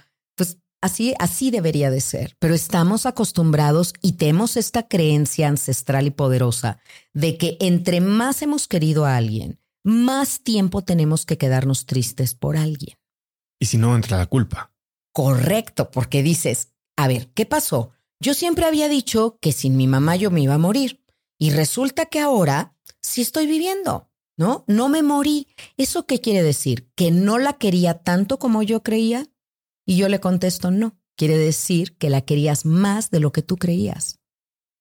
Así, 0.82 1.14
así 1.20 1.52
debería 1.52 1.92
de 1.92 2.00
ser, 2.00 2.36
pero 2.40 2.54
estamos 2.54 3.06
acostumbrados 3.06 3.94
y 4.02 4.14
tenemos 4.14 4.56
esta 4.56 4.88
creencia 4.88 5.46
ancestral 5.46 6.08
y 6.08 6.10
poderosa 6.10 6.80
de 7.14 7.38
que 7.38 7.56
entre 7.60 8.00
más 8.00 8.42
hemos 8.42 8.66
querido 8.66 9.06
a 9.06 9.16
alguien, 9.16 9.60
más 9.84 10.42
tiempo 10.42 10.82
tenemos 10.82 11.24
que 11.24 11.38
quedarnos 11.38 11.86
tristes 11.86 12.34
por 12.34 12.56
alguien. 12.56 12.98
Y 13.60 13.66
si 13.66 13.78
no, 13.78 13.94
entra 13.94 14.18
la 14.18 14.26
culpa. 14.26 14.72
Correcto, 15.12 15.92
porque 15.92 16.24
dices, 16.24 16.72
a 16.96 17.06
ver, 17.06 17.30
¿qué 17.32 17.46
pasó? 17.46 17.92
Yo 18.18 18.34
siempre 18.34 18.64
había 18.64 18.88
dicho 18.88 19.38
que 19.40 19.52
sin 19.52 19.76
mi 19.76 19.86
mamá 19.86 20.16
yo 20.16 20.32
me 20.32 20.40
iba 20.40 20.54
a 20.54 20.58
morir. 20.58 21.04
Y 21.38 21.50
resulta 21.50 22.06
que 22.06 22.18
ahora 22.18 22.76
sí 23.00 23.22
estoy 23.22 23.46
viviendo, 23.46 24.10
¿no? 24.36 24.64
No 24.66 24.88
me 24.88 25.04
morí. 25.04 25.46
¿Eso 25.76 26.06
qué 26.06 26.20
quiere 26.20 26.42
decir? 26.42 26.90
¿Que 26.96 27.12
no 27.12 27.38
la 27.38 27.52
quería 27.52 27.98
tanto 28.02 28.40
como 28.40 28.64
yo 28.64 28.82
creía? 28.82 29.28
Y 29.84 29.96
yo 29.96 30.08
le 30.08 30.20
contesto, 30.20 30.70
no, 30.70 30.96
quiere 31.16 31.36
decir 31.36 31.96
que 31.96 32.10
la 32.10 32.22
querías 32.22 32.64
más 32.64 33.10
de 33.10 33.20
lo 33.20 33.32
que 33.32 33.42
tú 33.42 33.56
creías. 33.56 34.20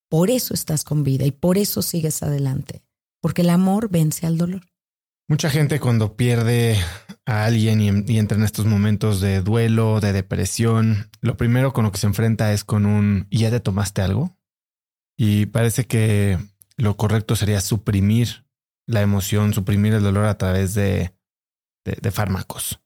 Por 0.09 0.29
eso 0.29 0.53
estás 0.53 0.83
con 0.83 1.03
vida 1.03 1.25
y 1.25 1.31
por 1.31 1.57
eso 1.57 1.81
sigues 1.81 2.21
adelante, 2.21 2.83
porque 3.21 3.43
el 3.43 3.49
amor 3.49 3.89
vence 3.89 4.27
al 4.27 4.37
dolor. 4.37 4.61
Mucha 5.27 5.49
gente 5.49 5.79
cuando 5.79 6.17
pierde 6.17 6.77
a 7.25 7.45
alguien 7.45 7.79
y, 7.79 8.17
entra 8.17 8.37
en 8.37 8.43
estos 8.43 8.65
momentos 8.65 9.21
de 9.21 9.41
duelo, 9.41 10.01
de 10.01 10.11
depresión, 10.11 11.09
lo 11.21 11.37
primero 11.37 11.71
con 11.71 11.85
lo 11.85 11.91
que 11.93 11.99
se 11.99 12.07
enfrenta 12.07 12.51
es 12.51 12.65
con 12.65 12.85
un 12.85 13.27
¿y 13.29 13.39
ya 13.39 13.49
te 13.49 13.61
tomaste 13.61 14.01
algo? 14.01 14.37
Y 15.15 15.45
parece 15.45 15.87
que 15.87 16.37
lo 16.75 16.97
correcto 16.97 17.37
sería 17.37 17.61
suprimir 17.61 18.45
la 18.87 19.01
emoción, 19.01 19.53
suprimir 19.53 19.93
el 19.93 20.03
dolor 20.03 20.25
a 20.25 20.37
través 20.37 20.73
de, 20.73 21.13
de 21.85 22.11
fármacos. 22.11 22.81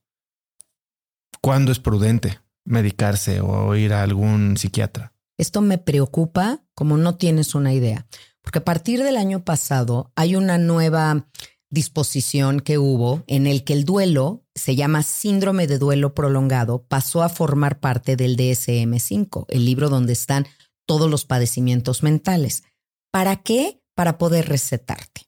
¿Cuándo 1.46 1.72
es 1.72 1.78
prudente 1.78 2.40
medicarse 2.64 3.40
o 3.40 3.76
ir 3.76 3.94
a 3.94 4.02
algún 4.02 4.58
psiquiatra? 4.58 5.14
Esto 5.38 5.62
me 5.62 5.78
preocupa 5.78 6.64
como 6.74 6.98
no 6.98 7.18
tienes 7.18 7.54
una 7.54 7.72
idea, 7.72 8.08
porque 8.42 8.58
a 8.58 8.66
partir 8.66 9.04
del 9.04 9.16
año 9.16 9.46
pasado 9.46 10.12
hay 10.16 10.36
una 10.36 10.58
nueva 10.58 11.28
disposición 11.70 12.62
que 12.62 12.80
hubo 12.80 13.24
en 13.28 13.46
el 13.46 13.64
que 13.64 13.74
el 13.74 13.86
duelo, 13.86 14.44
se 14.56 14.76
llama 14.76 15.04
síndrome 15.04 15.68
de 15.68 15.78
duelo 15.78 16.16
prolongado, 16.16 16.88
pasó 16.88 17.22
a 17.22 17.30
formar 17.30 17.80
parte 17.80 18.16
del 18.16 18.38
DSM5, 18.38 19.46
el 19.50 19.66
libro 19.66 19.90
donde 19.90 20.14
están 20.14 20.48
todos 20.88 21.12
los 21.12 21.26
padecimientos 21.26 22.02
mentales. 22.02 22.64
¿Para 23.12 23.44
qué? 23.44 23.84
Para 23.94 24.18
poder 24.18 24.50
recetarte. 24.50 25.25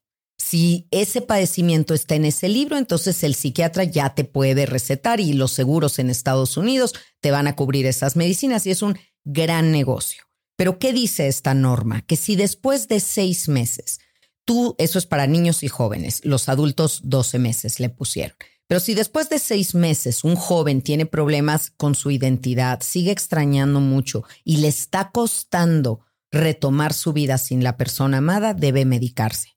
Si 0.49 0.88
ese 0.91 1.19
padecimiento 1.19 1.94
está 1.94 2.15
en 2.15 2.24
ese 2.24 2.48
libro, 2.48 2.78
entonces 2.78 3.22
el 3.24 3.36
psiquiatra 3.36 3.84
ya 3.84 4.15
te 4.15 4.24
puede 4.24 4.65
recetar 4.65 5.19
y 5.19 5.34
los 5.34 5.52
seguros 5.52 5.99
en 5.99 6.10
Estados 6.10 6.56
Unidos 6.56 6.94
te 7.19 7.32
van 7.32 7.48
a 7.48 7.56
cubrir 7.57 7.86
esas 7.86 8.15
medicinas 8.15 8.65
y 8.65 8.72
es 8.72 8.82
un 8.82 8.98
gran 9.26 9.74
negocio. 9.74 10.24
Pero 10.56 10.80
¿qué 10.80 10.94
dice 10.94 11.28
esta 11.28 11.53
norma? 11.53 12.02
Que 12.02 12.15
si 12.15 12.38
después 12.38 12.88
de 12.88 13.02
seis 13.02 13.49
meses, 13.49 13.99
tú, 14.45 14.76
eso 14.78 14.98
es 14.99 15.06
para 15.06 15.28
niños 15.28 15.64
y 15.64 15.68
jóvenes, 15.68 16.22
los 16.24 16.48
adultos 16.48 17.02
12 17.03 17.40
meses 17.40 17.82
le 17.82 17.90
pusieron. 17.90 18.38
Pero 18.68 18.80
si 18.80 18.94
después 18.94 19.28
de 19.28 19.40
seis 19.40 19.76
meses 19.76 20.24
un 20.24 20.38
joven 20.38 20.82
tiene 20.82 21.06
problemas 21.06 21.72
con 21.76 21.94
su 21.94 22.10
identidad, 22.10 22.80
sigue 22.82 23.11
extrañando 23.11 23.82
mucho 23.82 24.24
y 24.45 24.57
le 24.57 24.69
está 24.69 25.11
costando 25.11 26.06
retomar 26.32 26.94
su 26.94 27.11
vida 27.11 27.38
sin 27.38 27.65
la 27.65 27.76
persona 27.76 28.19
amada, 28.19 28.53
debe 28.53 28.86
medicarse. 28.86 29.56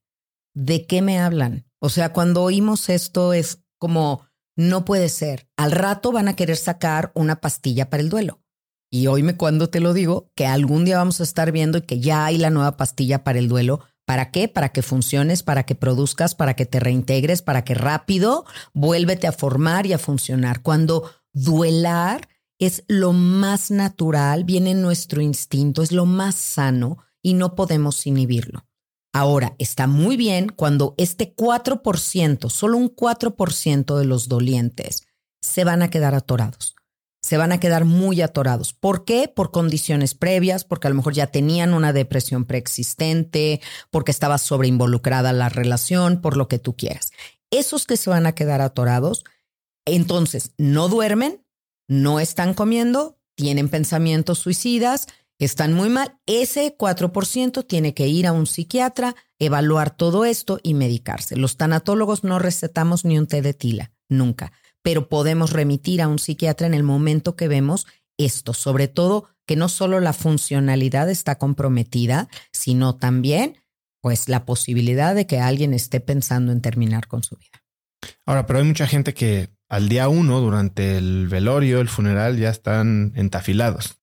¿De 0.55 0.87
qué 0.87 1.03
me 1.03 1.19
hablan? 1.19 1.67
O 1.79 1.89
sea, 1.89 2.13
cuando 2.13 2.43
oímos 2.43 2.89
esto 2.89 3.33
es 3.33 3.63
como, 3.79 4.27
no 4.57 4.85
puede 4.85 5.09
ser. 5.09 5.49
Al 5.57 5.73
rato 5.73 6.13
van 6.13 6.29
a 6.29 6.37
querer 6.37 6.57
sacar 6.57 7.13
una 7.15 7.41
pastilla 7.41 7.89
para 7.91 8.03
el 8.03 8.11
duelo. 8.11 8.43
Y 8.91 9.07
oíme 9.07 9.37
cuando 9.37 9.71
te 9.71 9.81
lo 9.81 9.95
digo, 9.95 10.31
que 10.35 10.47
algún 10.47 10.85
día 10.85 10.99
vamos 10.99 11.21
a 11.21 11.23
estar 11.23 11.53
viendo 11.53 11.79
y 11.79 11.83
que 11.83 12.01
ya 12.01 12.25
hay 12.25 12.39
la 12.39 12.51
nueva 12.51 12.77
pastilla 12.77 13.23
para 13.23 13.39
el 13.39 13.49
duelo. 13.49 13.81
¿Para 14.05 14.33
qué? 14.33 14.49
Para 14.49 14.71
que 14.71 14.83
funciones, 14.83 15.45
para 15.45 15.63
que 15.63 15.77
produzcas, 15.77 16.35
para 16.35 16.55
que 16.55 16.67
te 16.67 16.81
reintegres, 16.81 17.43
para 17.43 17.65
que 17.65 17.75
rápido 17.75 18.45
vuélvete 18.75 19.29
a 19.29 19.33
formar 19.33 19.87
y 19.87 19.93
a 19.93 19.99
funcionar. 19.99 20.63
Cuando 20.63 21.09
duelar 21.33 22.29
es 22.59 22.85
lo 22.89 23.13
más 23.13 23.71
natural, 23.71 24.45
viene 24.45 24.75
nuestro 24.75 25.23
instinto, 25.23 25.83
es 25.83 25.93
lo 25.93 26.05
más 26.05 26.35
sano 26.35 26.99
y 27.23 27.35
no 27.35 27.55
podemos 27.55 28.07
inhibirlo. 28.07 28.67
Ahora, 29.13 29.57
está 29.59 29.87
muy 29.87 30.17
bien 30.17 30.49
cuando 30.49 30.95
este 30.97 31.35
4%, 31.35 32.49
solo 32.49 32.77
un 32.79 32.95
4% 32.95 33.99
de 33.99 34.05
los 34.05 34.29
dolientes 34.29 35.07
se 35.41 35.65
van 35.65 35.83
a 35.83 35.91
quedar 35.91 36.15
atorados. 36.15 36.77
se 37.23 37.37
van 37.37 37.53
a 37.53 37.61
quedar 37.61 37.85
muy 37.85 38.23
atorados. 38.23 38.73
¿Por 38.73 39.05
qué? 39.05 39.29
Por 39.29 39.51
condiciones 39.51 40.15
previas, 40.15 40.65
porque 40.65 40.87
a 40.87 40.91
lo 40.91 40.97
mejor 40.97 41.13
ya 41.13 41.27
tenían 41.27 41.75
una 41.75 41.93
depresión 41.93 42.47
preexistente, 42.47 43.61
porque 43.91 44.11
estaba 44.11 44.39
sobreinvolucrada 44.39 45.33
la 45.35 45.51
relación, 45.51 46.23
por 46.23 46.37
lo 46.39 46.49
que 46.49 46.59
tú 46.59 46.77
quieras. 46.77 47.11
Esos 47.51 47.85
que 47.85 47.99
se 47.99 48.09
van 48.09 48.27
a 48.27 48.35
quedar 48.35 48.63
atorados, 48.63 49.25
entonces 49.85 50.53
no 50.57 50.89
duermen, 50.89 51.45
no 51.89 52.21
están 52.21 52.55
comiendo, 52.55 53.19
tienen 53.35 53.69
pensamientos 53.69 54.39
suicidas, 54.39 55.07
están 55.45 55.73
muy 55.73 55.89
mal. 55.89 56.19
Ese 56.27 56.77
4% 56.77 57.67
tiene 57.67 57.95
que 57.95 58.07
ir 58.07 58.27
a 58.27 58.33
un 58.33 58.47
psiquiatra, 58.47 59.17
evaluar 59.39 59.91
todo 59.91 60.25
esto 60.25 60.61
y 60.63 60.75
medicarse. 60.75 61.37
Los 61.37 61.57
tanatólogos 61.57 62.25
no 62.25 62.39
recetamos 62.39 63.05
ni 63.05 63.19
un 63.19 63.27
té 63.27 63.43
de 63.43 63.55
tila, 63.55 63.93
nunca 64.09 64.53
pero 64.83 65.09
podemos 65.09 65.53
remitir 65.53 66.03
a 66.03 66.09
un 66.09 66.19
psiquiatra 66.19 66.67
en 66.67 66.75
el 66.75 66.83
momento 66.83 67.37
que 67.37 67.49
vemos 67.49 67.87
esto, 68.19 68.55
sobre 68.55 68.89
todo 68.89 69.29
que 69.47 69.57
no 69.57 69.69
solo 69.69 70.01
la 70.01 70.13
funcionalidad 70.13 71.11
está 71.11 71.37
comprometida, 71.39 72.29
sino 72.53 72.97
también 72.97 73.57
pues 74.01 74.29
la 74.29 74.47
posibilidad 74.47 75.15
de 75.15 75.27
que 75.27 75.41
alguien 75.41 75.75
esté 75.75 76.01
pensando 76.01 76.53
en 76.53 76.63
terminar 76.63 77.07
con 77.07 77.23
su 77.23 77.37
vida. 77.37 77.63
Ahora, 78.25 78.47
pero 78.47 78.61
hay 78.61 78.65
mucha 78.65 78.87
gente 78.87 79.13
que 79.13 79.51
al 79.69 79.89
día 79.89 80.09
uno, 80.09 80.41
durante 80.41 80.97
el 80.97 81.29
velorio, 81.29 81.81
el 81.81 81.89
funeral, 81.89 82.39
ya 82.39 82.49
están 82.49 83.13
entafilados. 83.15 84.00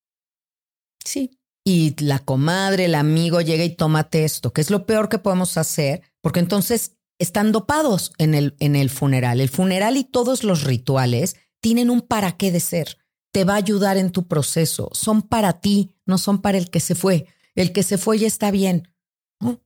Sí. 1.07 1.39
Y 1.63 1.95
la 2.03 2.19
comadre, 2.19 2.85
el 2.85 2.95
amigo 2.95 3.39
llega 3.41 3.63
y 3.63 3.75
tómate 3.75 4.25
esto, 4.25 4.51
que 4.51 4.61
es 4.61 4.69
lo 4.69 4.85
peor 4.85 5.07
que 5.07 5.19
podemos 5.19 5.57
hacer, 5.57 6.01
porque 6.21 6.39
entonces 6.39 6.97
están 7.17 7.51
dopados 7.51 8.11
en 8.17 8.35
el, 8.35 8.55
en 8.59 8.75
el 8.75 8.89
funeral. 8.89 9.39
El 9.39 9.49
funeral 9.49 9.95
y 9.97 10.03
todos 10.03 10.43
los 10.43 10.63
rituales 10.63 11.37
tienen 11.61 11.89
un 11.89 12.01
para 12.01 12.37
qué 12.37 12.51
de 12.51 12.59
ser. 12.59 12.97
Te 13.31 13.45
va 13.45 13.53
a 13.53 13.57
ayudar 13.57 13.97
en 13.97 14.11
tu 14.11 14.27
proceso. 14.27 14.89
Son 14.93 15.21
para 15.21 15.61
ti, 15.61 15.95
no 16.05 16.17
son 16.17 16.41
para 16.41 16.57
el 16.57 16.69
que 16.69 16.79
se 16.79 16.93
fue. 16.93 17.25
El 17.55 17.71
que 17.71 17.83
se 17.83 17.97
fue 17.97 18.19
ya 18.19 18.27
está 18.27 18.51
bien. 18.51 18.89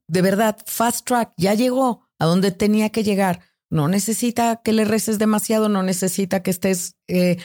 De 0.08 0.22
verdad, 0.22 0.58
fast 0.66 1.06
track, 1.06 1.34
ya 1.38 1.54
llegó 1.56 2.08
a 2.20 2.26
donde 2.26 2.52
tenía 2.52 2.90
que 2.90 3.04
llegar. 3.04 3.42
No 3.70 3.88
necesita 3.88 4.62
que 4.64 4.74
le 4.74 4.86
reces 4.86 5.18
demasiado, 5.18 5.70
no 5.70 5.82
necesita 5.82 6.44
que 6.44 6.52
estés 6.52 6.98
eh, 7.08 7.38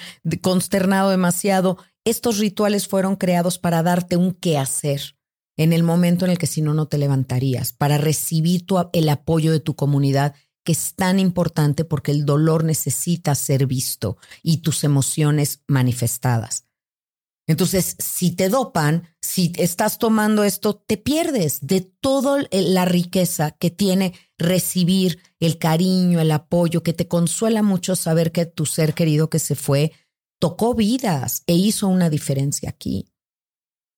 consternado 0.42 1.10
demasiado. 1.10 1.78
Estos 2.06 2.38
rituales 2.38 2.86
fueron 2.86 3.16
creados 3.16 3.58
para 3.58 3.82
darte 3.82 4.16
un 4.16 4.32
qué 4.32 4.58
hacer 4.58 5.16
en 5.56 5.72
el 5.72 5.82
momento 5.82 6.24
en 6.24 6.30
el 6.30 6.38
que 6.38 6.46
si 6.46 6.62
no, 6.62 6.72
no 6.72 6.86
te 6.86 6.98
levantarías, 6.98 7.72
para 7.72 7.98
recibir 7.98 8.64
el 8.92 9.08
apoyo 9.08 9.50
de 9.50 9.58
tu 9.58 9.74
comunidad, 9.74 10.36
que 10.64 10.70
es 10.70 10.94
tan 10.94 11.18
importante 11.18 11.84
porque 11.84 12.12
el 12.12 12.24
dolor 12.24 12.62
necesita 12.62 13.34
ser 13.34 13.66
visto 13.66 14.18
y 14.44 14.58
tus 14.58 14.84
emociones 14.84 15.64
manifestadas. 15.66 16.66
Entonces, 17.48 17.96
si 17.98 18.30
te 18.32 18.50
dopan, 18.50 19.08
si 19.20 19.52
estás 19.56 19.98
tomando 19.98 20.44
esto, 20.44 20.76
te 20.76 20.98
pierdes 20.98 21.58
de 21.62 21.80
toda 21.80 22.44
la 22.52 22.84
riqueza 22.84 23.50
que 23.52 23.70
tiene 23.70 24.14
recibir 24.38 25.18
el 25.40 25.58
cariño, 25.58 26.20
el 26.20 26.30
apoyo, 26.30 26.84
que 26.84 26.92
te 26.92 27.08
consuela 27.08 27.62
mucho 27.62 27.96
saber 27.96 28.30
que 28.30 28.46
tu 28.46 28.64
ser 28.64 28.94
querido 28.94 29.28
que 29.28 29.40
se 29.40 29.56
fue 29.56 29.92
tocó 30.38 30.74
vidas 30.74 31.42
e 31.46 31.54
hizo 31.54 31.88
una 31.88 32.10
diferencia 32.10 32.70
aquí. 32.70 33.08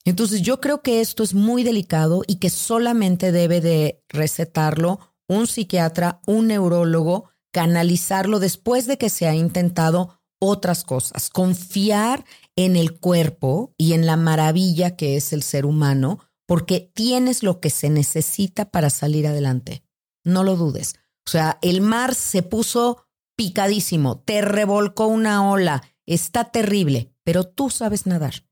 Entonces 0.05 0.43
yo 0.43 0.61
creo 0.61 0.83
que 0.83 1.01
esto 1.01 1.23
es 1.23 1.35
muy 1.35 1.65
delicado 1.65 2.23
y 2.27 2.37
que 2.37 2.51
solamente 2.51 3.33
debe 3.33 3.61
de 3.61 4.03
recetarlo 4.09 5.01
un 5.29 5.47
psiquiatra, 5.47 6.21
un 6.27 6.49
neurólogo, 6.49 7.31
canalizarlo 7.53 8.39
después 8.39 8.87
de 8.87 8.97
que 8.97 9.11
se 9.11 9.29
ha 9.29 9.35
intentado 9.35 10.21
otras 10.41 10.85
cosas. 10.85 11.29
Confiar 11.31 12.25
en 12.57 12.77
el 12.77 12.99
cuerpo 12.99 13.75
y 13.77 13.93
en 13.93 14.07
la 14.07 14.17
maravilla 14.17 14.97
que 14.97 15.17
es 15.17 15.33
el 15.33 15.43
ser 15.43 15.67
humano, 15.67 16.21
porque 16.47 16.91
tienes 16.95 17.43
lo 17.43 17.61
que 17.61 17.71
se 17.71 17.91
necesita 17.91 18.71
para 18.71 18.91
salir 18.91 19.27
adelante. 19.27 19.83
No 20.25 20.45
lo 20.45 20.57
dudes. 20.57 20.95
O 21.27 21.31
sea, 21.31 21.59
el 21.61 21.83
mar 21.83 22.15
se 22.15 22.43
puso 22.43 23.05
picadísimo, 23.37 24.21
te 24.21 24.41
revolcó 24.41 25.07
una 25.07 25.51
ola, 25.51 25.83
está 26.15 26.45
terrible, 26.51 27.13
pero 27.25 27.45
tú 27.45 27.71
sabes 27.71 28.07
nadar. 28.07 28.45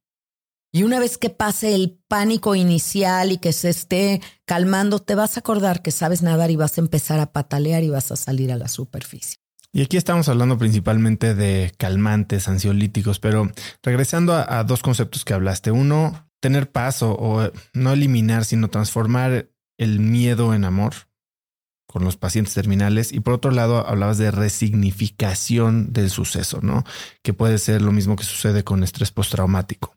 Y 0.73 0.83
una 0.83 0.99
vez 0.99 1.16
que 1.16 1.31
pase 1.31 1.74
el 1.74 1.99
pánico 2.07 2.55
inicial 2.55 3.33
y 3.33 3.39
que 3.39 3.53
se 3.53 3.70
esté 3.70 4.20
calmando, 4.45 4.99
te 4.99 5.15
vas 5.15 5.37
a 5.37 5.41
acordar 5.41 5.81
que 5.81 5.91
sabes 5.91 6.23
nadar 6.23 6.51
y 6.51 6.57
vas 6.57 6.77
a 6.77 6.83
empezar 6.83 7.19
a 7.19 7.33
patalear 7.33 7.83
y 7.83 7.89
vas 7.89 8.12
a 8.12 8.16
salir 8.16 8.53
a 8.53 8.57
la 8.57 8.69
superficie. 8.69 9.39
Y 9.73 9.83
aquí 9.83 9.97
estamos 9.97 10.28
hablando 10.28 10.59
principalmente 10.59 11.35
de 11.35 11.73
calmantes, 11.77 12.49
ansiolíticos, 12.49 13.20
pero 13.20 13.51
regresando 13.83 14.35
a, 14.35 14.65
dos 14.65 14.83
conceptos 14.83 15.24
que 15.24 15.35
hablaste. 15.35 15.70
Uno, 15.70 16.28
tener 16.41 16.70
paz 16.70 17.03
o, 17.03 17.53
no 17.74 17.93
eliminar, 17.93 18.45
sino 18.45 18.69
transformar 18.69 19.51
el 19.78 20.01
miedo 20.01 20.55
en 20.55 20.65
amor 20.65 20.95
con 21.86 22.04
los 22.04 22.16
pacientes 22.16 22.54
terminales. 22.54 23.12
Y 23.12 23.20
por 23.20 23.34
otro 23.34 23.50
lado, 23.50 23.86
hablabas 23.86 24.18
de 24.18 24.30
resignificación 24.30 25.92
del 25.92 26.10
suceso, 26.10 26.60
¿no? 26.62 26.84
Que 27.22 27.32
puede 27.32 27.58
ser 27.58 27.82
lo 27.82 27.92
mismo 27.92 28.16
que 28.16 28.24
sucede 28.24 28.64
con 28.64 28.82
estrés 28.82 29.10
postraumático. 29.10 29.96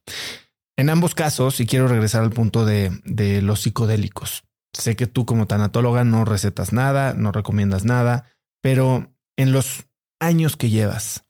En 0.79 0.89
ambos 0.89 1.13
casos, 1.13 1.59
y 1.59 1.65
quiero 1.65 1.89
regresar 1.89 2.23
al 2.23 2.29
punto 2.29 2.63
de, 2.63 3.41
los 3.41 3.61
psicodélicos. 3.61 4.45
Sé 4.71 4.95
que 4.95 5.07
tú 5.07 5.25
como 5.25 5.45
tanatóloga 5.45 6.05
no 6.05 6.23
recetas 6.23 6.71
nada, 6.71 7.13
no 7.13 7.33
recomiendas 7.33 7.83
nada, 7.83 8.31
pero 8.61 9.13
en 9.35 9.51
los 9.51 9.87
años 10.21 10.55
que 10.55 10.69
llevas, 10.69 11.25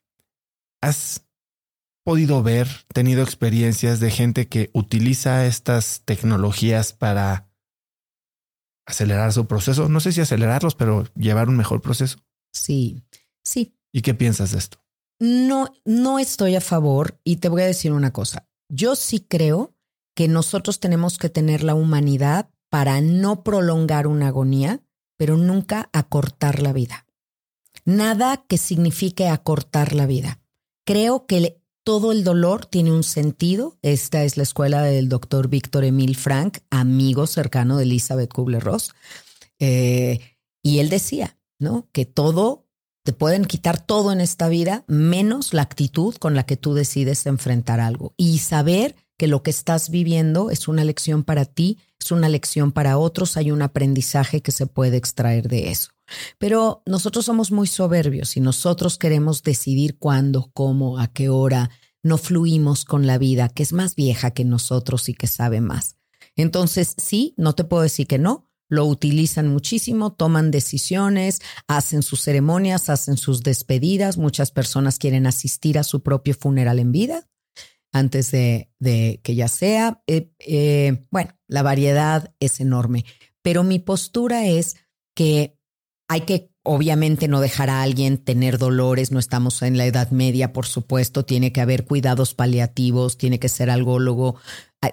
¿has 0.82 1.26
podido 2.04 2.44
ver, 2.44 2.68
tenido 2.94 3.24
experiencias 3.24 4.00
de 4.00 4.12
gente 4.12 4.48
que 4.48 4.70
utiliza 4.74 5.46
estas 5.48 6.04
tecnologías 6.06 6.94
para 6.94 7.49
acelerar 8.90 9.32
su 9.32 9.46
proceso? 9.46 9.88
No 9.88 10.00
sé 10.00 10.12
si 10.12 10.22
acelerarlos, 10.22 10.76
pero 10.76 11.06
llevar 11.16 11.48
un 11.48 11.58
mejor 11.58 11.82
proceso. 11.82 12.18
Sí, 12.52 13.04
sí. 13.44 13.76
¿Y 13.94 14.02
qué 14.02 14.14
piensas 14.14 14.52
de 14.52 14.58
esto? 14.58 14.80
No, 15.20 15.74
no 15.86 16.20
estoy 16.20 16.56
a 16.56 16.62
favor 16.62 17.20
y 17.24 17.38
te 17.38 17.50
voy 17.50 17.62
a 17.62 17.68
decir 17.68 17.92
una 17.92 18.12
cosa. 18.12 18.48
Yo 18.70 18.96
sí 18.96 19.20
creo 19.20 19.76
que 20.16 20.28
nosotros 20.28 20.80
tenemos 20.80 21.18
que 21.18 21.30
tener 21.30 21.64
la 21.64 21.76
humanidad 21.76 22.50
para 22.70 23.02
no 23.02 23.44
prolongar 23.44 24.08
una 24.08 24.28
agonía, 24.28 24.82
pero 25.18 25.38
nunca 25.38 25.90
acortar 25.94 26.62
la 26.62 26.74
vida. 26.74 27.06
Nada 27.86 28.46
que 28.48 28.58
signifique 28.58 29.28
acortar 29.28 29.94
la 29.94 30.06
vida. 30.06 30.40
Creo 30.86 31.26
que 31.26 31.59
todo 31.90 32.12
el 32.12 32.24
dolor 32.24 32.68
tiene 32.68 32.92
un 32.92 33.02
sentido. 33.02 33.80
Esta 33.82 34.24
es 34.24 34.38
la 34.38 34.44
escuela 34.44 34.84
del 34.84 35.10
doctor 35.10 35.48
Víctor 35.48 35.84
Emil 35.84 36.16
Frank, 36.16 36.60
amigo 36.70 37.26
cercano 37.26 37.78
de 37.78 37.84
Elizabeth 37.86 38.32
Kubler-Ross. 38.32 38.94
Eh, 39.58 40.20
y 40.62 40.78
él 40.78 40.90
decía, 40.90 41.36
¿no? 41.58 41.90
Que 41.92 42.06
todo 42.06 42.68
te 43.04 43.12
pueden 43.12 43.44
quitar 43.44 43.84
todo 43.84 44.12
en 44.12 44.22
esta 44.22 44.50
vida, 44.50 44.84
menos 44.86 45.52
la 45.52 45.64
actitud 45.64 46.14
con 46.18 46.36
la 46.36 46.46
que 46.46 46.58
tú 46.58 46.76
decides 46.76 47.26
enfrentar 47.26 47.80
algo. 47.80 48.14
Y 48.18 48.38
saber 48.38 48.96
que 49.18 49.28
lo 49.28 49.42
que 49.42 49.50
estás 49.50 49.90
viviendo 49.90 50.52
es 50.52 50.68
una 50.68 50.84
lección 50.84 51.24
para 51.24 51.46
ti, 51.46 51.80
es 52.00 52.12
una 52.12 52.30
lección 52.30 52.72
para 52.72 53.00
otros, 53.00 53.36
hay 53.36 53.50
un 53.50 53.64
aprendizaje 53.64 54.44
que 54.44 54.52
se 54.52 54.68
puede 54.68 54.98
extraer 54.98 55.48
de 55.48 55.72
eso. 55.72 55.90
Pero 56.38 56.84
nosotros 56.86 57.26
somos 57.26 57.52
muy 57.52 57.68
soberbios 57.68 58.38
y 58.38 58.42
nosotros 58.42 59.00
queremos 59.00 59.42
decidir 59.42 59.98
cuándo, 59.98 60.52
cómo, 60.54 61.00
a 61.00 61.08
qué 61.08 61.30
hora. 61.30 61.72
No 62.04 62.18
fluimos 62.18 62.86
con 62.86 63.08
la 63.08 63.18
vida, 63.18 63.50
que 63.50 63.64
es 63.64 63.74
más 63.74 63.96
vieja 63.96 64.32
que 64.32 64.46
nosotros 64.46 65.10
y 65.10 65.14
que 65.14 65.28
sabe 65.28 65.62
más. 65.62 65.98
Entonces, 66.36 66.96
sí, 66.98 67.34
no 67.38 67.54
te 67.54 67.64
puedo 67.64 67.84
decir 67.84 68.08
que 68.08 68.18
no, 68.18 68.50
lo 68.70 68.86
utilizan 68.86 69.48
muchísimo, 69.48 70.14
toman 70.14 70.52
decisiones, 70.52 71.42
hacen 71.68 72.04
sus 72.04 72.22
ceremonias, 72.22 72.90
hacen 72.90 73.18
sus 73.18 73.42
despedidas. 73.42 74.18
Muchas 74.18 74.52
personas 74.52 75.00
quieren 75.00 75.26
asistir 75.26 75.80
a 75.80 75.84
su 75.84 76.04
propio 76.04 76.36
funeral 76.36 76.80
en 76.80 76.92
vida 76.92 77.28
antes 77.92 78.32
de, 78.32 78.70
que 79.24 79.36
ya 79.36 79.48
sea. 79.48 80.04
Eh, 80.08 80.32
eh, 80.40 81.06
bueno, 81.10 81.32
la 81.48 81.64
variedad 81.64 82.34
es 82.40 82.60
enorme, 82.60 83.06
pero 83.42 83.64
mi 83.64 83.80
postura 83.80 84.46
es 84.46 84.76
que 85.16 85.58
hay 86.08 86.22
que 86.22 86.52
obviamente 86.72 87.28
no 87.28 87.42
dejar 87.42 87.72
a 87.72 87.82
alguien 87.82 88.20
tener 88.20 88.60
dolores, 88.60 89.12
no 89.12 89.18
estamos 89.18 89.64
en 89.64 89.76
la 89.76 89.88
Edad 89.88 90.12
Media, 90.12 90.54
por 90.54 90.68
supuesto, 90.68 91.26
tiene 91.26 91.52
que 91.52 91.62
haber 91.62 91.84
cuidados 91.84 92.36
paliativos, 92.36 93.18
tiene 93.18 93.40
que 93.40 93.50
ser 93.50 93.72
algólogo, 93.72 94.36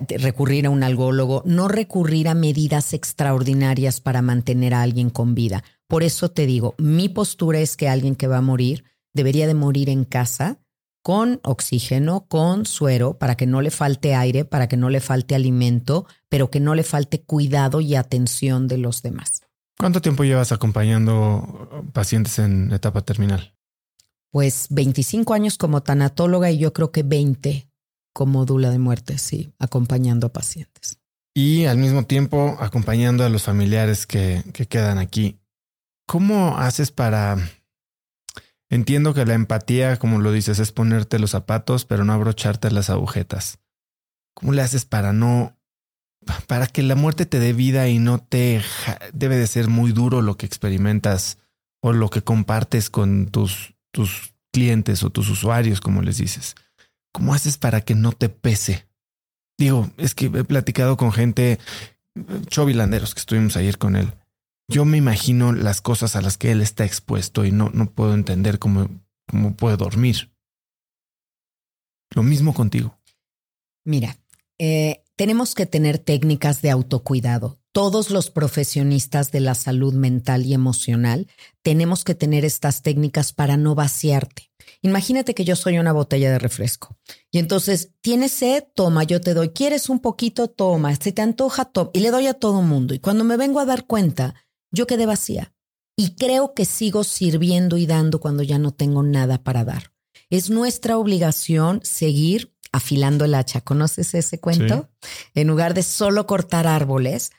recurrir 0.08 0.64
a 0.64 0.70
un 0.70 0.82
algólogo, 0.82 1.42
no 1.44 1.68
recurrir 1.68 2.28
a 2.28 2.34
medidas 2.34 2.94
extraordinarias 2.94 4.00
para 4.00 4.22
mantener 4.22 4.72
a 4.72 4.80
alguien 4.80 5.10
con 5.10 5.34
vida. 5.34 5.64
Por 5.86 6.02
eso 6.02 6.30
te 6.30 6.46
digo, 6.46 6.74
mi 6.78 7.10
postura 7.10 7.60
es 7.60 7.76
que 7.76 7.90
alguien 7.90 8.16
que 8.16 8.26
va 8.26 8.38
a 8.38 8.42
morir 8.42 8.84
debería 9.12 9.46
de 9.46 9.54
morir 9.54 9.90
en 9.90 10.04
casa 10.04 10.58
con 11.02 11.40
oxígeno, 11.44 12.26
con 12.26 12.64
suero, 12.64 13.18
para 13.18 13.36
que 13.36 13.46
no 13.46 13.60
le 13.60 13.70
falte 13.70 14.14
aire, 14.14 14.46
para 14.46 14.66
que 14.66 14.78
no 14.78 14.88
le 14.88 15.00
falte 15.00 15.34
alimento, 15.34 16.06
pero 16.30 16.50
que 16.50 16.58
no 16.58 16.74
le 16.74 16.84
falte 16.84 17.20
cuidado 17.20 17.82
y 17.82 17.96
atención 17.96 18.66
de 18.66 18.78
los 18.78 19.02
demás. 19.02 19.45
¿Cuánto 19.78 20.00
tiempo 20.00 20.24
llevas 20.24 20.52
acompañando 20.52 21.84
pacientes 21.92 22.38
en 22.38 22.72
etapa 22.72 23.02
terminal? 23.02 23.54
Pues 24.30 24.66
25 24.70 25.34
años 25.34 25.58
como 25.58 25.82
tanatóloga 25.82 26.50
y 26.50 26.58
yo 26.58 26.72
creo 26.72 26.92
que 26.92 27.02
20 27.02 27.68
como 28.12 28.46
dula 28.46 28.70
de 28.70 28.78
muerte, 28.78 29.18
sí, 29.18 29.52
acompañando 29.58 30.28
a 30.28 30.32
pacientes. 30.32 30.98
Y 31.34 31.66
al 31.66 31.76
mismo 31.76 32.06
tiempo 32.06 32.56
acompañando 32.60 33.24
a 33.24 33.28
los 33.28 33.42
familiares 33.42 34.06
que, 34.06 34.42
que 34.54 34.66
quedan 34.66 34.96
aquí. 34.96 35.38
¿Cómo 36.06 36.56
haces 36.56 36.90
para... 36.90 37.36
Entiendo 38.70 39.12
que 39.12 39.26
la 39.26 39.34
empatía, 39.34 39.98
como 39.98 40.18
lo 40.18 40.32
dices, 40.32 40.58
es 40.58 40.72
ponerte 40.72 41.18
los 41.18 41.32
zapatos, 41.32 41.84
pero 41.84 42.06
no 42.06 42.14
abrocharte 42.14 42.70
las 42.70 42.88
agujetas. 42.88 43.58
¿Cómo 44.32 44.52
le 44.52 44.62
haces 44.62 44.86
para 44.86 45.12
no 45.12 45.55
para 46.46 46.66
que 46.66 46.82
la 46.82 46.94
muerte 46.94 47.26
te 47.26 47.38
dé 47.38 47.52
vida 47.52 47.88
y 47.88 47.98
no 47.98 48.18
te 48.18 48.62
debe 49.12 49.36
de 49.36 49.46
ser 49.46 49.68
muy 49.68 49.92
duro 49.92 50.22
lo 50.22 50.36
que 50.36 50.46
experimentas 50.46 51.38
o 51.80 51.92
lo 51.92 52.10
que 52.10 52.22
compartes 52.22 52.90
con 52.90 53.26
tus, 53.26 53.74
tus 53.92 54.34
clientes 54.52 55.02
o 55.02 55.10
tus 55.10 55.28
usuarios, 55.28 55.80
como 55.80 56.02
les 56.02 56.18
dices. 56.18 56.54
¿Cómo 57.12 57.34
haces 57.34 57.58
para 57.58 57.80
que 57.80 57.94
no 57.94 58.12
te 58.12 58.28
pese? 58.28 58.86
Digo, 59.58 59.90
es 59.96 60.14
que 60.14 60.26
he 60.26 60.44
platicado 60.44 60.96
con 60.96 61.12
gente, 61.12 61.58
chovilanderos 62.48 63.14
que 63.14 63.20
estuvimos 63.20 63.56
ayer 63.56 63.78
con 63.78 63.96
él. 63.96 64.12
Yo 64.68 64.84
me 64.84 64.98
imagino 64.98 65.52
las 65.52 65.80
cosas 65.80 66.16
a 66.16 66.22
las 66.22 66.36
que 66.36 66.50
él 66.50 66.60
está 66.60 66.84
expuesto 66.84 67.44
y 67.44 67.52
no, 67.52 67.70
no 67.72 67.90
puedo 67.90 68.14
entender 68.14 68.58
cómo, 68.58 68.88
cómo 69.28 69.54
puede 69.54 69.76
dormir. 69.76 70.30
Lo 72.14 72.22
mismo 72.22 72.52
contigo. 72.52 72.98
Mira, 73.84 74.16
eh, 74.58 75.04
tenemos 75.16 75.54
que 75.54 75.66
tener 75.66 75.98
técnicas 75.98 76.62
de 76.62 76.70
autocuidado. 76.70 77.58
Todos 77.72 78.10
los 78.10 78.30
profesionistas 78.30 79.32
de 79.32 79.40
la 79.40 79.54
salud 79.54 79.94
mental 79.94 80.46
y 80.46 80.54
emocional 80.54 81.26
tenemos 81.62 82.04
que 82.04 82.14
tener 82.14 82.44
estas 82.44 82.82
técnicas 82.82 83.32
para 83.32 83.56
no 83.56 83.74
vaciarte. 83.74 84.50
Imagínate 84.82 85.34
que 85.34 85.44
yo 85.44 85.56
soy 85.56 85.78
una 85.78 85.92
botella 85.92 86.30
de 86.30 86.38
refresco 86.38 86.96
y 87.30 87.38
entonces 87.38 87.92
tienes 88.00 88.32
sed, 88.32 88.64
toma, 88.74 89.04
yo 89.04 89.20
te 89.20 89.34
doy, 89.34 89.50
quieres 89.50 89.88
un 89.88 90.00
poquito, 90.00 90.48
toma, 90.48 90.94
si 90.96 91.12
te 91.12 91.22
antoja, 91.22 91.64
toma 91.64 91.90
y 91.92 92.00
le 92.00 92.10
doy 92.10 92.26
a 92.26 92.34
todo 92.34 92.62
mundo. 92.62 92.94
Y 92.94 92.98
cuando 92.98 93.24
me 93.24 93.36
vengo 93.36 93.60
a 93.60 93.66
dar 93.66 93.86
cuenta, 93.86 94.34
yo 94.70 94.86
quedé 94.86 95.06
vacía 95.06 95.54
y 95.96 96.14
creo 96.14 96.52
que 96.52 96.66
sigo 96.66 97.04
sirviendo 97.04 97.78
y 97.78 97.86
dando 97.86 98.20
cuando 98.20 98.42
ya 98.42 98.58
no 98.58 98.72
tengo 98.72 99.02
nada 99.02 99.42
para 99.42 99.64
dar. 99.64 99.92
Es 100.28 100.50
nuestra 100.50 100.98
obligación 100.98 101.80
seguir 101.84 102.55
afilando 102.76 103.24
el 103.24 103.34
hacha. 103.34 103.62
¿Conoces 103.62 104.14
ese 104.14 104.38
cuento? 104.38 104.88
En 105.34 105.48
lugar 105.48 105.74
de 105.74 105.82
solo 105.82 106.26
cortar 106.26 106.66
árboles, 106.66 107.32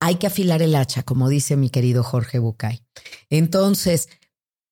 hay 0.00 0.16
que 0.16 0.26
afilar 0.26 0.62
el 0.62 0.74
hacha, 0.74 1.02
como 1.02 1.28
dice 1.28 1.56
mi 1.56 1.70
querido 1.70 2.02
Jorge 2.02 2.38
Bucay. 2.38 2.84
Entonces, 3.30 4.08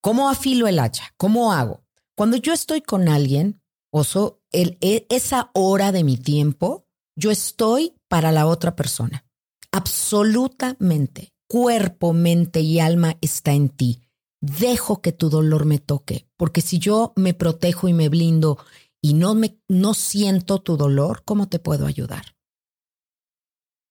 ¿cómo 0.03 0.29
afilo 0.29 0.69
el 0.69 0.79
hacha? 0.79 1.15
¿Cómo 1.17 1.53
hago? 1.53 1.85
Cuando 2.17 2.37
yo 2.37 2.53
estoy 2.53 2.83
con 2.83 3.09
alguien, 3.09 3.63
oso, 3.91 4.43
el, 4.53 4.77
e, 4.81 5.07
esa 5.09 5.51
hora 5.55 5.93
de 5.93 6.05
mi 6.05 6.17
tiempo, 6.17 6.87
yo 7.17 7.31
estoy 7.31 7.95
para 8.09 8.31
la 8.31 8.47
otra 8.47 8.77
persona. 8.77 9.25
Absolutamente. 9.73 11.33
Cuerpo, 11.49 12.13
mente 12.13 12.61
y 12.61 12.79
alma 12.79 13.17
está 13.21 13.53
en 13.53 13.71
ti. 13.71 14.03
Dejo 14.41 15.01
que 15.01 15.13
tu 15.13 15.31
dolor 15.31 15.65
me 15.65 15.79
toque, 15.79 16.27
porque 16.37 16.61
si 16.61 16.79
yo 16.79 17.13
me 17.17 17.35
protejo 17.35 17.89
y 17.89 17.93
me 17.93 18.09
blindo 18.09 18.59
y 19.01 19.15
no 19.15 19.35
me 19.35 19.59
no 19.69 19.95
siento 19.95 20.59
tu 20.59 20.77
dolor, 20.77 21.23
¿cómo 21.25 21.49
te 21.49 21.59
puedo 21.59 21.87
ayudar? 21.87 22.37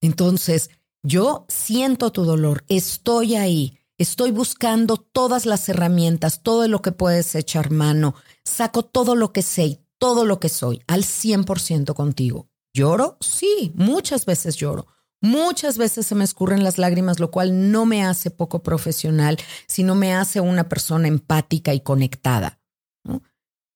Entonces, 0.02 0.69
yo 1.03 1.45
siento 1.49 2.11
tu 2.11 2.23
dolor, 2.23 2.64
estoy 2.68 3.36
ahí, 3.36 3.80
estoy 3.98 4.31
buscando 4.31 4.98
todas 4.98 5.45
las 5.45 5.68
herramientas, 5.69 6.41
todo 6.44 6.68
lo 6.68 6.81
que 6.81 6.91
puedes 6.91 7.36
echar 7.36 7.72
mano, 7.72 8.15
saco 8.44 8.84
todo 8.84 9.15
lo 9.15 9.34
que 9.34 9.41
sé, 9.41 9.81
todo 9.98 10.26
lo 10.26 10.40
que 10.40 10.49
soy, 10.49 10.81
al 10.88 11.03
100% 11.03 11.94
contigo. 11.94 12.49
¿Lloro? 12.73 13.18
Sí, 13.19 13.72
muchas 13.76 14.26
veces 14.26 14.56
lloro. 14.56 14.88
Muchas 15.22 15.77
veces 15.77 16.07
se 16.07 16.15
me 16.15 16.23
escurren 16.23 16.64
las 16.64 16.77
lágrimas, 16.77 17.19
lo 17.19 17.30
cual 17.30 17.72
no 17.72 17.86
me 17.86 18.06
hace 18.06 18.31
poco 18.31 18.64
profesional, 18.64 19.38
sino 19.68 19.95
me 19.95 20.14
hace 20.14 20.40
una 20.40 20.69
persona 20.69 21.10
empática 21.10 21.73
y 21.73 21.81
conectada. 21.81 22.59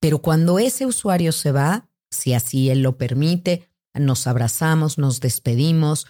Pero 0.03 0.21
cuando 0.21 0.59
ese 0.59 0.85
usuario 0.85 1.31
se 1.31 1.53
va, 1.53 1.87
si 2.11 2.33
así 2.33 2.69
él 2.69 2.81
lo 2.81 2.97
permite, 2.97 3.69
nos 3.93 4.27
abrazamos, 4.27 4.97
nos 4.97 5.21
despedimos, 5.21 6.07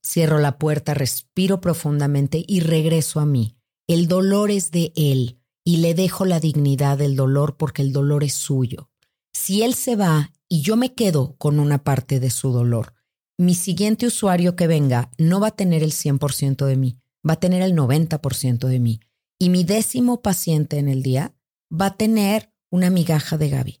cierro 0.00 0.38
la 0.38 0.58
puerta, 0.58 0.94
respiro 0.94 1.60
profundamente 1.60 2.44
y 2.46 2.60
regreso 2.60 3.18
a 3.18 3.26
mí. 3.26 3.56
El 3.88 4.06
dolor 4.06 4.52
es 4.52 4.70
de 4.70 4.92
él 4.94 5.40
y 5.64 5.78
le 5.78 5.94
dejo 5.94 6.24
la 6.24 6.38
dignidad 6.38 6.98
del 6.98 7.16
dolor 7.16 7.56
porque 7.56 7.82
el 7.82 7.92
dolor 7.92 8.22
es 8.22 8.34
suyo. 8.34 8.92
Si 9.32 9.64
él 9.64 9.74
se 9.74 9.96
va 9.96 10.30
y 10.48 10.60
yo 10.60 10.76
me 10.76 10.94
quedo 10.94 11.34
con 11.36 11.58
una 11.58 11.82
parte 11.82 12.20
de 12.20 12.30
su 12.30 12.52
dolor, 12.52 12.94
mi 13.38 13.56
siguiente 13.56 14.06
usuario 14.06 14.54
que 14.54 14.68
venga 14.68 15.10
no 15.18 15.40
va 15.40 15.48
a 15.48 15.56
tener 15.56 15.82
el 15.82 15.90
100% 15.90 16.64
de 16.64 16.76
mí, 16.76 17.00
va 17.28 17.32
a 17.32 17.40
tener 17.40 17.62
el 17.62 17.74
90% 17.74 18.68
de 18.68 18.78
mí. 18.78 19.00
Y 19.36 19.48
mi 19.48 19.64
décimo 19.64 20.22
paciente 20.22 20.78
en 20.78 20.88
el 20.88 21.02
día 21.02 21.34
va 21.72 21.86
a 21.86 21.96
tener 21.96 22.51
una 22.72 22.90
migaja 22.90 23.36
de 23.38 23.50
Gaby. 23.50 23.80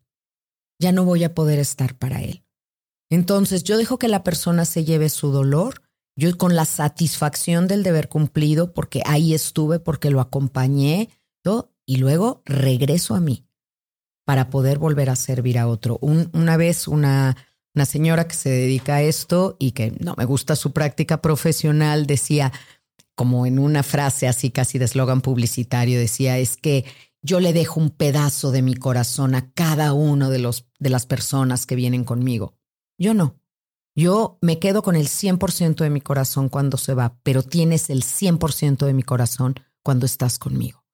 Ya 0.78 0.92
no 0.92 1.04
voy 1.04 1.24
a 1.24 1.34
poder 1.34 1.58
estar 1.58 1.96
para 1.96 2.22
él. 2.22 2.44
Entonces 3.10 3.64
yo 3.64 3.76
dejo 3.76 3.98
que 3.98 4.08
la 4.08 4.22
persona 4.22 4.64
se 4.64 4.84
lleve 4.84 5.08
su 5.08 5.32
dolor, 5.32 5.82
yo 6.14 6.36
con 6.38 6.54
la 6.54 6.66
satisfacción 6.66 7.66
del 7.66 7.82
deber 7.82 8.08
cumplido, 8.08 8.72
porque 8.72 9.02
ahí 9.04 9.34
estuve, 9.34 9.80
porque 9.80 10.10
lo 10.10 10.20
acompañé, 10.20 11.08
y 11.84 11.96
luego 11.96 12.42
regreso 12.44 13.14
a 13.14 13.20
mí 13.20 13.44
para 14.24 14.50
poder 14.50 14.78
volver 14.78 15.10
a 15.10 15.16
servir 15.16 15.58
a 15.58 15.66
otro. 15.66 15.98
una 16.00 16.56
vez 16.56 16.86
una, 16.86 17.36
una 17.74 17.84
señora 17.84 18.28
que 18.28 18.34
se 18.34 18.50
dedica 18.50 18.96
a 18.96 19.02
esto 19.02 19.56
y 19.58 19.72
que 19.72 19.92
no 19.98 20.14
me 20.16 20.24
gusta 20.24 20.54
su 20.54 20.72
práctica 20.72 21.20
profesional 21.20 22.06
decía, 22.06 22.52
como 23.16 23.46
en 23.46 23.58
una 23.58 23.82
frase 23.82 24.28
así 24.28 24.50
casi 24.50 24.78
de 24.78 24.84
eslogan 24.84 25.20
publicitario, 25.20 25.98
decía, 25.98 26.38
es 26.38 26.56
que 26.56 26.84
yo 27.22 27.40
le 27.40 27.52
dejo 27.52 27.80
un 27.80 27.90
pedazo 27.90 28.50
de 28.50 28.62
mi 28.62 28.74
corazón 28.74 29.34
a 29.34 29.52
cada 29.52 29.92
uno 29.92 30.28
de, 30.28 30.40
los, 30.40 30.66
de 30.78 30.90
las 30.90 31.06
personas 31.06 31.66
que 31.66 31.76
vienen 31.76 32.04
conmigo. 32.04 32.58
Yo 32.98 33.14
no. 33.14 33.38
Yo 33.94 34.38
me 34.40 34.58
quedo 34.58 34.82
con 34.82 34.96
el 34.96 35.08
100% 35.08 35.76
de 35.76 35.90
mi 35.90 36.00
corazón 36.00 36.48
cuando 36.48 36.78
se 36.78 36.94
va, 36.94 37.18
pero 37.22 37.42
tienes 37.42 37.90
el 37.90 38.02
100% 38.02 38.86
de 38.86 38.94
mi 38.94 39.02
corazón 39.02 39.54
cuando 39.82 40.06
estás 40.06 40.38
conmigo. 40.38 40.84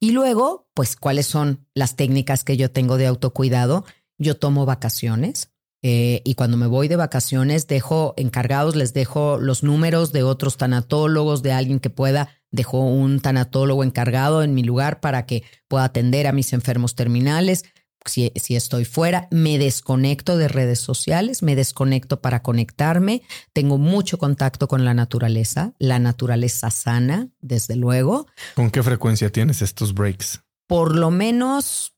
Y 0.00 0.10
luego, 0.10 0.68
pues, 0.74 0.96
¿cuáles 0.96 1.26
son 1.26 1.66
las 1.74 1.94
técnicas 1.94 2.42
que 2.42 2.56
yo 2.56 2.70
tengo 2.70 2.96
de 2.96 3.06
autocuidado? 3.06 3.84
Yo 4.18 4.36
tomo 4.36 4.66
vacaciones 4.66 5.52
eh, 5.82 6.22
y 6.24 6.34
cuando 6.34 6.56
me 6.56 6.66
voy 6.66 6.88
de 6.88 6.96
vacaciones 6.96 7.68
dejo 7.68 8.14
encargados, 8.16 8.74
les 8.74 8.92
dejo 8.92 9.38
los 9.38 9.62
números 9.62 10.12
de 10.12 10.24
otros 10.24 10.56
tanatólogos, 10.56 11.42
de 11.42 11.52
alguien 11.52 11.78
que 11.78 11.90
pueda 11.90 12.28
Dejo 12.50 12.80
un 12.80 13.20
tanatólogo 13.20 13.84
encargado 13.84 14.42
en 14.42 14.54
mi 14.54 14.62
lugar 14.62 15.00
para 15.00 15.26
que 15.26 15.44
pueda 15.68 15.84
atender 15.84 16.26
a 16.26 16.32
mis 16.32 16.52
enfermos 16.52 16.94
terminales. 16.94 17.64
Si, 18.06 18.32
si, 18.36 18.56
estoy 18.56 18.84
fuera, 18.84 19.28
me 19.30 19.58
desconecto 19.58 20.38
de 20.38 20.48
redes 20.48 20.78
sociales, 20.78 21.42
me 21.42 21.56
desconecto 21.56 22.22
para 22.22 22.42
conectarme. 22.42 23.22
Tengo 23.52 23.76
mucho 23.76 24.16
contacto 24.16 24.66
con 24.66 24.84
la 24.84 24.94
naturaleza, 24.94 25.74
la 25.78 25.98
naturaleza 25.98 26.70
sana, 26.70 27.28
desde 27.40 27.76
luego. 27.76 28.26
¿Con 28.54 28.70
qué 28.70 28.82
frecuencia 28.82 29.30
tienes 29.30 29.60
estos 29.60 29.92
breaks? 29.92 30.40
Por 30.66 30.94
lo 30.96 31.10
menos 31.10 31.94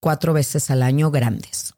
cuatro 0.00 0.32
veces 0.32 0.70
al 0.70 0.82
año 0.82 1.10
grandes, 1.10 1.74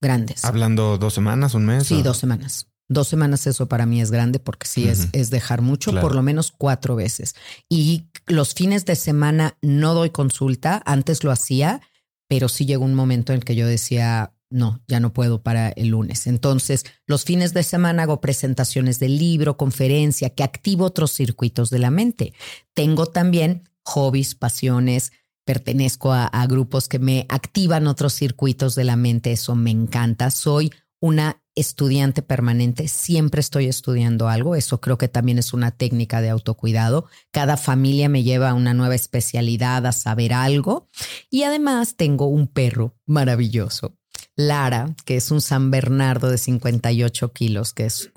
grandes. 0.00 0.44
¿Hablando 0.44 0.96
dos 0.96 1.12
semanas, 1.12 1.54
un 1.54 1.66
mes? 1.66 1.86
Sí, 1.86 2.02
dos 2.02 2.16
semanas. 2.16 2.67
Dos 2.88 3.08
semanas 3.08 3.46
eso 3.46 3.68
para 3.68 3.84
mí 3.84 4.00
es 4.00 4.10
grande 4.10 4.38
porque 4.38 4.66
sí 4.66 4.88
es, 4.88 5.08
es 5.12 5.28
dejar 5.28 5.60
mucho, 5.60 5.92
por 6.00 6.14
lo 6.14 6.22
menos 6.22 6.52
cuatro 6.56 6.96
veces. 6.96 7.34
Y 7.68 8.06
los 8.26 8.54
fines 8.54 8.86
de 8.86 8.96
semana 8.96 9.58
no 9.60 9.92
doy 9.92 10.08
consulta, 10.08 10.82
antes 10.86 11.22
lo 11.22 11.30
hacía, 11.30 11.82
pero 12.28 12.48
sí 12.48 12.64
llegó 12.64 12.86
un 12.86 12.94
momento 12.94 13.34
en 13.34 13.40
que 13.40 13.54
yo 13.54 13.66
decía, 13.66 14.32
no, 14.50 14.80
ya 14.88 15.00
no 15.00 15.12
puedo 15.12 15.42
para 15.42 15.68
el 15.70 15.88
lunes. 15.88 16.26
Entonces, 16.26 16.84
los 17.06 17.24
fines 17.24 17.52
de 17.52 17.62
semana 17.62 18.04
hago 18.04 18.22
presentaciones 18.22 18.98
de 18.98 19.10
libro, 19.10 19.58
conferencia, 19.58 20.30
que 20.30 20.42
activo 20.42 20.86
otros 20.86 21.12
circuitos 21.12 21.68
de 21.68 21.78
la 21.80 21.90
mente. 21.90 22.32
Tengo 22.74 23.06
también 23.06 23.68
hobbies, 23.84 24.34
pasiones, 24.34 25.12
pertenezco 25.44 26.12
a, 26.12 26.26
a 26.26 26.46
grupos 26.46 26.88
que 26.88 26.98
me 26.98 27.26
activan 27.28 27.86
otros 27.86 28.14
circuitos 28.14 28.74
de 28.74 28.84
la 28.84 28.96
mente, 28.96 29.32
eso 29.32 29.54
me 29.54 29.70
encanta. 29.70 30.30
Soy 30.30 30.72
una 31.00 31.42
estudiante 31.58 32.22
permanente, 32.22 32.88
siempre 32.88 33.40
estoy 33.40 33.66
estudiando 33.66 34.28
algo, 34.28 34.54
eso 34.54 34.80
creo 34.80 34.98
que 34.98 35.08
también 35.08 35.38
es 35.38 35.52
una 35.52 35.70
técnica 35.70 36.20
de 36.20 36.30
autocuidado. 36.30 37.06
Cada 37.30 37.56
familia 37.56 38.08
me 38.08 38.22
lleva 38.22 38.50
a 38.50 38.54
una 38.54 38.74
nueva 38.74 38.94
especialidad, 38.94 39.86
a 39.86 39.92
saber 39.92 40.32
algo. 40.32 40.88
Y 41.30 41.42
además 41.42 41.96
tengo 41.96 42.26
un 42.26 42.46
perro 42.46 42.96
maravilloso, 43.06 43.96
Lara, 44.36 44.94
que 45.04 45.16
es 45.16 45.30
un 45.30 45.40
San 45.40 45.70
Bernardo 45.70 46.30
de 46.30 46.38
58 46.38 47.32
kilos, 47.32 47.72
que 47.72 47.86
es 47.86 48.10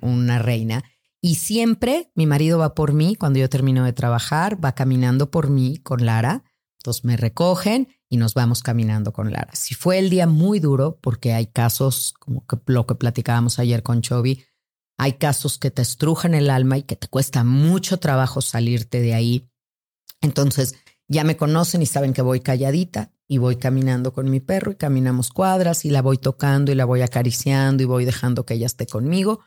una 0.00 0.38
reina. 0.38 0.84
Y 1.20 1.36
siempre 1.36 2.10
mi 2.14 2.26
marido 2.26 2.58
va 2.58 2.74
por 2.74 2.92
mí, 2.92 3.16
cuando 3.16 3.38
yo 3.38 3.48
termino 3.48 3.84
de 3.84 3.92
trabajar, 3.92 4.62
va 4.64 4.74
caminando 4.74 5.30
por 5.30 5.50
mí 5.50 5.78
con 5.78 6.06
Lara 6.06 6.44
Entonces 6.78 7.04
me 7.04 7.16
recogen 7.16 7.88
y 8.08 8.16
nos 8.16 8.34
vamos 8.34 8.62
caminando 8.62 9.12
con 9.12 9.32
Lara. 9.32 9.50
Si 9.54 9.74
fue 9.74 9.98
el 9.98 10.10
día 10.10 10.26
muy 10.26 10.60
duro, 10.60 10.98
porque 11.00 11.32
hay 11.32 11.46
casos, 11.46 12.14
como 12.18 12.46
que 12.46 12.56
lo 12.66 12.86
que 12.86 12.94
platicábamos 12.94 13.58
ayer 13.58 13.82
con 13.82 14.00
Chovy, 14.00 14.44
hay 14.96 15.14
casos 15.14 15.58
que 15.58 15.70
te 15.70 15.82
estrujan 15.82 16.34
el 16.34 16.50
alma 16.50 16.78
y 16.78 16.82
que 16.82 16.96
te 16.96 17.08
cuesta 17.08 17.44
mucho 17.44 17.98
trabajo 17.98 18.40
salirte 18.40 19.00
de 19.00 19.14
ahí. 19.14 19.48
Entonces 20.20 20.74
ya 21.06 21.24
me 21.24 21.36
conocen 21.36 21.82
y 21.82 21.86
saben 21.86 22.12
que 22.12 22.22
voy 22.22 22.40
calladita 22.40 23.12
y 23.26 23.38
voy 23.38 23.56
caminando 23.56 24.12
con 24.12 24.30
mi 24.30 24.40
perro 24.40 24.72
y 24.72 24.76
caminamos 24.76 25.30
cuadras 25.30 25.84
y 25.84 25.90
la 25.90 26.02
voy 26.02 26.18
tocando 26.18 26.72
y 26.72 26.74
la 26.74 26.84
voy 26.84 27.02
acariciando 27.02 27.82
y 27.82 27.86
voy 27.86 28.04
dejando 28.04 28.44
que 28.44 28.54
ella 28.54 28.66
esté 28.66 28.86
conmigo. 28.86 29.40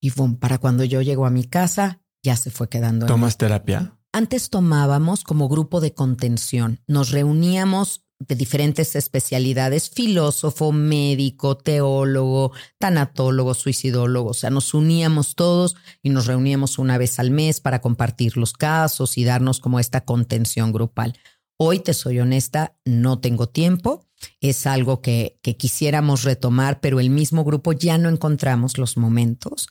Y 0.00 0.10
para 0.10 0.58
cuando 0.58 0.84
yo 0.84 1.02
llego 1.02 1.26
a 1.26 1.30
mi 1.30 1.44
casa, 1.44 2.00
ya 2.22 2.36
se 2.36 2.50
fue 2.50 2.68
quedando. 2.68 3.06
¿Tomas 3.06 3.36
terapia? 3.36 3.97
Antes 4.12 4.48
tomábamos 4.48 5.22
como 5.22 5.48
grupo 5.48 5.80
de 5.80 5.92
contención. 5.92 6.80
Nos 6.86 7.10
reuníamos 7.10 8.04
de 8.18 8.34
diferentes 8.34 8.96
especialidades, 8.96 9.90
filósofo, 9.90 10.72
médico, 10.72 11.56
teólogo, 11.56 12.52
tanatólogo, 12.78 13.54
suicidólogo. 13.54 14.30
O 14.30 14.34
sea, 14.34 14.50
nos 14.50 14.74
uníamos 14.74 15.34
todos 15.34 15.76
y 16.02 16.10
nos 16.10 16.26
reuníamos 16.26 16.78
una 16.78 16.98
vez 16.98 17.18
al 17.18 17.30
mes 17.30 17.60
para 17.60 17.80
compartir 17.80 18.36
los 18.36 18.54
casos 18.54 19.18
y 19.18 19.24
darnos 19.24 19.60
como 19.60 19.78
esta 19.78 20.00
contención 20.00 20.72
grupal. 20.72 21.16
Hoy, 21.58 21.80
te 21.80 21.92
soy 21.92 22.18
honesta, 22.18 22.76
no 22.84 23.20
tengo 23.20 23.48
tiempo. 23.48 24.04
Es 24.40 24.66
algo 24.66 25.00
que, 25.00 25.38
que 25.42 25.56
quisiéramos 25.56 26.24
retomar, 26.24 26.80
pero 26.80 26.98
el 26.98 27.10
mismo 27.10 27.44
grupo 27.44 27.72
ya 27.72 27.98
no 27.98 28.08
encontramos 28.08 28.78
los 28.78 28.96
momentos. 28.96 29.68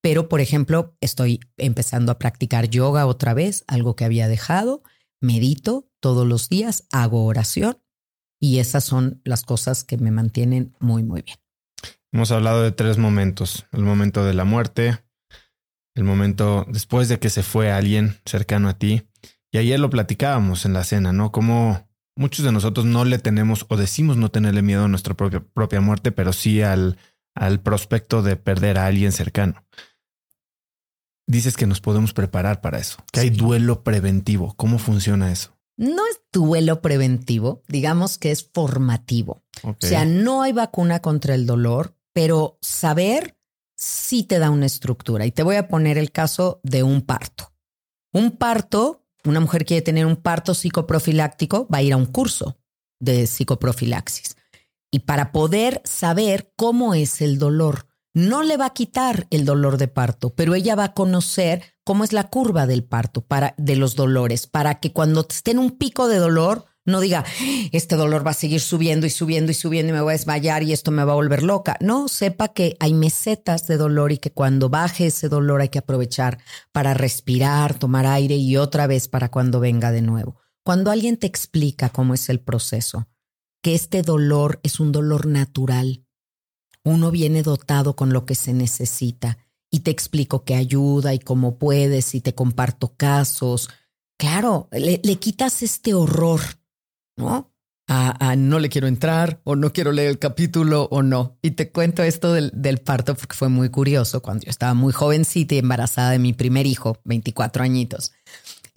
Pero, 0.00 0.28
por 0.28 0.40
ejemplo, 0.40 0.96
estoy 1.00 1.40
empezando 1.56 2.12
a 2.12 2.18
practicar 2.18 2.68
yoga 2.68 3.06
otra 3.06 3.34
vez, 3.34 3.64
algo 3.66 3.96
que 3.96 4.04
había 4.04 4.28
dejado. 4.28 4.82
Medito 5.20 5.90
todos 6.00 6.26
los 6.26 6.48
días, 6.48 6.86
hago 6.92 7.24
oración 7.24 7.78
y 8.40 8.58
esas 8.58 8.84
son 8.84 9.20
las 9.24 9.42
cosas 9.42 9.84
que 9.84 9.96
me 9.96 10.10
mantienen 10.10 10.74
muy, 10.78 11.02
muy 11.02 11.22
bien. 11.22 11.38
Hemos 12.12 12.30
hablado 12.30 12.62
de 12.62 12.72
tres 12.72 12.98
momentos. 12.98 13.66
El 13.72 13.82
momento 13.82 14.24
de 14.24 14.34
la 14.34 14.44
muerte, 14.44 14.98
el 15.94 16.04
momento 16.04 16.64
después 16.68 17.08
de 17.08 17.18
que 17.18 17.30
se 17.30 17.42
fue 17.42 17.70
alguien 17.70 18.16
cercano 18.24 18.68
a 18.68 18.78
ti. 18.78 19.08
Y 19.50 19.58
ayer 19.58 19.80
lo 19.80 19.90
platicábamos 19.90 20.64
en 20.64 20.74
la 20.74 20.84
cena, 20.84 21.12
¿no? 21.12 21.32
Como 21.32 21.88
muchos 22.16 22.44
de 22.44 22.52
nosotros 22.52 22.86
no 22.86 23.04
le 23.04 23.18
tenemos 23.18 23.66
o 23.68 23.76
decimos 23.76 24.16
no 24.16 24.30
tenerle 24.30 24.62
miedo 24.62 24.84
a 24.84 24.88
nuestra 24.88 25.14
propia, 25.14 25.40
propia 25.40 25.80
muerte, 25.80 26.12
pero 26.12 26.32
sí 26.32 26.62
al, 26.62 26.98
al 27.34 27.60
prospecto 27.60 28.22
de 28.22 28.36
perder 28.36 28.78
a 28.78 28.86
alguien 28.86 29.12
cercano. 29.12 29.64
Dices 31.28 31.58
que 31.58 31.66
nos 31.66 31.82
podemos 31.82 32.14
preparar 32.14 32.62
para 32.62 32.78
eso, 32.78 32.96
que 33.12 33.20
hay 33.20 33.28
duelo 33.28 33.84
preventivo. 33.84 34.54
¿Cómo 34.56 34.78
funciona 34.78 35.30
eso? 35.30 35.58
No 35.76 36.06
es 36.06 36.22
duelo 36.32 36.80
preventivo, 36.80 37.62
digamos 37.68 38.16
que 38.16 38.30
es 38.30 38.48
formativo. 38.52 39.44
O 39.62 39.76
sea, 39.78 40.06
no 40.06 40.40
hay 40.40 40.52
vacuna 40.52 41.00
contra 41.00 41.34
el 41.34 41.44
dolor, 41.44 41.94
pero 42.14 42.58
saber 42.62 43.36
sí 43.76 44.22
te 44.22 44.38
da 44.38 44.48
una 44.48 44.64
estructura. 44.64 45.26
Y 45.26 45.30
te 45.30 45.42
voy 45.42 45.56
a 45.56 45.68
poner 45.68 45.98
el 45.98 46.12
caso 46.12 46.60
de 46.62 46.82
un 46.82 47.02
parto. 47.02 47.52
Un 48.12 48.30
parto, 48.30 49.04
una 49.24 49.40
mujer 49.40 49.66
quiere 49.66 49.82
tener 49.82 50.06
un 50.06 50.16
parto 50.16 50.54
psicoprofiláctico, 50.54 51.68
va 51.68 51.78
a 51.78 51.82
ir 51.82 51.92
a 51.92 51.98
un 51.98 52.06
curso 52.06 52.58
de 53.00 53.26
psicoprofilaxis. 53.26 54.34
Y 54.90 55.00
para 55.00 55.30
poder 55.30 55.82
saber 55.84 56.54
cómo 56.56 56.94
es 56.94 57.20
el 57.20 57.38
dolor, 57.38 57.87
no 58.14 58.42
le 58.42 58.56
va 58.56 58.66
a 58.66 58.74
quitar 58.74 59.26
el 59.30 59.44
dolor 59.44 59.78
de 59.78 59.88
parto, 59.88 60.30
pero 60.30 60.54
ella 60.54 60.74
va 60.74 60.84
a 60.84 60.94
conocer 60.94 61.62
cómo 61.84 62.04
es 62.04 62.12
la 62.12 62.24
curva 62.24 62.66
del 62.66 62.84
parto 62.84 63.22
para 63.22 63.54
de 63.58 63.76
los 63.76 63.96
dolores, 63.96 64.46
para 64.46 64.80
que 64.80 64.92
cuando 64.92 65.26
esté 65.28 65.52
en 65.52 65.58
un 65.58 65.72
pico 65.78 66.08
de 66.08 66.18
dolor 66.18 66.66
no 66.88 67.00
diga, 67.00 67.24
este 67.72 67.96
dolor 67.96 68.26
va 68.26 68.30
a 68.30 68.34
seguir 68.34 68.60
subiendo 68.60 69.06
y 69.06 69.10
subiendo 69.10 69.52
y 69.52 69.54
subiendo 69.54 69.90
y 69.90 69.92
me 69.92 70.00
voy 70.00 70.12
a 70.12 70.16
desmayar 70.16 70.62
y 70.62 70.72
esto 70.72 70.90
me 70.90 71.04
va 71.04 71.12
a 71.12 71.16
volver 71.16 71.42
loca. 71.42 71.76
No, 71.80 72.08
sepa 72.08 72.48
que 72.48 72.76
hay 72.80 72.94
mesetas 72.94 73.66
de 73.66 73.76
dolor 73.76 74.10
y 74.10 74.18
que 74.18 74.32
cuando 74.32 74.70
baje 74.70 75.06
ese 75.06 75.28
dolor 75.28 75.60
hay 75.60 75.68
que 75.68 75.80
aprovechar 75.80 76.38
para 76.72 76.94
respirar, 76.94 77.78
tomar 77.78 78.06
aire 78.06 78.36
y 78.36 78.56
otra 78.56 78.86
vez 78.86 79.06
para 79.06 79.30
cuando 79.30 79.60
venga 79.60 79.92
de 79.92 80.02
nuevo. 80.02 80.36
Cuando 80.64 80.90
alguien 80.90 81.18
te 81.18 81.26
explica 81.26 81.90
cómo 81.90 82.14
es 82.14 82.28
el 82.30 82.40
proceso, 82.40 83.06
que 83.62 83.74
este 83.74 84.02
dolor 84.02 84.60
es 84.62 84.80
un 84.80 84.92
dolor 84.92 85.26
natural, 85.26 86.06
uno 86.84 87.10
viene 87.10 87.42
dotado 87.42 87.96
con 87.96 88.12
lo 88.12 88.24
que 88.24 88.34
se 88.34 88.52
necesita 88.52 89.38
y 89.70 89.80
te 89.80 89.90
explico 89.90 90.44
qué 90.44 90.54
ayuda 90.54 91.14
y 91.14 91.18
cómo 91.18 91.58
puedes 91.58 92.14
y 92.14 92.20
te 92.20 92.34
comparto 92.34 92.94
casos. 92.96 93.68
Claro, 94.18 94.68
le, 94.72 95.00
quitas 95.16 95.62
este 95.62 95.94
horror, 95.94 96.40
¿no? 97.16 97.52
A, 97.90 98.36
no 98.36 98.58
le 98.58 98.68
quiero 98.68 98.86
entrar 98.86 99.40
o 99.44 99.56
no 99.56 99.72
quiero 99.72 99.92
leer 99.92 100.10
el 100.10 100.18
capítulo 100.18 100.88
o 100.90 101.02
no. 101.02 101.38
Y 101.40 101.52
te 101.52 101.72
cuento 101.72 102.02
esto 102.02 102.34
del, 102.34 102.50
del, 102.54 102.78
parto 102.78 103.14
porque 103.14 103.34
fue 103.34 103.48
muy 103.48 103.70
curioso 103.70 104.20
cuando 104.20 104.44
yo 104.44 104.50
estaba 104.50 104.74
muy 104.74 104.92
jovencita 104.92 105.54
y 105.54 105.58
embarazada 105.58 106.10
de 106.10 106.18
mi 106.18 106.34
primer 106.34 106.66
hijo, 106.66 106.98
24 107.04 107.62
añitos 107.62 108.12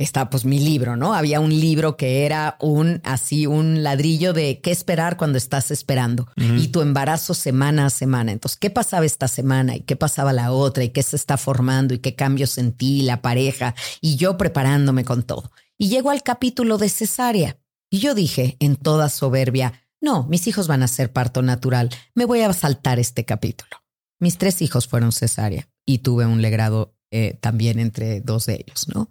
está 0.03 0.29
pues 0.29 0.45
mi 0.45 0.59
libro, 0.59 0.95
¿no? 0.95 1.13
Había 1.13 1.39
un 1.39 1.49
libro 1.49 1.97
que 1.97 2.25
era 2.25 2.57
un 2.59 3.01
así 3.03 3.45
un 3.45 3.83
ladrillo 3.83 4.33
de 4.33 4.59
qué 4.61 4.71
esperar 4.71 5.17
cuando 5.17 5.37
estás 5.37 5.71
esperando 5.71 6.27
y 6.35 6.69
tu 6.69 6.81
embarazo 6.81 7.33
semana 7.33 7.85
a 7.85 7.89
semana. 7.89 8.31
Entonces, 8.31 8.57
¿qué 8.57 8.69
pasaba 8.69 9.05
esta 9.05 9.27
semana 9.27 9.75
y 9.75 9.81
qué 9.81 9.95
pasaba 9.95 10.33
la 10.33 10.51
otra 10.51 10.83
y 10.83 10.89
qué 10.89 11.03
se 11.03 11.15
está 11.15 11.37
formando 11.37 11.93
y 11.93 11.99
qué 11.99 12.15
cambios 12.15 12.51
sentí, 12.51 13.01
la 13.01 13.21
pareja 13.21 13.75
y 13.99 14.15
yo 14.15 14.37
preparándome 14.37 15.03
con 15.05 15.23
todo. 15.23 15.51
Y 15.77 15.89
llego 15.89 16.11
al 16.11 16.23
capítulo 16.23 16.77
de 16.77 16.89
cesárea 16.89 17.57
y 17.89 17.99
yo 17.99 18.15
dije 18.15 18.57
en 18.59 18.75
toda 18.75 19.09
soberbia, 19.09 19.73
no, 19.99 20.23
mis 20.23 20.47
hijos 20.47 20.67
van 20.67 20.83
a 20.83 20.87
ser 20.87 21.11
parto 21.11 21.41
natural, 21.41 21.89
me 22.15 22.25
voy 22.25 22.41
a 22.41 22.53
saltar 22.53 22.99
este 22.99 23.25
capítulo. 23.25 23.77
Mis 24.19 24.37
tres 24.37 24.61
hijos 24.61 24.87
fueron 24.87 25.11
cesárea 25.11 25.69
y 25.85 25.99
tuve 25.99 26.25
un 26.25 26.41
legrado 26.41 26.95
eh, 27.11 27.37
también 27.41 27.79
entre 27.79 28.21
dos 28.21 28.45
de 28.45 28.55
ellos, 28.65 28.87
¿no? 28.93 29.09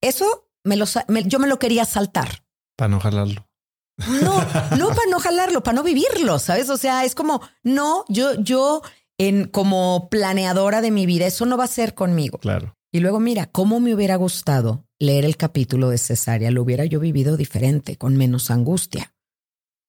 Eso 0.00 0.50
me 0.64 0.76
lo, 0.76 0.86
yo 1.26 1.38
me 1.38 1.48
lo 1.48 1.58
quería 1.58 1.84
saltar. 1.84 2.44
Para 2.76 2.88
no 2.88 3.00
jalarlo. 3.00 3.48
No, 4.22 4.38
no 4.76 4.88
para 4.88 5.10
no 5.10 5.20
jalarlo, 5.20 5.62
para 5.62 5.76
no 5.76 5.82
vivirlo, 5.82 6.38
¿sabes? 6.38 6.70
O 6.70 6.76
sea, 6.76 7.04
es 7.04 7.14
como, 7.14 7.40
no, 7.62 8.04
yo, 8.08 8.34
yo, 8.34 8.82
en 9.18 9.48
como 9.48 10.08
planeadora 10.10 10.80
de 10.80 10.90
mi 10.90 11.06
vida, 11.06 11.26
eso 11.26 11.46
no 11.46 11.56
va 11.56 11.64
a 11.64 11.68
ser 11.68 11.94
conmigo. 11.94 12.38
Claro. 12.38 12.76
Y 12.92 13.00
luego, 13.00 13.20
mira, 13.20 13.46
cómo 13.46 13.80
me 13.80 13.94
hubiera 13.94 14.16
gustado 14.16 14.86
leer 14.98 15.24
el 15.24 15.36
capítulo 15.36 15.90
de 15.90 15.98
cesárea, 15.98 16.50
lo 16.50 16.62
hubiera 16.62 16.84
yo 16.84 17.00
vivido 17.00 17.36
diferente, 17.36 17.96
con 17.96 18.16
menos 18.16 18.50
angustia. 18.50 19.14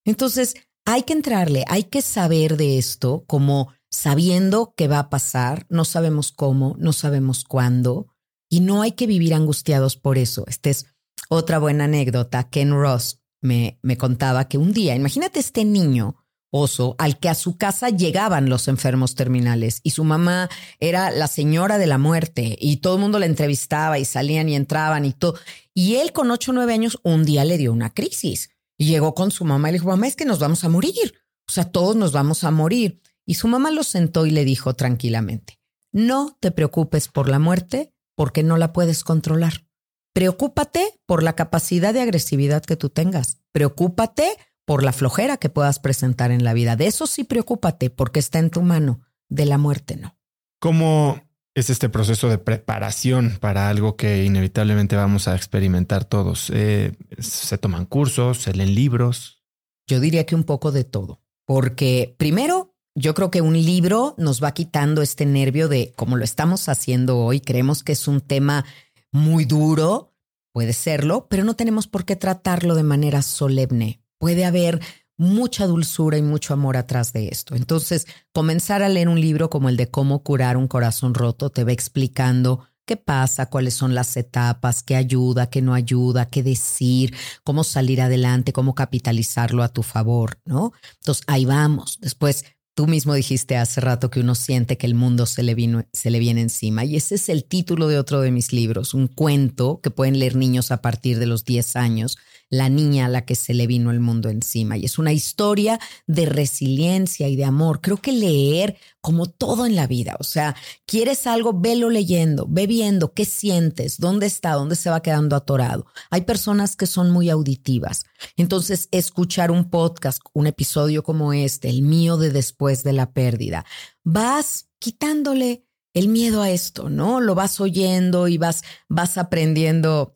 Entonces, 0.06 0.56
hay 0.86 1.03
que 1.03 1.14
entrarle, 1.14 1.64
hay 1.68 1.84
que 1.84 2.02
saber 2.02 2.57
de 2.57 2.77
esto 2.77 3.23
como 3.27 3.72
sabiendo 3.90 4.73
que 4.76 4.88
va 4.88 4.99
a 4.99 5.10
pasar, 5.10 5.65
no 5.69 5.86
sabemos 5.86 6.31
cómo, 6.31 6.76
no 6.77 6.94
sabemos 6.94 7.44
cuándo, 7.44 8.09
y 8.49 8.61
no 8.61 8.81
hay 8.81 8.93
que 8.93 9.07
vivir 9.07 9.34
angustiados 9.34 9.95
por 9.95 10.17
eso. 10.17 10.43
Esta 10.47 10.69
es 10.69 10.88
otra 11.30 11.59
buena 11.59 11.85
anécdota. 11.85 12.49
Ken 12.49 12.71
Ross 12.71 13.21
me, 13.41 13.80
me 13.81 13.97
contaba 13.97 14.47
que 14.47 14.57
un 14.57 14.73
día, 14.73 14.95
imagínate 14.95 15.39
este 15.39 15.63
niño 15.63 16.17
oso 16.51 16.95
al 16.97 17.19
que 17.19 17.30
a 17.30 17.35
su 17.35 17.57
casa 17.57 17.89
llegaban 17.89 18.49
los 18.49 18.67
enfermos 18.67 19.15
terminales 19.15 19.81
y 19.84 19.91
su 19.91 20.03
mamá 20.03 20.49
era 20.80 21.11
la 21.11 21.27
señora 21.27 21.77
de 21.77 21.88
la 21.88 21.97
muerte 21.97 22.57
y 22.59 22.77
todo 22.77 22.95
el 22.95 23.01
mundo 23.01 23.19
le 23.19 23.27
entrevistaba 23.27 23.99
y 23.99 24.05
salían 24.05 24.49
y 24.49 24.55
entraban 24.55 25.05
y 25.05 25.13
todo. 25.13 25.35
Y 25.73 25.95
él 25.95 26.11
con 26.11 26.31
ocho 26.31 26.51
o 26.51 26.53
nueve 26.53 26.73
años 26.73 26.99
un 27.03 27.23
día 27.23 27.45
le 27.45 27.57
dio 27.57 27.71
una 27.71 27.93
crisis 27.93 28.49
y 28.77 28.85
llegó 28.85 29.13
con 29.13 29.31
su 29.31 29.45
mamá 29.45 29.69
y 29.69 29.73
le 29.73 29.77
dijo, 29.77 29.89
mamá, 29.89 30.07
es 30.07 30.15
que 30.15 30.26
nos 30.26 30.39
vamos 30.39 30.63
a 30.63 30.69
morir. 30.69 31.13
O 31.47 31.51
sea, 31.51 31.65
todos 31.65 31.95
nos 31.95 32.11
vamos 32.11 32.43
a 32.43 32.51
morir. 32.51 33.01
Y 33.26 33.35
su 33.35 33.47
mamá 33.47 33.71
lo 33.71 33.84
sentó 33.84 34.26
y 34.26 34.31
le 34.31 34.45
dijo 34.45 34.76
tranquilamente, 34.76 35.59
no 35.91 36.38
te 36.39 36.51
preocupes 36.51 37.07
por 37.07 37.30
la 37.30 37.39
muerte, 37.39 37.93
porque 38.20 38.44
no 38.44 38.58
la 38.58 38.74
puedes 38.74 39.06
controlar. 39.06 39.66
Preocúpate 40.14 40.86
por 41.06 41.24
la 41.24 41.38
capacidad 41.38 41.94
de 41.94 42.02
agresividad 42.02 42.62
que 42.66 42.76
tú 42.76 42.90
tengas. 42.90 43.40
Preocúpate 43.54 44.28
por 44.66 44.84
la 44.84 44.91
flojera 44.91 45.38
que 45.38 45.48
puedas 45.48 45.80
presentar 45.80 46.30
en 46.32 46.44
la 46.44 46.52
vida. 46.52 46.76
De 46.76 46.88
eso 46.88 47.08
sí 47.08 47.24
preocúpate 47.24 47.90
porque 47.90 48.20
está 48.20 48.40
en 48.40 48.50
tu 48.50 48.62
mano. 48.62 49.00
De 49.30 49.46
la 49.46 49.58
muerte 49.58 49.96
no. 49.96 50.18
¿Cómo 50.60 51.22
es 51.56 51.70
este 51.70 51.88
proceso 51.88 52.28
de 52.28 52.40
preparación 52.40 53.38
para 53.40 53.70
algo 53.70 53.96
que 53.96 54.26
inevitablemente 54.26 54.98
vamos 54.98 55.30
a 55.30 55.36
experimentar 55.38 56.04
todos? 56.04 56.52
Eh, 56.54 56.98
¿Se 57.20 57.58
toman 57.58 57.86
cursos? 57.86 58.41
¿Se 58.41 58.52
leen 58.52 58.76
libros? 58.76 59.46
Yo 59.88 60.02
diría 60.02 60.26
que 60.26 60.36
un 60.36 60.44
poco 60.44 60.74
de 60.74 60.84
todo. 60.84 61.22
Porque 61.46 62.16
primero 62.18 62.69
yo 62.99 63.13
creo 63.13 63.31
que 63.31 63.41
un 63.41 63.53
libro 63.53 64.13
nos 64.17 64.43
va 64.43 64.53
quitando 64.53 65.01
este 65.01 65.26
nervio 65.26 65.69
de, 65.69 65.93
como 65.95 66.17
lo 66.17 66.23
estamos 66.26 66.67
haciendo 66.67 67.17
hoy, 67.17 67.39
creemos 67.39 67.81
que 67.81 67.93
es 67.93 68.07
un 68.07 68.19
tema 68.19 68.65
muy 69.11 69.45
duro, 69.45 70.13
puede 70.51 70.73
serlo, 70.73 71.27
pero 71.30 71.45
no 71.45 71.55
tenemos 71.55 71.88
por 71.88 72.03
qué 72.03 72.17
tratarlo 72.17 72.76
de 72.76 72.84
manera 72.84 73.21
solemne. 73.21 74.01
Puede 74.17 74.43
haber 74.43 74.81
mucha 75.17 75.65
dulzura 75.65 76.17
y 76.17 76.21
mucho 76.21 76.53
amor 76.53 76.76
atrás 76.76 77.13
de 77.13 77.30
esto. 77.30 77.55
Entonces, 77.55 78.05
comenzar 78.34 78.84
a 78.84 78.89
leer 78.89 79.07
un 79.07 79.19
libro 79.19 79.49
como 79.49 79.69
el 79.69 79.77
de 79.77 79.89
Cómo 79.89 80.23
curar 80.23 80.57
un 80.57 80.67
corazón 80.67 81.13
roto 81.13 81.49
te 81.49 81.63
va 81.63 81.71
explicando 81.71 82.67
qué 82.85 82.97
pasa, 82.97 83.45
cuáles 83.45 83.76
son 83.76 83.95
las 83.95 84.17
etapas, 84.17 84.84
qué 84.84 84.95
ayuda, 84.95 85.49
qué 85.49 85.61
no 85.61 85.73
ayuda, 85.73 86.26
qué 86.26 86.41
decir, 86.41 87.15
cómo 87.43 87.63
salir 87.63 88.01
adelante, 88.01 88.51
cómo 88.51 88.73
capitalizarlo 88.76 89.63
a 89.63 89.69
tu 89.69 89.84
favor, 89.84 90.39
¿no? 90.43 90.73
Entonces 90.99 91.23
ahí 91.27 91.45
vamos. 91.45 91.99
Después 92.01 92.45
Tú 92.80 92.88
mismo 92.88 93.14
dijiste 93.14 93.57
hace 93.57 93.81
rato 93.81 94.10
que 94.10 94.22
uno 94.22 94.35
siente 94.35 94.77
que 94.77 94.88
el 94.88 94.95
mundo 94.95 95.26
se 95.26 95.43
le, 95.43 95.53
se 95.91 96.10
le 96.11 96.19
viene 96.19 96.39
encima 96.39 96.85
y 96.85 96.95
ese 96.95 97.15
es 97.15 97.27
el 97.27 97.43
título 97.43 97.89
de 97.89 97.99
otro 97.99 98.22
de 98.22 98.31
mis 98.31 98.53
libros, 98.53 98.93
un 98.93 99.07
cuento 99.07 99.81
que 99.84 99.91
pueden 99.91 100.18
leer 100.18 100.38
niños 100.38 100.72
a 100.72 100.81
partir 100.81 101.19
de 101.19 101.26
los 101.26 101.43
10 101.43 101.76
años, 101.76 102.18
La 102.49 102.69
niña 102.69 103.05
a 103.05 103.09
la 103.09 103.26
que 103.26 103.35
se 103.35 103.53
le 103.53 103.67
vino 103.67 103.91
el 103.91 103.99
mundo 103.99 104.30
encima. 104.30 104.77
Y 104.77 104.85
es 104.85 104.97
una 104.97 105.13
historia 105.13 105.80
de 106.07 106.26
resiliencia 106.26 107.27
y 107.27 107.35
de 107.35 107.45
amor. 107.45 107.81
Creo 107.81 107.97
que 107.97 108.11
leer 108.11 108.77
como 109.01 109.27
todo 109.27 109.65
en 109.65 109.76
la 109.76 109.88
vida, 109.88 110.17
o 110.19 110.23
sea, 110.23 110.55
quieres 110.85 111.26
algo, 111.26 111.53
velo 111.53 111.89
leyendo, 111.89 112.45
ve 112.49 112.67
viendo 112.67 113.13
qué 113.13 113.23
sientes, 113.23 113.97
dónde 113.97 114.26
está, 114.26 114.53
dónde 114.53 114.76
se 114.76 114.89
va 114.89 115.01
quedando 115.01 115.38
atorado. 115.38 115.85
Hay 116.09 116.21
personas 116.21 116.76
que 116.76 116.85
son 116.85 117.09
muy 117.09 117.30
auditivas. 117.30 118.03
Entonces, 118.35 118.89
escuchar 118.91 119.51
un 119.51 119.69
podcast, 119.69 120.21
un 120.34 120.47
episodio 120.47 121.03
como 121.03 121.31
este, 121.31 121.69
el 121.69 121.81
mío 121.81 122.17
de 122.17 122.31
después 122.31 122.84
de 122.84 122.93
la 122.93 123.11
pérdida, 123.11 123.65
vas 124.03 124.67
quitándole 124.80 125.65
el 125.94 126.07
miedo 126.07 126.41
a 126.41 126.49
esto, 126.49 126.90
¿no? 126.90 127.20
Lo 127.20 127.36
vas 127.36 127.60
oyendo 127.60 128.28
y 128.28 128.38
vas, 128.38 128.64
vas 128.88 129.18
aprendiendo. 129.18 130.14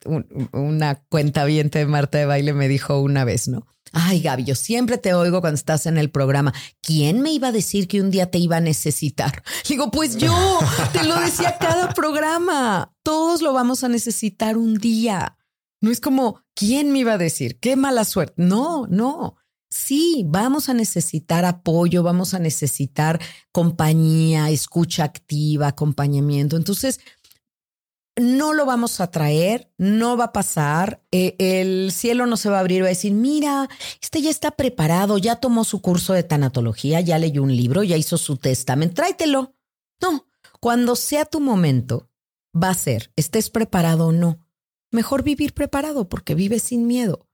una 0.51 0.95
cuenta 1.09 1.45
bien 1.45 1.69
de 1.69 1.85
Marta 1.85 2.17
de 2.17 2.25
Baile 2.25 2.53
me 2.53 2.67
dijo 2.67 2.99
una 2.99 3.25
vez, 3.25 3.47
¿no? 3.47 3.65
Ay, 3.95 4.21
Gaby, 4.21 4.43
yo 4.43 4.55
siempre 4.55 4.97
te 4.97 5.13
oigo 5.13 5.39
cuando 5.39 5.55
estás 5.55 5.85
en 5.85 5.99
el 5.99 6.09
programa. 6.09 6.51
¿Quién 6.81 7.21
me 7.21 7.31
iba 7.31 7.49
a 7.49 7.51
decir 7.51 7.87
que 7.87 8.01
un 8.01 8.09
día 8.09 8.31
te 8.31 8.39
iba 8.39 8.57
a 8.57 8.61
necesitar? 8.61 9.43
Digo, 9.69 9.91
pues 9.91 10.17
yo 10.17 10.59
te 10.91 11.03
lo 11.03 11.15
decía 11.19 11.57
cada 11.59 11.93
programa. 11.93 12.91
Todos 13.03 13.43
lo 13.43 13.53
vamos 13.53 13.83
a 13.83 13.89
necesitar 13.89 14.57
un 14.57 14.75
día. 14.75 15.37
No 15.79 15.91
es 15.91 16.01
como, 16.01 16.41
¿quién 16.55 16.91
me 16.91 16.99
iba 16.99 17.13
a 17.13 17.17
decir? 17.19 17.59
Qué 17.59 17.75
mala 17.75 18.03
suerte. 18.03 18.33
No, 18.37 18.87
no. 18.89 19.37
Sí, 19.73 20.23
vamos 20.27 20.69
a 20.69 20.75
necesitar 20.75 21.45
apoyo, 21.45 22.03
vamos 22.03 22.35
a 22.35 22.39
necesitar 22.39 23.19
compañía, 23.51 24.51
escucha 24.51 25.03
activa, 25.03 25.67
acompañamiento. 25.67 26.57
Entonces, 26.57 26.99
no 28.15 28.53
lo 28.53 28.67
vamos 28.67 29.01
a 29.01 29.09
traer, 29.09 29.73
no 29.79 30.15
va 30.15 30.25
a 30.25 30.31
pasar, 30.31 31.01
eh, 31.11 31.35
el 31.39 31.91
cielo 31.91 32.27
no 32.27 32.37
se 32.37 32.49
va 32.49 32.57
a 32.57 32.59
abrir, 32.59 32.83
va 32.83 32.85
a 32.85 32.89
decir, 32.89 33.13
mira, 33.13 33.67
este 33.99 34.21
ya 34.21 34.29
está 34.29 34.51
preparado, 34.51 35.17
ya 35.17 35.37
tomó 35.37 35.63
su 35.63 35.81
curso 35.81 36.13
de 36.13 36.21
tanatología, 36.21 37.01
ya 37.01 37.17
leyó 37.17 37.41
un 37.41 37.55
libro, 37.55 37.81
ya 37.81 37.97
hizo 37.97 38.19
su 38.19 38.37
testamento, 38.37 38.93
tráetelo. 38.93 39.55
No, 39.99 40.27
cuando 40.59 40.95
sea 40.95 41.25
tu 41.25 41.39
momento, 41.39 42.11
va 42.55 42.69
a 42.69 42.75
ser, 42.75 43.11
estés 43.15 43.49
preparado 43.49 44.09
o 44.09 44.11
no. 44.11 44.37
Mejor 44.91 45.23
vivir 45.23 45.55
preparado 45.55 46.09
porque 46.09 46.35
vives 46.35 46.61
sin 46.61 46.85
miedo. 46.85 47.27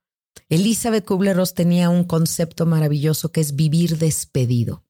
Elizabeth 0.48 1.04
Kubler-Ross 1.04 1.54
tenía 1.54 1.90
un 1.90 2.04
concepto 2.04 2.66
maravilloso 2.66 3.32
que 3.32 3.40
es 3.40 3.56
vivir 3.56 3.98
despedido. 3.98 4.84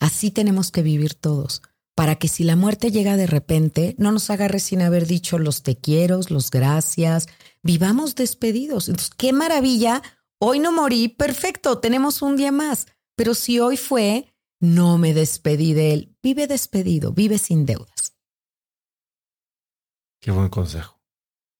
Así 0.00 0.30
tenemos 0.30 0.70
que 0.70 0.82
vivir 0.82 1.14
todos 1.14 1.62
para 1.96 2.16
que 2.16 2.28
si 2.28 2.44
la 2.44 2.56
muerte 2.56 2.92
llega 2.92 3.16
de 3.16 3.26
repente, 3.26 3.96
no 3.98 4.12
nos 4.12 4.28
agarre 4.28 4.60
sin 4.60 4.82
haber 4.82 5.06
dicho 5.06 5.38
los 5.38 5.62
te 5.62 5.76
quiero, 5.76 6.20
los 6.28 6.50
gracias, 6.50 7.26
vivamos 7.62 8.14
despedidos. 8.14 8.88
Entonces, 8.88 9.14
qué 9.16 9.32
maravilla, 9.32 10.02
hoy 10.38 10.58
no 10.58 10.72
morí, 10.72 11.08
perfecto, 11.08 11.78
tenemos 11.78 12.20
un 12.20 12.36
día 12.36 12.52
más, 12.52 12.86
pero 13.16 13.32
si 13.34 13.60
hoy 13.60 13.78
fue, 13.78 14.34
no 14.60 14.98
me 14.98 15.14
despedí 15.14 15.72
de 15.72 15.94
él, 15.94 16.16
vive 16.22 16.46
despedido, 16.46 17.12
vive 17.12 17.38
sin 17.38 17.64
deudas. 17.64 18.14
Qué 20.20 20.30
buen 20.30 20.50
consejo. 20.50 21.00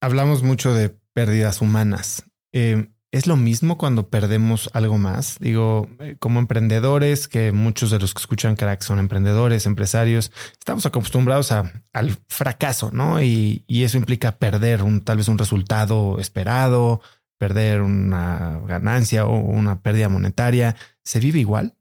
Hablamos 0.01 0.43
mucho 0.43 0.71
de 0.75 0.89
pérdidas 1.17 1.61
humanas. 1.61 2.25
Eh, 2.53 2.91
¿Es 3.11 3.25
lo 3.25 3.37
mismo 3.37 3.79
cuando 3.79 4.11
perdemos 4.11 4.69
algo 4.73 4.99
más? 4.99 5.37
Digo, 5.39 5.89
eh, 5.97 6.15
como 6.19 6.37
emprendedores, 6.37 7.27
que 7.27 7.51
muchos 7.51 7.89
de 7.89 7.97
los 7.97 8.13
que 8.13 8.19
escuchan 8.19 8.55
crack 8.55 8.83
son 8.83 8.99
emprendedores, 8.99 9.65
empresarios, 9.65 10.31
estamos 10.51 10.85
acostumbrados 10.85 11.51
al 11.51 12.17
fracaso, 12.27 12.91
¿no? 12.93 13.19
Y, 13.19 13.65
eso 13.67 13.97
implica 13.97 14.37
perder 14.37 14.83
un, 14.83 15.01
tal 15.01 15.17
vez 15.17 15.27
un 15.27 15.39
resultado 15.39 16.19
esperado, 16.19 17.01
perder 17.39 17.81
una 17.81 18.59
ganancia 18.67 19.25
o 19.25 19.39
una 19.39 19.81
pérdida 19.81 20.09
monetaria. 20.09 20.75
¿Se 21.03 21.19
vive 21.19 21.39
igual? 21.39 21.73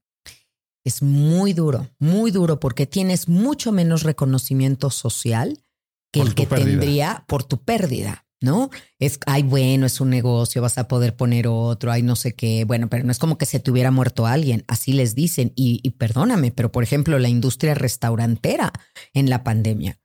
Es 0.82 1.02
muy 1.02 1.52
duro, 1.52 1.90
muy 1.98 2.30
duro 2.30 2.58
porque 2.58 2.86
tienes 2.86 3.28
mucho 3.28 3.70
menos 3.70 4.02
reconocimiento 4.02 4.88
social 4.88 5.62
que 6.10 6.22
el 6.22 6.34
que 6.34 6.46
tendría 6.46 7.24
por 7.26 7.44
tu 7.44 7.62
pérdida. 7.62 8.25
¿No? 8.40 8.70
Es, 8.98 9.18
ay, 9.26 9.42
bueno, 9.42 9.86
es 9.86 10.00
un 10.00 10.10
negocio, 10.10 10.62
vas 10.62 10.78
a 10.78 10.88
poder 10.88 11.16
poner 11.16 11.46
otro, 11.48 11.92
ay, 11.92 12.02
no 12.02 12.16
sé 12.16 12.34
qué. 12.34 12.64
Bueno, 12.64 12.88
pero 12.88 13.04
no 13.04 13.12
es 13.12 13.18
como 13.18 13.38
que 13.38 13.46
se 13.46 13.60
te 13.60 13.70
hubiera 13.70 13.90
muerto 13.90 14.26
alguien, 14.26 14.64
así 14.68 14.92
les 14.92 15.14
dicen. 15.14 15.52
Y, 15.56 15.80
y 15.82 15.90
perdóname, 15.90 16.52
pero 16.52 16.72
por 16.72 16.82
ejemplo, 16.82 17.18
la 17.18 17.28
industria 17.28 17.74
restaurantera 17.74 18.72
en 19.14 19.30
la 19.30 19.44
pandemia. 19.44 19.98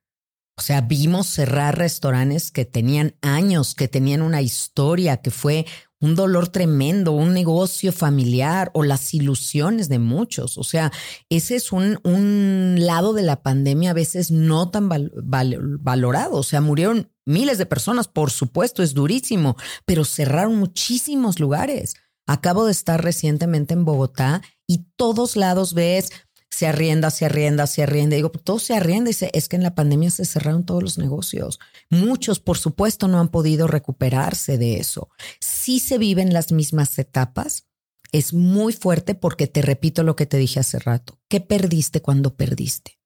O 0.58 0.62
sea, 0.62 0.82
vimos 0.82 1.28
cerrar 1.28 1.78
restaurantes 1.78 2.52
que 2.52 2.66
tenían 2.66 3.16
años, 3.22 3.74
que 3.74 3.88
tenían 3.88 4.22
una 4.22 4.42
historia, 4.42 5.18
que 5.18 5.32
fue 5.32 5.66
un 6.02 6.16
dolor 6.16 6.50
tremendo, 6.50 7.12
un 7.12 7.34
negocio 7.34 7.94
familiar 7.94 8.72
o 8.74 8.84
las 8.84 9.14
ilusiones 9.14 9.88
de 9.88 10.00
muchos. 10.00 10.58
O 10.58 10.64
sea, 10.64 10.92
ese 11.30 11.56
es 11.56 11.72
un, 11.72 12.00
un 12.04 12.76
lado 12.80 13.14
de 13.14 13.22
la 13.22 13.42
pandemia 13.44 13.92
a 13.92 13.94
veces 13.94 14.32
no 14.32 14.70
tan 14.70 14.90
valorado. 14.90 16.36
O 16.38 16.44
sea, 16.44 16.60
murieron 16.60 17.12
miles 17.26 17.58
de 17.60 17.68
personas, 17.68 18.08
por 18.08 18.32
supuesto, 18.32 18.84
es 18.84 18.94
durísimo, 18.94 19.56
pero 19.86 20.04
cerraron 20.04 20.58
muchísimos 20.58 21.40
lugares. 21.40 21.94
Acabo 22.28 22.66
de 22.66 22.72
estar 22.72 23.04
recientemente 23.04 23.74
en 23.74 23.86
Bogotá 23.86 24.42
y 24.68 24.86
todos 24.96 25.36
lados 25.36 25.74
ves 25.74 26.12
se 26.52 26.68
arrienda, 26.68 27.10
se 27.10 27.26
arrienda, 27.26 27.66
se 27.66 27.82
arrienda. 27.82 28.18
Digo, 28.18 28.30
todo 28.30 28.60
se 28.60 28.76
arrienda 28.76 29.10
y 29.10 29.16
es 29.34 29.48
que 29.48 29.56
en 29.56 29.64
la 29.64 29.74
pandemia 29.74 30.12
se 30.12 30.26
cerraron 30.26 30.66
todos 30.66 30.84
los 30.84 30.98
negocios. 30.98 31.60
Muchos, 31.90 32.40
por 32.40 32.58
supuesto, 32.58 33.08
no 33.08 33.20
han 33.20 33.30
podido 33.30 33.68
recuperarse 33.68 34.58
de 34.58 34.78
eso. 34.78 35.10
Sí 35.40 35.80
se 35.80 35.98
viven 35.98 36.34
las 36.34 36.52
mismas 36.52 37.00
etapas. 37.00 37.68
Es 38.12 38.34
muy 38.34 38.74
fuerte 38.74 39.16
porque 39.16 39.48
te 39.48 39.62
repito 39.62 40.04
lo 40.04 40.18
que 40.18 40.26
te 40.26 40.38
dije 40.38 40.60
hace 40.60 40.78
rato. 40.78 41.18
¿Qué 41.30 41.40
perdiste 41.40 42.02
cuando 42.02 42.36
perdiste? 42.36 43.00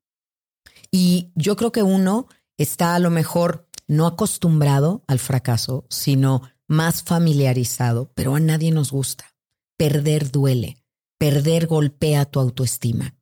Y 0.90 1.32
yo 1.36 1.56
creo 1.56 1.72
que 1.72 1.84
uno 1.84 2.28
está 2.58 2.96
a 2.96 3.00
lo 3.00 3.12
mejor 3.12 3.70
no 3.88 4.08
acostumbrado 4.08 5.04
al 5.08 5.20
fracaso, 5.20 5.86
sino 5.90 6.42
más 6.68 7.04
familiarizado, 7.04 8.12
pero 8.16 8.34
a 8.34 8.40
nadie 8.40 8.72
nos 8.72 8.92
gusta. 8.92 9.36
Perder 9.78 10.32
duele, 10.32 10.78
perder 11.20 11.68
golpea 11.68 12.26
tu 12.26 12.40
autoestima. 12.40 13.16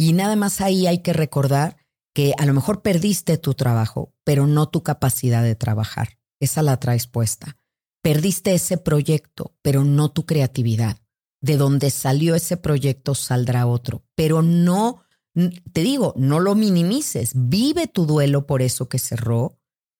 Y 0.00 0.14
nada 0.14 0.34
más 0.34 0.62
ahí 0.62 0.86
hay 0.86 1.00
que 1.00 1.12
recordar 1.12 1.76
que 2.14 2.32
a 2.38 2.46
lo 2.46 2.54
mejor 2.54 2.80
perdiste 2.80 3.36
tu 3.36 3.52
trabajo, 3.52 4.14
pero 4.24 4.46
no 4.46 4.66
tu 4.70 4.82
capacidad 4.82 5.42
de 5.42 5.56
trabajar. 5.56 6.18
Esa 6.40 6.62
la 6.62 6.80
traes 6.80 7.06
puesta. 7.06 7.58
Perdiste 8.02 8.54
ese 8.54 8.78
proyecto, 8.78 9.54
pero 9.60 9.84
no 9.84 10.10
tu 10.10 10.24
creatividad. 10.24 11.02
De 11.42 11.58
donde 11.58 11.90
salió 11.90 12.34
ese 12.34 12.56
proyecto 12.56 13.14
saldrá 13.14 13.66
otro, 13.66 14.02
pero 14.14 14.40
no, 14.40 15.02
te 15.34 15.82
digo, 15.82 16.14
no 16.16 16.40
lo 16.40 16.54
minimices. 16.54 17.32
Vive 17.34 17.86
tu 17.86 18.06
duelo 18.06 18.46
por 18.46 18.62
eso 18.62 18.88
que 18.88 18.98
cerró. 18.98 19.58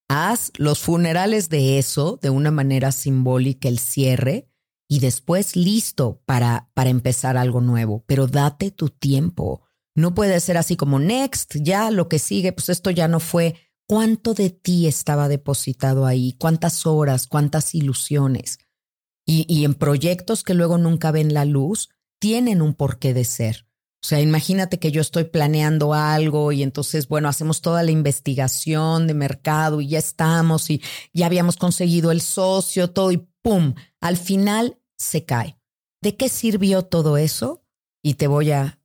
Haz 0.09 0.51
los 0.57 0.79
funerales 0.79 1.51
de 1.51 1.79
eso 1.79 2.19
de 2.23 2.31
una 2.31 2.51
manera 2.51 2.91
simbólica, 2.91 3.69
el 3.69 3.79
cierre, 3.79 4.49
y 4.89 5.01
después 5.01 5.57
listo 5.57 6.23
para, 6.25 6.71
para 6.73 6.89
empezar 6.89 7.37
algo 7.37 7.61
nuevo, 7.61 8.03
pero 8.07 8.29
date 8.29 8.71
tu 8.71 8.89
tiempo. 8.89 9.67
No 10.01 10.15
puede 10.15 10.41
ser 10.41 10.57
así 10.57 10.77
como 10.77 10.99
next, 10.99 11.57
ya 11.57 11.91
lo 11.91 12.09
que 12.09 12.19
sigue, 12.19 12.53
pues 12.53 12.71
esto 12.71 12.91
ya 12.91 13.07
no 13.07 13.21
fue. 13.21 13.57
¿Cuánto 13.87 14.33
de 14.33 14.49
ti 14.49 14.87
estaba 14.87 15.29
depositado 15.29 16.07
ahí? 16.07 16.37
¿Cuántas 16.39 16.87
horas? 16.87 17.27
¿Cuántas 17.27 17.75
ilusiones? 17.75 18.59
Y, 19.27 19.45
y 19.47 19.67
en 19.67 19.75
proyectos 19.75 20.43
que 20.43 20.55
luego 20.55 20.79
nunca 20.79 21.11
ven 21.11 21.35
la 21.35 21.45
luz, 21.45 21.91
tienen 22.19 22.63
un 22.63 22.73
porqué 22.75 23.13
de 23.13 23.25
ser. 23.25 23.67
O 24.03 24.07
sea, 24.07 24.21
imagínate 24.23 24.79
que 24.79 24.91
yo 24.91 25.03
estoy 25.03 25.25
planeando 25.25 25.93
algo 25.93 26.53
y 26.53 26.63
entonces, 26.63 27.07
bueno, 27.07 27.29
hacemos 27.29 27.61
toda 27.61 27.83
la 27.83 27.91
investigación 27.91 29.07
de 29.07 29.13
mercado 29.13 29.83
y 29.83 29.89
ya 29.89 29.99
estamos 29.99 30.71
y 30.71 30.81
ya 31.13 31.27
habíamos 31.27 31.57
conseguido 31.57 32.11
el 32.11 32.23
socio, 32.23 32.91
todo 32.91 33.13
y 33.13 33.29
¡pum! 33.43 33.75
Al 34.01 34.17
final 34.17 34.81
se 34.97 35.27
cae. 35.27 35.59
¿De 36.01 36.17
qué 36.17 36.31
sirvió 36.31 36.83
todo 36.87 37.19
eso? 37.19 37.63
Y 38.03 38.15
te 38.15 38.27
voy 38.27 38.53
a 38.53 38.80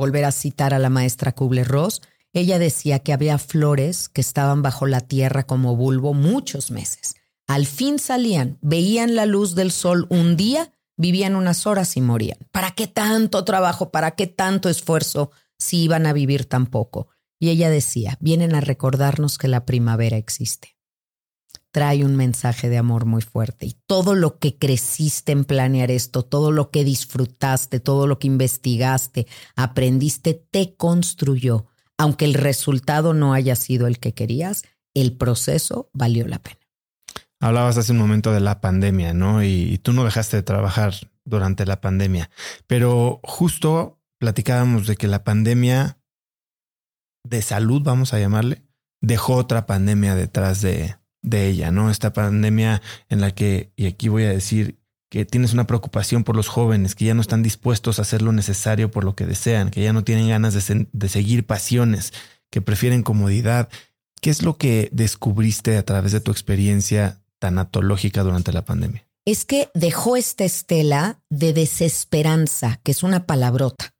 volver 0.00 0.24
a 0.24 0.32
citar 0.32 0.72
a 0.72 0.78
la 0.78 0.88
maestra 0.88 1.32
Kubler-Ross, 1.32 2.00
ella 2.32 2.58
decía 2.58 3.00
que 3.00 3.12
había 3.12 3.36
flores 3.36 4.08
que 4.08 4.22
estaban 4.22 4.62
bajo 4.62 4.86
la 4.86 5.02
tierra 5.02 5.42
como 5.42 5.76
bulbo 5.76 6.14
muchos 6.14 6.70
meses. 6.70 7.16
Al 7.46 7.66
fin 7.66 7.98
salían, 7.98 8.56
veían 8.62 9.14
la 9.14 9.26
luz 9.26 9.54
del 9.54 9.70
sol 9.70 10.06
un 10.08 10.38
día, 10.38 10.72
vivían 10.96 11.36
unas 11.36 11.66
horas 11.66 11.98
y 11.98 12.00
morían. 12.00 12.38
¿Para 12.50 12.70
qué 12.70 12.86
tanto 12.86 13.44
trabajo? 13.44 13.90
¿Para 13.90 14.12
qué 14.12 14.26
tanto 14.26 14.70
esfuerzo 14.70 15.32
si 15.58 15.82
iban 15.82 16.06
a 16.06 16.14
vivir 16.14 16.46
tan 16.46 16.64
poco? 16.64 17.08
Y 17.38 17.50
ella 17.50 17.68
decía, 17.68 18.16
vienen 18.20 18.54
a 18.54 18.62
recordarnos 18.62 19.36
que 19.36 19.48
la 19.48 19.66
primavera 19.66 20.16
existe. 20.16 20.78
Trae 21.72 22.04
un 22.04 22.16
mensaje 22.16 22.68
de 22.68 22.78
amor 22.78 23.04
muy 23.04 23.22
fuerte 23.22 23.66
y 23.66 23.76
todo 23.86 24.14
lo 24.14 24.38
que 24.38 24.58
creciste 24.58 25.32
en 25.32 25.44
planear 25.44 25.90
esto, 25.90 26.24
todo 26.24 26.50
lo 26.50 26.70
que 26.70 26.84
disfrutaste, 26.84 27.78
todo 27.78 28.06
lo 28.06 28.18
que 28.18 28.26
investigaste, 28.26 29.26
aprendiste, 29.54 30.34
te 30.34 30.74
construyó. 30.74 31.66
Aunque 31.96 32.24
el 32.24 32.34
resultado 32.34 33.14
no 33.14 33.34
haya 33.34 33.54
sido 33.54 33.86
el 33.86 33.98
que 33.98 34.14
querías, 34.14 34.64
el 34.94 35.16
proceso 35.16 35.90
valió 35.92 36.26
la 36.26 36.40
pena. 36.40 36.60
Hablabas 37.40 37.78
hace 37.78 37.92
un 37.92 37.98
momento 37.98 38.32
de 38.32 38.40
la 38.40 38.60
pandemia, 38.60 39.14
¿no? 39.14 39.42
Y, 39.42 39.78
tú 39.78 39.92
no 39.92 40.04
dejaste 40.04 40.36
de 40.36 40.42
trabajar 40.42 40.94
durante 41.24 41.64
la 41.64 41.80
pandemia, 41.80 42.30
pero 42.66 43.20
justo 43.22 43.98
platicábamos 44.18 44.86
de 44.86 44.96
que 44.96 45.08
la 45.08 45.24
pandemia 45.24 45.98
de 47.24 47.40
salud, 47.40 47.82
vamos 47.82 48.12
a 48.12 48.18
llamarle, 48.18 48.62
dejó 49.00 49.36
otra 49.36 49.66
pandemia 49.66 50.14
detrás 50.14 50.60
de, 50.60 50.96
de 51.22 51.48
ella, 51.48 51.70
¿no? 51.70 51.90
Esta 51.90 52.12
pandemia 52.12 52.82
en 53.08 53.20
la 53.20 53.34
que, 53.34 53.72
y 53.76 53.86
aquí 53.86 54.08
voy 54.08 54.24
a 54.24 54.30
decir 54.30 54.78
que 55.10 55.24
tienes 55.24 55.52
una 55.52 55.66
preocupación 55.66 56.22
por 56.22 56.36
los 56.36 56.48
jóvenes, 56.48 56.94
que 56.94 57.04
ya 57.04 57.14
no 57.14 57.20
están 57.20 57.42
dispuestos 57.42 57.98
a 57.98 58.02
hacer 58.02 58.22
lo 58.22 58.32
necesario 58.32 58.90
por 58.90 59.04
lo 59.04 59.16
que 59.16 59.26
desean, 59.26 59.70
que 59.70 59.82
ya 59.82 59.92
no 59.92 60.04
tienen 60.04 60.28
ganas 60.28 60.54
de, 60.54 60.86
de 60.90 61.08
seguir 61.08 61.44
pasiones, 61.44 62.12
que 62.48 62.62
prefieren 62.62 63.02
comodidad. 63.02 63.68
¿Qué 64.20 64.30
es 64.30 64.42
lo 64.42 64.56
que 64.56 64.88
descubriste 64.92 65.76
a 65.76 65.84
través 65.84 66.12
de 66.12 66.20
tu 66.20 66.30
experiencia 66.30 67.20
tanatológica 67.38 68.22
durante 68.22 68.52
la 68.52 68.64
pandemia? 68.64 69.04
Es 69.24 69.44
que 69.44 69.68
dejó 69.74 70.16
esta 70.16 70.44
estela 70.44 71.20
de 71.28 71.52
desesperanza, 71.52 72.80
que 72.82 72.92
es 72.92 73.02
una 73.02 73.26
palabrota, 73.26 73.94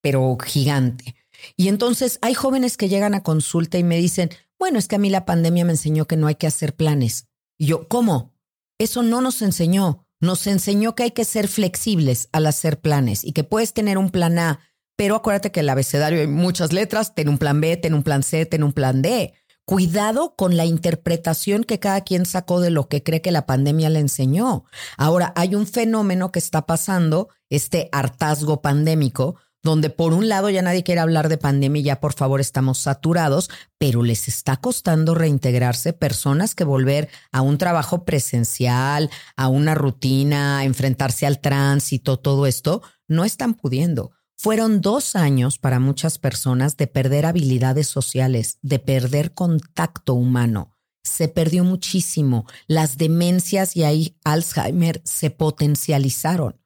pero 0.00 0.36
gigante. 0.44 1.14
Y 1.56 1.68
entonces 1.68 2.18
hay 2.22 2.34
jóvenes 2.34 2.76
que 2.76 2.88
llegan 2.88 3.14
a 3.14 3.22
consulta 3.22 3.78
y 3.78 3.84
me 3.84 3.98
dicen, 3.98 4.30
bueno, 4.64 4.78
es 4.78 4.88
que 4.88 4.96
a 4.96 4.98
mí 4.98 5.10
la 5.10 5.26
pandemia 5.26 5.66
me 5.66 5.72
enseñó 5.72 6.06
que 6.06 6.16
no 6.16 6.26
hay 6.26 6.36
que 6.36 6.46
hacer 6.46 6.74
planes. 6.74 7.26
Y 7.58 7.66
yo, 7.66 7.86
¿cómo? 7.86 8.32
Eso 8.78 9.02
no 9.02 9.20
nos 9.20 9.42
enseñó. 9.42 10.06
Nos 10.20 10.46
enseñó 10.46 10.94
que 10.94 11.02
hay 11.02 11.10
que 11.10 11.26
ser 11.26 11.48
flexibles 11.48 12.30
al 12.32 12.46
hacer 12.46 12.80
planes 12.80 13.24
y 13.24 13.32
que 13.32 13.44
puedes 13.44 13.74
tener 13.74 13.98
un 13.98 14.08
plan 14.08 14.38
A, 14.38 14.60
pero 14.96 15.16
acuérdate 15.16 15.52
que 15.52 15.60
el 15.60 15.68
abecedario 15.68 16.18
hay 16.18 16.28
muchas 16.28 16.72
letras, 16.72 17.14
ten 17.14 17.28
un 17.28 17.36
plan 17.36 17.60
B, 17.60 17.76
ten 17.76 17.92
un 17.92 18.02
plan 18.02 18.22
C, 18.22 18.46
ten 18.46 18.62
un 18.62 18.72
plan 18.72 19.02
D. 19.02 19.34
Cuidado 19.66 20.34
con 20.34 20.56
la 20.56 20.64
interpretación 20.64 21.64
que 21.64 21.78
cada 21.78 22.00
quien 22.00 22.24
sacó 22.24 22.62
de 22.62 22.70
lo 22.70 22.88
que 22.88 23.02
cree 23.02 23.20
que 23.20 23.32
la 23.32 23.44
pandemia 23.44 23.90
le 23.90 23.98
enseñó. 23.98 24.64
Ahora 24.96 25.34
hay 25.36 25.54
un 25.54 25.66
fenómeno 25.66 26.32
que 26.32 26.38
está 26.38 26.64
pasando, 26.64 27.28
este 27.50 27.90
hartazgo 27.92 28.62
pandémico, 28.62 29.36
donde 29.64 29.90
por 29.90 30.12
un 30.12 30.28
lado 30.28 30.50
ya 30.50 30.62
nadie 30.62 30.84
quiere 30.84 31.00
hablar 31.00 31.28
de 31.28 31.38
pandemia 31.38 31.82
ya 31.82 32.00
por 32.00 32.12
favor 32.12 32.40
estamos 32.40 32.78
saturados, 32.78 33.50
pero 33.78 34.02
les 34.04 34.28
está 34.28 34.58
costando 34.58 35.14
reintegrarse 35.14 35.92
personas 35.92 36.54
que 36.54 36.62
volver 36.62 37.08
a 37.32 37.40
un 37.40 37.58
trabajo 37.58 38.04
presencial, 38.04 39.10
a 39.36 39.48
una 39.48 39.74
rutina, 39.74 40.64
enfrentarse 40.64 41.26
al 41.26 41.40
tránsito, 41.40 42.18
todo 42.18 42.46
esto, 42.46 42.82
no 43.08 43.24
están 43.24 43.54
pudiendo. 43.54 44.12
Fueron 44.36 44.80
dos 44.82 45.16
años 45.16 45.58
para 45.58 45.80
muchas 45.80 46.18
personas 46.18 46.76
de 46.76 46.86
perder 46.86 47.24
habilidades 47.24 47.86
sociales, 47.86 48.58
de 48.62 48.78
perder 48.78 49.32
contacto 49.32 50.14
humano. 50.14 50.76
Se 51.02 51.28
perdió 51.28 51.64
muchísimo. 51.64 52.46
Las 52.66 52.98
demencias 52.98 53.76
y 53.76 53.84
ahí 53.84 54.18
Alzheimer 54.24 55.00
se 55.04 55.30
potencializaron. 55.30 56.63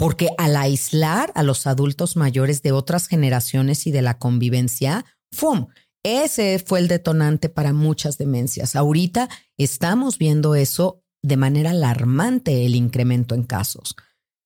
Porque 0.00 0.30
al 0.38 0.56
aislar 0.56 1.30
a 1.34 1.42
los 1.42 1.66
adultos 1.66 2.16
mayores 2.16 2.62
de 2.62 2.72
otras 2.72 3.06
generaciones 3.06 3.86
y 3.86 3.90
de 3.90 4.00
la 4.00 4.18
convivencia, 4.18 5.04
¡fum! 5.30 5.66
Ese 6.02 6.58
fue 6.58 6.78
el 6.78 6.88
detonante 6.88 7.50
para 7.50 7.74
muchas 7.74 8.16
demencias. 8.16 8.76
Ahorita 8.76 9.28
estamos 9.58 10.16
viendo 10.16 10.54
eso 10.54 11.02
de 11.22 11.36
manera 11.36 11.72
alarmante, 11.72 12.64
el 12.64 12.76
incremento 12.76 13.34
en 13.34 13.42
casos. 13.42 13.94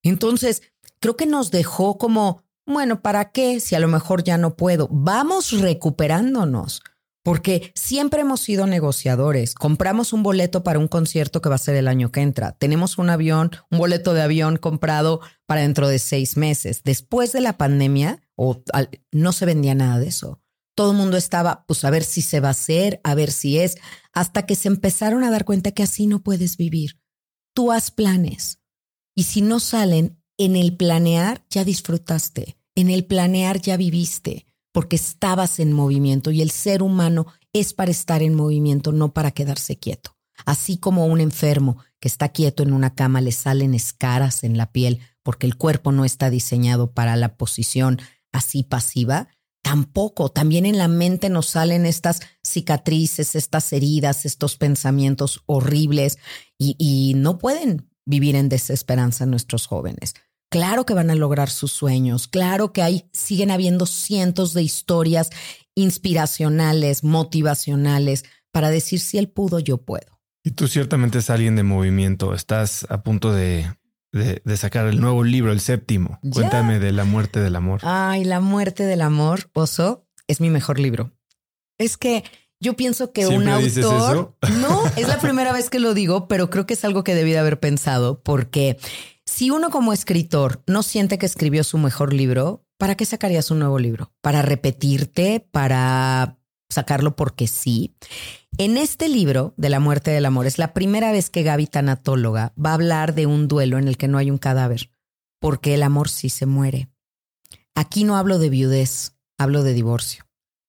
Entonces, 0.02 0.62
creo 0.98 1.16
que 1.16 1.26
nos 1.26 1.52
dejó 1.52 1.98
como 1.98 2.42
bueno, 2.66 3.00
¿para 3.00 3.30
qué? 3.30 3.60
Si 3.60 3.76
a 3.76 3.78
lo 3.78 3.86
mejor 3.86 4.24
ya 4.24 4.38
no 4.38 4.56
puedo. 4.56 4.88
Vamos 4.90 5.60
recuperándonos, 5.60 6.82
porque 7.24 7.72
siempre 7.74 8.20
hemos 8.20 8.40
sido 8.40 8.66
negociadores. 8.66 9.54
Compramos 9.54 10.12
un 10.12 10.22
boleto 10.22 10.62
para 10.62 10.78
un 10.78 10.88
concierto 10.88 11.40
que 11.40 11.48
va 11.48 11.54
a 11.54 11.58
ser 11.58 11.74
el 11.74 11.88
año 11.88 12.12
que 12.12 12.20
entra. 12.20 12.52
Tenemos 12.52 12.98
un 12.98 13.08
avión, 13.08 13.50
un 13.70 13.78
boleto 13.78 14.12
de 14.12 14.22
avión 14.22 14.58
comprado 14.58 15.20
para 15.46 15.62
dentro 15.62 15.88
de 15.88 15.98
seis 15.98 16.36
meses. 16.36 16.82
Después 16.84 17.32
de 17.32 17.40
la 17.40 17.56
pandemia, 17.56 18.22
o 18.36 18.62
no 19.10 19.32
se 19.32 19.46
vendía 19.46 19.74
nada 19.74 19.98
de 19.98 20.08
eso. 20.08 20.42
Todo 20.76 20.90
el 20.90 20.98
mundo 20.98 21.16
estaba, 21.16 21.64
pues 21.66 21.84
a 21.84 21.90
ver 21.90 22.04
si 22.04 22.20
se 22.20 22.40
va 22.40 22.48
a 22.48 22.50
hacer, 22.50 23.00
a 23.04 23.14
ver 23.14 23.32
si 23.32 23.58
es, 23.58 23.78
hasta 24.12 24.44
que 24.44 24.54
se 24.54 24.68
empezaron 24.68 25.24
a 25.24 25.30
dar 25.30 25.46
cuenta 25.46 25.72
que 25.72 25.82
así 25.82 26.06
no 26.06 26.22
puedes 26.22 26.58
vivir. 26.58 27.00
Tú 27.54 27.72
haz 27.72 27.90
planes. 27.90 28.60
Y 29.14 29.22
si 29.22 29.40
no 29.40 29.60
salen, 29.60 30.20
en 30.36 30.56
el 30.56 30.76
planear 30.76 31.46
ya 31.48 31.64
disfrutaste, 31.64 32.58
en 32.74 32.90
el 32.90 33.06
planear 33.06 33.62
ya 33.62 33.78
viviste, 33.78 34.46
porque 34.74 34.96
estabas 34.96 35.60
en 35.60 35.72
movimiento 35.72 36.32
y 36.32 36.42
el 36.42 36.50
ser 36.50 36.82
humano 36.82 37.28
es 37.52 37.72
para 37.72 37.92
estar 37.92 38.24
en 38.24 38.34
movimiento, 38.34 38.90
no 38.90 39.14
para 39.14 39.30
quedarse 39.30 39.78
quieto. 39.78 40.16
Así 40.44 40.78
como 40.78 41.06
un 41.06 41.20
enfermo 41.20 41.78
que 42.00 42.08
está 42.08 42.30
quieto 42.30 42.64
en 42.64 42.72
una 42.72 42.92
cama 42.92 43.20
le 43.20 43.30
salen 43.30 43.72
escaras 43.72 44.42
en 44.42 44.58
la 44.58 44.72
piel 44.72 44.98
porque 45.22 45.46
el 45.46 45.56
cuerpo 45.56 45.92
no 45.92 46.04
está 46.04 46.28
diseñado 46.28 46.90
para 46.90 47.14
la 47.14 47.36
posición 47.36 48.00
así 48.32 48.64
pasiva, 48.64 49.28
tampoco, 49.62 50.28
también 50.28 50.66
en 50.66 50.76
la 50.76 50.88
mente 50.88 51.28
nos 51.28 51.46
salen 51.46 51.86
estas 51.86 52.18
cicatrices, 52.42 53.36
estas 53.36 53.72
heridas, 53.72 54.26
estos 54.26 54.56
pensamientos 54.56 55.44
horribles 55.46 56.18
y, 56.58 56.74
y 56.80 57.14
no 57.14 57.38
pueden 57.38 57.88
vivir 58.04 58.34
en 58.34 58.48
desesperanza 58.48 59.24
nuestros 59.24 59.68
jóvenes. 59.68 60.14
Claro 60.54 60.86
que 60.86 60.94
van 60.94 61.10
a 61.10 61.16
lograr 61.16 61.50
sus 61.50 61.72
sueños, 61.72 62.28
claro 62.28 62.72
que 62.72 62.80
hay, 62.80 63.08
siguen 63.12 63.50
habiendo 63.50 63.86
cientos 63.86 64.54
de 64.54 64.62
historias 64.62 65.30
inspiracionales, 65.74 67.02
motivacionales, 67.02 68.24
para 68.52 68.70
decir 68.70 69.00
si 69.00 69.18
él 69.18 69.28
pudo, 69.28 69.58
yo 69.58 69.78
puedo. 69.78 70.20
Y 70.44 70.52
tú 70.52 70.68
ciertamente 70.68 71.18
es 71.18 71.28
alguien 71.28 71.56
de 71.56 71.64
movimiento, 71.64 72.34
estás 72.34 72.86
a 72.88 73.02
punto 73.02 73.32
de, 73.32 73.68
de, 74.12 74.56
sacar 74.56 74.86
el 74.86 75.00
nuevo 75.00 75.24
libro, 75.24 75.50
el 75.50 75.58
séptimo. 75.58 76.20
Cuéntame 76.32 76.78
de 76.78 76.92
la 76.92 77.02
muerte 77.02 77.40
del 77.40 77.56
amor. 77.56 77.80
Ay, 77.82 78.22
la 78.22 78.38
muerte 78.38 78.84
del 78.84 79.00
amor, 79.00 79.50
Oso, 79.54 80.06
es 80.28 80.40
mi 80.40 80.50
mejor 80.50 80.78
libro. 80.78 81.10
Es 81.78 81.96
que 81.96 82.22
yo 82.60 82.76
pienso 82.76 83.12
que 83.12 83.26
un 83.26 83.48
autor. 83.48 84.36
No, 84.60 84.86
es 84.96 85.08
la 85.08 85.18
primera 85.18 85.52
vez 85.52 85.68
que 85.68 85.80
lo 85.80 85.94
digo, 85.94 86.28
pero 86.28 86.48
creo 86.48 86.64
que 86.64 86.74
es 86.74 86.84
algo 86.84 87.02
que 87.02 87.16
debí 87.16 87.32
de 87.32 87.38
haber 87.38 87.58
pensado, 87.58 88.22
porque 88.22 88.78
si 89.26 89.50
uno 89.50 89.70
como 89.70 89.92
escritor 89.92 90.62
no 90.66 90.82
siente 90.82 91.18
que 91.18 91.26
escribió 91.26 91.64
su 91.64 91.78
mejor 91.78 92.12
libro, 92.12 92.66
¿para 92.78 92.94
qué 92.94 93.06
sacarías 93.06 93.50
un 93.50 93.60
nuevo 93.60 93.78
libro? 93.78 94.12
¿Para 94.20 94.42
repetirte? 94.42 95.40
¿Para 95.50 96.38
sacarlo 96.68 97.16
porque 97.16 97.46
sí? 97.46 97.96
En 98.58 98.76
este 98.76 99.08
libro 99.08 99.54
de 99.56 99.70
la 99.70 99.80
muerte 99.80 100.10
del 100.10 100.26
amor 100.26 100.46
es 100.46 100.58
la 100.58 100.74
primera 100.74 101.10
vez 101.10 101.30
que 101.30 101.42
Gaby 101.42 101.66
Tanatóloga 101.66 102.52
va 102.62 102.70
a 102.70 102.74
hablar 102.74 103.14
de 103.14 103.26
un 103.26 103.48
duelo 103.48 103.78
en 103.78 103.88
el 103.88 103.96
que 103.96 104.08
no 104.08 104.18
hay 104.18 104.30
un 104.30 104.38
cadáver, 104.38 104.90
porque 105.40 105.74
el 105.74 105.82
amor 105.82 106.08
sí 106.08 106.28
se 106.28 106.46
muere. 106.46 106.88
Aquí 107.74 108.04
no 108.04 108.16
hablo 108.16 108.38
de 108.38 108.50
viudez, 108.50 109.16
hablo 109.38 109.62
de 109.62 109.72
divorcio. 109.72 110.24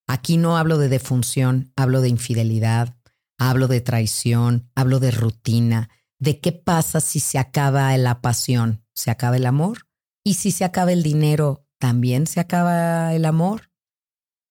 Aquí 0.08 0.38
no 0.38 0.58
hablo 0.58 0.78
de 0.78 0.90
defunción, 0.90 1.72
hablo 1.76 2.02
de 2.02 2.10
infidelidad, 2.10 2.96
hablo 3.38 3.68
de 3.68 3.82
traición, 3.82 4.70
hablo 4.76 5.00
de 5.00 5.12
rutina, 5.12 5.90
de 6.20 6.40
qué 6.40 6.52
pasa 6.52 7.00
si 7.02 7.20
se 7.20 7.38
acaba 7.38 7.96
la 7.98 8.22
pasión, 8.22 8.84
se 8.94 9.12
acaba 9.12 9.38
el 9.38 9.46
amor. 9.46 9.88
Y 10.24 10.36
si 10.36 10.52
se 10.52 10.66
acaba 10.66 10.92
el 10.92 11.04
dinero, 11.04 11.66
también 11.80 12.26
se 12.28 12.40
acaba 12.40 13.14
el 13.14 13.26
amor. 13.26 13.70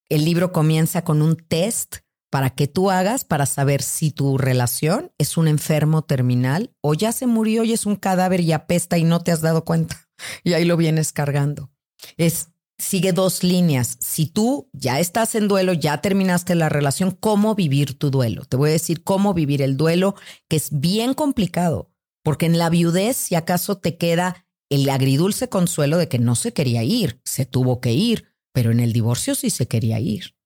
El 0.09 0.24
libro 0.24 0.53
comienza 0.53 1.03
con 1.03 1.23
un 1.23 1.36
test 1.36 1.97
para 2.31 2.51
que 2.51 2.66
tú 2.66 2.91
hagas 2.91 3.24
para 3.24 3.47
saber 3.47 3.82
si 3.82 4.11
tu 4.11 4.39
relación 4.39 5.12
es 5.19 5.36
un 5.36 5.49
enfermo 5.49 6.03
terminal 6.03 6.74
o 6.81 6.95
ya 6.95 7.12
se 7.12 7.27
murió 7.27 7.65
y 7.65 7.73
es 7.73 7.86
un 7.86 7.97
cadáver 7.97 8.41
y 8.41 8.53
apesta 8.53 8.99
y 8.99 9.05
no 9.05 9.23
te 9.23 9.32
has 9.32 9.41
dado 9.41 9.65
cuenta. 9.65 10.01
Y 10.45 10.53
ahí 10.53 10.65
lo 10.65 10.77
vienes 10.77 11.12
cargando. 11.12 11.73
Es 12.16 12.51
sigue 12.85 13.12
dos 13.12 13.43
líneas. 13.43 13.97
Si 14.01 14.27
tú 14.27 14.69
ya 14.73 15.01
estás 15.01 15.35
en 15.35 15.48
duelo, 15.48 15.73
ya 15.73 16.01
terminaste 16.01 16.55
la 16.55 16.69
relación, 16.69 17.11
¿cómo 17.12 17.55
vivir 17.55 17.98
tu 17.98 18.11
duelo? 18.11 18.44
Te 18.44 18.56
voy 18.56 18.70
a 18.70 18.74
decir 18.74 19.02
cómo 19.02 19.35
vivir 19.35 19.62
el 19.62 19.77
duelo, 19.77 20.15
que 20.48 20.56
es 20.56 20.69
bien 20.70 21.15
complicado, 21.15 21.90
porque 22.23 22.47
en 22.47 22.59
la 22.59 22.70
viudez, 22.70 23.16
si 23.16 23.35
acaso 23.35 23.78
te 23.78 23.97
queda 23.97 24.47
el 24.70 24.89
agridulce 24.89 25.48
consuelo 25.48 25.98
de 25.98 26.09
que 26.09 26.19
no 26.19 26.35
se 26.36 26.52
quería 26.52 26.82
ir, 26.82 27.20
se 27.24 27.47
tuvo 27.47 27.81
que 27.81 27.93
ir, 27.93 28.27
pero 28.52 28.70
en 28.70 28.81
el 28.81 28.93
divorcio 28.93 29.35
sí 29.35 29.51
se 29.51 29.66
quería 29.66 29.98
ir. 30.01 30.36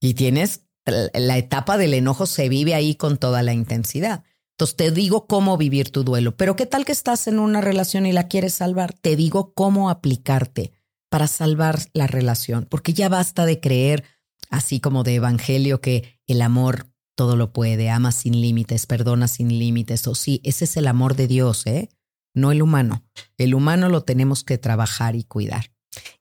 Y 0.00 0.14
tienes 0.14 0.62
la 0.84 1.36
etapa 1.36 1.78
del 1.78 1.94
enojo 1.94 2.26
se 2.26 2.48
vive 2.48 2.74
ahí 2.74 2.94
con 2.94 3.18
toda 3.18 3.42
la 3.42 3.52
intensidad. 3.52 4.22
Entonces 4.52 4.76
te 4.76 4.90
digo 4.90 5.26
cómo 5.26 5.56
vivir 5.56 5.90
tu 5.90 6.04
duelo, 6.04 6.36
pero 6.36 6.56
¿qué 6.56 6.64
tal 6.64 6.84
que 6.84 6.92
estás 6.92 7.26
en 7.26 7.38
una 7.38 7.60
relación 7.60 8.06
y 8.06 8.12
la 8.12 8.28
quieres 8.28 8.54
salvar? 8.54 8.94
Te 8.94 9.16
digo 9.16 9.52
cómo 9.52 9.90
aplicarte 9.90 10.72
para 11.08 11.26
salvar 11.26 11.80
la 11.92 12.06
relación, 12.06 12.66
porque 12.68 12.92
ya 12.92 13.08
basta 13.08 13.46
de 13.46 13.60
creer 13.60 14.04
así 14.50 14.80
como 14.80 15.02
de 15.02 15.16
evangelio 15.16 15.80
que 15.80 16.20
el 16.26 16.42
amor 16.42 16.92
todo 17.16 17.36
lo 17.36 17.52
puede, 17.52 17.90
ama 17.90 18.12
sin 18.12 18.40
límites, 18.40 18.86
perdona 18.86 19.26
sin 19.28 19.48
límites, 19.58 20.06
o 20.06 20.14
sí, 20.14 20.40
ese 20.44 20.64
es 20.64 20.76
el 20.76 20.86
amor 20.86 21.16
de 21.16 21.26
Dios, 21.26 21.66
¿eh? 21.66 21.88
No 22.34 22.52
el 22.52 22.60
humano. 22.60 23.02
El 23.38 23.54
humano 23.54 23.88
lo 23.88 24.02
tenemos 24.02 24.44
que 24.44 24.58
trabajar 24.58 25.16
y 25.16 25.24
cuidar. 25.24 25.72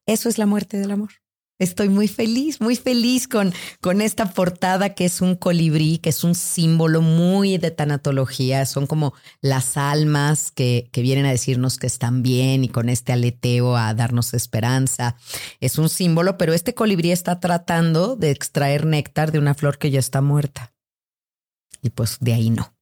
Eso 0.06 0.30
es 0.30 0.38
la 0.38 0.46
muerte 0.46 0.78
del 0.78 0.92
amor. 0.92 1.12
Estoy 1.58 1.88
muy 1.88 2.10
feliz, 2.10 2.60
muy 2.60 2.76
feliz 2.76 3.30
con, 3.30 3.54
con 3.80 4.02
esta 4.02 4.26
portada 4.34 4.94
que 4.94 5.06
es 5.06 5.22
un 5.22 5.36
colibrí, 5.36 6.00
que 6.00 6.10
es 6.10 6.26
un 6.26 6.36
símbolo 6.36 7.02
muy 7.02 7.58
de 7.58 7.72
tanatología. 7.72 8.66
Son 8.66 8.88
como 8.88 9.14
las 9.40 9.78
almas 9.78 10.52
que, 10.52 10.90
que 10.92 11.02
vienen 11.02 11.26
a 11.26 11.32
decirnos 11.32 11.78
que 11.78 11.88
están 11.88 12.24
bien 12.24 12.66
y 12.66 12.68
con 12.68 12.90
este 12.90 13.14
aleteo 13.14 13.78
a 13.78 13.94
darnos 13.94 14.34
esperanza. 14.34 15.16
Es 15.62 15.78
un 15.78 15.88
símbolo, 15.88 16.38
pero 16.38 16.54
este 16.54 16.74
colibrí 16.74 17.12
está 17.12 17.40
tratando 17.40 18.18
de 18.18 18.32
extraer 18.32 18.86
néctar 18.86 19.32
de 19.32 19.40
una 19.40 19.54
flor 19.54 19.78
que 19.78 19.92
ya 19.92 20.00
está 20.00 20.20
muerta. 20.20 20.74
Y 21.82 21.92
pues 21.92 22.18
de 22.20 22.34
ahí 22.34 22.50
no. 22.50 22.75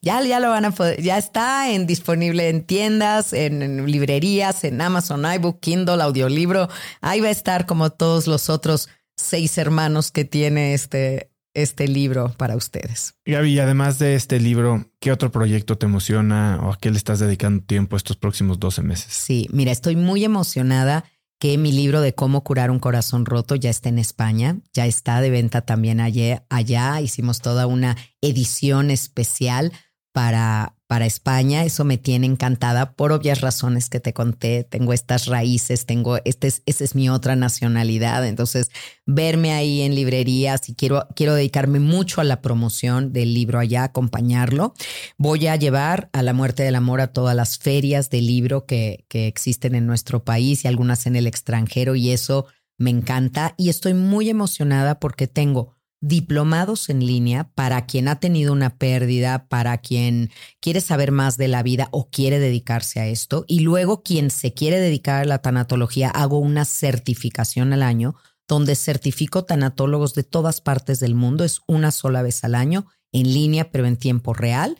Ya, 0.00 0.22
ya 0.22 0.40
lo 0.40 0.50
van 0.50 0.64
a 0.64 0.70
poder, 0.70 1.02
ya 1.02 1.18
está 1.18 1.70
en, 1.70 1.86
disponible 1.86 2.48
en 2.48 2.64
tiendas, 2.64 3.32
en, 3.32 3.86
librerías, 3.86 4.64
en 4.64 4.80
Amazon, 4.80 5.24
iBook, 5.34 5.60
Kindle, 5.60 6.02
audiolibro. 6.02 6.68
Ahí 7.00 7.20
va 7.20 7.28
a 7.28 7.32
estar 7.32 7.66
como 7.66 7.90
todos 7.90 8.26
los 8.26 8.48
otros 8.48 8.88
seis 9.16 9.58
hermanos 9.58 10.10
que 10.10 10.24
tiene 10.24 10.74
este, 10.74 11.30
este 11.54 11.88
libro 11.88 12.32
para 12.36 12.56
ustedes. 12.56 13.14
Gaby, 13.26 13.58
además 13.58 13.98
de 13.98 14.14
este 14.14 14.40
libro, 14.40 14.86
¿qué 15.00 15.12
otro 15.12 15.30
proyecto 15.30 15.76
te 15.76 15.86
emociona 15.86 16.60
o 16.62 16.72
a 16.72 16.78
qué 16.78 16.90
le 16.90 16.96
estás 16.96 17.18
dedicando 17.18 17.64
tiempo 17.64 17.96
estos 17.96 18.16
próximos 18.16 18.58
12 18.60 18.82
meses? 18.82 19.12
Sí, 19.12 19.48
mira, 19.52 19.72
estoy 19.72 19.96
muy 19.96 20.24
emocionada 20.24 21.04
que 21.38 21.56
mi 21.58 21.72
libro 21.72 22.00
de 22.00 22.14
cómo 22.14 22.42
curar 22.42 22.70
un 22.70 22.78
corazón 22.78 23.24
roto 23.24 23.54
ya 23.54 23.70
está 23.70 23.88
en 23.88 23.98
España, 23.98 24.58
ya 24.72 24.86
está 24.86 25.20
de 25.20 25.30
venta 25.30 25.60
también 25.62 26.00
allá. 26.00 27.00
Hicimos 27.00 27.40
toda 27.40 27.66
una 27.66 27.96
edición 28.20 28.90
especial 28.90 29.72
para, 30.12 30.77
para 30.88 31.06
España. 31.06 31.64
Eso 31.64 31.84
me 31.84 31.98
tiene 31.98 32.26
encantada 32.26 32.92
por 32.92 33.12
obvias 33.12 33.42
razones 33.42 33.88
que 33.88 34.00
te 34.00 34.12
conté. 34.12 34.64
Tengo 34.64 34.92
estas 34.92 35.26
raíces, 35.26 35.86
tengo, 35.86 36.18
este 36.24 36.48
es, 36.48 36.62
esa 36.66 36.82
es 36.82 36.94
mi 36.96 37.08
otra 37.10 37.36
nacionalidad. 37.36 38.26
Entonces, 38.26 38.70
verme 39.06 39.52
ahí 39.52 39.82
en 39.82 39.94
librerías 39.94 40.68
y 40.68 40.74
quiero, 40.74 41.06
quiero 41.14 41.34
dedicarme 41.34 41.78
mucho 41.78 42.20
a 42.20 42.24
la 42.24 42.40
promoción 42.40 43.12
del 43.12 43.34
libro 43.34 43.60
allá, 43.60 43.84
acompañarlo. 43.84 44.74
Voy 45.18 45.46
a 45.46 45.56
llevar 45.56 46.08
a 46.12 46.22
la 46.22 46.32
muerte 46.32 46.62
del 46.64 46.74
amor 46.74 47.02
a 47.02 47.12
todas 47.12 47.36
las 47.36 47.58
ferias 47.58 48.08
de 48.08 48.22
libro 48.22 48.64
que, 48.64 49.04
que 49.08 49.28
existen 49.28 49.74
en 49.74 49.86
nuestro 49.86 50.24
país 50.24 50.64
y 50.64 50.68
algunas 50.68 51.06
en 51.06 51.16
el 51.16 51.26
extranjero 51.26 51.94
y 51.94 52.10
eso 52.10 52.46
me 52.78 52.90
encanta 52.90 53.54
y 53.58 53.68
estoy 53.68 53.92
muy 53.92 54.30
emocionada 54.30 55.00
porque 55.00 55.26
tengo 55.26 55.77
diplomados 56.00 56.88
en 56.88 57.04
línea 57.04 57.50
para 57.54 57.86
quien 57.86 58.08
ha 58.08 58.20
tenido 58.20 58.52
una 58.52 58.76
pérdida, 58.76 59.46
para 59.48 59.78
quien 59.78 60.30
quiere 60.60 60.80
saber 60.80 61.10
más 61.10 61.36
de 61.36 61.48
la 61.48 61.62
vida 61.62 61.88
o 61.90 62.08
quiere 62.08 62.38
dedicarse 62.38 63.00
a 63.00 63.06
esto. 63.06 63.44
Y 63.48 63.60
luego 63.60 64.02
quien 64.02 64.30
se 64.30 64.54
quiere 64.54 64.78
dedicar 64.78 65.22
a 65.22 65.24
la 65.24 65.38
tanatología, 65.38 66.10
hago 66.10 66.38
una 66.38 66.64
certificación 66.64 67.72
al 67.72 67.82
año 67.82 68.14
donde 68.46 68.76
certifico 68.76 69.44
tanatólogos 69.44 70.14
de 70.14 70.24
todas 70.24 70.60
partes 70.60 71.00
del 71.00 71.14
mundo. 71.14 71.44
Es 71.44 71.60
una 71.66 71.90
sola 71.90 72.22
vez 72.22 72.42
al 72.44 72.54
año, 72.54 72.86
en 73.12 73.34
línea, 73.34 73.70
pero 73.70 73.86
en 73.86 73.96
tiempo 73.96 74.32
real. 74.32 74.78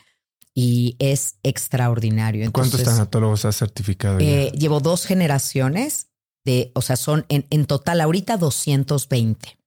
Y 0.55 0.97
es 0.99 1.37
extraordinario. 1.43 2.51
¿Cuántos 2.51 2.83
tanatólogos 2.83 3.45
has 3.45 3.57
certificado? 3.57 4.19
Eh, 4.21 4.51
llevo 4.59 4.81
dos 4.81 5.05
generaciones 5.05 6.09
de, 6.45 6.73
o 6.75 6.81
sea, 6.81 6.97
son 6.97 7.27
en, 7.29 7.47
en 7.51 7.67
total 7.67 8.01
ahorita 8.01 8.39
220. 8.39 9.58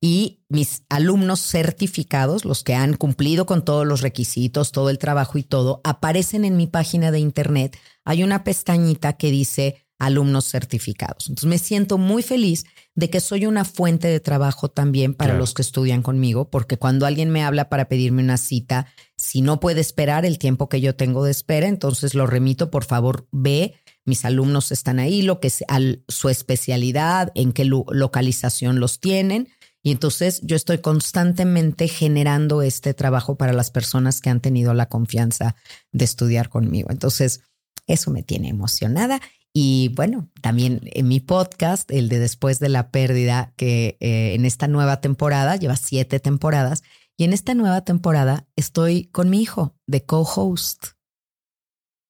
Y 0.00 0.40
mis 0.48 0.82
alumnos 0.88 1.40
certificados, 1.40 2.44
los 2.44 2.62
que 2.64 2.74
han 2.74 2.94
cumplido 2.94 3.46
con 3.46 3.64
todos 3.64 3.86
los 3.86 4.00
requisitos, 4.00 4.72
todo 4.72 4.90
el 4.90 4.98
trabajo 4.98 5.38
y 5.38 5.42
todo, 5.42 5.80
aparecen 5.84 6.44
en 6.44 6.56
mi 6.56 6.66
página 6.66 7.10
de 7.10 7.20
internet. 7.20 7.78
Hay 8.04 8.22
una 8.22 8.44
pestañita 8.44 9.14
que 9.14 9.30
dice 9.30 9.84
alumnos 9.98 10.46
certificados. 10.46 11.28
Entonces 11.28 11.48
me 11.48 11.58
siento 11.58 11.98
muy 11.98 12.22
feliz 12.22 12.64
de 12.94 13.10
que 13.10 13.20
soy 13.20 13.46
una 13.46 13.64
fuente 13.64 14.08
de 14.08 14.20
trabajo 14.20 14.68
también 14.68 15.14
para 15.14 15.34
los 15.34 15.54
que 15.54 15.62
estudian 15.62 16.02
conmigo, 16.02 16.50
porque 16.50 16.76
cuando 16.76 17.06
alguien 17.06 17.30
me 17.30 17.42
habla 17.42 17.68
para 17.68 17.88
pedirme 17.88 18.22
una 18.22 18.36
cita, 18.36 18.86
si 19.16 19.42
no 19.42 19.60
puede 19.60 19.80
esperar 19.80 20.24
el 20.24 20.38
tiempo 20.38 20.68
que 20.68 20.80
yo 20.80 20.94
tengo 20.94 21.24
de 21.24 21.32
espera, 21.32 21.66
entonces 21.66 22.14
lo 22.14 22.26
remito, 22.26 22.70
por 22.70 22.84
favor, 22.84 23.26
ve, 23.32 23.74
mis 24.04 24.24
alumnos 24.24 24.72
están 24.72 25.00
ahí, 25.00 25.22
lo 25.22 25.40
que 25.40 25.48
es 25.48 25.64
su 26.08 26.28
especialidad, 26.28 27.30
en 27.34 27.52
qué 27.52 27.64
localización 27.64 28.80
los 28.80 29.00
tienen 29.00 29.48
y 29.82 29.92
entonces 29.92 30.40
yo 30.42 30.56
estoy 30.56 30.78
constantemente 30.78 31.88
generando 31.88 32.62
este 32.62 32.94
trabajo 32.94 33.36
para 33.36 33.52
las 33.52 33.70
personas 33.70 34.20
que 34.20 34.30
han 34.30 34.40
tenido 34.40 34.74
la 34.74 34.88
confianza 34.88 35.54
de 35.92 36.04
estudiar 36.04 36.48
conmigo. 36.48 36.90
Entonces, 36.90 37.42
eso 37.86 38.10
me 38.10 38.22
tiene 38.22 38.48
emocionada. 38.48 39.20
Y 39.52 39.92
bueno, 39.96 40.28
también 40.42 40.80
en 40.84 41.08
mi 41.08 41.20
podcast, 41.20 41.90
el 41.90 42.08
de 42.08 42.18
Después 42.18 42.58
de 42.58 42.68
la 42.68 42.90
Pérdida, 42.90 43.52
que 43.56 43.96
eh, 44.00 44.34
en 44.34 44.44
esta 44.44 44.68
nueva 44.68 45.00
temporada, 45.00 45.56
lleva 45.56 45.76
siete 45.76 46.20
temporadas, 46.20 46.82
y 47.16 47.24
en 47.24 47.32
esta 47.32 47.54
nueva 47.54 47.80
temporada 47.82 48.46
estoy 48.54 49.06
con 49.06 49.30
mi 49.30 49.42
hijo 49.42 49.74
de 49.86 50.04
co-host. 50.04 50.88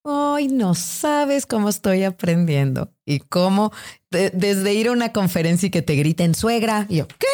Ay, 0.04 0.48
no 0.48 0.74
sabes 0.74 1.46
cómo 1.46 1.68
estoy 1.68 2.04
aprendiendo 2.04 2.94
y 3.06 3.20
cómo 3.20 3.72
desde 4.10 4.72
ir 4.72 4.88
a 4.88 4.92
una 4.92 5.12
conferencia 5.12 5.66
y 5.66 5.70
que 5.70 5.82
te 5.82 5.94
griten 5.94 6.34
suegra, 6.34 6.86
y 6.88 6.96
yo, 6.96 7.08
¿qué? 7.08 7.26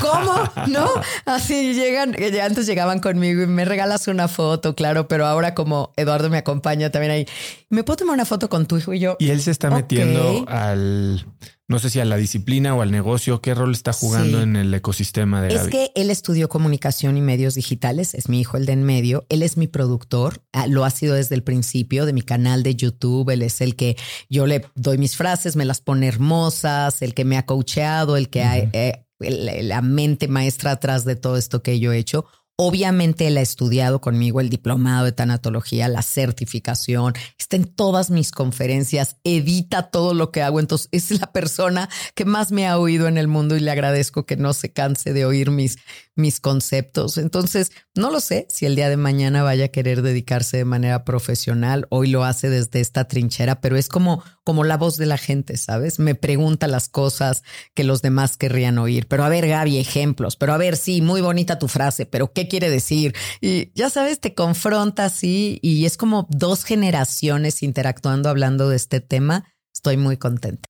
¿Cómo? 0.00 0.34
¿No? 0.68 0.88
Así 1.24 1.74
llegan, 1.74 2.14
antes 2.42 2.66
llegaban 2.66 3.00
conmigo 3.00 3.42
y 3.42 3.46
me 3.46 3.64
regalas 3.64 4.06
una 4.08 4.28
foto, 4.28 4.74
claro, 4.74 5.08
pero 5.08 5.26
ahora 5.26 5.54
como 5.54 5.92
Eduardo 5.96 6.30
me 6.30 6.38
acompaña 6.38 6.90
también 6.90 7.12
ahí, 7.12 7.26
¿me 7.70 7.82
puedo 7.82 7.96
tomar 7.98 8.14
una 8.14 8.24
foto 8.24 8.48
con 8.48 8.66
tu 8.66 8.76
hijo 8.78 8.92
y 8.94 9.00
yo? 9.00 9.16
Y 9.18 9.30
él 9.30 9.40
se 9.40 9.50
está 9.50 9.70
metiendo 9.70 10.44
al, 10.48 11.26
no 11.68 11.80
sé 11.80 11.90
si 11.90 11.98
a 11.98 12.04
la 12.04 12.16
disciplina 12.16 12.74
o 12.76 12.82
al 12.82 12.92
negocio, 12.92 13.40
¿qué 13.40 13.52
rol 13.52 13.72
está 13.72 13.92
jugando 13.92 14.40
en 14.40 14.54
el 14.54 14.72
ecosistema 14.72 15.42
de 15.42 15.54
Es 15.54 15.66
que 15.66 15.90
él 15.96 16.10
estudió 16.10 16.48
comunicación 16.48 17.16
y 17.16 17.20
medios 17.20 17.54
digitales, 17.54 18.14
es 18.14 18.28
mi 18.28 18.40
hijo 18.40 18.56
el 18.56 18.66
de 18.66 18.72
en 18.72 18.84
medio, 18.84 19.26
él 19.28 19.42
es 19.42 19.56
mi 19.56 19.66
productor, 19.66 20.42
ah, 20.52 20.68
lo 20.68 20.84
ha 20.84 20.90
sido 20.90 21.16
desde 21.16 21.34
el 21.34 21.42
principio 21.42 22.06
de 22.06 22.12
mi 22.12 22.22
canal 22.22 22.62
de 22.62 22.76
YouTube, 22.76 23.30
él 23.30 23.42
es 23.42 23.60
el 23.60 23.74
que 23.74 23.96
yo 24.28 24.46
le 24.46 24.64
doy 24.76 24.98
mis 24.98 25.16
frases, 25.16 25.56
me 25.56 25.64
las 25.64 25.80
pone 25.80 26.06
hermosas, 26.06 27.02
el 27.02 27.14
que 27.14 27.24
me 27.24 27.36
ha 27.36 27.46
coacheado, 27.46 28.16
el 28.16 28.28
que 28.28 28.42
ha, 28.42 28.58
eh, 28.58 29.06
la 29.18 29.82
mente 29.82 30.28
maestra 30.28 30.72
atrás 30.72 31.04
de 31.04 31.16
todo 31.16 31.36
esto 31.36 31.62
que 31.62 31.80
yo 31.80 31.92
he 31.92 31.98
hecho. 31.98 32.26
Obviamente 32.58 33.26
él 33.26 33.36
ha 33.36 33.42
estudiado 33.42 34.00
conmigo 34.00 34.40
el 34.40 34.48
diplomado 34.48 35.04
de 35.04 35.12
tanatología, 35.12 35.88
la 35.88 36.00
certificación, 36.00 37.12
está 37.38 37.56
en 37.56 37.64
todas 37.64 38.08
mis 38.10 38.30
conferencias, 38.30 39.16
edita 39.24 39.90
todo 39.90 40.14
lo 40.14 40.32
que 40.32 40.40
hago. 40.40 40.58
Entonces 40.58 40.88
es 40.90 41.20
la 41.20 41.32
persona 41.32 41.90
que 42.14 42.24
más 42.24 42.52
me 42.52 42.66
ha 42.66 42.78
oído 42.78 43.08
en 43.08 43.18
el 43.18 43.28
mundo 43.28 43.56
y 43.56 43.60
le 43.60 43.70
agradezco 43.70 44.24
que 44.24 44.38
no 44.38 44.54
se 44.54 44.72
canse 44.72 45.12
de 45.12 45.26
oír 45.26 45.50
mis, 45.50 45.76
mis 46.16 46.40
conceptos. 46.40 47.18
Entonces, 47.18 47.72
no 47.94 48.10
lo 48.10 48.20
sé 48.20 48.46
si 48.48 48.64
el 48.64 48.74
día 48.74 48.88
de 48.88 48.96
mañana 48.96 49.42
vaya 49.42 49.66
a 49.66 49.68
querer 49.68 50.00
dedicarse 50.00 50.56
de 50.56 50.64
manera 50.64 51.04
profesional. 51.04 51.86
Hoy 51.90 52.08
lo 52.08 52.24
hace 52.24 52.48
desde 52.48 52.80
esta 52.80 53.06
trinchera, 53.06 53.60
pero 53.60 53.76
es 53.76 53.88
como, 53.88 54.24
como 54.42 54.64
la 54.64 54.78
voz 54.78 54.96
de 54.96 55.06
la 55.06 55.18
gente, 55.18 55.58
¿sabes? 55.58 55.98
Me 55.98 56.14
pregunta 56.14 56.68
las 56.68 56.88
cosas 56.88 57.42
que 57.74 57.84
los 57.84 58.00
demás 58.00 58.38
querrían 58.38 58.78
oír. 58.78 59.06
Pero 59.08 59.24
a 59.24 59.28
ver, 59.28 59.46
Gaby, 59.46 59.78
ejemplos. 59.78 60.36
Pero 60.36 60.54
a 60.54 60.58
ver, 60.58 60.76
sí, 60.76 61.02
muy 61.02 61.20
bonita 61.20 61.58
tu 61.58 61.68
frase, 61.68 62.06
pero 62.06 62.32
¿qué 62.32 62.45
quiere 62.48 62.70
decir? 62.70 63.14
Y 63.40 63.72
ya 63.74 63.90
sabes, 63.90 64.20
te 64.20 64.34
confronta 64.34 65.04
así 65.04 65.58
y 65.62 65.86
es 65.86 65.96
como 65.96 66.26
dos 66.30 66.64
generaciones 66.64 67.62
interactuando, 67.62 68.28
hablando 68.28 68.68
de 68.68 68.76
este 68.76 69.00
tema. 69.00 69.44
Estoy 69.74 69.96
muy 69.96 70.16
contenta. 70.16 70.68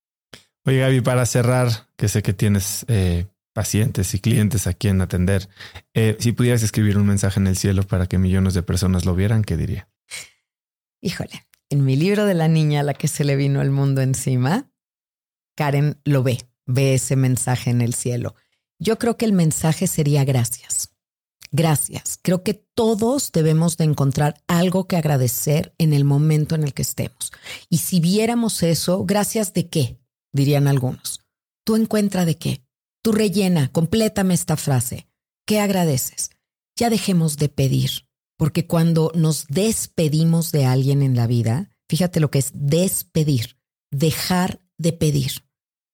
Oye, 0.65 0.79
Gaby, 0.79 1.01
para 1.01 1.25
cerrar, 1.25 1.87
que 1.95 2.09
sé 2.09 2.21
que 2.21 2.33
tienes 2.33 2.85
eh, 2.89 3.25
pacientes 3.53 4.13
y 4.13 4.19
clientes 4.19 4.67
a 4.67 4.73
quien 4.73 5.01
atender. 5.01 5.49
Eh, 5.93 6.17
si 6.19 6.31
pudieras 6.31 6.61
escribir 6.61 6.97
un 6.97 7.07
mensaje 7.07 7.39
en 7.39 7.47
el 7.47 7.57
cielo 7.57 7.83
para 7.83 8.07
que 8.07 8.17
millones 8.17 8.53
de 8.53 8.63
personas 8.63 9.05
lo 9.05 9.15
vieran, 9.15 9.43
¿qué 9.43 9.57
diría? 9.57 9.89
Híjole, 11.01 11.47
en 11.69 11.85
mi 11.85 11.95
libro 11.95 12.25
de 12.25 12.33
la 12.33 12.47
niña 12.47 12.81
a 12.81 12.83
la 12.83 12.93
que 12.93 13.07
se 13.07 13.23
le 13.23 13.35
vino 13.35 13.61
el 13.61 13.71
mundo 13.71 14.01
encima, 14.01 14.69
Karen 15.55 15.99
lo 16.03 16.21
ve, 16.21 16.47
ve 16.65 16.93
ese 16.93 17.15
mensaje 17.15 17.69
en 17.69 17.81
el 17.81 17.93
cielo. 17.93 18.35
Yo 18.77 18.99
creo 18.99 19.17
que 19.17 19.25
el 19.25 19.33
mensaje 19.33 19.87
sería 19.87 20.23
gracias. 20.23 20.93
Gracias. 21.51 22.19
Creo 22.21 22.43
que 22.43 22.53
todos 22.53 23.31
debemos 23.31 23.77
de 23.77 23.85
encontrar 23.85 24.43
algo 24.47 24.87
que 24.87 24.97
agradecer 24.97 25.73
en 25.77 25.93
el 25.93 26.03
momento 26.03 26.55
en 26.55 26.63
el 26.63 26.73
que 26.73 26.81
estemos. 26.81 27.31
Y 27.69 27.79
si 27.79 27.99
viéramos 27.99 28.63
eso, 28.63 29.05
gracias 29.05 29.53
de 29.53 29.69
qué, 29.69 29.99
dirían 30.33 30.67
algunos. 30.67 31.21
Tú 31.65 31.75
encuentra 31.75 32.25
de 32.25 32.37
qué. 32.37 32.63
Tú 33.01 33.11
rellena, 33.11 33.71
complétame 33.71 34.33
esta 34.33 34.57
frase. 34.57 35.07
¿Qué 35.45 35.59
agradeces? 35.59 36.31
Ya 36.75 36.89
dejemos 36.89 37.37
de 37.37 37.49
pedir, 37.49 38.07
porque 38.37 38.67
cuando 38.67 39.11
nos 39.15 39.47
despedimos 39.47 40.51
de 40.51 40.65
alguien 40.65 41.01
en 41.01 41.15
la 41.15 41.25
vida, 41.25 41.71
fíjate 41.89 42.19
lo 42.19 42.29
que 42.29 42.39
es 42.39 42.51
despedir, 42.53 43.57
dejar 43.91 44.61
de 44.77 44.93
pedir. 44.93 45.43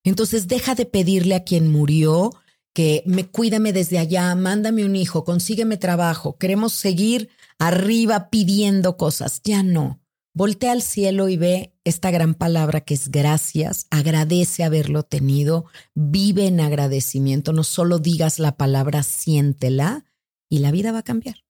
Entonces 0.03 0.47
deja 0.47 0.75
de 0.75 0.85
pedirle 0.85 1.35
a 1.35 1.43
quien 1.43 1.71
murió 1.71 2.31
que 2.73 3.03
me 3.05 3.27
cuídame 3.27 3.71
desde 3.71 3.99
allá, 3.99 4.33
mándame 4.35 4.83
un 4.83 4.95
hijo, 4.95 5.23
consígueme 5.23 5.77
trabajo. 5.77 6.37
Queremos 6.37 6.73
seguir 6.73 7.29
arriba 7.59 8.29
pidiendo 8.29 8.97
cosas. 8.97 9.41
Ya 9.43 9.63
no. 9.63 10.01
Voltea 10.35 10.71
al 10.71 10.81
cielo 10.81 11.29
y 11.29 11.37
ve 11.37 11.75
esta 11.83 12.09
gran 12.09 12.33
palabra 12.33 12.81
que 12.81 12.95
es 12.95 13.11
gracias, 13.11 13.85
agradece 13.91 14.63
haberlo 14.63 15.03
tenido, 15.03 15.65
vive 15.93 16.47
en 16.47 16.59
agradecimiento, 16.59 17.53
no 17.53 17.63
solo 17.63 17.99
digas 17.99 18.39
la 18.39 18.57
palabra, 18.57 19.03
siéntela 19.03 20.05
y 20.49 20.59
la 20.59 20.71
vida 20.71 20.91
va 20.91 20.99
a 20.99 21.03
cambiar. 21.03 21.43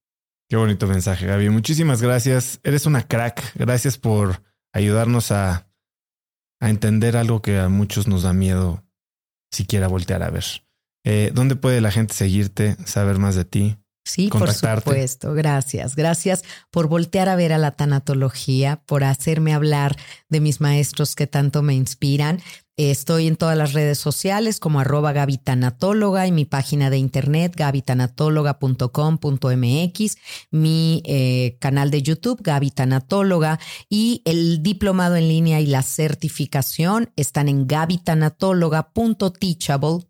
Qué 0.50 0.58
bonito 0.58 0.86
mensaje, 0.86 1.26
Gaby. 1.26 1.50
Muchísimas 1.50 2.02
gracias. 2.02 2.60
Eres 2.64 2.86
una 2.86 3.08
crack. 3.08 3.56
Gracias 3.56 3.98
por 3.98 4.44
ayudarnos 4.74 5.32
a, 5.32 5.70
a 6.60 6.70
entender 6.70 7.16
algo 7.16 7.42
que 7.42 7.60
a 7.60 7.70
muchos 7.70 8.08
nos 8.08 8.24
da 8.24 8.34
miedo 8.34 8.84
siquiera 9.50 9.88
voltear 9.88 10.24
a 10.24 10.30
ver. 10.30 10.44
Eh, 11.04 11.32
¿Dónde 11.34 11.56
puede 11.56 11.82
la 11.82 11.92
gente 11.92 12.14
seguirte, 12.14 12.78
saber 12.86 13.18
más 13.18 13.36
de 13.36 13.46
ti? 13.46 13.78
Sí, 14.06 14.28
por 14.28 14.52
supuesto. 14.52 15.34
Gracias. 15.34 15.96
Gracias 15.96 16.44
por 16.72 16.90
voltear 16.90 17.30
a 17.30 17.38
ver 17.38 17.54
a 17.54 17.58
la 17.58 17.72
tanatología, 17.72 18.84
por 18.86 19.06
hacerme 19.06 19.54
hablar 19.54 19.96
de 20.28 20.42
mis 20.42 20.60
maestros 20.60 21.16
que 21.16 21.26
tanto 21.26 21.62
me 21.62 21.74
inspiran. 21.74 22.42
Estoy 22.76 23.28
en 23.28 23.36
todas 23.38 23.56
las 23.56 23.74
redes 23.74 24.00
sociales 24.00 24.60
como 24.60 24.80
arroba 24.80 25.14
gabitanatóloga 25.14 26.26
y 26.28 26.32
mi 26.32 26.44
página 26.44 26.90
de 26.90 26.98
internet 26.98 27.54
gabitanatóloga.com.mx, 27.56 30.18
mi 30.50 31.04
eh, 31.06 31.56
canal 31.62 31.92
de 31.92 32.02
YouTube 32.02 32.42
Gabitanatóloga 32.42 33.60
y 33.90 34.24
el 34.26 34.64
diplomado 34.64 35.16
en 35.16 35.28
línea 35.28 35.62
y 35.62 35.68
la 35.68 35.84
certificación 35.84 37.12
están 37.16 37.48
en 37.48 37.68
gabitanatóloga.teachable 37.68 40.08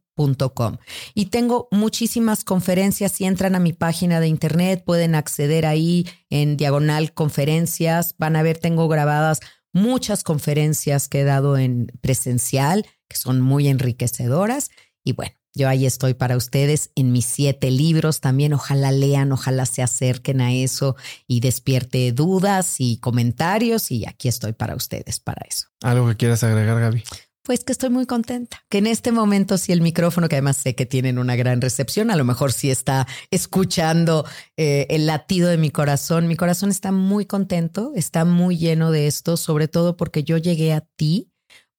y 1.14 1.26
tengo 1.26 1.68
muchísimas 1.72 2.44
conferencias. 2.44 3.14
Si 3.14 3.26
entran 3.26 3.56
a 3.56 3.60
mi 3.60 3.73
página 3.73 4.19
de 4.19 4.27
internet, 4.27 4.84
pueden 4.85 5.15
acceder 5.15 5.65
ahí 5.65 6.07
en 6.30 6.56
diagonal 6.57 7.14
conferencias. 7.14 8.15
Van 8.18 8.35
a 8.35 8.44
ver, 8.44 8.57
tengo 8.57 8.88
grabadas 8.88 9.40
muchas 9.73 10.23
conferencias 10.23 11.10
que 11.10 11.22
he 11.22 11.23
dado 11.23 11.57
en 11.57 11.91
presencial, 12.02 12.85
que 13.07 13.18
son 13.18 13.41
muy 13.41 13.68
enriquecedoras. 13.68 14.69
Y 15.03 15.14
bueno, 15.14 15.34
yo 15.56 15.68
ahí 15.68 15.85
estoy 15.85 16.14
para 16.14 16.38
ustedes 16.38 16.91
en 16.95 17.11
mis 17.11 17.26
siete 17.26 17.72
libros. 17.72 18.22
También 18.22 18.53
ojalá 18.53 18.91
lean, 18.91 19.31
ojalá 19.31 19.65
se 19.65 19.81
acerquen 19.81 20.41
a 20.41 20.53
eso 20.53 20.95
y 21.27 21.40
despierte 21.40 22.11
dudas 22.11 22.76
y 22.80 22.98
comentarios. 22.98 23.90
Y 23.91 24.06
aquí 24.06 24.27
estoy 24.27 24.53
para 24.53 24.76
ustedes, 24.76 25.19
para 25.19 25.44
eso. 25.48 25.68
¿Algo 25.81 26.07
que 26.07 26.18
quieras 26.18 26.44
agregar, 26.44 26.80
Gaby? 26.80 27.03
Pues 27.45 27.65
que 27.65 27.73
estoy 27.73 27.89
muy 27.89 28.05
contenta, 28.05 28.63
que 28.69 28.77
en 28.77 28.87
este 28.87 29.11
momento 29.11 29.57
sí 29.57 29.73
el 29.73 29.81
micrófono, 29.81 30.29
que 30.29 30.35
además 30.35 30.55
sé 30.55 30.75
que 30.75 30.85
tienen 30.85 31.17
una 31.19 31.35
gran 31.35 31.59
recepción, 31.59 32.09
a 32.09 32.15
lo 32.15 32.23
mejor 32.23 32.53
sí 32.53 32.71
está 32.71 33.05
escuchando 33.31 34.25
eh, 34.55 34.87
el 34.89 35.07
latido 35.07 35.49
de 35.49 35.57
mi 35.57 35.69
corazón. 35.69 36.29
Mi 36.29 36.37
corazón 36.37 36.69
está 36.69 36.93
muy 36.93 37.25
contento, 37.25 37.91
está 37.95 38.23
muy 38.23 38.57
lleno 38.57 38.91
de 38.91 39.07
esto, 39.07 39.35
sobre 39.35 39.67
todo 39.67 39.97
porque 39.97 40.23
yo 40.23 40.37
llegué 40.37 40.71
a 40.71 40.87
ti, 40.95 41.33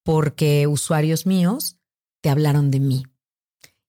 porque 0.04 0.66
usuarios 0.66 1.24
míos 1.24 1.78
te 2.22 2.28
hablaron 2.28 2.70
de 2.70 2.80
mí. 2.80 3.04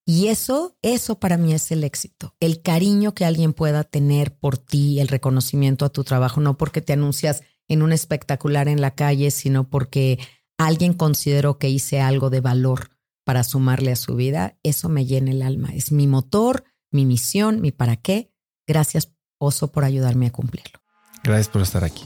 Y 0.05 0.27
eso, 0.27 0.77
eso 0.81 1.19
para 1.19 1.35
mí 1.35 1.53
es 1.53 1.71
el 1.71 1.83
éxito, 1.83 2.35
el 2.39 2.61
cariño 2.61 3.13
que 3.13 3.25
alguien 3.25 3.51
pueda 3.51 3.83
tener 3.83 4.33
por 4.33 4.57
ti, 4.57 5.01
el 5.01 5.09
reconocimiento 5.09 5.83
a 5.83 5.89
tu 5.89 6.05
trabajo, 6.05 6.39
no 6.39 6.57
porque 6.57 6.81
te 6.81 6.93
anuncias 6.93 7.43
en 7.67 7.81
un 7.81 7.91
espectacular 7.91 8.69
en 8.69 8.79
la 8.79 8.91
calle, 8.91 9.31
sino 9.31 9.67
porque 9.69 10.19
alguien 10.57 10.93
consideró 10.93 11.57
que 11.57 11.69
hice 11.69 12.01
algo 12.01 12.29
de 12.29 12.41
valor 12.41 12.89
para 13.23 13.43
sumarle 13.43 13.91
a 13.91 13.95
su 13.95 14.15
vida, 14.15 14.57
eso 14.63 14.87
me 14.87 15.05
llena 15.05 15.31
el 15.31 15.41
alma. 15.41 15.73
Es 15.73 15.91
mi 15.91 16.07
motor, 16.07 16.63
mi 16.91 17.05
misión, 17.05 17.61
mi 17.61 17.71
para 17.71 17.95
qué. 17.95 18.31
Gracias, 18.67 19.11
Oso, 19.37 19.71
por 19.71 19.83
ayudarme 19.83 20.27
a 20.27 20.31
cumplirlo. 20.31 20.79
Gracias 21.23 21.49
por 21.49 21.61
estar 21.61 21.83
aquí. 21.83 22.03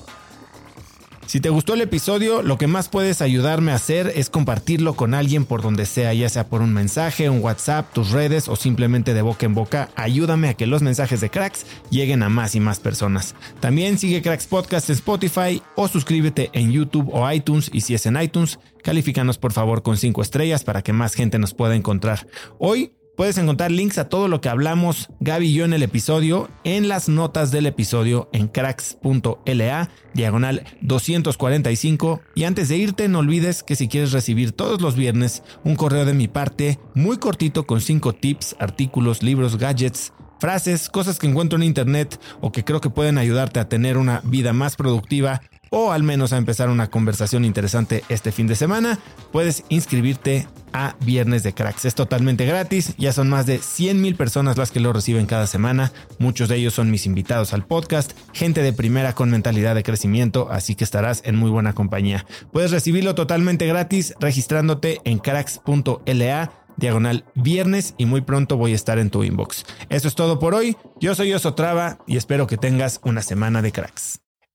Si 1.30 1.40
te 1.40 1.52
gustó 1.52 1.76
el 1.76 1.82
episodio, 1.82 2.42
lo 2.42 2.58
que 2.58 2.66
más 2.66 2.90
puedes 2.90 3.22
ayudarme 3.22 3.72
a 3.72 3.76
hacer 3.76 4.12
es 4.16 4.32
compartirlo 4.32 4.96
con 4.96 5.14
alguien 5.14 5.46
por 5.46 5.62
donde 5.62 5.86
sea, 5.86 6.12
ya 6.12 6.28
sea 6.28 6.48
por 6.48 6.64
un 6.64 6.74
mensaje, 6.74 7.30
un 7.30 7.44
WhatsApp, 7.44 7.94
tus 7.94 8.10
redes 8.10 8.48
o 8.48 8.56
simplemente 8.56 9.14
de 9.14 9.22
boca 9.22 9.46
en 9.46 9.54
boca. 9.54 9.90
Ayúdame 9.96 10.50
a 10.50 10.56
que 10.56 10.66
los 10.66 10.82
mensajes 10.82 11.22
de 11.22 11.30
Cracks 11.30 11.68
lleguen 11.92 12.24
a 12.24 12.30
más 12.30 12.56
y 12.56 12.60
más 12.60 12.80
personas. 12.80 13.36
También 13.60 14.00
sigue 14.00 14.24
Cracks 14.24 14.48
Podcast 14.48 14.90
en 14.90 14.96
Spotify 14.96 15.62
o 15.76 15.88
suscríbete 15.88 16.50
en 16.54 16.72
YouTube 16.72 17.12
o 17.14 17.32
iTunes 17.32 17.70
y 17.72 17.82
si 17.82 17.94
es 17.94 18.08
en 18.08 18.20
iTunes, 18.20 18.58
califícanos 18.82 19.38
por 19.38 19.54
favor 19.54 19.84
con 19.84 19.98
5 19.98 20.24
estrellas 20.24 20.64
para 20.64 20.82
que 20.82 20.94
más 20.94 21.14
gente 21.14 21.38
nos 21.38 21.54
pueda 21.54 21.76
encontrar. 21.76 22.26
Hoy 22.58 22.94
Puedes 23.20 23.38
encontrar 23.38 23.70
links 23.70 23.98
a 23.98 24.08
todo 24.08 24.30
lo 24.30 24.40
que 24.40 24.48
hablamos 24.48 25.10
Gaby 25.20 25.48
y 25.48 25.54
yo 25.54 25.66
en 25.66 25.74
el 25.74 25.84
episodio 25.84 26.50
en 26.64 26.88
las 26.88 27.10
notas 27.10 27.52
del 27.52 27.66
episodio 27.66 28.30
en 28.32 28.48
cracks.la 28.48 29.90
diagonal 30.14 30.64
245 30.80 32.22
y 32.34 32.46
antes 32.46 32.70
de 32.70 32.78
irte 32.78 33.10
no 33.10 33.20
olvides 33.20 33.62
que 33.62 33.76
si 33.76 33.90
quieres 33.90 34.14
recibir 34.14 34.54
todos 34.54 34.80
los 34.80 34.96
viernes 34.96 35.44
un 35.66 35.76
correo 35.76 36.06
de 36.06 36.14
mi 36.14 36.30
parte 36.30 36.80
muy 36.96 37.18
cortito 37.18 37.68
con 37.68 37.82
5 37.82 38.14
tips, 38.14 38.56
artículos, 38.58 39.22
libros, 39.22 39.58
gadgets, 39.58 40.14
frases, 40.40 40.90
cosas 40.90 41.20
que 41.20 41.28
encuentro 41.28 41.58
en 41.58 41.64
internet 41.64 42.22
o 42.40 42.54
que 42.54 42.64
creo 42.64 42.80
que 42.80 42.90
pueden 42.90 43.18
ayudarte 43.18 43.60
a 43.60 43.68
tener 43.68 43.98
una 43.98 44.22
vida 44.24 44.54
más 44.54 44.78
productiva 44.78 45.42
o 45.70 45.92
al 45.92 46.04
menos 46.04 46.34
a 46.34 46.38
empezar 46.38 46.70
una 46.70 46.90
conversación 46.90 47.46
interesante 47.46 48.04
este 48.10 48.32
fin 48.32 48.48
de 48.48 48.56
semana, 48.56 49.00
puedes 49.32 49.64
inscribirte 49.70 50.48
a 50.74 50.96
Viernes 51.02 51.44
de 51.44 51.54
Cracks. 51.54 51.86
Es 51.86 51.96
totalmente 51.96 52.46
gratis, 52.46 52.94
ya 52.98 53.14
son 53.14 53.30
más 53.30 53.46
de 53.46 53.60
100 53.60 54.02
mil 54.02 54.16
personas 54.16 54.58
las 54.58 54.72
que 54.72 54.80
lo 54.80 54.94
reciben 54.94 55.26
cada 55.26 55.48
semana, 55.48 55.92
muchos 56.18 56.50
de 56.50 56.58
ellos 56.58 56.74
son 56.74 56.92
mis 56.92 57.06
invitados 57.06 57.54
al 57.54 57.66
podcast, 57.66 58.12
gente 58.34 58.62
de 58.62 58.74
primera 58.74 59.14
con 59.14 59.30
mentalidad 59.30 59.76
de 59.76 59.84
crecimiento, 59.84 60.50
así 60.52 60.76
que 60.76 60.84
estarás 60.84 61.22
en 61.26 61.36
muy 61.36 61.50
buena 61.50 61.74
compañía. 61.74 62.26
Puedes 62.52 62.72
recibirlo 62.72 63.16
totalmente 63.16 63.68
gratis 63.68 64.14
registrándote 64.20 65.02
en 65.04 65.20
cracks.la 65.20 66.52
diagonal 66.78 67.26
viernes 67.36 67.94
y 67.98 68.06
muy 68.06 68.22
pronto 68.22 68.58
voy 68.58 68.72
a 68.72 68.76
estar 68.76 69.00
en 69.00 69.10
tu 69.10 69.24
inbox. 69.24 69.66
Eso 69.90 70.08
es 70.08 70.16
todo 70.16 70.40
por 70.40 70.56
hoy, 70.56 70.78
yo 71.00 71.14
soy 71.14 71.34
Osotrava 71.34 72.00
y 72.08 72.18
espero 72.18 72.48
que 72.48 72.58
tengas 72.58 73.02
una 73.04 73.22
semana 73.22 73.62
de 73.62 73.72
cracks. 73.72 74.22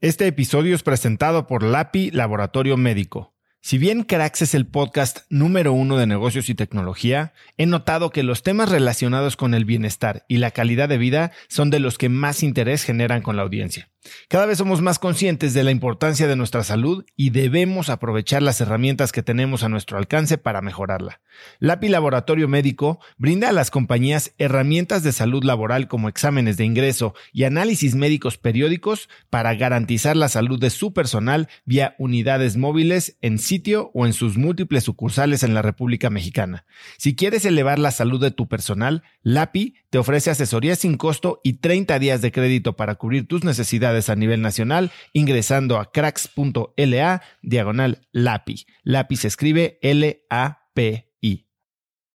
Este 0.00 0.28
episodio 0.28 0.76
es 0.76 0.84
presentado 0.84 1.48
por 1.48 1.64
LAPI 1.64 2.12
Laboratorio 2.12 2.76
Médico 2.76 3.34
Si 3.60 3.76
bien 3.76 4.04
Cracks 4.04 4.42
es 4.42 4.54
el 4.54 4.66
podcast 4.66 5.20
número 5.30 5.72
uno 5.72 5.96
de 5.96 6.06
negocios 6.06 6.48
y 6.48 6.54
tecnología, 6.54 7.34
he 7.56 7.66
notado 7.66 8.10
que 8.10 8.22
los 8.22 8.44
temas 8.44 8.70
relacionados 8.70 9.36
con 9.36 9.52
el 9.52 9.64
bienestar 9.64 10.24
y 10.28 10.38
la 10.38 10.52
calidad 10.52 10.88
de 10.88 10.96
vida 10.96 11.32
son 11.48 11.68
de 11.68 11.80
los 11.80 11.98
que 11.98 12.08
más 12.08 12.44
interés 12.44 12.84
generan 12.84 13.20
con 13.20 13.36
la 13.36 13.42
audiencia. 13.42 13.90
Cada 14.28 14.46
vez 14.46 14.58
somos 14.58 14.80
más 14.80 14.98
conscientes 14.98 15.54
de 15.54 15.64
la 15.64 15.70
importancia 15.70 16.28
de 16.28 16.36
nuestra 16.36 16.62
salud 16.62 17.04
y 17.16 17.30
debemos 17.30 17.90
aprovechar 17.90 18.42
las 18.42 18.60
herramientas 18.60 19.12
que 19.12 19.22
tenemos 19.22 19.64
a 19.64 19.68
nuestro 19.68 19.98
alcance 19.98 20.38
para 20.38 20.62
mejorarla. 20.62 21.20
LAPI 21.58 21.88
Laboratorio 21.88 22.48
Médico 22.48 23.00
brinda 23.16 23.48
a 23.48 23.52
las 23.52 23.70
compañías 23.70 24.32
herramientas 24.38 25.02
de 25.02 25.12
salud 25.12 25.44
laboral 25.44 25.88
como 25.88 26.08
exámenes 26.08 26.56
de 26.56 26.64
ingreso 26.64 27.14
y 27.32 27.44
análisis 27.44 27.94
médicos 27.94 28.38
periódicos 28.38 29.08
para 29.30 29.54
garantizar 29.54 30.16
la 30.16 30.28
salud 30.28 30.58
de 30.58 30.70
su 30.70 30.92
personal 30.92 31.48
vía 31.64 31.94
unidades 31.98 32.56
móviles 32.56 33.18
en 33.20 33.38
sitio 33.48 33.90
o 33.94 34.06
en 34.06 34.12
sus 34.12 34.36
múltiples 34.36 34.84
sucursales 34.84 35.42
en 35.42 35.54
la 35.54 35.62
República 35.62 36.10
Mexicana. 36.10 36.66
Si 36.98 37.16
quieres 37.16 37.44
elevar 37.44 37.78
la 37.78 37.90
salud 37.90 38.20
de 38.20 38.30
tu 38.30 38.46
personal, 38.46 39.02
LAPI 39.22 39.74
te 39.90 39.98
ofrece 39.98 40.30
asesoría 40.30 40.76
sin 40.76 40.96
costo 40.96 41.40
y 41.42 41.54
30 41.54 41.98
días 41.98 42.22
de 42.22 42.30
crédito 42.30 42.76
para 42.76 42.96
cubrir 42.96 43.26
tus 43.26 43.44
necesidades 43.44 44.10
a 44.10 44.16
nivel 44.16 44.42
nacional 44.42 44.92
ingresando 45.12 45.78
a 45.78 45.90
cracks.la 45.90 47.22
diagonal 47.42 48.06
LAPI. 48.12 48.66
LAPI 48.84 49.16
se 49.16 49.28
escribe 49.28 49.78
L-A-P-I. 49.82 51.07